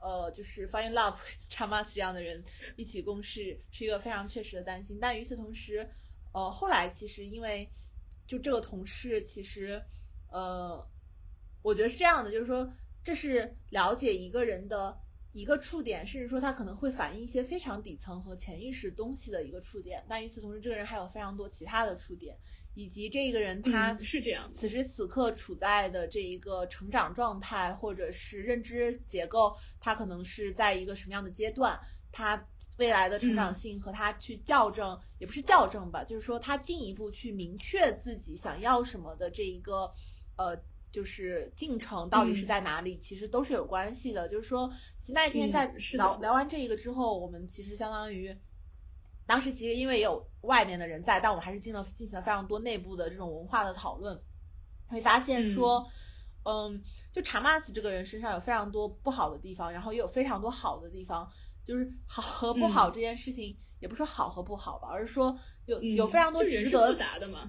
[0.00, 1.16] 呃就是 find love
[1.50, 2.44] chamas 这样的人
[2.76, 4.98] 一起共事，是一个非常确实的担心。
[5.00, 5.90] 但与此同时，
[6.32, 7.72] 呃后来其实因为
[8.28, 9.84] 就这个同事，其实
[10.28, 10.88] 呃
[11.62, 12.72] 我觉得是这样的，就是说
[13.02, 15.00] 这是了解一个人的
[15.32, 20.04] 一个触点，甚至说他可能会反映一些非常底层和潜意识东西的一个触点。
[20.08, 22.36] 但与此同时，这个人还有非常多其他的触点。
[22.72, 31.80] 以及这个人他是这样，此时此刻处在的这一个成长状态，或者是认知结构，他可能是在一个什么样的阶段？
[32.12, 32.46] 他
[32.78, 39.92] 未来的成长性和他去校正，也不是校正吧，就是说他进一步去明确自己想要什么的这一个
[40.36, 42.98] 呃，就是进程到底是在哪里？
[42.98, 44.28] 其实都是有关系的。
[44.28, 44.72] 就是说，
[45.08, 48.36] 那天在聊聊完这一个之后，我们其实相当于。
[49.26, 54.20] 当时其实因为也有外面的人在，但我们还是进了进行了非常多内部的这种文化的讨论，
[54.88, 55.88] 会发现说，
[56.42, 61.30] 嗯，就查马斯这个人身上有非常多不好的地方，然后也有非常多好的地方，
[61.64, 65.38] 就是好和不好这件事情，也不说好和不好吧，而是说
[65.70, 66.94] 有有非常多值得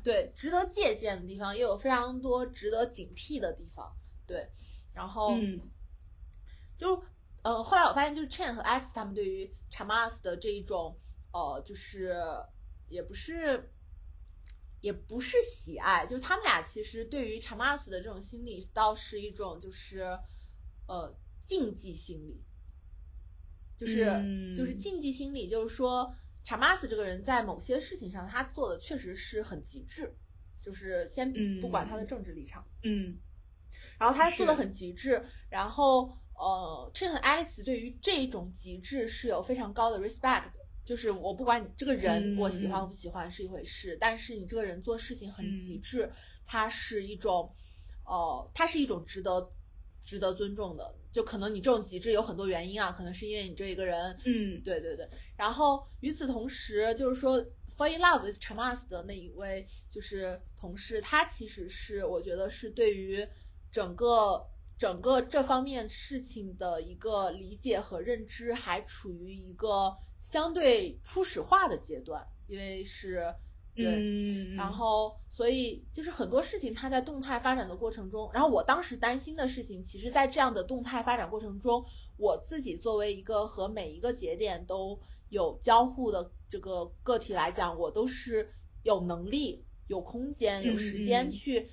[0.04, 4.50] 对值得借鉴的地方，也有非常多值得警惕的地方，对，
[4.94, 5.38] 然后
[6.78, 7.04] 就
[7.42, 10.98] 呃后来我发现就是 Chen 和 X 他们对于查马斯的这一种。
[11.34, 12.14] 呃，就是
[12.90, 13.72] 也不是，
[14.82, 20.20] 也不是喜爱，就是他们俩其实对于查马斯的这种心理，倒是一种就是
[20.88, 22.44] 呃竞技心理，
[23.78, 26.14] 就是就是竞技心理，就是说
[26.44, 30.16] 查马斯这个人在某些事情上，他做的确实是很极致，
[30.62, 33.20] 就是先不管他的政治立场，嗯，
[34.00, 40.52] 然后他做的很极致，然后呃，Chen 和 Alice 对于这种极致是有非常高的 respect。
[40.84, 46.12] 就是我不管你这个人我喜欢不喜欢是一回事，但是你这个人做事情很极致，
[46.48, 47.56] 它是一种，
[48.04, 49.52] 呃，它是一种值得
[50.04, 50.96] 值得尊重的。
[51.12, 55.10] 就可能你这种极致有很多原因啊，可能是因为你这一个人，嗯，对对对。
[55.36, 57.40] 然后与此同时，就是说
[57.78, 63.28] fall in love with Chamas 的那一位就是同事，他其实是我觉得是对于
[63.72, 64.48] 整个
[64.78, 69.98] 整个这方面事情的一个理解和认知还处于一个。
[70.32, 73.36] 相对初始化的阶段，因为是
[73.84, 81.86] 对，然后所以就是很多事情它在动态发展的过程中，然后我当时担心的事情，其实在这样的动态发展过程中，
[82.18, 88.54] 我自己作为一个和每一个节点都有交互的这个个体来讲，我都是
[88.84, 91.70] 有能力、有空间、有时间去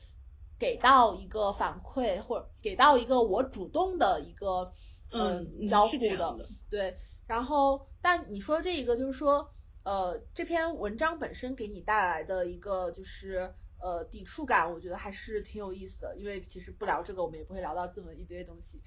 [0.58, 4.72] 给到一个反馈，或者给到一个我主动的一个
[5.10, 6.96] 嗯交互的，对。
[7.26, 9.50] 然后，但你说这个就是说，
[9.88, 16.14] 呃，这篇文章本身给你带来的一个就是呃抵触感，我觉得还是挺有意思的。
[16.18, 18.82] 因为其实不聊这个，我们也不会聊到这么一堆东西。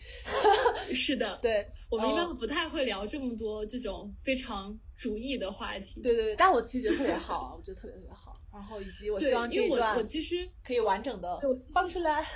[0.94, 6.02] 是的，对，我们一般不太会聊这么多这种非常主义的话题。
[6.02, 8.38] 对对对，但我其实觉得特别好，我觉得特别特别好。
[8.54, 11.40] 然后以及我希望这一段我其实可以完整的
[11.74, 12.28] 放出来。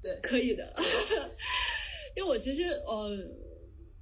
[0.00, 0.74] 对，可以的。
[2.16, 3.10] 因为我其实呃。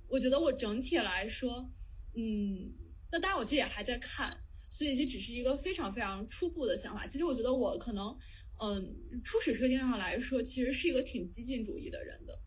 [0.08, 1.70] 我觉得我整体来说，
[2.14, 2.74] 嗯，
[3.12, 4.39] 那当然我其实也还在看，
[4.70, 7.07] 所以这只是一个非常非常初步的想法。
[7.07, 8.18] 其实我觉得我可能
[8.58, 12.41] 嗯，初始设定上来说，其实是一个挺激进主义的人的，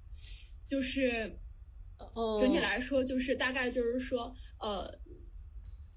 [0.66, 1.40] 就是，
[2.40, 5.00] 整体来说，就是大概就是说，呃，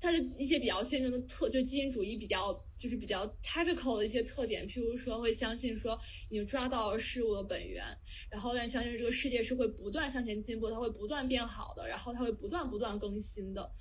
[0.00, 5.98] 他的一些比较鲜明的特，就激进主义比较就是比较 typical 的一些特点，譬如说会相信说
[6.28, 7.98] 已经抓到了事物的本源，
[8.30, 13.72] 然后但相信这个世界是会不断向前进步，它会不断变好的，然后它会不断不断更新的。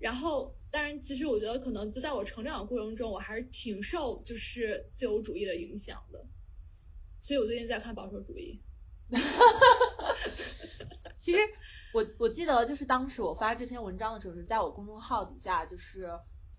[0.00, 6.24] 然后，当然，其实我觉得可能就在我成长的过程中，我还是挺受就是自由主义的影响的，
[7.20, 8.62] 所以我最近在看保守主义。
[11.20, 11.38] 其实
[11.92, 16.08] 我我记得就是当时我发这篇文章的时候，是在我公众号底下就是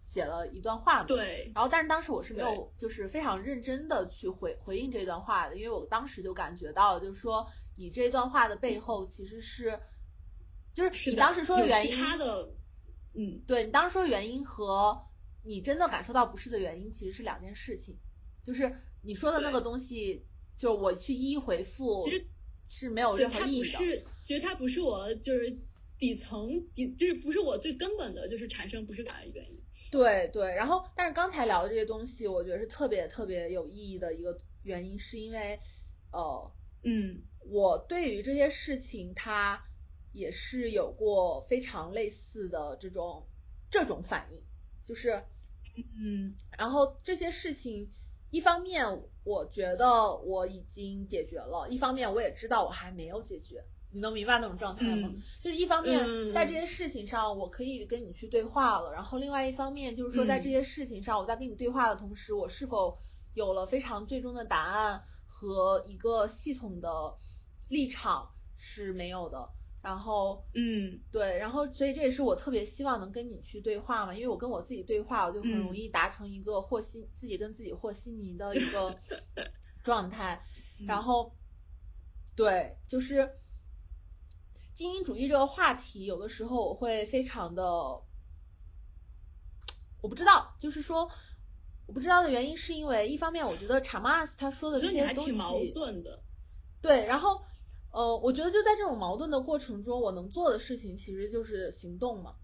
[0.03, 1.05] 写了一段话嘛。
[1.05, 1.51] 对。
[1.55, 9.79] 然后，但是当时我是没有就是非常认真的去回回应这段话的，因为我当时就感觉到就是说你这段话的背后其实是
[10.75, 11.97] 就是你当时说的原因。
[11.97, 12.53] 他的。
[13.14, 15.06] 嗯，对你当时说原因和
[15.43, 17.98] 你真的感受到不适的原因其实是两件事情，
[18.43, 18.73] 就是
[19.03, 20.25] 你说的那个东西，
[20.57, 22.25] 就我去一一回复，其实
[22.67, 23.69] 是没有任何意义的。
[23.69, 25.59] 它不是，其实它不是我就是
[25.98, 29.59] 底层底，就是不是我最根本的，就是产生不适感的原因。
[29.91, 35.59] 对对，然后但是刚才聊的这些东西，我觉得是特别特别有意义的一个原因，是因为
[36.11, 36.51] 呃，
[36.83, 39.65] 嗯，我对于这些事情它。
[40.11, 43.27] 也是有过非常类似的这种
[43.69, 44.41] 这种反应，
[44.85, 45.23] 就是，
[45.98, 47.91] 嗯，然后这些事情，
[48.30, 55.09] 一方面我觉得我已经解决了，一方面我也知道我还没有解决，你能明白那种状态吗？
[55.41, 62.98] 就是一方面在这些事情上我可以跟你去对话了，然后另外一方面就是说在这些事情上我在跟你对话的同时，我是否
[63.33, 67.15] 有了非常最终的答案和一个系统的
[67.69, 69.49] 立场是没有的。
[69.81, 78.95] 然后，嗯，对，然后所以这也是我特别希望能跟你去对话嘛，因为我跟我自己对话，我就很容易达成一个和稀自己跟自己和稀泥的一个
[79.83, 80.39] 状态。
[80.87, 81.35] 然后，
[82.35, 83.37] 对，就是
[84.75, 87.63] 精英主义这个话题，有的时候我会非常的，
[90.03, 91.09] 我不知道，就是说，
[91.87, 96.21] 我不知道的原因是因为一方面我觉得查马斯他说的这些东西，矛盾的，
[96.81, 97.41] 对，然后。
[97.91, 102.35] 呃，我觉得就在这种矛盾的过程中，我能做的事情其实就是行动嘛。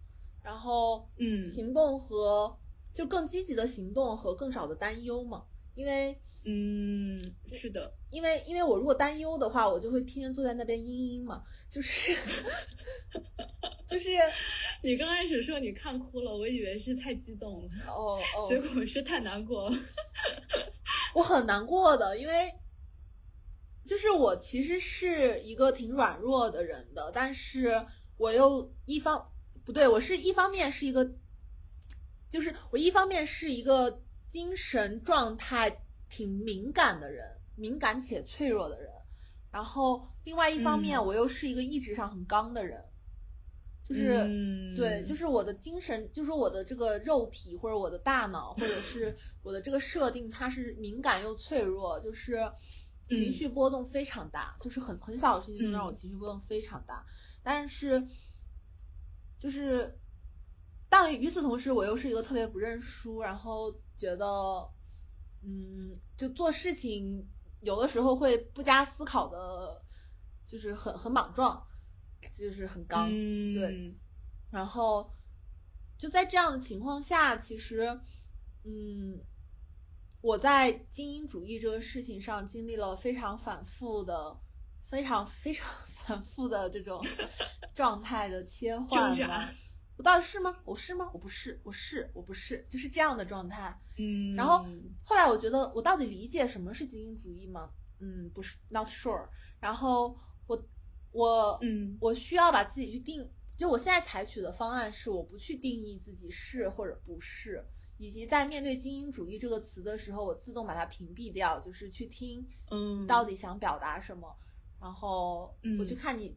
[0.44, 2.58] 然后，嗯，行动和
[2.94, 5.46] 就更积极的行动和更少的担忧嘛。
[5.76, 11.44] 因为，嗯，是的，因为因为我如果担忧的话，我就会天天坐在那边嘤嘤嘛。
[11.70, 12.16] 就是，
[13.90, 14.10] 就是
[14.84, 17.70] 你刚开始说你看哭了，我以为是太激动了。
[17.88, 18.48] 哦哦。
[18.50, 19.78] 结果是太难过了。
[21.14, 22.54] 我很难过的，因为。
[23.88, 27.86] 就是我其实是一个挺软弱的人的，但是
[28.18, 29.30] 我又一方
[29.64, 31.16] 不对，我是一方面是一个，
[32.30, 34.02] 就是我一方面是一个
[34.32, 38.92] 精神状态挺敏感的人，敏感且脆弱的人，
[39.52, 42.84] 然后另外一方面我又是一个意志上很刚的人，
[43.88, 44.04] 就是
[44.76, 52.52] 对，就是我的精神，就是我的这个肉体或者我的大脑或者是 我的这个设定，它是敏感又脆弱，就是。
[53.08, 57.06] 情绪波动非常大，就是很很小的事情就让我情绪波动非常大。
[57.42, 58.08] 但是，
[59.40, 60.00] 就是，
[60.90, 64.70] 但与此同时，我又是一个特别不认输，然后觉得，
[65.42, 67.30] 嗯，就做事情
[67.62, 69.84] 有的时候会不加思考的，
[70.46, 71.66] 就是很很莽撞，
[72.36, 73.96] 就是很刚，对。
[74.50, 75.14] 然后
[75.98, 78.02] 就在这样的情况下，其实，
[78.64, 79.24] 嗯。
[80.28, 84.38] 我在精英主义这个事情上经历了非常反复的、
[84.90, 85.66] 非常非常
[86.06, 87.02] 反复的这种
[87.74, 88.90] 状态的切换。
[89.96, 90.58] 我到底是吗？
[90.66, 91.10] 我是吗？
[91.14, 93.80] 我不是，我是，我不是，就是这样的状态。
[93.98, 94.36] 嗯。
[94.36, 94.66] 然后
[95.02, 97.72] 后来我觉得，我到底理解什么是精英主义吗？
[98.02, 99.30] 嗯，不是，not sure。
[99.62, 100.62] 然后我
[101.14, 107.66] 我嗯，我需要把自己去定，就我现在采取的方案是，我不去定义自己是或者不是。
[107.98, 114.38] 以及在面对精英主义这个词的时候，我自动把它屏蔽掉，就是去听，嗯，到底想表达什么，
[114.80, 116.36] 然后我去看你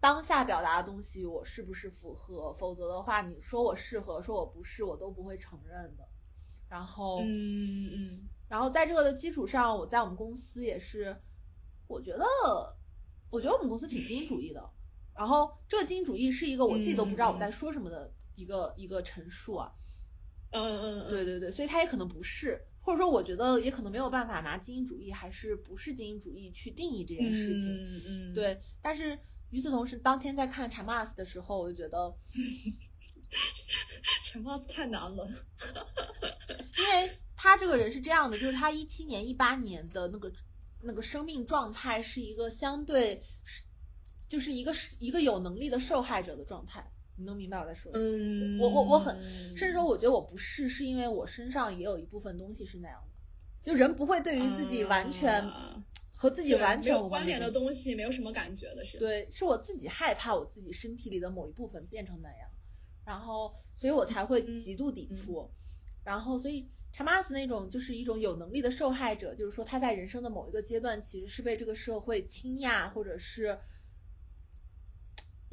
[0.00, 6.08] 当下表达的东西我是不是符合，否则的话你说我适合，说我不是，我都不会承认的。
[6.68, 11.16] 然后，嗯嗯，然后在这个的基础上，我在我们公司也是，
[11.86, 12.24] 我觉得，
[13.30, 14.70] 我觉得我们公司挺精英主义的。
[15.14, 19.72] 然后这个精英主义是一个我自己都不知道我在说什么的一个一个陈述啊。
[20.62, 27.56] 嗯嗯，对对对，所以他也可能不是，或者说我觉得也可能没有办法拿精英主义还是不是精英主义去定义这件事情。
[27.56, 28.60] 嗯嗯，对。
[28.80, 29.18] 但是
[29.50, 32.14] 与此同时，当天在看查马斯的时候，我就觉得，
[34.26, 35.28] 查马斯太难了，
[36.78, 40.32] 因为他这个人是这样的，就是他一七年、一八年的那个
[40.82, 43.62] 那个生命状态是一个相对是
[44.28, 48.04] 就是一个是一个有能力的受害者的状态，你能明白我在说什么？
[48.04, 49.16] 嗯，我我我很，
[49.56, 53.00] 甚至说我觉得我不是，是因为我身上也有一部分东西是那样
[53.62, 55.44] 的，就人不会对于自己完全
[56.12, 58.98] 和自己完全无关联的东西没有什么感觉的是。
[58.98, 62.50] 对，是我自己害怕我自己身体里的某一部分变成那样，
[63.04, 65.50] 然后所以我才会极度抵触，
[66.04, 66.68] 然后所以。
[66.96, 73.58] 查马斯那种就是一种有能力的受害者，就是说他在人生的某一个阶段其实是被这个社会倾轧，或者是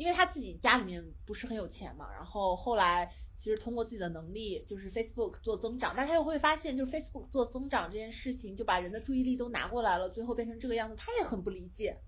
[0.01, 12.01] 因为他自己家里面不是很有钱嘛，然后后来其实通过自己的能力就是 Facebook 做增长，但是他又会发现就是 Facebook 做增长这件事情就把人的注意力都拿过来了，最后变成这个样子，他也很不理解，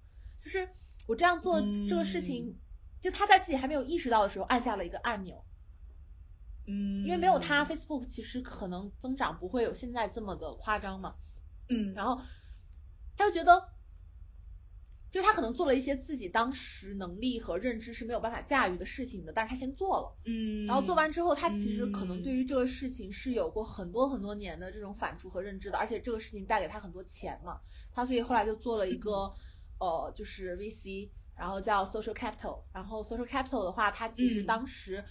[0.44, 0.68] 就是
[1.08, 2.58] 我这样做这个事情，
[3.00, 5.44] 就他在自己还没有意识到的时候按下了一个按钮。
[6.66, 11.16] 嗯，因为没有他，Facebook 其实可能增长不会有现在这么的夸张嘛。
[11.70, 12.22] 嗯，然后
[13.18, 13.70] 他就觉得，
[15.14, 20.18] 就他可能做了一些自己当时能力和认知是没有办法驾驭的事情的，但是他先做了。
[20.26, 27.62] 嗯，然后做完之后，他其实可能对于这个事情是有过很多很多年的这种反刍和认知的，而且这个事情带给他很多钱嘛。
[27.94, 29.32] 他所以后来就做了一个
[29.80, 32.64] 呃，就是 VC，然后叫 Social Capital。
[32.74, 35.06] 然后 Social Capital 的话，他其实当时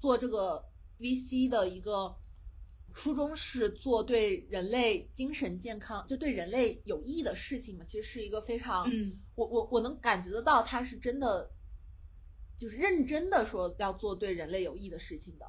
[0.00, 0.64] 做这个。
[1.00, 2.12] VC 的一个
[2.98, 11.52] 初衷是做对人类精神健康，就对人类有益的事情嘛，其实是一个非常，嗯，我我我能感觉得到他是真的，
[12.58, 15.46] 就是认真的说要做对人类有益的事情的，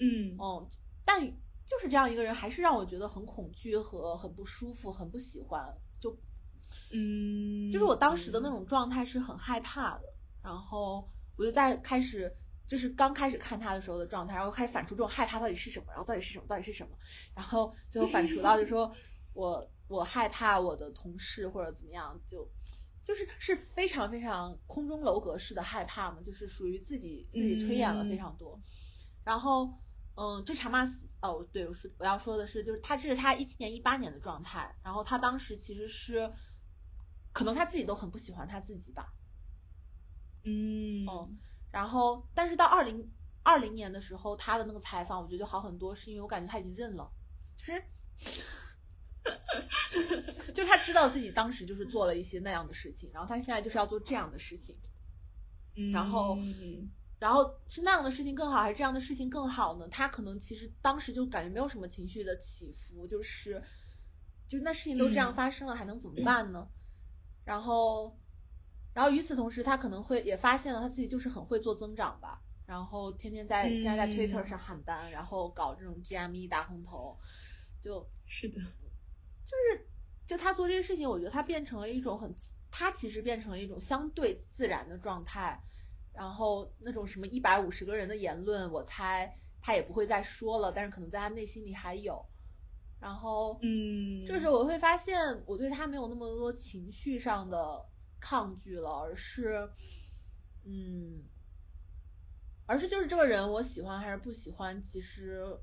[0.00, 0.68] 嗯，哦，
[1.04, 1.30] 但
[1.64, 6.18] 就是这样一个人，还是让我觉得很恐惧和很不舒服，很不喜欢，就，
[6.90, 10.12] 嗯，就是我当时的那种状态是很害怕的，
[10.42, 12.36] 然后我就在开始。
[12.66, 16.96] 就是刚开始看他的时候的状态，然后开始反刍这种害怕到底是什么，然后到底是什么，到底是什么，
[17.34, 18.94] 然后最后反刍到就说
[19.34, 22.50] 我我害怕我的同事或者怎么样，就
[23.04, 28.60] 就是是非常非常空中楼阁式的害怕嘛，就是属于自己自己推演了非常多。
[29.24, 29.68] 然后
[30.14, 36.32] 嗯，这查马斯哦，对，我说我要说的是，就是他这是他一七年一八年的状态，然后他当时其实是
[37.32, 39.12] 可能他自己都很不喜欢他自己吧，
[41.06, 41.38] 嗯。
[41.72, 43.10] 然后，但是到二零
[43.42, 47.10] 二零年的时候，他的那个采访，我觉得就好很多，是因为我感觉他已经认了，
[47.56, 47.82] 就是，
[50.52, 54.76] 就是他知道自己当时就是做了一些那样的事情，然后他现在就是要做这样的事情，
[55.92, 56.36] 然后，
[57.18, 59.88] 然后是那样的事情更好，还是这样的事情更好呢？
[59.88, 63.62] 他可能其实当时就感觉没有什么情绪的起伏，就是，
[64.46, 66.68] 就那事情都这样发生了，还能怎么办呢？
[67.46, 68.18] 然后。
[68.92, 77.18] 然后与此同时，他可能会也发现了他自己就是很会做增长吧，然后天天在现在在 Twitter 上喊单，然后搞这种 GME 大空头，
[77.80, 78.60] 就是的，
[79.46, 79.88] 就是
[80.26, 82.36] 就他做这些事情，我觉得他变成了一种很，
[82.70, 85.62] 他其实变成了一种相对自然的状态，
[86.12, 92.26] 然后那种什么一百五十个人的言论，我猜他也不会再说了，但是可能在他内心里还有，
[92.98, 97.91] 然后嗯，就是我会发现我对他没有那么多情绪上的。
[98.22, 99.68] 抗拒了，而是，
[100.64, 101.24] 嗯，
[102.66, 105.58] 而是就是这个人我喜欢还是不喜欢，其实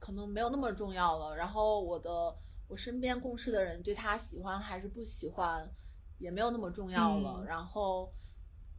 [0.00, 1.36] 可能没有那么重要了。
[1.36, 2.34] 然后我的
[2.66, 5.70] 我身边共事的人对他喜欢还是不喜欢，
[6.18, 7.44] 也没有那么重要了。
[7.44, 8.14] 然后，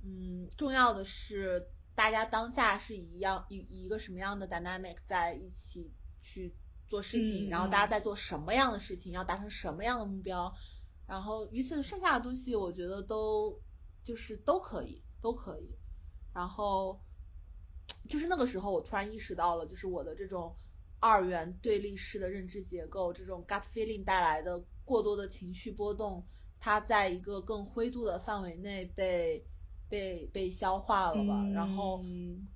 [0.03, 6.55] 嗯，重要的是大家当下是一样以一个什么样的 dynamic 在一起去
[6.89, 10.55] 做事情，然后大家在做什么样的事情，要达成什么样的目标。
[11.05, 13.61] 然后，于此剩下的东西，我觉得都
[14.03, 15.77] 就是都可以，都可以。
[16.33, 17.01] 然后，
[18.07, 20.55] 就是那个时候，我突然意识到了，就是我的这种
[20.99, 26.25] 二元对立式的认知结构，这种 gut feeling 带来的过多的情绪波动，
[26.59, 29.45] 它在一个更灰度的范围内被
[29.89, 31.47] 被被消化了吧。
[31.53, 32.01] 然后，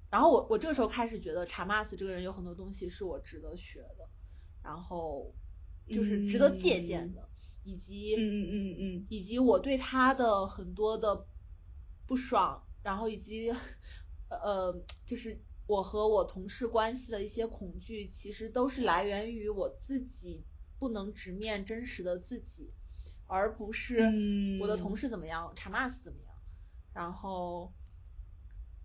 [0.10, 4.10] 然后我我这个时候开始觉得查马斯这个人有很多东西是我值得学的，
[4.64, 5.36] 然后
[5.88, 7.28] 就是值得借鉴的。
[7.68, 11.28] 以及嗯嗯嗯嗯，以及我对他的很多的
[12.06, 13.54] 不爽，然后以及
[14.30, 14.74] 呃，
[15.06, 20.46] 就是我和我同事关系的一些恐惧，其实都是来源于我自己
[20.80, 22.72] 不能直面真实的自己，
[23.26, 24.00] 而不是
[24.62, 26.34] 我的同事怎么样，查马斯怎么样，
[26.94, 27.74] 然后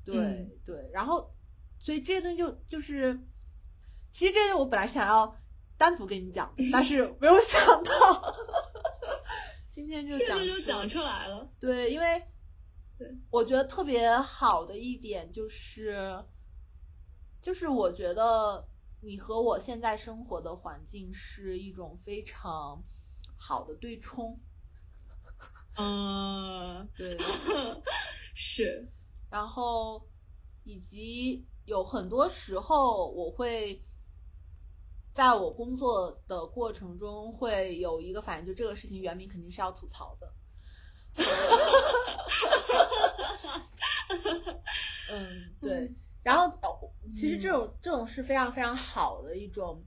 [0.04, 1.32] 对对，然后
[1.78, 3.20] 所以这些东西就就是，
[4.10, 5.36] 其实这些我本来想要
[5.82, 8.36] 单独跟你讲， 但是没有想到。
[9.74, 11.50] 今天就讲就讲出来了。
[11.58, 12.22] 对，因为
[12.96, 16.22] 对，我觉得特别好的一点就是，
[17.42, 18.68] 就是我觉得
[19.00, 22.84] 你和我现在生活的环境是一种非常
[23.36, 24.38] 好的对冲。
[25.76, 27.18] 嗯，对，
[28.36, 28.88] 是。
[29.28, 30.06] 然后
[30.62, 33.82] 以及有很多时候，我会
[35.14, 40.32] 在我工作的过程中会有一个反应，就这个事情，袁明肯定是要吐槽的。
[45.10, 45.92] 嗯，对。
[46.22, 46.56] 然后，
[47.12, 49.84] 其实这种这种是非常非常好的一种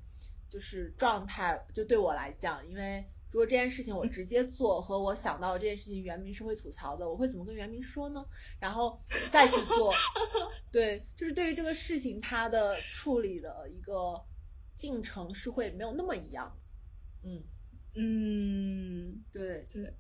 [0.50, 8.26] 就是状态，就对我来讲，因为如果这件事情我直接做，和我想到这件事情袁明是会吐槽的，我会怎么跟袁明说呢？
[8.60, 9.94] 然后再去做，
[10.72, 14.22] 对，就是对于这个事情它的处理的一个
[14.76, 16.60] 进程是会没有那么一样。
[17.24, 17.44] 嗯
[17.96, 19.94] 嗯，对对，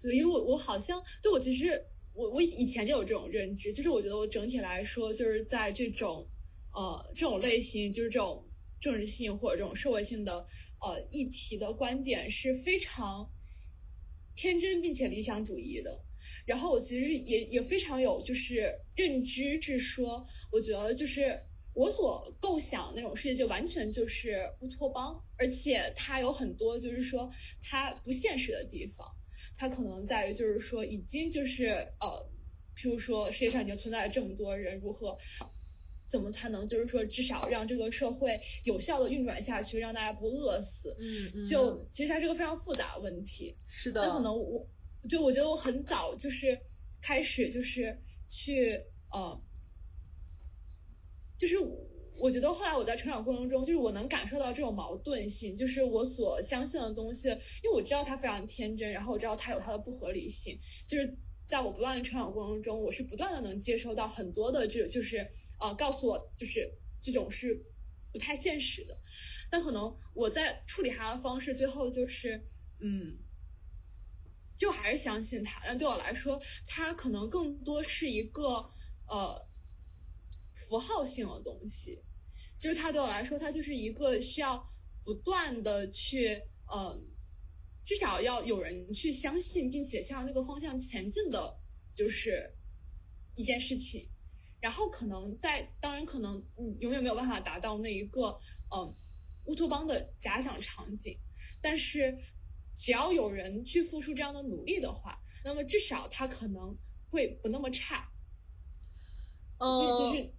[0.00, 1.86] 对，因为我我好像对我其实。
[2.14, 6.28] 我我以前就有这种认知，就是我觉得我整体来说，就是在这种
[6.70, 10.46] 呃这种类型，就是这种政治性或者这种社会性的
[10.78, 13.32] 呃议题的观点是非常
[14.36, 16.04] 天真并且理想主义的。
[16.44, 27.30] 然后我其实也也非常有就是认知，是说我觉得就是我所构想那种世界就完全就是乌托邦，而且它有很多就是说
[27.62, 29.08] 它不现实的地方。
[29.56, 31.66] 它可能在于，就是说，已经就是
[32.00, 32.30] 呃，
[32.74, 35.18] 譬如说，世界上已经存在了这么多人，如何，
[36.08, 40.96] 怎么才能就是说，至少让这个社会有效的运转下去，让大家不饿死？
[40.98, 41.44] 嗯嗯。
[41.44, 43.56] 就其实它是个非常复杂的问题。
[43.68, 44.00] 是的。
[44.02, 44.66] 那可能我，
[45.08, 46.58] 对，我觉得我很早就是
[47.00, 49.42] 开始就是去呃，
[51.42, 51.56] 就是。
[52.18, 67.64] 我觉得后来我在成长过程中，就是我能感受到这种矛盾性，就是我所相信的东西，因为我知道它非常天真，然后我知道它有它的不合理性，就是在我不断的成长过程中，我是不断的能接收到很多的这，就是呃告诉我就是这种是
[68.12, 69.00] 不太现实的，
[69.50, 72.46] 但可能我在处理它的方式，最后就是
[72.78, 73.18] 嗯，
[74.56, 78.70] 就还是相信它，但对我来说，它可能更多是一个
[79.08, 79.50] 呃。
[80.72, 82.02] 符号性的东西，
[82.58, 84.66] 就是它对我来说，它就是一个需要
[85.04, 86.40] 不断的去，
[86.74, 87.06] 嗯，
[87.84, 91.58] 至少要有人去相信，并且向那个方向前进的，
[91.92, 92.54] 就是
[93.34, 94.08] 一件事情。
[94.62, 98.40] 然后可能在，当然可能你永远没有办法达到那一个，
[98.74, 98.96] 嗯，
[99.44, 101.18] 乌托邦的假想场景。
[101.60, 102.16] 但是
[102.78, 106.78] 只要有人去付出这样的努力的话，那么至少它可能
[107.10, 108.10] 会不那么差。
[109.58, 110.32] 嗯。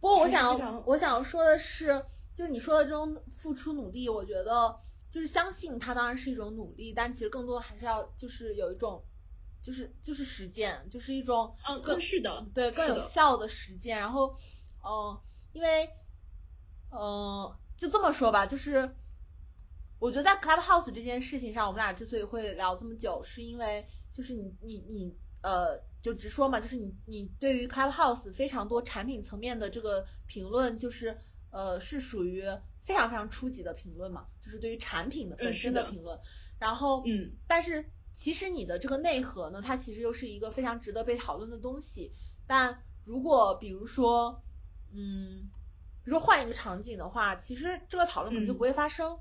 [0.00, 2.04] 不过我想我想说的是，
[2.34, 4.80] 就是你说的这种付出努力，我觉得
[5.10, 9.04] 就是相信它当然是一种努力，但其实更多还是要就是有一种
[9.62, 13.98] 就是就是实践，就是一种嗯更是的对更有效的实践。
[13.98, 14.36] 然后
[14.84, 15.20] 嗯，
[15.52, 15.90] 因为
[16.90, 18.96] 嗯就这么说吧，就是
[19.98, 25.82] 我觉得在 Clubhouse 这件事情上，我们俩之所以会聊这么久，是因为就是你你你呃。
[26.02, 31.16] 就直说嘛，就是你你对于 Clubhouse 非常多产品层面的这个评论，就是
[31.50, 32.42] 呃是属于
[32.84, 36.18] 非常非常初级的评论嘛，就是对于产品的本身的评论。
[36.58, 42.12] 然后嗯，但是其实你的这个内核呢，它其实又是一个非常值得被讨论的东西。
[42.48, 44.42] 但如果比如说
[44.92, 45.50] 嗯，
[46.04, 49.20] 比如说换一个场景的话，其实这个讨论可能就不会发生。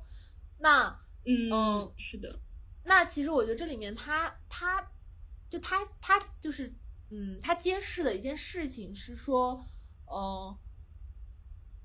[0.58, 2.40] 那嗯是的，
[2.84, 4.90] 那其实我觉得这里面它它。
[5.52, 6.74] 就他他就是，
[7.12, 9.64] 嗯，他揭示的一件事情是说，
[10.06, 10.58] 嗯，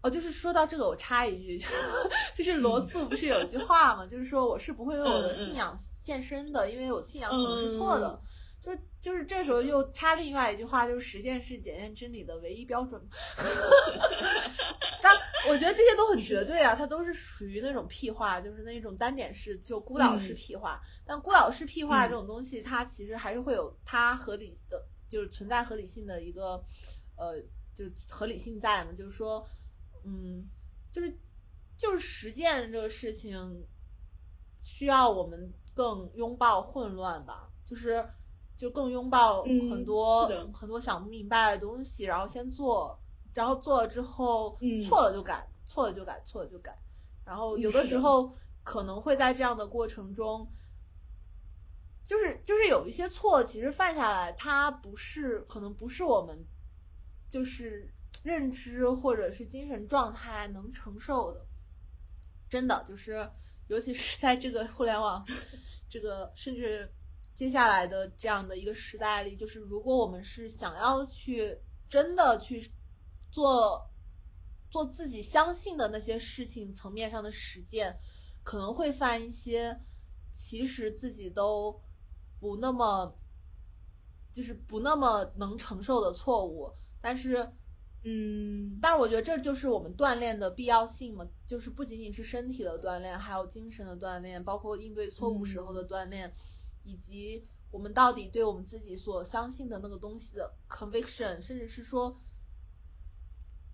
[0.03, 1.59] 哦，就是说到这个，我插一句，
[2.37, 8.23] 就是罗素不是有一句话嘛，就是说我是不会为我的信仰献身的，因为我信仰可能是错的。
[8.67, 13.01] 就就是这时候又插另外一句话，就是实践是检验真理的唯一标准。
[15.01, 15.15] 但
[15.49, 20.83] 我觉得这些都很绝对啊，它都是属于那种屁话，就是那种单点式就孤岛式屁话。
[21.05, 26.65] 但孤岛式屁话这种东西，它其实还是会有它合理的，就是存在合理性的一个
[27.17, 27.41] 呃，
[27.73, 28.91] 就合理性在嘛。
[28.95, 29.47] 就是说，
[30.05, 30.49] 嗯，
[30.91, 31.17] 就是
[31.77, 33.65] 就是实践这个事情
[34.65, 38.05] 需要我们更拥抱混乱吧，就是。
[38.57, 42.99] 就更拥抱很多很多想不明白的东西，然后先做，
[43.35, 46.79] 然后做了之后错了就改，错了就改，错了就改。
[47.27, 50.51] 然后有的时候可能会在这样的过程中，
[52.07, 56.47] 就是就是有一些错，其实犯下来，它不是可能不是我们
[57.29, 61.45] 就是认知或者是精神状态能承受的，
[62.49, 63.31] 真的就是
[63.69, 65.27] 尤其是在这个互联网
[65.91, 66.91] 这个甚至。
[67.37, 71.59] 接下来的这样的一个时代里，就是如果我们是想要去
[71.89, 72.71] 真的去
[73.31, 73.91] 做
[74.71, 77.99] 做自己相信的那些事情层面上的实践，
[78.43, 79.81] 可能会犯一些
[80.37, 81.83] 其实自己都
[82.41, 83.17] 不那么
[84.33, 87.53] 就是不那么能承受的错误，但是。
[88.09, 96.33] 嗯，但是我觉得这就是我们锻炼的必要性嘛，就是不仅仅是身体的锻炼，还有精神的锻炼，包括应对错误时候的锻炼，
[96.87, 102.19] 以及我们到底对我们自己所相信的那个东西的 conviction，甚至是说，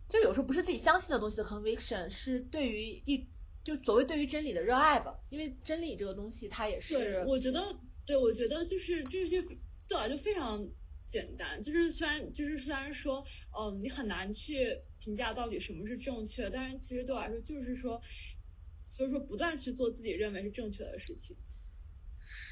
[0.09, 3.29] 就有时候不是自己相信的东西的 conviction，是对于一
[3.63, 7.23] 就所谓对于真理的热爱吧，因为真理这个东西它也是。
[7.29, 9.41] 我觉得，对，我觉得就是这些
[9.87, 10.69] 对啊，就非常。
[11.05, 18.01] 简单，就是虽然就是虽然说，嗯，你很难去评价到底什么是正确，但是其实对我来说就是说，
[18.89, 21.37] 所以说不断去做自己认为是正确的事情。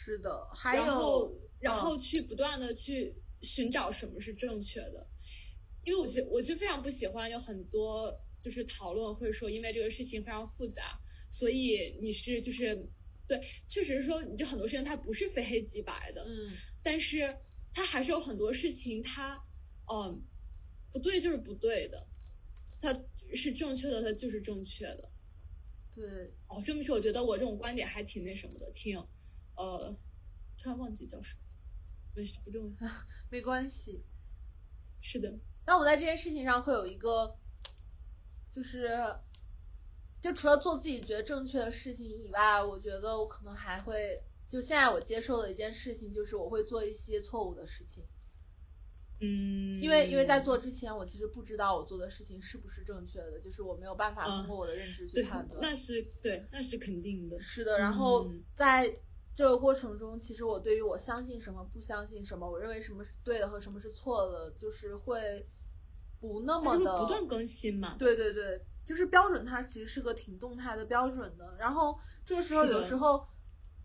[0.05, 5.09] 是的，还有然后然后去不断的去寻找什么是正确的，
[5.85, 12.89] 因为我其我其实非常不喜欢有很多就是讨论会说，因为这个事情非常复杂，所以你是就是
[13.27, 17.37] 对，确实是说你就很多事情它不是非黑即白的，嗯，但是。
[17.73, 19.45] 它还是有很多事情，它，
[19.87, 20.27] 嗯，
[20.93, 22.09] 不对就是不对的，
[22.81, 25.13] 它是正确的，它就是正确的。
[25.95, 29.07] 对，哦，这么说，我觉得我这种观点还挺那什么的，挺，
[29.61, 29.97] 呃，
[30.59, 31.41] 突然忘记叫什么，
[32.17, 32.89] 没事，不重要，
[33.31, 34.03] 没关系。
[35.01, 35.39] 是的。
[35.67, 37.37] 那我在这件事情上会有一个，
[38.53, 38.89] 就是，
[40.21, 44.23] 就除了做自己觉得正确的事情以外，我觉得我可能还会。
[44.49, 48.03] 就现在我接受的一件事情就是我会做一些错误的事情，
[49.21, 55.61] 嗯，因为因为在做之前我其实不知道我做的事情是不是正确的，就是我没有办法通过我的认知去判断。
[55.63, 57.39] 那是对，那是肯定的。
[57.39, 58.99] 是的，然后在
[59.41, 65.49] 这个过程中，其实我对于我相信什么、不相信什么，我认为什么是对的和什么是错的，就是会
[66.21, 67.97] 不那么的不断更新嘛。
[67.99, 73.27] 对对对，就是标准它其实是个挺动态的标准的，然后这个时候有时候。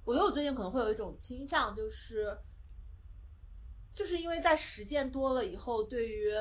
[0.04, 2.38] 我觉得我最近可能会有一种倾向，就是，
[3.92, 6.32] 就是因为在实践多了以后，对于，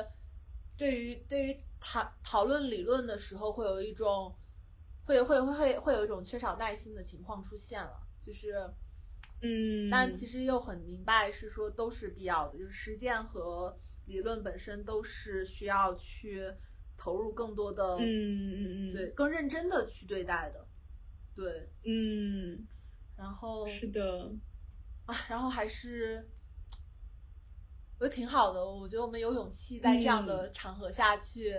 [0.77, 4.35] 对于对于讨讨论理论的时候，会有一种，
[5.05, 8.71] 会会会会会有一种缺少耐心的情况出现了，就是，
[9.41, 16.53] 嗯，但其实又很明白是说都是必要的，就是实践和理论本身都是需要去
[16.97, 20.67] 投入更多的，嗯嗯嗯，对，更认真的去对待的，
[21.35, 22.67] 对，嗯。
[23.15, 24.35] 然后是的，
[25.05, 26.29] 啊，然后还是，
[27.97, 28.65] 我觉得挺好的。
[28.69, 31.53] 我觉得我们有勇气在这样的场合下去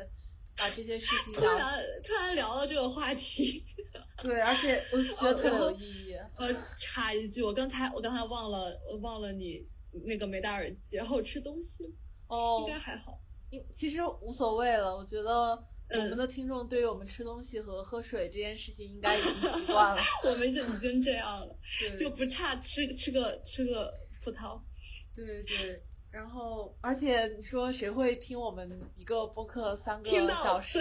[0.57, 3.65] 把这些事情突然突然聊到这个话题，
[4.23, 6.15] 对，而且我觉得特别有意义。
[6.36, 9.67] 呃，插一句，我刚才我刚才忘了，我忘了你
[10.05, 11.94] 那个没戴耳机，然后吃东西，
[12.28, 13.20] 哦，应该还好，
[13.51, 15.67] 应其实无所谓了，我觉得。
[15.89, 21.57] 我们的听众对于我们吃东西和喝水这件事情应该已经习惯了， 我们就已经这样了，
[21.97, 24.60] 就不差吃吃个吃个葡萄。
[25.15, 25.81] 对对，
[26.16, 30.78] 然后而且你说谁会听我们一个播客三个小时？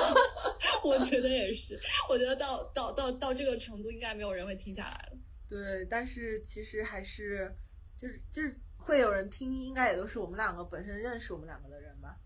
[0.82, 1.78] 我觉得也是，
[2.08, 5.18] 我觉得到到到到这个程度，应该没有人会听下来了。
[5.50, 7.54] 对，但是其实还是
[7.98, 12.16] 就是就是会有人听，应该也都是我们两个本身认识我们两个的人吧。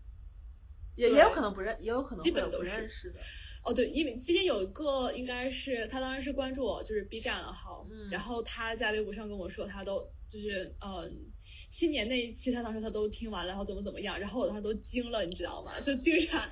[0.95, 3.19] 也也有可能不认，也有可能会有不认识的。
[3.63, 11.31] 哦，对，因为之前有一个应该是他当时是关注我，就是 B 站的号，然后他在微博上跟我说，他都就是嗯
[11.69, 15.79] 新年那一期，他当时他都听完了，然后怎么怎么样，然后我当时都惊了，你知道吗？
[15.79, 16.51] 就竟然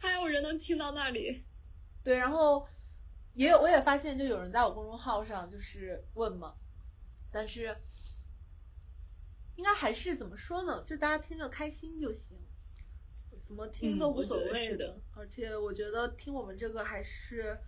[0.00, 1.44] 还有人能听到那里。
[2.04, 2.68] 对，然后
[3.32, 6.54] 也有我也发现，就有人在我公众号上就是问嘛，
[7.32, 7.78] 但是
[9.56, 10.84] 应该还是怎么说呢？
[10.84, 12.36] 就大家听着开心就行。
[13.46, 17.58] 怎么听都无所谓的，而且我觉得听我们这个还是，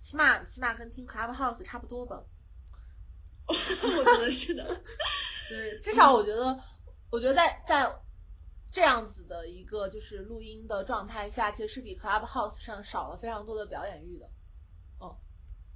[0.00, 2.24] 起码起码跟听 Clubhouse 差不多吧。
[3.46, 4.82] 我觉得是的。
[5.48, 6.58] 对， 至少我觉得，
[7.10, 7.92] 我觉得在在
[8.70, 14.30] 这样子的一个就是录音的状态下，其实是比 Clubhouse 上少了非常多的表演欲的。
[14.98, 15.18] 哦，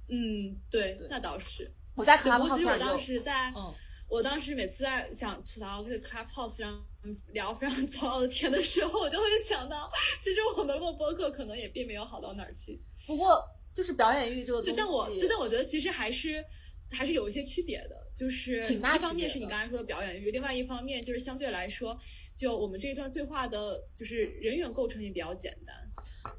[0.07, 1.71] 嗯，对，那倒是。
[1.95, 3.51] 我在 Clubhouse 上我当时在。
[3.55, 3.73] 嗯。
[4.07, 6.85] 我当时每次在想吐槽这个 Clubhouse 上
[7.33, 9.91] 聊非常糟糕的天的时候，我就会想到，
[10.23, 12.81] 其实我们录播客可能也并没有好到哪儿去。
[13.05, 13.43] 不过
[13.73, 16.43] 就是表演欲这个东西，但我但我觉得其实还是
[16.91, 21.99] 还是有一些区别的，就是一方面是你刚才说的表演欲，另外一方面就是相对来说，
[22.35, 25.75] 就我们这一段对话的，就是人员构成也比较简单。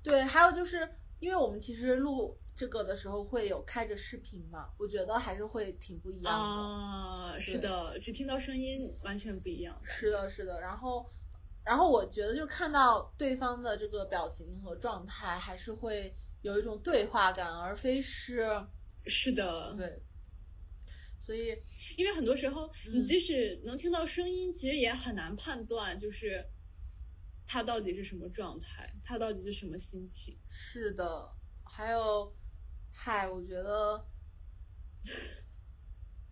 [0.02, 0.88] 对，还有就是
[1.20, 2.38] 因为我们其实录。
[2.56, 4.70] 这个的时候会有开着视频嘛？
[4.78, 6.30] 我觉得还是会挺不一样的。
[6.30, 9.80] 啊，是的，只听到声音完全不一样。
[9.84, 10.60] 是的，是的。
[10.60, 11.10] 然后，
[11.64, 18.66] 然后我觉得就看到对方的这个表情和状态，还是会有一种对话感，而非是
[19.06, 20.02] 是的，对。
[21.20, 21.58] 所以，
[21.96, 26.46] 因为很多时候你即使能听到声音，其实也很难判断，就是
[27.48, 30.38] 他到底是什么状态，他到底是什么心情。
[30.48, 31.32] 是的，
[31.64, 32.32] 还有，
[32.99, 34.07] 嗨，我觉得，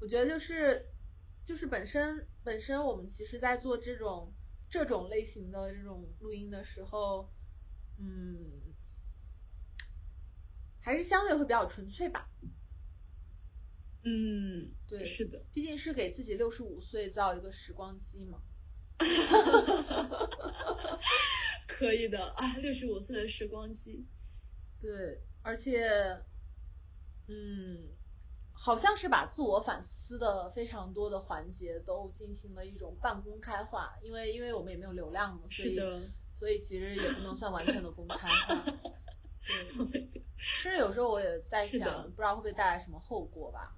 [0.00, 0.90] 我觉得就是
[1.44, 4.32] 就是本身本身我们其实在做这种。
[4.70, 7.32] 这种类型的这种录音的时候，
[7.96, 8.74] 嗯，
[10.80, 12.28] 还是相对会比较纯粹吧。
[14.02, 18.42] 嗯，对，是的，毕竟是给自己六十五岁造一个时光机嘛。
[21.68, 24.08] 可以的啊，六十五岁的时光机。
[24.80, 26.20] 对，而且，
[27.28, 27.88] 嗯，
[28.52, 29.94] 好像是把自我反思。
[30.16, 35.76] 的非常多的环节都进行了一种半公开化，因为因为我们也没有流量嘛，所以
[36.36, 38.54] 所以其实也不能算完全的公开化。
[39.90, 43.74] 对，其实有时候我也在想，不知道会不会带来什么后果吧。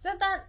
[0.00, 0.48] 但但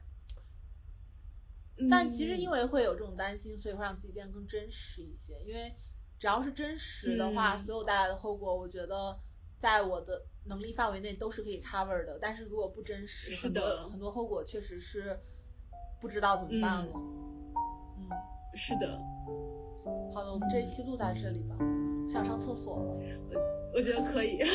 [1.89, 5.41] 但其实因为会有这种担心，所以会让自己变得更真实一些。
[5.47, 5.73] 因为
[6.19, 9.17] 只要是真实的话，所有带来的后果，我觉得
[9.59, 10.27] 在我的。
[10.45, 15.19] 能力范围内都是可以 cover 的，但是如果不真实，很多很多后果确实是
[16.01, 16.93] 不知道怎么办了。
[17.97, 18.09] 嗯，
[18.55, 18.99] 是的。
[20.13, 21.55] 好的，我们这一期录在这里吧，
[22.11, 22.95] 想上厕所了。
[23.31, 23.39] 我
[23.75, 24.39] 我觉得可以。